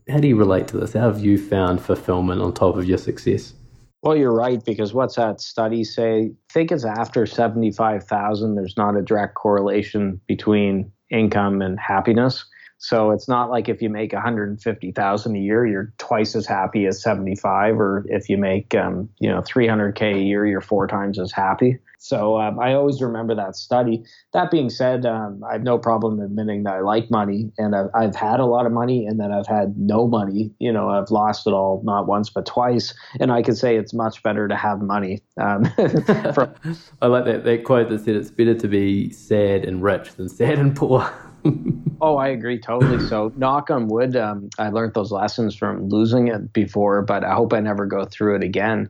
How 0.08 0.18
do 0.18 0.26
you 0.26 0.36
relate 0.36 0.66
to 0.68 0.78
this? 0.78 0.94
How 0.94 1.02
have 1.02 1.20
you 1.20 1.38
found 1.38 1.80
fulfillment 1.80 2.42
on 2.42 2.52
top 2.52 2.76
of 2.76 2.84
your 2.86 2.98
success? 2.98 3.54
Well, 4.02 4.16
you're 4.16 4.32
right 4.32 4.64
because 4.64 4.94
what's 4.94 5.16
that 5.16 5.40
study 5.40 5.84
say? 5.84 6.22
I 6.22 6.52
think 6.52 6.72
it's 6.72 6.84
after 6.84 7.26
75,000 7.26 8.54
there's 8.54 8.76
not 8.76 8.96
a 8.96 9.02
direct 9.02 9.34
correlation 9.34 10.20
between 10.26 10.90
income 11.10 11.60
and 11.60 11.78
happiness. 11.78 12.44
So 12.78 13.10
it's 13.10 13.28
not 13.28 13.50
like 13.50 13.68
if 13.68 13.82
you 13.82 13.90
make 13.90 14.14
150,000 14.14 15.36
a 15.36 15.38
year, 15.38 15.66
you're 15.66 15.92
twice 15.98 16.34
as 16.34 16.46
happy 16.46 16.86
as 16.86 17.02
75, 17.02 17.78
or 17.78 18.06
if 18.08 18.30
you 18.30 18.38
make 18.38 18.74
um, 18.74 19.10
you 19.18 19.28
know 19.28 19.42
300k 19.42 20.14
a 20.14 20.22
year, 20.22 20.46
you're 20.46 20.62
four 20.62 20.86
times 20.86 21.18
as 21.18 21.30
happy. 21.30 21.78
So 22.02 22.40
um, 22.40 22.58
I 22.58 22.72
always 22.72 23.02
remember 23.02 23.34
that 23.34 23.54
study. 23.54 24.02
That 24.32 24.50
being 24.50 24.70
said, 24.70 25.04
um, 25.04 25.44
I 25.46 25.52
have 25.52 25.62
no 25.62 25.76
problem 25.76 26.18
admitting 26.18 26.62
that 26.62 26.76
I 26.76 26.80
like 26.80 27.10
money, 27.10 27.52
and 27.58 27.76
I've, 27.76 27.90
I've, 27.94 28.16
had 28.16 28.40
a 28.40 28.46
lot 28.46 28.64
of 28.64 28.72
money, 28.72 29.04
and 29.04 29.20
then 29.20 29.30
I've 29.32 29.46
had 29.46 29.76
no 29.76 30.08
money. 30.08 30.50
You 30.58 30.72
know, 30.72 30.88
I've 30.88 31.10
lost 31.10 31.46
it 31.46 31.50
all 31.50 31.82
not 31.84 32.06
once 32.06 32.30
but 32.30 32.46
twice, 32.46 32.94
and 33.20 33.30
I 33.30 33.42
can 33.42 33.54
say 33.54 33.76
it's 33.76 33.92
much 33.92 34.22
better 34.22 34.48
to 34.48 34.56
have 34.56 34.80
money. 34.80 35.22
Um, 35.38 35.64
from- 36.34 36.54
I 37.02 37.06
like 37.06 37.26
that 37.26 37.44
that 37.44 37.64
quote 37.64 37.90
that 37.90 37.98
said 38.00 38.16
it's 38.16 38.30
better 38.30 38.54
to 38.54 38.66
be 38.66 39.10
sad 39.10 39.66
and 39.66 39.82
rich 39.82 40.14
than 40.14 40.30
sad 40.30 40.58
and 40.58 40.74
poor. 40.74 41.06
oh, 42.00 42.16
I 42.16 42.28
agree 42.28 42.58
totally. 42.58 43.06
So, 43.08 43.30
knock 43.36 43.68
on 43.68 43.88
wood, 43.88 44.16
um, 44.16 44.48
I 44.58 44.70
learned 44.70 44.94
those 44.94 45.12
lessons 45.12 45.54
from 45.54 45.90
losing 45.90 46.28
it 46.28 46.54
before, 46.54 47.02
but 47.02 47.24
I 47.24 47.34
hope 47.34 47.52
I 47.52 47.60
never 47.60 47.84
go 47.84 48.06
through 48.06 48.36
it 48.36 48.42
again. 48.42 48.88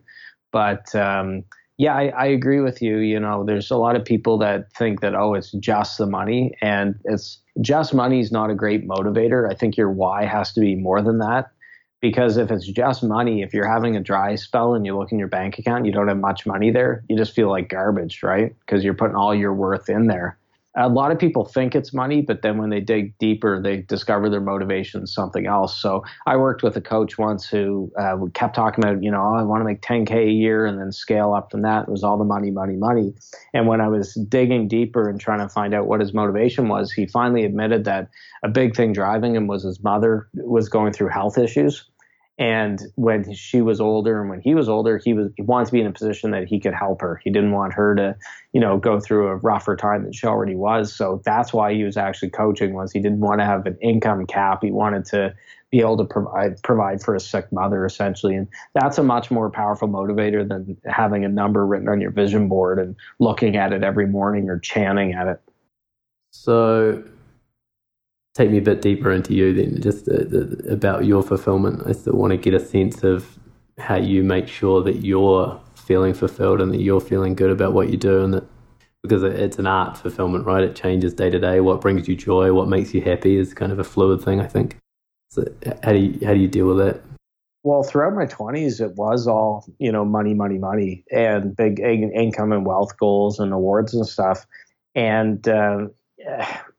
But 0.53 0.95
um, 0.95 1.43
yeah, 1.81 1.95
I, 1.95 2.09
I, 2.09 2.25
agree 2.27 2.59
with 2.59 2.79
you. 2.79 2.97
You 2.97 3.19
know, 3.19 3.43
there's 3.43 3.71
a 3.71 3.75
lot 3.75 3.95
of 3.95 4.05
people 4.05 4.37
that 4.37 4.71
think 4.73 5.01
that, 5.01 5.15
oh, 5.15 5.33
it's 5.33 5.51
just 5.53 5.97
the 5.97 6.05
money. 6.05 6.53
And 6.61 6.93
it's 7.05 7.39
just 7.59 7.91
money 7.95 8.19
is 8.19 8.31
not 8.31 8.51
a 8.51 8.53
great 8.53 8.87
motivator. 8.87 9.49
I 9.49 9.55
think 9.55 9.77
your 9.77 9.89
why 9.89 10.25
has 10.25 10.53
to 10.53 10.59
be 10.59 10.75
more 10.75 11.01
than 11.01 11.17
that. 11.17 11.49
Because 11.99 12.37
if 12.37 12.51
it's 12.51 12.67
just 12.67 13.01
money, 13.01 13.41
if 13.41 13.51
you're 13.51 13.67
having 13.67 13.95
a 13.95 13.99
dry 13.99 14.35
spell 14.35 14.75
and 14.75 14.85
you 14.85 14.95
look 14.95 15.11
in 15.11 15.17
your 15.17 15.27
bank 15.27 15.57
account, 15.57 15.87
you 15.87 15.91
don't 15.91 16.07
have 16.07 16.19
much 16.19 16.45
money 16.45 16.69
there, 16.69 17.03
you 17.09 17.17
just 17.17 17.33
feel 17.33 17.49
like 17.49 17.67
garbage, 17.67 18.21
right? 18.21 18.55
Because 18.59 18.83
you're 18.83 18.93
putting 18.93 19.15
all 19.15 19.33
your 19.33 19.55
worth 19.55 19.89
in 19.89 20.05
there 20.05 20.37
a 20.75 20.87
lot 20.87 21.11
of 21.11 21.19
people 21.19 21.43
think 21.43 21.75
it's 21.75 21.93
money, 21.93 22.21
but 22.21 22.41
then 22.41 22.57
when 22.57 22.69
they 22.69 22.79
dig 22.79 23.17
deeper, 23.17 23.61
they 23.61 23.81
discover 23.81 24.29
their 24.29 24.39
motivation 24.39 25.03
is 25.03 25.13
something 25.13 25.45
else. 25.45 25.77
So 25.81 26.03
I 26.25 26.37
worked 26.37 26.63
with 26.63 26.77
a 26.77 26.81
coach 26.81 27.17
once 27.17 27.45
who 27.45 27.91
uh, 27.99 28.17
kept 28.33 28.55
talking 28.55 28.83
about, 28.83 29.03
you 29.03 29.11
know, 29.11 29.21
oh, 29.21 29.35
I 29.35 29.43
want 29.43 29.59
to 29.61 29.65
make 29.65 29.81
10K 29.81 30.27
a 30.27 30.31
year 30.31 30.65
and 30.65 30.79
then 30.79 30.93
scale 30.93 31.33
up 31.33 31.51
from 31.51 31.61
that. 31.63 31.83
It 31.83 31.89
was 31.89 32.03
all 32.03 32.17
the 32.17 32.23
money, 32.23 32.51
money, 32.51 32.77
money. 32.77 33.13
And 33.53 33.67
when 33.67 33.81
I 33.81 33.89
was 33.89 34.13
digging 34.29 34.69
deeper 34.69 35.09
and 35.09 35.19
trying 35.19 35.39
to 35.39 35.49
find 35.49 35.73
out 35.73 35.87
what 35.87 35.99
his 35.99 36.13
motivation 36.13 36.69
was, 36.69 36.91
he 36.91 37.05
finally 37.05 37.43
admitted 37.43 37.83
that 37.85 38.09
a 38.43 38.47
big 38.47 38.75
thing 38.75 38.93
driving 38.93 39.35
him 39.35 39.47
was 39.47 39.63
his 39.63 39.83
mother 39.83 40.29
was 40.35 40.69
going 40.69 40.93
through 40.93 41.09
health 41.09 41.37
issues 41.37 41.85
and 42.37 42.81
when 42.95 43.33
she 43.33 43.61
was 43.61 43.79
older 43.79 44.19
and 44.19 44.29
when 44.29 44.41
he 44.41 44.55
was 44.55 44.69
older, 44.69 44.97
he 44.97 45.13
was 45.13 45.29
he 45.35 45.43
wanted 45.43 45.65
to 45.65 45.71
be 45.71 45.81
in 45.81 45.87
a 45.87 45.91
position 45.91 46.31
that 46.31 46.47
he 46.47 46.59
could 46.59 46.73
help 46.73 47.01
her. 47.01 47.21
He 47.23 47.29
didn't 47.29 47.51
want 47.51 47.73
her 47.73 47.93
to, 47.95 48.15
you 48.53 48.59
know, 48.59 48.77
go 48.77 48.99
through 48.99 49.27
a 49.27 49.35
rougher 49.35 49.75
time 49.75 50.03
than 50.03 50.13
she 50.13 50.25
already 50.25 50.55
was. 50.55 50.95
So 50.95 51.21
that's 51.25 51.53
why 51.53 51.73
he 51.73 51.83
was 51.83 51.97
actually 51.97 52.31
coaching 52.31 52.73
was 52.73 52.91
he 52.91 52.99
didn't 52.99 53.19
want 53.19 53.41
to 53.41 53.45
have 53.45 53.65
an 53.65 53.77
income 53.81 54.25
cap. 54.25 54.59
He 54.63 54.71
wanted 54.71 55.05
to 55.05 55.35
be 55.71 55.79
able 55.79 55.97
to 55.97 56.05
provide 56.05 56.61
provide 56.63 57.01
for 57.01 57.15
a 57.15 57.19
sick 57.19 57.51
mother 57.51 57.85
essentially. 57.85 58.35
And 58.35 58.47
that's 58.73 58.97
a 58.97 59.03
much 59.03 59.29
more 59.29 59.49
powerful 59.49 59.87
motivator 59.87 60.47
than 60.47 60.77
having 60.85 61.23
a 61.23 61.29
number 61.29 61.65
written 61.65 61.89
on 61.89 62.01
your 62.01 62.11
vision 62.11 62.47
board 62.47 62.79
and 62.79 62.95
looking 63.19 63.55
at 63.55 63.73
it 63.73 63.83
every 63.83 64.07
morning 64.07 64.49
or 64.49 64.57
chanting 64.57 65.13
at 65.13 65.27
it. 65.27 65.41
So 66.31 67.03
take 68.33 68.49
me 68.49 68.57
a 68.57 68.61
bit 68.61 68.81
deeper 68.81 69.11
into 69.11 69.33
you 69.33 69.53
then, 69.53 69.81
just 69.81 70.05
the, 70.05 70.23
the, 70.23 70.71
about 70.73 71.05
your 71.05 71.21
fulfillment. 71.21 71.83
I 71.85 71.91
still 71.91 72.13
want 72.13 72.31
to 72.31 72.37
get 72.37 72.53
a 72.53 72.59
sense 72.59 73.03
of 73.03 73.37
how 73.77 73.95
you 73.95 74.23
make 74.23 74.47
sure 74.47 74.83
that 74.83 74.97
you're 74.97 75.59
feeling 75.75 76.13
fulfilled 76.13 76.61
and 76.61 76.71
that 76.73 76.81
you're 76.81 77.01
feeling 77.01 77.35
good 77.35 77.49
about 77.49 77.73
what 77.73 77.89
you 77.89 77.97
do 77.97 78.23
and 78.23 78.33
that 78.33 78.43
because 79.03 79.23
it's 79.23 79.57
an 79.57 79.65
art 79.65 79.97
fulfillment, 79.97 80.45
right? 80.45 80.63
It 80.63 80.75
changes 80.75 81.13
day 81.13 81.29
to 81.29 81.39
day. 81.39 81.59
What 81.59 81.81
brings 81.81 82.07
you 82.07 82.15
joy, 82.15 82.53
what 82.53 82.67
makes 82.67 82.93
you 82.93 83.01
happy 83.01 83.35
is 83.35 83.53
kind 83.53 83.71
of 83.71 83.79
a 83.79 83.83
fluid 83.83 84.21
thing, 84.21 84.39
I 84.39 84.45
think. 84.45 84.77
So 85.29 85.43
how 85.83 85.93
do 85.93 85.97
you, 85.97 86.25
how 86.25 86.33
do 86.33 86.39
you 86.39 86.47
deal 86.47 86.67
with 86.67 86.77
that? 86.77 87.01
Well, 87.63 87.83
throughout 87.83 88.13
my 88.13 88.25
20s, 88.25 88.81
it 88.81 88.95
was 88.95 89.27
all, 89.27 89.65
you 89.79 89.91
know, 89.91 90.05
money, 90.05 90.33
money, 90.33 90.57
money 90.57 91.03
and 91.11 91.55
big 91.55 91.79
income 91.79 92.51
and 92.51 92.65
wealth 92.65 92.97
goals 92.97 93.39
and 93.39 93.53
awards 93.53 93.93
and 93.93 94.05
stuff. 94.07 94.45
And, 94.93 95.47
uh, 95.47 95.87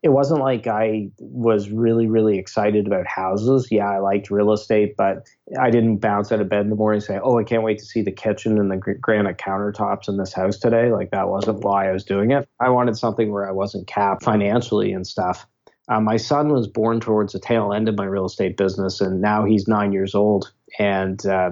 it 0.01 0.09
wasn't 0.09 0.39
like 0.39 0.67
I 0.67 1.09
was 1.19 1.69
really, 1.69 2.07
really 2.07 2.37
excited 2.37 2.87
about 2.87 3.05
houses. 3.07 3.67
Yeah, 3.71 3.89
I 3.89 3.99
liked 3.99 4.29
real 4.29 4.51
estate, 4.51 4.95
but 4.97 5.27
I 5.59 5.69
didn't 5.69 5.97
bounce 5.97 6.31
out 6.31 6.41
of 6.41 6.49
bed 6.49 6.61
in 6.61 6.69
the 6.69 6.75
morning 6.75 6.97
and 6.97 7.03
say, 7.03 7.19
"Oh, 7.21 7.39
I 7.39 7.43
can't 7.43 7.63
wait 7.63 7.79
to 7.79 7.85
see 7.85 8.01
the 8.01 8.11
kitchen 8.11 8.57
and 8.57 8.71
the 8.71 8.77
granite 8.77 9.37
countertops 9.37 10.07
in 10.07 10.17
this 10.17 10.33
house 10.33 10.57
today." 10.57 10.91
Like 10.91 11.11
that 11.11 11.29
wasn't 11.29 11.63
why 11.63 11.89
I 11.89 11.91
was 11.91 12.03
doing 12.03 12.31
it. 12.31 12.47
I 12.59 12.69
wanted 12.69 12.97
something 12.97 13.31
where 13.31 13.47
I 13.47 13.51
wasn't 13.51 13.87
capped 13.87 14.23
financially 14.23 14.93
and 14.93 15.05
stuff. 15.05 15.47
Uh, 15.89 15.99
my 15.99 16.17
son 16.17 16.49
was 16.49 16.67
born 16.67 16.99
towards 16.99 17.33
the 17.33 17.39
tail 17.39 17.73
end 17.73 17.89
of 17.89 17.97
my 17.97 18.05
real 18.05 18.25
estate 18.25 18.55
business, 18.55 19.01
and 19.01 19.21
now 19.21 19.45
he's 19.45 19.67
nine 19.67 19.91
years 19.91 20.15
old, 20.15 20.51
and 20.79 21.25
uh, 21.25 21.51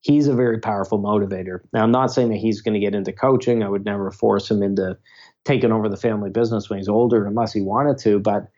he's 0.00 0.26
a 0.26 0.34
very 0.34 0.58
powerful 0.58 0.98
motivator. 0.98 1.60
Now, 1.72 1.84
I'm 1.84 1.92
not 1.92 2.12
saying 2.12 2.30
that 2.30 2.38
he's 2.38 2.60
going 2.60 2.74
to 2.74 2.80
get 2.80 2.94
into 2.94 3.12
coaching. 3.12 3.62
I 3.62 3.68
would 3.68 3.84
never 3.84 4.10
force 4.10 4.50
him 4.50 4.62
into 4.62 4.98
taken 5.48 5.72
over 5.72 5.88
the 5.88 5.96
family 5.96 6.30
business 6.30 6.68
when 6.68 6.78
he's 6.78 6.88
older 6.88 7.26
unless 7.26 7.52
he 7.52 7.62
wanted 7.62 7.98
to. 7.98 8.18
But 8.18 8.48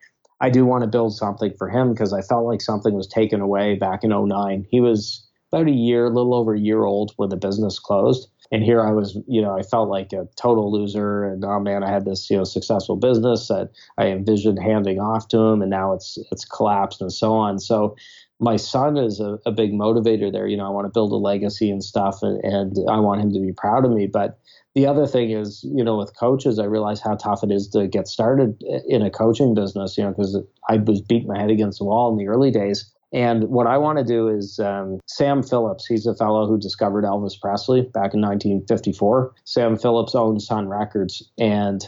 I 0.40 0.50
do 0.50 0.66
want 0.66 0.82
to 0.82 0.88
build 0.88 1.14
something 1.14 1.54
for 1.56 1.68
him 1.68 1.92
because 1.92 2.12
I 2.12 2.20
felt 2.20 2.46
like 2.46 2.60
something 2.60 2.94
was 2.94 3.06
taken 3.06 3.40
away 3.40 3.76
back 3.76 4.02
in 4.02 4.10
09. 4.10 4.66
He 4.70 4.80
was 4.80 5.26
about 5.52 5.68
a 5.68 5.72
year, 5.72 6.06
a 6.06 6.10
little 6.10 6.34
over 6.34 6.54
a 6.54 6.58
year 6.58 6.84
old 6.84 7.12
when 7.16 7.28
the 7.28 7.36
business 7.36 7.78
closed. 7.78 8.28
And 8.52 8.64
here 8.64 8.84
I 8.84 8.90
was, 8.90 9.16
you 9.28 9.40
know, 9.40 9.56
I 9.56 9.62
felt 9.62 9.88
like 9.88 10.12
a 10.12 10.26
total 10.36 10.72
loser. 10.72 11.24
And 11.24 11.44
oh 11.44 11.60
man, 11.60 11.84
I 11.84 11.90
had 11.90 12.04
this, 12.04 12.28
you 12.28 12.36
know, 12.36 12.44
successful 12.44 12.96
business 12.96 13.46
that 13.46 13.70
I 13.96 14.06
envisioned 14.06 14.60
handing 14.60 14.98
off 14.98 15.28
to 15.28 15.38
him, 15.38 15.62
and 15.62 15.70
now 15.70 15.92
it's 15.92 16.18
it's 16.32 16.44
collapsed 16.44 17.00
and 17.00 17.12
so 17.12 17.32
on. 17.32 17.60
So 17.60 17.94
my 18.40 18.56
son 18.56 18.96
is 18.96 19.20
a, 19.20 19.38
a 19.46 19.52
big 19.52 19.72
motivator 19.72 20.32
there. 20.32 20.48
You 20.48 20.56
know, 20.56 20.66
I 20.66 20.70
want 20.70 20.86
to 20.86 20.92
build 20.92 21.12
a 21.12 21.16
legacy 21.16 21.70
and 21.70 21.84
stuff, 21.84 22.22
and, 22.22 22.42
and 22.42 22.76
I 22.90 22.98
want 22.98 23.20
him 23.20 23.32
to 23.32 23.40
be 23.40 23.52
proud 23.52 23.84
of 23.84 23.92
me. 23.92 24.08
But 24.08 24.39
the 24.74 24.86
other 24.86 25.06
thing 25.06 25.30
is, 25.30 25.64
you 25.64 25.82
know, 25.82 25.96
with 25.96 26.16
coaches, 26.18 26.58
I 26.58 26.64
realize 26.64 27.00
how 27.00 27.16
tough 27.16 27.42
it 27.42 27.50
is 27.50 27.68
to 27.68 27.88
get 27.88 28.06
started 28.06 28.62
in 28.86 29.02
a 29.02 29.10
coaching 29.10 29.54
business, 29.54 29.98
you 29.98 30.04
know, 30.04 30.10
because 30.10 30.38
I 30.68 30.76
was 30.76 31.00
beating 31.00 31.28
my 31.28 31.38
head 31.38 31.50
against 31.50 31.78
the 31.78 31.84
wall 31.84 32.10
in 32.10 32.16
the 32.16 32.28
early 32.28 32.50
days. 32.50 32.92
And 33.12 33.48
what 33.48 33.66
I 33.66 33.76
want 33.78 33.98
to 33.98 34.04
do 34.04 34.28
is 34.28 34.60
um, 34.60 35.00
Sam 35.06 35.42
Phillips, 35.42 35.86
he's 35.86 36.06
a 36.06 36.14
fellow 36.14 36.46
who 36.46 36.58
discovered 36.58 37.04
Elvis 37.04 37.40
Presley 37.40 37.82
back 37.82 38.14
in 38.14 38.20
1954. 38.20 39.34
Sam 39.44 39.76
Phillips 39.76 40.14
owned 40.14 40.42
Sun 40.42 40.68
Records. 40.68 41.28
And 41.36 41.84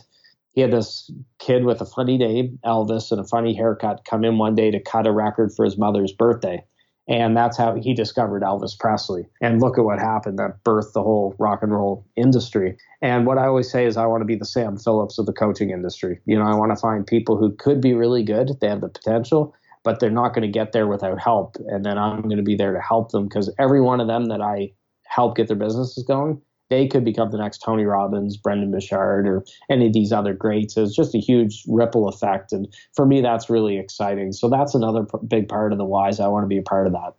he 0.53 0.61
had 0.61 0.73
this 0.73 1.11
kid 1.39 1.65
with 1.65 1.81
a 1.81 1.87
funny 1.87 2.19
name, 2.19 2.59
Elvis, 2.65 3.13
and 3.13 3.21
a 3.21 3.25
funny 3.25 3.55
haircut 3.55 4.05
come 4.05 4.25
in 4.25 4.39
one 4.39 4.57
day 4.57 4.73
to 4.73 4.81
cut 4.81 5.07
a 5.07 5.13
record 5.13 5.53
for 5.55 5.65
his 5.65 5.79
mother's 5.79 6.13
birthday. 6.13 6.65
And 7.09 7.37
that's 7.37 7.57
how 7.57 7.75
he 7.75 7.95
discovered 7.95 8.43
Elvis 8.43 8.79
Presley. 8.79 9.27
And 9.41 9.61
look 9.61 9.77
at 9.77 9.85
what 9.85 9.99
happened 9.99 10.39
that 10.39 10.63
birthed 10.65 10.93
the 10.93 11.03
whole 11.03 11.35
rock 11.39 11.63
and 11.63 11.73
roll 11.73 12.07
industry. 12.17 12.77
And 13.01 13.27
what 13.27 13.39
I 13.39 13.47
always 13.47 13.71
say 13.71 13.87
is, 13.87 13.97
I 13.97 14.07
want 14.07 14.21
to 14.21 14.27
be 14.27 14.37
the 14.37 14.45
Sam 14.45 14.77
Phillips 14.77 15.19
of 15.19 15.27
the 15.27 15.33
coaching 15.33 15.71
industry. 15.71 16.21
You 16.27 16.39
know, 16.39 16.45
I 16.45 16.55
want 16.55 16.71
to 16.71 16.77
find 16.77 17.07
people 17.07 17.37
who 17.37 17.55
could 17.57 17.81
be 17.81 17.93
really 17.95 18.23
good, 18.23 18.53
they 18.61 18.69
have 18.69 18.81
the 18.81 18.89
potential, 18.89 19.55
but 19.83 19.99
they're 19.99 20.11
not 20.11 20.33
going 20.33 20.43
to 20.43 20.49
get 20.49 20.73
there 20.73 20.87
without 20.87 21.21
help. 21.21 21.57
And 21.67 21.85
then 21.85 21.99
I'm 21.99 22.23
going 22.23 22.37
to 22.37 22.43
be 22.43 22.55
there 22.55 22.73
to 22.73 22.81
help 22.81 23.11
them 23.11 23.25
because 23.25 23.53
every 23.59 23.81
one 23.81 24.01
of 24.01 24.07
them 24.07 24.27
that 24.27 24.41
I 24.41 24.73
help 25.05 25.37
get 25.37 25.49
their 25.49 25.57
businesses 25.57 26.05
going 26.05 26.41
they 26.73 26.89
could 26.89 27.05
become 27.05 27.31
the 27.31 27.37
next 27.37 27.59
Tony 27.59 27.85
Robbins, 27.85 28.39
Brendon 28.39 28.71
Burchard, 28.71 29.29
or 29.29 29.45
any 29.69 29.89
of 29.89 29.93
these 29.93 30.11
other 30.11 30.33
greats. 30.33 30.75
It's 30.79 30.97
just 30.97 31.15
a 31.15 31.19
huge 31.19 31.65
ripple 31.69 32.09
effect. 32.09 32.51
And 32.51 32.67
for 32.97 33.05
me, 33.05 33.21
that's 33.21 33.51
really 33.51 33.77
exciting. 33.79 34.33
So 34.33 34.49
that's 34.49 34.75
another 34.75 35.05
p- 35.05 35.19
big 35.29 35.51
part 35.51 35.73
of 35.73 35.79
the 35.79 35.85
whys. 35.85 36.19
I 36.19 36.29
want 36.29 36.45
to 36.45 36.49
be 36.49 36.57
a 36.57 36.63
part 36.63 36.87
of 36.87 36.95
that. 36.95 37.13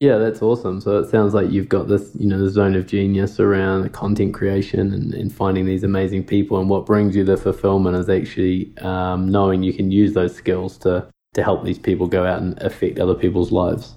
Yeah, 0.00 0.18
that's 0.18 0.42
awesome. 0.42 0.80
So 0.80 0.98
it 0.98 1.08
sounds 1.08 1.34
like 1.34 1.52
you've 1.52 1.68
got 1.68 1.86
this, 1.86 2.10
you 2.18 2.26
know, 2.26 2.38
the 2.38 2.50
zone 2.50 2.74
of 2.74 2.88
genius 2.88 3.38
around 3.38 3.92
content 3.92 4.34
creation 4.34 4.92
and, 4.92 5.14
and 5.14 5.32
finding 5.32 5.66
these 5.66 5.84
amazing 5.84 6.24
people. 6.24 6.58
And 6.58 6.68
what 6.68 6.84
brings 6.84 7.14
you 7.14 7.22
the 7.22 7.36
fulfillment 7.36 7.96
is 7.96 8.08
actually 8.08 8.76
um, 8.78 9.30
knowing 9.30 9.62
you 9.62 9.72
can 9.72 9.92
use 9.92 10.14
those 10.14 10.34
skills 10.34 10.76
to 10.78 11.06
to 11.34 11.44
help 11.44 11.64
these 11.64 11.78
people 11.78 12.06
go 12.06 12.24
out 12.24 12.40
and 12.40 12.60
affect 12.62 12.98
other 12.98 13.14
people's 13.14 13.52
lives. 13.52 13.94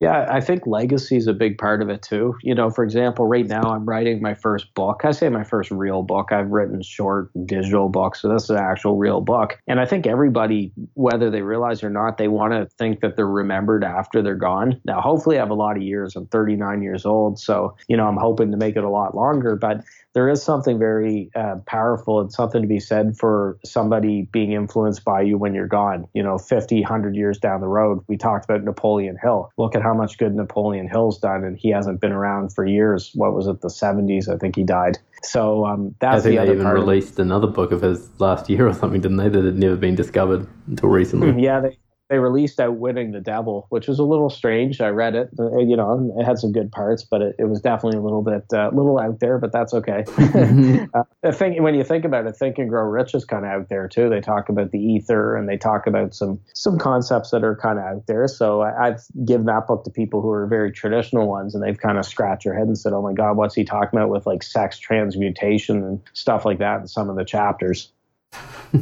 Yeah, 0.00 0.26
I 0.30 0.40
think 0.40 0.66
legacy 0.66 1.18
is 1.18 1.26
a 1.26 1.34
big 1.34 1.58
part 1.58 1.82
of 1.82 1.90
it 1.90 2.00
too. 2.00 2.34
You 2.42 2.54
know, 2.54 2.70
for 2.70 2.82
example, 2.82 3.26
right 3.26 3.46
now 3.46 3.62
I'm 3.62 3.84
writing 3.84 4.22
my 4.22 4.32
first 4.32 4.72
book. 4.72 5.02
I 5.04 5.10
say 5.10 5.28
my 5.28 5.44
first 5.44 5.70
real 5.70 6.02
book. 6.02 6.32
I've 6.32 6.48
written 6.50 6.80
short 6.82 7.30
digital 7.44 7.90
books, 7.90 8.22
so 8.22 8.32
this 8.32 8.44
is 8.44 8.50
an 8.50 8.56
actual 8.56 8.96
real 8.96 9.20
book. 9.20 9.58
And 9.68 9.78
I 9.78 9.84
think 9.84 10.06
everybody, 10.06 10.72
whether 10.94 11.30
they 11.30 11.42
realize 11.42 11.84
or 11.84 11.90
not, 11.90 12.16
they 12.16 12.28
want 12.28 12.54
to 12.54 12.66
think 12.78 13.00
that 13.00 13.16
they're 13.16 13.26
remembered 13.26 13.84
after 13.84 14.22
they're 14.22 14.36
gone. 14.36 14.80
Now, 14.86 15.02
hopefully, 15.02 15.36
I 15.36 15.40
have 15.40 15.50
a 15.50 15.54
lot 15.54 15.76
of 15.76 15.82
years. 15.82 16.16
I'm 16.16 16.26
39 16.28 16.82
years 16.82 17.04
old, 17.04 17.38
so 17.38 17.76
you 17.86 17.96
know 17.96 18.06
I'm 18.06 18.16
hoping 18.16 18.50
to 18.52 18.56
make 18.56 18.76
it 18.76 18.84
a 18.84 18.90
lot 18.90 19.14
longer. 19.14 19.54
But 19.54 19.84
there 20.12 20.28
is 20.28 20.42
something 20.42 20.78
very 20.78 21.30
uh, 21.34 21.56
powerful 21.66 22.20
and 22.20 22.32
something 22.32 22.62
to 22.62 22.68
be 22.68 22.80
said 22.80 23.16
for 23.16 23.58
somebody 23.64 24.22
being 24.32 24.52
influenced 24.52 25.04
by 25.04 25.20
you 25.22 25.38
when 25.38 25.54
you're 25.54 25.68
gone. 25.68 26.08
You 26.14 26.22
know, 26.22 26.36
50, 26.38 26.80
100 26.80 27.14
years 27.14 27.38
down 27.38 27.60
the 27.60 27.68
road. 27.68 28.04
We 28.08 28.16
talked 28.16 28.44
about 28.44 28.64
Napoleon 28.64 29.16
Hill. 29.22 29.50
Look 29.56 29.76
at 29.76 29.82
how 29.82 29.94
much 29.94 30.18
good 30.18 30.34
Napoleon 30.34 30.88
Hill's 30.88 31.18
done, 31.18 31.44
and 31.44 31.56
he 31.56 31.70
hasn't 31.70 32.00
been 32.00 32.12
around 32.12 32.52
for 32.52 32.66
years. 32.66 33.12
What 33.14 33.34
was 33.34 33.46
it, 33.46 33.60
the 33.60 33.68
70s? 33.68 34.28
I 34.28 34.36
think 34.36 34.56
he 34.56 34.64
died. 34.64 34.98
So 35.22 35.66
um, 35.66 35.94
that's 36.00 36.24
the 36.24 36.36
they 36.36 36.42
even 36.42 36.62
part 36.62 36.74
released 36.74 37.18
another 37.18 37.46
book 37.46 37.72
of 37.72 37.82
his 37.82 38.08
last 38.20 38.48
year 38.48 38.66
or 38.66 38.72
something, 38.72 39.00
didn't 39.00 39.18
they? 39.18 39.28
That 39.28 39.44
had 39.44 39.56
never 39.56 39.76
been 39.76 39.94
discovered 39.94 40.46
until 40.66 40.88
recently. 40.88 41.40
Yeah, 41.40 41.60
they 41.60 41.78
they 42.10 42.18
released 42.18 42.58
Outwitting 42.58 43.12
the 43.12 43.20
Devil, 43.20 43.66
which 43.68 43.86
was 43.86 44.00
a 44.00 44.04
little 44.04 44.28
strange. 44.28 44.80
I 44.80 44.88
read 44.88 45.14
it. 45.14 45.30
You 45.38 45.76
know, 45.76 46.12
it 46.18 46.24
had 46.24 46.38
some 46.38 46.50
good 46.50 46.72
parts, 46.72 47.04
but 47.04 47.22
it, 47.22 47.36
it 47.38 47.44
was 47.44 47.60
definitely 47.60 48.00
a 48.00 48.02
little 48.02 48.22
bit, 48.22 48.44
a 48.52 48.66
uh, 48.66 48.70
little 48.72 48.98
out 48.98 49.20
there, 49.20 49.38
but 49.38 49.52
that's 49.52 49.72
okay. 49.72 50.04
uh, 50.92 51.04
I 51.22 51.30
think 51.30 51.60
when 51.60 51.76
you 51.76 51.84
think 51.84 52.04
about 52.04 52.26
it, 52.26 52.36
Think 52.36 52.58
and 52.58 52.68
Grow 52.68 52.82
Rich 52.82 53.14
is 53.14 53.24
kind 53.24 53.44
of 53.44 53.52
out 53.52 53.68
there 53.68 53.86
too. 53.86 54.08
They 54.08 54.20
talk 54.20 54.48
about 54.48 54.72
the 54.72 54.80
ether 54.80 55.36
and 55.36 55.48
they 55.48 55.56
talk 55.56 55.86
about 55.86 56.12
some 56.12 56.40
some 56.52 56.78
concepts 56.78 57.30
that 57.30 57.44
are 57.44 57.54
kind 57.54 57.78
of 57.78 57.84
out 57.84 58.06
there. 58.08 58.26
So 58.26 58.62
I, 58.62 58.88
I've 58.88 59.02
given 59.24 59.46
that 59.46 59.68
book 59.68 59.84
to 59.84 59.90
people 59.90 60.20
who 60.20 60.30
are 60.30 60.48
very 60.48 60.72
traditional 60.72 61.28
ones, 61.28 61.54
and 61.54 61.62
they've 61.62 61.78
kind 61.78 61.96
of 61.96 62.04
scratched 62.04 62.42
their 62.42 62.58
head 62.58 62.66
and 62.66 62.76
said, 62.76 62.92
"Oh 62.92 63.02
my 63.02 63.12
God, 63.12 63.36
what's 63.36 63.54
he 63.54 63.62
talking 63.62 63.96
about 63.96 64.10
with 64.10 64.26
like 64.26 64.42
sex 64.42 64.80
transmutation 64.80 65.76
and 65.84 66.00
stuff 66.12 66.44
like 66.44 66.58
that?" 66.58 66.80
In 66.80 66.88
some 66.88 67.08
of 67.08 67.14
the 67.14 67.24
chapters. 67.24 67.92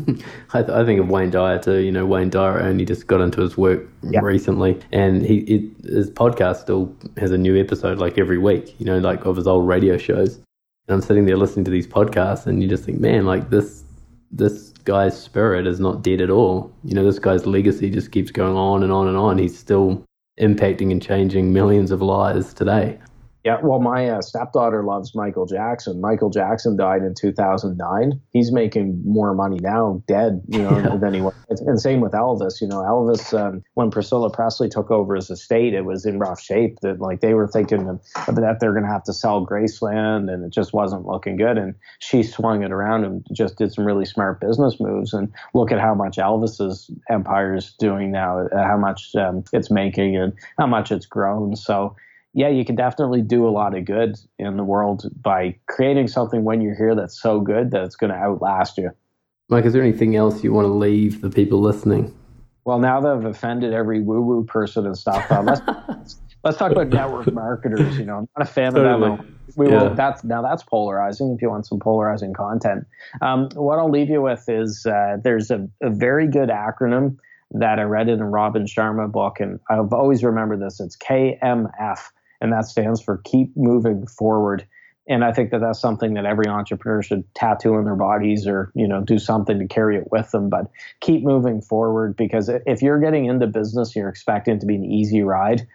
I, 0.53 0.63
th- 0.63 0.69
I, 0.69 0.85
think 0.85 1.01
of 1.01 1.09
Wayne 1.09 1.31
Dyer 1.31 1.59
too. 1.59 1.79
You 1.79 1.91
know, 1.91 2.05
Wayne 2.05 2.29
Dyer 2.29 2.61
only 2.61 2.85
just 2.85 3.07
got 3.07 3.21
into 3.21 3.41
his 3.41 3.57
work 3.57 3.89
yeah. 4.03 4.21
recently, 4.23 4.79
and 4.93 5.23
he 5.23 5.39
it, 5.39 5.87
his 5.87 6.11
podcast 6.11 6.61
still 6.61 6.95
has 7.17 7.31
a 7.31 7.39
new 7.39 7.59
episode 7.59 7.99
like 7.99 8.19
every 8.19 8.39
week. 8.39 8.79
You 8.79 8.87
know, 8.87 8.99
like 8.99 9.25
of 9.25 9.37
his 9.37 9.47
old 9.47 9.67
radio 9.67 9.97
shows. 9.97 10.37
And 10.37 10.95
I'm 10.95 11.01
sitting 11.01 11.25
there 11.25 11.37
listening 11.37 11.65
to 11.67 11.71
these 11.71 11.87
podcasts, 11.87 12.47
and 12.47 12.63
you 12.63 12.69
just 12.69 12.85
think, 12.85 13.01
man, 13.01 13.25
like 13.25 13.49
this 13.49 13.85
this 14.31 14.71
guy's 14.85 15.19
spirit 15.19 15.67
is 15.67 15.81
not 15.81 16.03
dead 16.03 16.21
at 16.21 16.31
all. 16.31 16.71
You 16.85 16.95
know, 16.95 17.05
this 17.05 17.19
guy's 17.19 17.47
legacy 17.47 17.89
just 17.89 18.13
keeps 18.13 18.31
going 18.31 18.57
on 18.57 18.83
and 18.83 18.93
on 18.93 19.09
and 19.09 19.17
on. 19.17 19.39
He's 19.39 19.59
still 19.59 20.05
impacting 20.39 20.93
and 20.93 21.03
changing 21.03 21.53
millions 21.53 21.91
of 21.91 22.03
lives 22.03 22.53
today. 22.53 22.99
Yeah, 23.45 23.59
well, 23.63 23.79
my 23.79 24.09
uh, 24.11 24.21
stepdaughter 24.21 24.83
loves 24.83 25.15
Michael 25.15 25.47
Jackson. 25.47 26.01
Michael 26.01 26.29
Jackson 26.29 26.77
died 26.77 27.03
in 27.03 27.15
2009. 27.15 28.21
He's 28.33 28.51
making 28.51 29.01
more 29.05 29.33
money 29.33 29.59
now, 29.63 30.03
dead, 30.09 30.43
you 30.49 30.61
know, 30.61 30.77
yeah. 30.77 30.97
than 30.97 31.15
he 31.15 31.21
was. 31.21 31.35
And 31.49 31.81
same 31.81 32.01
with 32.01 32.13
Elvis. 32.13 32.61
You 32.61 32.67
know, 32.67 32.79
Elvis, 32.79 33.39
um, 33.39 33.63
when 33.75 33.91
Priscilla 33.91 34.29
Presley 34.29 34.69
took 34.69 34.91
over 34.91 35.15
his 35.15 35.31
estate, 35.31 35.73
it 35.73 35.85
was 35.85 36.05
in 36.05 36.19
rough 36.19 36.41
shape. 36.41 36.81
That 36.81 37.01
like 37.01 37.21
they 37.21 37.35
were 37.35 37.47
thinking 37.47 37.89
of, 37.89 38.03
that 38.27 38.59
they're 38.61 38.73
going 38.73 38.85
to 38.85 38.91
have 38.91 39.05
to 39.05 39.13
sell 39.13 39.47
Graceland, 39.47 40.33
and 40.33 40.45
it 40.45 40.53
just 40.53 40.73
wasn't 40.73 41.07
looking 41.07 41.37
good. 41.37 41.59
And 41.59 41.77
she 42.01 42.25
swung 42.25 42.65
it 42.65 42.73
around 42.73 43.05
and 43.05 43.25
just 43.33 43.57
did 43.57 43.73
some 43.73 43.85
really 43.85 44.05
smart 44.05 44.41
business 44.41 44.81
moves. 44.81 45.15
And 45.15 45.33
look 45.55 45.71
at 45.71 45.79
how 45.79 45.95
much 45.95 46.17
Elvis's 46.17 46.91
empire 47.09 47.55
is 47.55 47.73
doing 47.79 48.11
now, 48.11 48.49
how 48.53 48.77
much 48.77 49.15
um, 49.15 49.45
it's 49.53 49.71
making, 49.71 50.17
and 50.17 50.33
how 50.59 50.67
much 50.67 50.91
it's 50.91 51.07
grown. 51.07 51.55
So 51.55 51.95
yeah, 52.35 52.49
you 52.49 52.65
can 52.65 52.77
definitely 52.77 53.23
do 53.23 53.49
a 53.49 53.51
lot 53.51 53.77
of 53.77 53.85
good 53.85 54.17
in 54.39 54.57
the 54.57 54.65
world 54.65 55.07
by 55.21 55.57
creating 55.67 56.09
something 56.09 56.45
when 56.45 56.61
you're 56.61 56.77
here 56.77 56.95
that's 56.95 57.21
so 57.21 57.41
good 57.41 57.71
that 57.71 57.85
it's 57.85 57.97
going 57.97 58.13
to 58.13 58.17
outlast 58.17 58.79
you. 58.79 58.91
Mike, 59.49 59.65
is 59.65 59.73
there 59.73 59.83
anything 59.83 60.15
else 60.15 60.45
you 60.45 60.53
want 60.53 60.67
to 60.67 60.73
leave 60.73 61.23
the 61.23 61.31
people 61.31 61.61
listening? 61.61 62.15
Well, 62.65 62.79
now 62.79 63.01
that 63.01 63.11
I've 63.11 63.25
offended 63.25 63.73
every 63.73 64.03
woo 64.03 64.21
woo 64.21 64.45
person 64.45 64.85
and 64.85 64.97
stuff, 64.97 65.31
um, 65.33 65.47
let's, 65.47 65.63
let's 66.45 66.59
talk 66.59 66.71
about 66.71 66.89
network 66.89 67.33
marketers. 67.33 67.97
You 67.99 68.05
know, 68.05 68.19
I'm 68.19 68.29
not 68.37 68.47
a 68.47 68.51
fan 68.51 68.75
totally. 68.75 69.13
of 69.13 69.19
that. 69.19 69.27
We 69.57 69.71
yeah. 69.71 69.85
will. 69.85 69.95
That's 69.95 70.23
now 70.23 70.43
that's 70.43 70.63
polarizing. 70.63 71.33
If 71.35 71.41
you 71.41 71.49
want 71.49 71.67
some 71.67 71.81
polarizing 71.81 72.35
content, 72.35 72.87
um, 73.23 73.49
what 73.55 73.79
I'll 73.79 73.91
leave 73.91 74.11
you 74.11 74.21
with 74.21 74.45
is 74.49 74.85
uh, 74.85 75.17
there's 75.25 75.51
a, 75.51 75.67
a 75.83 75.89
very 75.89 76.29
good 76.29 76.51
acronym 76.51 77.17
that 77.53 77.79
I 77.79 77.85
read 77.85 78.11
in 78.11 78.21
a 78.21 78.29
Robin 78.29 78.67
Sharma 78.67 79.11
book, 79.11 79.41
and 79.41 79.59
I've 79.71 79.95
always 79.95 80.23
remembered 80.23 80.61
this. 80.61 80.79
It's 80.79 80.97
KMF 80.99 82.01
and 82.41 82.53
that 82.53 82.67
stands 82.67 83.01
for 83.01 83.19
keep 83.25 83.57
moving 83.57 84.07
forward. 84.07 84.67
And 85.09 85.25
I 85.25 85.33
think 85.33 85.51
that 85.51 85.61
that's 85.61 85.81
something 85.81 86.15
that 86.15 86.27
every 86.27 86.47
entrepreneur 86.47 87.03
should 87.03 87.25
tattoo 87.35 87.75
on 87.75 87.85
their 87.85 87.97
bodies 87.97 88.47
or, 88.47 88.71
you 88.75 88.87
know, 88.87 89.01
do 89.01 89.19
something 89.19 89.59
to 89.59 89.67
carry 89.67 89.97
it 89.97 90.13
with 90.13 90.31
them. 90.33 90.51
But 90.51 90.67
keep 91.01 91.25
moving 91.25 91.63
forward 91.63 92.15
because 92.17 92.51
if 92.67 92.83
you're 92.83 93.01
getting 93.01 93.25
into 93.25 93.47
business, 93.47 93.97
you're 93.97 94.11
expecting 94.11 94.61
to 94.61 94.67
be 94.67 94.75
an 94.75 94.85
easy 94.85 95.23
ride. 95.23 95.67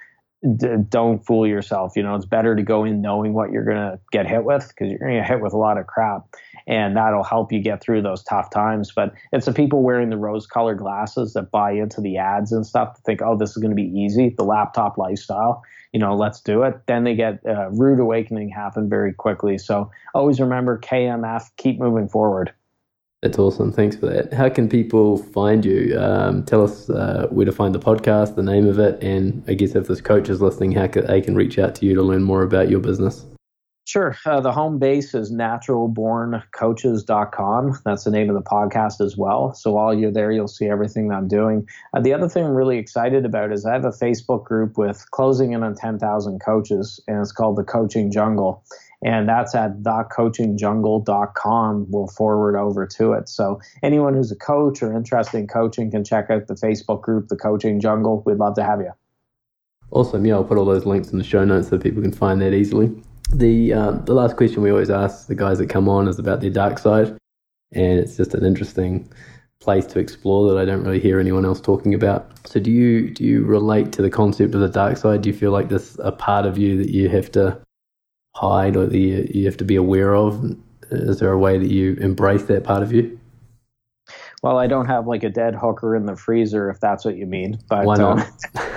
D- 0.57 0.68
don't 0.88 1.26
fool 1.26 1.47
yourself. 1.47 1.93
You 1.95 2.03
know, 2.03 2.16
it's 2.16 2.26
better 2.26 2.55
to 2.55 2.61
go 2.61 2.84
in 2.84 3.01
knowing 3.01 3.34
what 3.34 3.51
you're 3.51 3.66
going 3.66 3.78
to 3.78 3.99
get 4.11 4.28
hit 4.28 4.43
with 4.43 4.68
because 4.68 4.89
you're 4.89 4.99
going 4.99 5.14
to 5.14 5.20
get 5.22 5.28
hit 5.28 5.41
with 5.41 5.53
a 5.53 5.57
lot 5.57 5.80
of 5.80 5.88
crap 5.88 6.28
and 6.68 6.95
that'll 6.95 7.24
help 7.24 7.51
you 7.51 7.59
get 7.59 7.82
through 7.82 8.01
those 8.01 8.24
tough 8.24 8.49
times. 8.49 8.91
But 8.95 9.14
it's 9.32 9.45
the 9.45 9.53
people 9.53 9.82
wearing 9.82 10.09
the 10.09 10.18
rose 10.18 10.47
colored 10.47 10.80
glasses 10.80 11.34
that 11.34 11.51
buy 11.51 11.72
into 11.72 12.01
the 12.01 12.18
ads 12.18 12.51
and 12.51 12.66
stuff 12.66 12.95
to 12.95 13.01
think, 13.01 13.22
oh, 13.22 13.38
this 13.38 13.51
is 13.51 13.57
going 13.57 13.72
to 13.72 13.76
be 13.76 13.89
easy, 13.97 14.30
the 14.30 14.43
laptop 14.43 14.97
lifestyle 14.97 15.64
you 15.93 15.99
know, 15.99 16.16
let's 16.16 16.41
do 16.41 16.64
it. 16.64 16.82
Then 16.88 17.03
they 17.03 17.16
get 17.16 17.39
a 17.45 17.70
rude 17.72 17.99
awakening 17.99 18.49
happen 18.49 18.89
very 18.89 19.14
quickly. 19.14 19.57
So 19.59 19.91
always 20.14 20.41
remember 20.41 20.80
KMF, 20.80 21.51
keep 21.57 21.80
moving 21.80 22.09
forward. 22.09 22.51
That's 23.22 23.39
awesome. 23.39 23.72
Thanks 23.72 23.95
for 23.95 24.07
that. 24.07 24.34
How 24.34 24.49
can 24.49 24.68
people 24.68 25.18
find 25.18 25.64
you? 25.64 25.97
Um, 25.97 26.43
tell 26.43 26.64
us 26.64 26.89
uh, 26.89 27.28
where 27.30 27.45
to 27.45 27.53
find 27.53 27.74
the 27.74 27.80
podcast, 27.80 28.36
the 28.36 28.43
name 28.43 28.68
of 28.68 28.80
it, 28.80 29.01
and 29.01 29.41
I 29.47 29.53
guess 29.53 29.76
if 29.76 29.88
this 29.88 30.01
coach 30.01 30.28
is 30.28 30.41
listening, 30.41 30.74
how 30.74 30.88
can, 30.88 31.07
they 31.07 31.22
can 31.22 31.34
reach 31.34 31.57
out 31.57 31.74
to 31.76 31.86
you 31.86 31.95
to 31.95 32.01
learn 32.01 32.24
more 32.24 32.43
about 32.43 32.70
your 32.70 32.82
business. 32.82 33.26
Sure. 33.86 34.15
Uh, 34.25 34.39
the 34.39 34.53
home 34.53 34.79
base 34.79 35.13
is 35.13 35.34
naturalborncoaches.com. 35.34 37.79
That's 37.84 38.05
the 38.05 38.11
name 38.11 38.29
of 38.29 38.36
the 38.36 38.41
podcast 38.41 39.01
as 39.01 39.17
well. 39.17 39.53
So 39.53 39.73
while 39.73 39.93
you're 39.93 40.09
there, 40.09 40.31
you'll 40.31 40.47
see 40.47 40.67
everything 40.67 41.09
that 41.09 41.15
I'm 41.15 41.27
doing. 41.27 41.67
Uh, 41.93 41.99
the 41.99 42.13
other 42.13 42.29
thing 42.29 42.45
I'm 42.45 42.53
really 42.53 42.77
excited 42.77 43.25
about 43.25 43.51
is 43.51 43.65
I 43.65 43.73
have 43.73 43.84
a 43.84 43.89
Facebook 43.89 44.45
group 44.45 44.77
with 44.77 45.05
closing 45.11 45.51
in 45.51 45.63
on 45.63 45.75
10,000 45.75 46.39
coaches, 46.39 47.01
and 47.09 47.19
it's 47.19 47.34
called 47.34 47.57
the 47.57 47.65
Coaching 47.65 48.09
Jungle. 48.09 48.63
And 49.05 49.27
that's 49.27 49.53
at 49.53 49.84
thecoachingjungle.com. 49.84 51.88
We'll 51.89 52.07
forward 52.07 52.55
over 52.55 52.88
to 52.88 53.11
it. 53.11 53.27
So 53.27 53.59
anyone 53.84 54.13
who's 54.13 54.31
a 54.31 54.38
coach 54.38 54.81
or 54.81 54.95
interested 54.95 55.39
in 55.39 55.47
coaching 55.47 55.91
can 55.91 56.05
check 56.05 56.29
out 56.29 56.47
the 56.47 56.53
Facebook 56.53 57.01
group, 57.01 57.27
The 57.27 57.36
Coaching 57.36 57.81
Jungle. 57.81 58.23
We'd 58.25 58.38
love 58.38 58.55
to 58.55 58.63
have 58.63 58.79
you. 58.79 58.91
Awesome. 59.91 60.25
Yeah, 60.25 60.36
I'll 60.36 60.45
put 60.45 60.57
all 60.57 60.63
those 60.63 60.86
links 60.86 61.11
in 61.11 61.17
the 61.17 61.25
show 61.25 61.43
notes 61.43 61.67
so 61.67 61.77
people 61.77 62.01
can 62.01 62.13
find 62.13 62.39
that 62.41 62.53
easily 62.53 62.95
the 63.34 63.73
uh, 63.73 63.91
the 63.91 64.13
last 64.13 64.38
question 64.38 64.61
we 64.61 64.71
always 64.71 64.89
ask 64.89 65.27
the 65.27 65.36
guys 65.36 65.57
that 65.59 65.69
come 65.69 65.89
on 65.89 66.07
is 66.07 66.19
about 66.19 66.41
their 66.41 66.49
dark 66.49 66.79
side, 66.79 67.17
and 67.71 67.99
it's 67.99 68.17
just 68.17 68.34
an 68.34 68.45
interesting 68.45 69.11
place 69.59 69.86
to 69.88 69.99
explore 69.99 70.51
that 70.51 70.59
I 70.59 70.65
don't 70.65 70.84
really 70.84 70.99
hear 70.99 71.19
anyone 71.19 71.45
else 71.45 71.61
talking 71.61 71.93
about. 71.93 72.29
So, 72.47 72.59
do 72.59 72.71
you 72.71 73.09
do 73.09 73.23
you 73.23 73.43
relate 73.43 73.91
to 73.93 74.01
the 74.01 74.09
concept 74.09 74.53
of 74.53 74.61
the 74.61 74.69
dark 74.69 74.97
side? 74.97 75.21
Do 75.21 75.29
you 75.29 75.36
feel 75.36 75.51
like 75.51 75.69
this 75.69 75.97
a 76.03 76.11
part 76.11 76.45
of 76.45 76.57
you 76.57 76.77
that 76.77 76.89
you 76.89 77.09
have 77.09 77.31
to 77.31 77.59
hide 78.36 78.75
or 78.75 78.86
that 78.86 78.97
you, 78.97 79.27
you 79.34 79.45
have 79.45 79.57
to 79.57 79.65
be 79.65 79.75
aware 79.75 80.15
of? 80.15 80.55
Is 80.91 81.19
there 81.19 81.31
a 81.31 81.39
way 81.39 81.57
that 81.57 81.69
you 81.69 81.95
embrace 81.95 82.43
that 82.43 82.63
part 82.63 82.84
of 82.84 82.91
you? 82.91 83.19
Well, 84.43 84.57
I 84.57 84.67
don't 84.67 84.88
have 84.88 85.07
like 85.07 85.23
a 85.23 85.29
dead 85.29 85.55
hooker 85.55 85.95
in 85.95 86.05
the 86.05 86.17
freezer, 86.17 86.69
if 86.69 86.79
that's 86.81 87.05
what 87.05 87.15
you 87.15 87.25
mean. 87.25 87.59
But 87.69 87.86
why 87.86 87.95
not? 87.95 88.27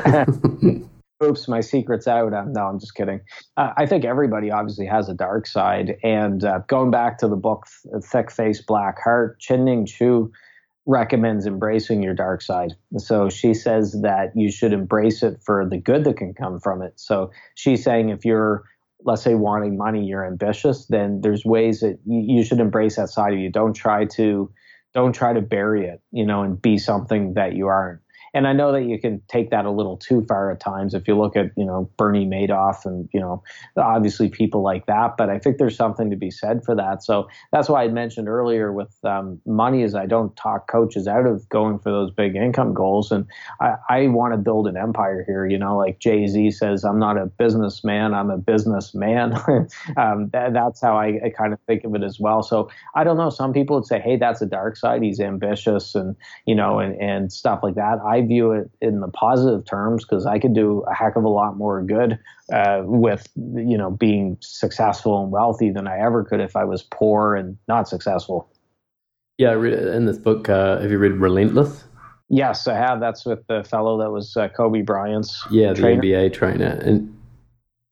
Um, 0.04 0.85
oops, 1.22 1.48
my 1.48 1.60
secret's 1.60 2.06
out. 2.06 2.32
Um, 2.34 2.52
no, 2.52 2.66
I'm 2.66 2.78
just 2.78 2.94
kidding. 2.94 3.20
Uh, 3.56 3.72
I 3.76 3.86
think 3.86 4.04
everybody 4.04 4.50
obviously 4.50 4.86
has 4.86 5.08
a 5.08 5.14
dark 5.14 5.46
side. 5.46 5.96
And 6.02 6.44
uh, 6.44 6.60
going 6.68 6.90
back 6.90 7.18
to 7.18 7.28
the 7.28 7.36
book 7.36 7.66
Thick 8.02 8.30
Face 8.30 8.60
Black 8.60 9.00
Heart, 9.02 9.40
Chin-Ning 9.40 9.86
Chu 9.86 10.30
recommends 10.86 11.46
embracing 11.46 12.02
your 12.02 12.14
dark 12.14 12.42
side. 12.42 12.74
So 12.96 13.28
she 13.28 13.54
says 13.54 14.00
that 14.02 14.30
you 14.36 14.52
should 14.52 14.72
embrace 14.72 15.22
it 15.22 15.40
for 15.44 15.68
the 15.68 15.78
good 15.78 16.04
that 16.04 16.16
can 16.16 16.32
come 16.32 16.60
from 16.60 16.80
it. 16.80 16.92
So 16.96 17.30
she's 17.56 17.82
saying 17.82 18.10
if 18.10 18.24
you're 18.24 18.64
let's 19.04 19.22
say 19.22 19.34
wanting 19.34 19.76
money, 19.76 20.04
you're 20.04 20.26
ambitious, 20.26 20.86
then 20.86 21.20
there's 21.20 21.44
ways 21.44 21.80
that 21.80 21.98
you, 22.04 22.38
you 22.38 22.44
should 22.44 22.60
embrace 22.60 22.96
that 22.96 23.08
side 23.08 23.32
of 23.32 23.38
you. 23.38 23.50
Don't 23.50 23.74
try 23.74 24.04
to 24.16 24.50
don't 24.94 25.12
try 25.12 25.32
to 25.32 25.42
bury 25.42 25.86
it, 25.86 26.00
you 26.10 26.24
know, 26.24 26.42
and 26.42 26.60
be 26.60 26.78
something 26.78 27.34
that 27.34 27.54
you 27.54 27.66
aren't 27.66 28.00
and 28.34 28.46
I 28.46 28.52
know 28.52 28.72
that 28.72 28.84
you 28.84 29.00
can 29.00 29.22
take 29.28 29.50
that 29.50 29.64
a 29.64 29.70
little 29.70 29.96
too 29.96 30.24
far 30.28 30.50
at 30.50 30.60
times 30.60 30.94
if 30.94 31.08
you 31.08 31.16
look 31.16 31.36
at, 31.36 31.52
you 31.56 31.64
know, 31.64 31.90
Bernie 31.96 32.26
Madoff 32.26 32.84
and, 32.84 33.08
you 33.12 33.20
know, 33.20 33.42
obviously 33.76 34.28
people 34.28 34.62
like 34.62 34.86
that. 34.86 35.16
But 35.16 35.30
I 35.30 35.38
think 35.38 35.58
there's 35.58 35.76
something 35.76 36.10
to 36.10 36.16
be 36.16 36.30
said 36.30 36.64
for 36.64 36.74
that. 36.74 37.02
So 37.02 37.28
that's 37.52 37.68
why 37.68 37.84
I 37.84 37.88
mentioned 37.88 38.28
earlier 38.28 38.72
with 38.72 38.94
um, 39.04 39.40
money 39.46 39.82
is 39.82 39.94
I 39.94 40.06
don't 40.06 40.36
talk 40.36 40.70
coaches 40.70 41.08
out 41.08 41.26
of 41.26 41.48
going 41.48 41.78
for 41.78 41.90
those 41.90 42.10
big 42.10 42.36
income 42.36 42.74
goals. 42.74 43.10
And 43.10 43.26
I, 43.60 43.74
I 43.88 44.06
want 44.08 44.34
to 44.34 44.38
build 44.38 44.66
an 44.66 44.76
empire 44.76 45.24
here. 45.26 45.46
You 45.46 45.58
know, 45.58 45.76
like 45.76 45.98
Jay 45.98 46.26
Z 46.26 46.50
says, 46.50 46.84
I'm 46.84 46.98
not 46.98 47.16
a 47.16 47.26
businessman, 47.26 48.14
I'm 48.14 48.30
a 48.30 48.38
businessman. 48.38 49.34
um, 49.96 50.28
that, 50.32 50.52
that's 50.52 50.80
how 50.80 50.96
I, 50.96 51.20
I 51.24 51.32
kind 51.36 51.52
of 51.52 51.60
think 51.66 51.84
of 51.84 51.94
it 51.94 52.02
as 52.02 52.20
well. 52.20 52.42
So 52.42 52.68
I 52.94 53.04
don't 53.04 53.16
know. 53.16 53.30
Some 53.30 53.52
people 53.52 53.76
would 53.76 53.86
say, 53.86 54.00
hey, 54.00 54.16
that's 54.16 54.42
a 54.42 54.46
dark 54.46 54.76
side. 54.76 55.02
He's 55.02 55.20
ambitious 55.20 55.94
and, 55.94 56.16
you 56.44 56.54
know, 56.54 56.78
and, 56.78 57.00
and 57.00 57.32
stuff 57.32 57.60
like 57.62 57.74
that. 57.76 57.98
I 58.04 58.15
view 58.22 58.52
it 58.52 58.70
in 58.80 59.00
the 59.00 59.08
positive 59.08 59.64
terms 59.64 60.04
because 60.04 60.26
I 60.26 60.38
could 60.38 60.54
do 60.54 60.84
a 60.88 60.94
heck 60.94 61.16
of 61.16 61.24
a 61.24 61.28
lot 61.28 61.56
more 61.56 61.82
good 61.82 62.18
uh, 62.52 62.82
with 62.84 63.28
you 63.36 63.76
know 63.76 63.90
being 63.90 64.38
successful 64.40 65.22
and 65.22 65.32
wealthy 65.32 65.70
than 65.70 65.86
I 65.86 65.98
ever 65.98 66.24
could 66.24 66.40
if 66.40 66.56
I 66.56 66.64
was 66.64 66.82
poor 66.82 67.34
and 67.34 67.56
not 67.68 67.88
successful. 67.88 68.48
Yeah, 69.38 69.52
in 69.52 70.06
this 70.06 70.18
book, 70.18 70.48
uh, 70.48 70.80
have 70.80 70.90
you 70.90 70.98
read 70.98 71.12
Relentless? 71.12 71.84
Yes, 72.28 72.66
I 72.66 72.74
have. 72.74 73.00
That's 73.00 73.24
with 73.24 73.46
the 73.46 73.62
fellow 73.64 73.98
that 73.98 74.10
was 74.10 74.36
uh, 74.36 74.48
Kobe 74.48 74.82
Bryant's 74.82 75.44
yeah, 75.50 75.72
the 75.72 75.80
trainer. 75.80 76.02
NBA 76.02 76.32
trainer, 76.32 76.80
and 76.82 77.16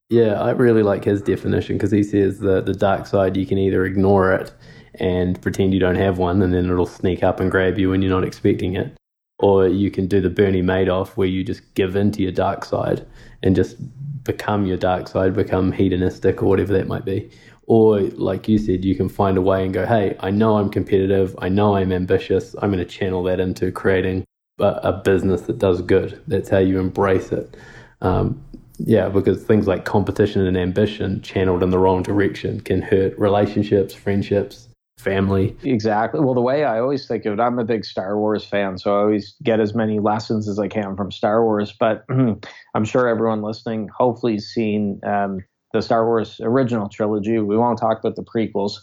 yeah, 0.09 0.41
I 0.41 0.51
really 0.51 0.83
like 0.83 1.05
his 1.05 1.23
definition 1.23 1.77
because 1.77 1.91
he 1.91 2.03
says 2.03 2.41
the 2.41 2.61
the 2.61 2.75
dark 2.75 3.07
side 3.07 3.37
you 3.37 3.47
can 3.47 3.59
either 3.59 3.85
ignore 3.85 4.33
it 4.33 4.53
and 4.97 5.41
pretend 5.41 5.75
you 5.75 5.81
don't 5.81 5.97
have 5.97 6.19
one, 6.19 6.43
and 6.43 6.53
then 6.53 6.71
it'll 6.71 6.87
sneak 6.87 7.23
up 7.23 7.41
and 7.41 7.51
grab 7.51 7.79
you 7.79 7.91
when 7.91 8.03
you're 8.03 8.11
not 8.11 8.25
expecting 8.25 8.75
it, 8.75 8.97
or 9.45 9.69
you 9.69 9.91
can 9.91 10.07
do 10.07 10.23
the 10.23 10.31
Bernie 10.31 10.63
Madoff 10.63 11.09
where 11.19 11.29
you 11.29 11.45
just 11.45 11.75
give 11.75 11.97
into 11.97 12.23
your 12.23 12.33
dark 12.33 12.65
side 12.65 13.07
and 13.43 13.55
just 13.55 13.77
become 14.25 14.65
your 14.65 14.79
dark 14.79 15.07
side, 15.07 15.35
become 15.35 15.71
hedonistic 15.71 16.43
or 16.43 16.47
whatever 16.47 16.73
that 16.73 16.87
might 16.87 17.05
be. 17.05 17.31
Or, 17.67 18.01
like 18.01 18.49
you 18.49 18.57
said, 18.57 18.87
you 18.87 18.95
can 18.95 19.11
find 19.11 19.37
a 19.37 19.43
way 19.43 19.63
and 19.63 19.75
go, 19.75 19.85
hey, 19.85 20.17
I 20.21 20.31
know 20.31 20.57
I'm 20.57 20.71
competitive. 20.71 21.37
I 21.41 21.51
know 21.51 21.77
I'm 21.77 21.93
ambitious. 21.93 22.57
I'm 22.63 22.73
going 22.73 22.83
to 22.83 22.91
channel 22.91 23.23
that 23.25 23.39
into 23.39 23.71
creating 23.71 24.25
a, 24.61 24.81
a 24.83 24.93
business 25.05 25.43
that 25.43 25.59
does 25.59 25.83
good. 25.83 26.23
That's 26.27 26.49
how 26.49 26.61
you 26.61 26.79
embrace 26.79 27.31
it. 27.31 27.55
Um, 28.01 28.43
yeah, 28.79 29.11
because 29.11 29.45
things 29.45 29.67
like 29.67 29.85
competition 29.85 30.47
and 30.47 30.57
ambition 30.57 31.21
channeled 31.21 31.63
in 31.63 31.69
the 31.69 31.79
wrong 31.79 32.03
direction 32.03 32.63
can 32.63 32.81
hurt 32.81 33.19
relationships, 33.19 33.93
friendships, 33.93 34.69
family. 34.99 35.57
Exactly. 35.63 36.21
Well, 36.21 36.35
the 36.35 36.41
way 36.41 36.65
I 36.65 36.81
always 36.81 37.07
think 37.07 37.25
of 37.27 37.35
it, 37.35 37.41
I'm 37.41 37.59
a 37.59 37.65
big 37.65 37.85
Star 37.85 38.19
Wars 38.19 38.45
fan, 38.45 38.79
so 38.79 38.95
I 38.97 39.01
always 39.01 39.35
get 39.43 39.61
as 39.61 39.75
many 39.75 40.01
lessons 40.01 40.49
as 40.49 40.59
I 40.59 40.69
can 40.69 40.97
from 40.97 41.11
Star 41.11 41.45
Wars. 41.45 41.75
But 41.79 42.05
I'm 42.75 42.85
sure 42.85 43.09
everyone 43.09 43.43
listening 43.43 43.89
hopefully 43.89 44.35
has 44.35 44.47
seen 44.47 45.01
um, 45.05 45.45
the 45.73 45.83
Star 45.83 46.07
Wars 46.07 46.41
original 46.43 46.89
trilogy. 46.89 47.39
We 47.39 47.57
won't 47.57 47.79
talk 47.79 47.99
about 47.99 48.17
the 48.17 48.25
prequels, 48.25 48.79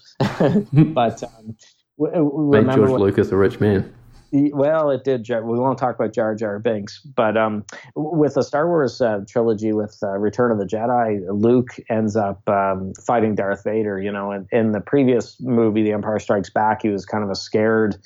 but 0.94 1.24
um, 1.24 1.56
remember 1.98 2.88
George 2.88 3.02
Lucas 3.02 3.32
a 3.32 3.38
rich 3.38 3.60
man. 3.60 3.94
Well, 4.34 4.92
it 4.92 5.04
did. 5.04 5.28
We 5.30 5.60
won't 5.60 5.78
talk 5.78 5.96
about 5.96 6.14
Jar 6.14 6.36
Jar 6.36 6.58
Binks, 6.58 7.00
but 7.00 7.36
um, 7.36 7.66
with 7.96 8.36
the 8.36 8.44
Star 8.44 8.66
Wars 8.66 9.02
uh, 9.02 9.22
trilogy, 9.28 9.74
with 9.74 9.98
uh, 10.02 10.18
Return 10.18 10.52
of 10.52 10.58
the 10.58 10.66
Jedi, 10.66 11.26
Luke 11.30 11.72
ends 11.90 12.16
up 12.16 12.48
um, 12.48 12.94
fighting 12.94 13.36
Darth 13.36 13.66
Vader. 13.66 14.00
You 14.00 14.12
know, 14.12 14.46
in 14.52 14.72
the 14.72 14.80
previous 14.80 15.38
movie, 15.42 15.84
The 15.84 15.92
Empire 15.92 16.20
Strikes 16.20 16.50
Back, 16.50 16.82
he 16.84 16.90
was 16.90 17.06
kind 17.06 17.26
of 17.26 17.30
a 17.30 17.36
scared. 17.36 17.98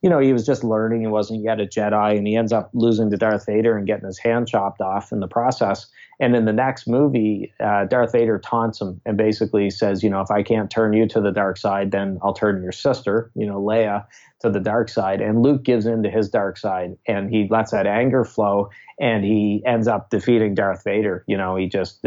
You 0.00 0.08
know, 0.08 0.18
he 0.18 0.32
was 0.32 0.46
just 0.46 0.64
learning. 0.64 1.02
He 1.02 1.08
wasn't 1.08 1.42
yet 1.42 1.60
a 1.60 1.66
Jedi, 1.66 2.16
and 2.16 2.26
he 2.26 2.36
ends 2.36 2.52
up 2.52 2.70
losing 2.72 3.10
to 3.10 3.18
Darth 3.18 3.44
Vader 3.44 3.76
and 3.76 3.86
getting 3.86 4.06
his 4.06 4.18
hand 4.18 4.48
chopped 4.48 4.80
off 4.80 5.12
in 5.12 5.20
the 5.20 5.28
process. 5.28 5.86
And 6.18 6.34
in 6.34 6.46
the 6.46 6.52
next 6.52 6.88
movie, 6.88 7.52
uh, 7.60 7.84
Darth 7.84 8.12
Vader 8.12 8.38
taunts 8.38 8.80
him 8.80 9.00
and 9.04 9.18
basically 9.18 9.68
says, 9.68 10.02
you 10.02 10.08
know, 10.08 10.22
if 10.22 10.30
I 10.30 10.42
can't 10.42 10.70
turn 10.70 10.94
you 10.94 11.06
to 11.08 11.20
the 11.20 11.30
dark 11.30 11.58
side, 11.58 11.90
then 11.90 12.18
I'll 12.22 12.32
turn 12.32 12.62
your 12.62 12.72
sister, 12.72 13.30
you 13.34 13.46
know, 13.46 13.60
Leia, 13.60 14.06
to 14.40 14.50
the 14.50 14.60
dark 14.60 14.88
side. 14.88 15.20
And 15.20 15.42
Luke 15.42 15.62
gives 15.62 15.84
in 15.84 16.02
to 16.04 16.10
his 16.10 16.30
dark 16.30 16.56
side 16.56 16.96
and 17.06 17.28
he 17.28 17.48
lets 17.50 17.72
that 17.72 17.86
anger 17.86 18.24
flow 18.24 18.70
and 18.98 19.24
he 19.24 19.62
ends 19.66 19.88
up 19.88 20.08
defeating 20.08 20.54
Darth 20.54 20.84
Vader. 20.84 21.22
You 21.26 21.36
know, 21.36 21.56
he 21.56 21.66
just, 21.66 22.00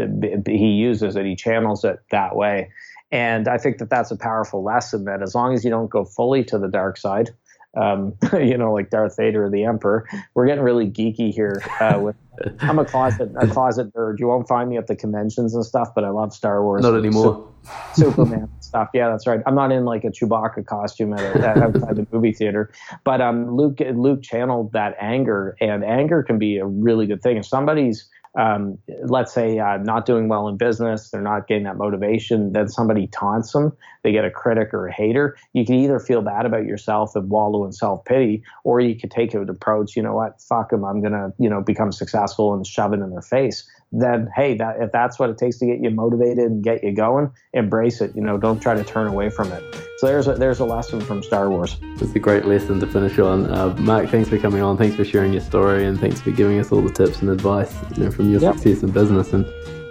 he 0.46 0.70
uses 0.72 1.14
it, 1.14 1.24
he 1.24 1.36
channels 1.36 1.84
it 1.84 2.00
that 2.10 2.34
way. 2.34 2.70
And 3.12 3.48
I 3.48 3.58
think 3.58 3.78
that 3.78 3.90
that's 3.90 4.10
a 4.10 4.16
powerful 4.16 4.62
lesson 4.62 5.04
that 5.04 5.22
as 5.22 5.34
long 5.34 5.54
as 5.54 5.64
you 5.64 5.70
don't 5.70 5.90
go 5.90 6.04
fully 6.04 6.44
to 6.44 6.58
the 6.58 6.68
dark 6.68 6.96
side, 6.96 7.30
um, 7.76 8.14
you 8.32 8.56
know, 8.56 8.72
like 8.72 8.90
Darth 8.90 9.16
Vader 9.16 9.44
or 9.44 9.50
the 9.50 9.64
Emperor. 9.64 10.08
We're 10.34 10.46
getting 10.46 10.64
really 10.64 10.88
geeky 10.88 11.32
here. 11.32 11.62
Uh, 11.80 11.98
with 12.00 12.16
I'm 12.60 12.78
a 12.78 12.84
closet 12.84 13.30
a 13.40 13.46
closet 13.46 13.92
nerd. 13.94 14.18
You 14.18 14.28
won't 14.28 14.48
find 14.48 14.70
me 14.70 14.76
at 14.76 14.86
the 14.86 14.96
conventions 14.96 15.54
and 15.54 15.64
stuff, 15.64 15.94
but 15.94 16.04
I 16.04 16.10
love 16.10 16.32
Star 16.32 16.62
Wars. 16.62 16.82
Not 16.82 16.96
anymore. 16.96 17.46
Superman 17.94 18.48
stuff. 18.60 18.88
Yeah, 18.94 19.08
that's 19.08 19.26
right. 19.26 19.40
I'm 19.46 19.54
not 19.54 19.72
in 19.72 19.84
like 19.84 20.04
a 20.04 20.08
Chewbacca 20.08 20.66
costume 20.66 21.12
at, 21.12 21.20
a, 21.36 21.48
at 21.48 21.58
outside 21.58 21.96
the 21.96 22.06
movie 22.10 22.32
theater, 22.32 22.72
but 23.04 23.20
um, 23.20 23.54
Luke 23.56 23.78
Luke 23.94 24.22
channeled 24.22 24.72
that 24.72 24.96
anger, 25.00 25.56
and 25.60 25.84
anger 25.84 26.22
can 26.22 26.38
be 26.38 26.58
a 26.58 26.66
really 26.66 27.06
good 27.06 27.22
thing. 27.22 27.36
If 27.36 27.46
somebody's 27.46 28.08
um, 28.38 28.78
let's 29.04 29.32
say 29.32 29.58
uh, 29.58 29.78
not 29.78 30.06
doing 30.06 30.28
well 30.28 30.46
in 30.48 30.56
business, 30.56 31.10
they're 31.10 31.20
not 31.20 31.48
getting 31.48 31.64
that 31.64 31.76
motivation, 31.76 32.52
then 32.52 32.68
somebody 32.68 33.08
taunts 33.08 33.52
them, 33.52 33.76
they 34.04 34.12
get 34.12 34.24
a 34.24 34.30
critic 34.30 34.72
or 34.72 34.86
a 34.86 34.92
hater. 34.92 35.36
You 35.52 35.64
can 35.64 35.74
either 35.76 35.98
feel 35.98 36.22
bad 36.22 36.46
about 36.46 36.64
yourself 36.64 37.16
and 37.16 37.28
wallow 37.28 37.64
in 37.64 37.72
self 37.72 38.04
pity, 38.04 38.42
or 38.62 38.80
you 38.80 38.94
could 38.94 39.10
take 39.10 39.34
an 39.34 39.48
approach, 39.48 39.96
you 39.96 40.02
know 40.02 40.14
what, 40.14 40.40
fuck 40.40 40.70
them, 40.70 40.84
I'm 40.84 41.02
gonna, 41.02 41.32
you 41.38 41.50
know, 41.50 41.60
become 41.60 41.90
successful 41.90 42.54
and 42.54 42.66
shove 42.66 42.92
it 42.92 43.00
in 43.00 43.10
their 43.10 43.22
face. 43.22 43.68
Then 43.92 44.28
hey, 44.34 44.56
that 44.58 44.80
if 44.80 44.92
that's 44.92 45.18
what 45.18 45.30
it 45.30 45.38
takes 45.38 45.58
to 45.58 45.66
get 45.66 45.80
you 45.80 45.90
motivated 45.90 46.38
and 46.38 46.62
get 46.62 46.84
you 46.84 46.92
going, 46.92 47.30
embrace 47.52 48.00
it. 48.00 48.14
You 48.14 48.22
know, 48.22 48.38
don't 48.38 48.60
try 48.60 48.74
to 48.74 48.84
turn 48.84 49.08
away 49.08 49.30
from 49.30 49.50
it. 49.50 49.62
So 49.98 50.06
there's 50.06 50.28
a, 50.28 50.34
there's 50.34 50.60
a 50.60 50.64
lesson 50.64 51.00
from 51.00 51.22
Star 51.22 51.50
Wars. 51.50 51.76
It's 51.82 52.14
a 52.14 52.18
great 52.18 52.46
lesson 52.46 52.80
to 52.80 52.86
finish 52.86 53.18
on. 53.18 53.50
Uh, 53.50 53.74
Marc, 53.78 54.08
thanks 54.08 54.28
for 54.28 54.38
coming 54.38 54.62
on. 54.62 54.76
Thanks 54.76 54.96
for 54.96 55.04
sharing 55.04 55.32
your 55.32 55.42
story, 55.42 55.84
and 55.84 55.98
thanks 55.98 56.20
for 56.20 56.30
giving 56.30 56.58
us 56.58 56.72
all 56.72 56.82
the 56.82 56.92
tips 56.92 57.20
and 57.20 57.30
advice 57.30 57.74
you 57.96 58.04
know, 58.04 58.10
from 58.10 58.30
your 58.30 58.40
yep. 58.40 58.54
success 58.54 58.82
in 58.82 58.90
business. 58.92 59.32
And 59.32 59.44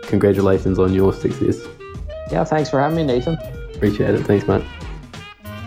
congratulations 0.03 0.79
on 0.79 0.93
your 0.93 1.13
success. 1.13 1.67
Yeah, 2.31 2.43
thanks 2.43 2.69
for 2.69 2.79
having 2.81 2.97
me, 2.97 3.03
Nathan. 3.03 3.37
Appreciate 3.75 4.15
it. 4.15 4.25
Thanks, 4.25 4.47
Marc. 4.47 4.63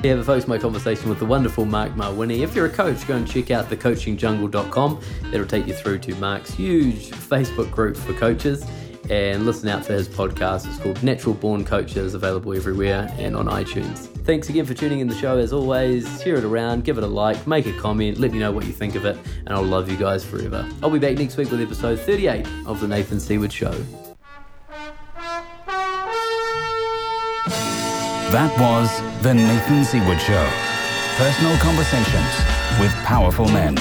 Yeah, 0.02 0.16
but 0.16 0.26
folks, 0.26 0.48
my 0.48 0.58
conversation 0.58 1.08
with 1.08 1.20
the 1.20 1.26
wonderful 1.26 1.64
Marc 1.64 1.92
Mawhinney. 1.92 2.40
If 2.40 2.56
you're 2.56 2.66
a 2.66 2.70
coach, 2.70 3.06
go 3.06 3.14
and 3.14 3.26
check 3.26 3.52
out 3.52 3.70
thecoachingjungle.com. 3.70 5.00
It'll 5.32 5.46
take 5.46 5.68
you 5.68 5.74
through 5.74 6.00
to 6.00 6.14
Marc's 6.16 6.50
huge 6.52 7.10
Facebook 7.10 7.70
group 7.70 7.96
for 7.96 8.12
coaches 8.14 8.66
and 9.10 9.46
listen 9.46 9.68
out 9.68 9.84
for 9.84 9.92
his 9.92 10.08
podcast. 10.08 10.66
It's 10.66 10.78
called 10.78 11.00
Natural 11.04 11.34
Born 11.34 11.64
Coaches, 11.64 12.14
available 12.14 12.52
everywhere 12.52 13.14
and 13.16 13.36
on 13.36 13.46
iTunes. 13.46 14.08
Thanks 14.24 14.48
again 14.48 14.66
for 14.66 14.74
tuning 14.74 14.98
in 14.98 15.06
the 15.06 15.14
show 15.14 15.38
as 15.38 15.52
always. 15.52 16.20
Share 16.20 16.34
it 16.36 16.44
around, 16.44 16.82
give 16.82 16.98
it 16.98 17.04
a 17.04 17.06
like, 17.06 17.46
make 17.46 17.66
a 17.66 17.72
comment, 17.78 18.18
let 18.18 18.32
me 18.32 18.40
know 18.40 18.50
what 18.50 18.64
you 18.66 18.72
think 18.72 18.96
of 18.96 19.04
it, 19.04 19.16
and 19.46 19.50
I'll 19.50 19.62
love 19.62 19.88
you 19.88 19.96
guys 19.96 20.24
forever. 20.24 20.68
I'll 20.82 20.90
be 20.90 20.98
back 20.98 21.16
next 21.16 21.36
week 21.36 21.50
with 21.52 21.60
episode 21.60 22.00
38 22.00 22.44
of 22.66 22.80
The 22.80 22.88
Nathan 22.88 23.20
Seaward 23.20 23.52
Show. 23.52 24.11
That 28.32 28.58
was 28.58 28.88
The 29.22 29.34
Nathan 29.34 29.84
Seaward 29.84 30.18
Show. 30.18 30.48
Personal 31.18 31.54
conversations 31.58 32.80
with 32.80 32.90
powerful 33.04 33.46
men. 33.48 33.76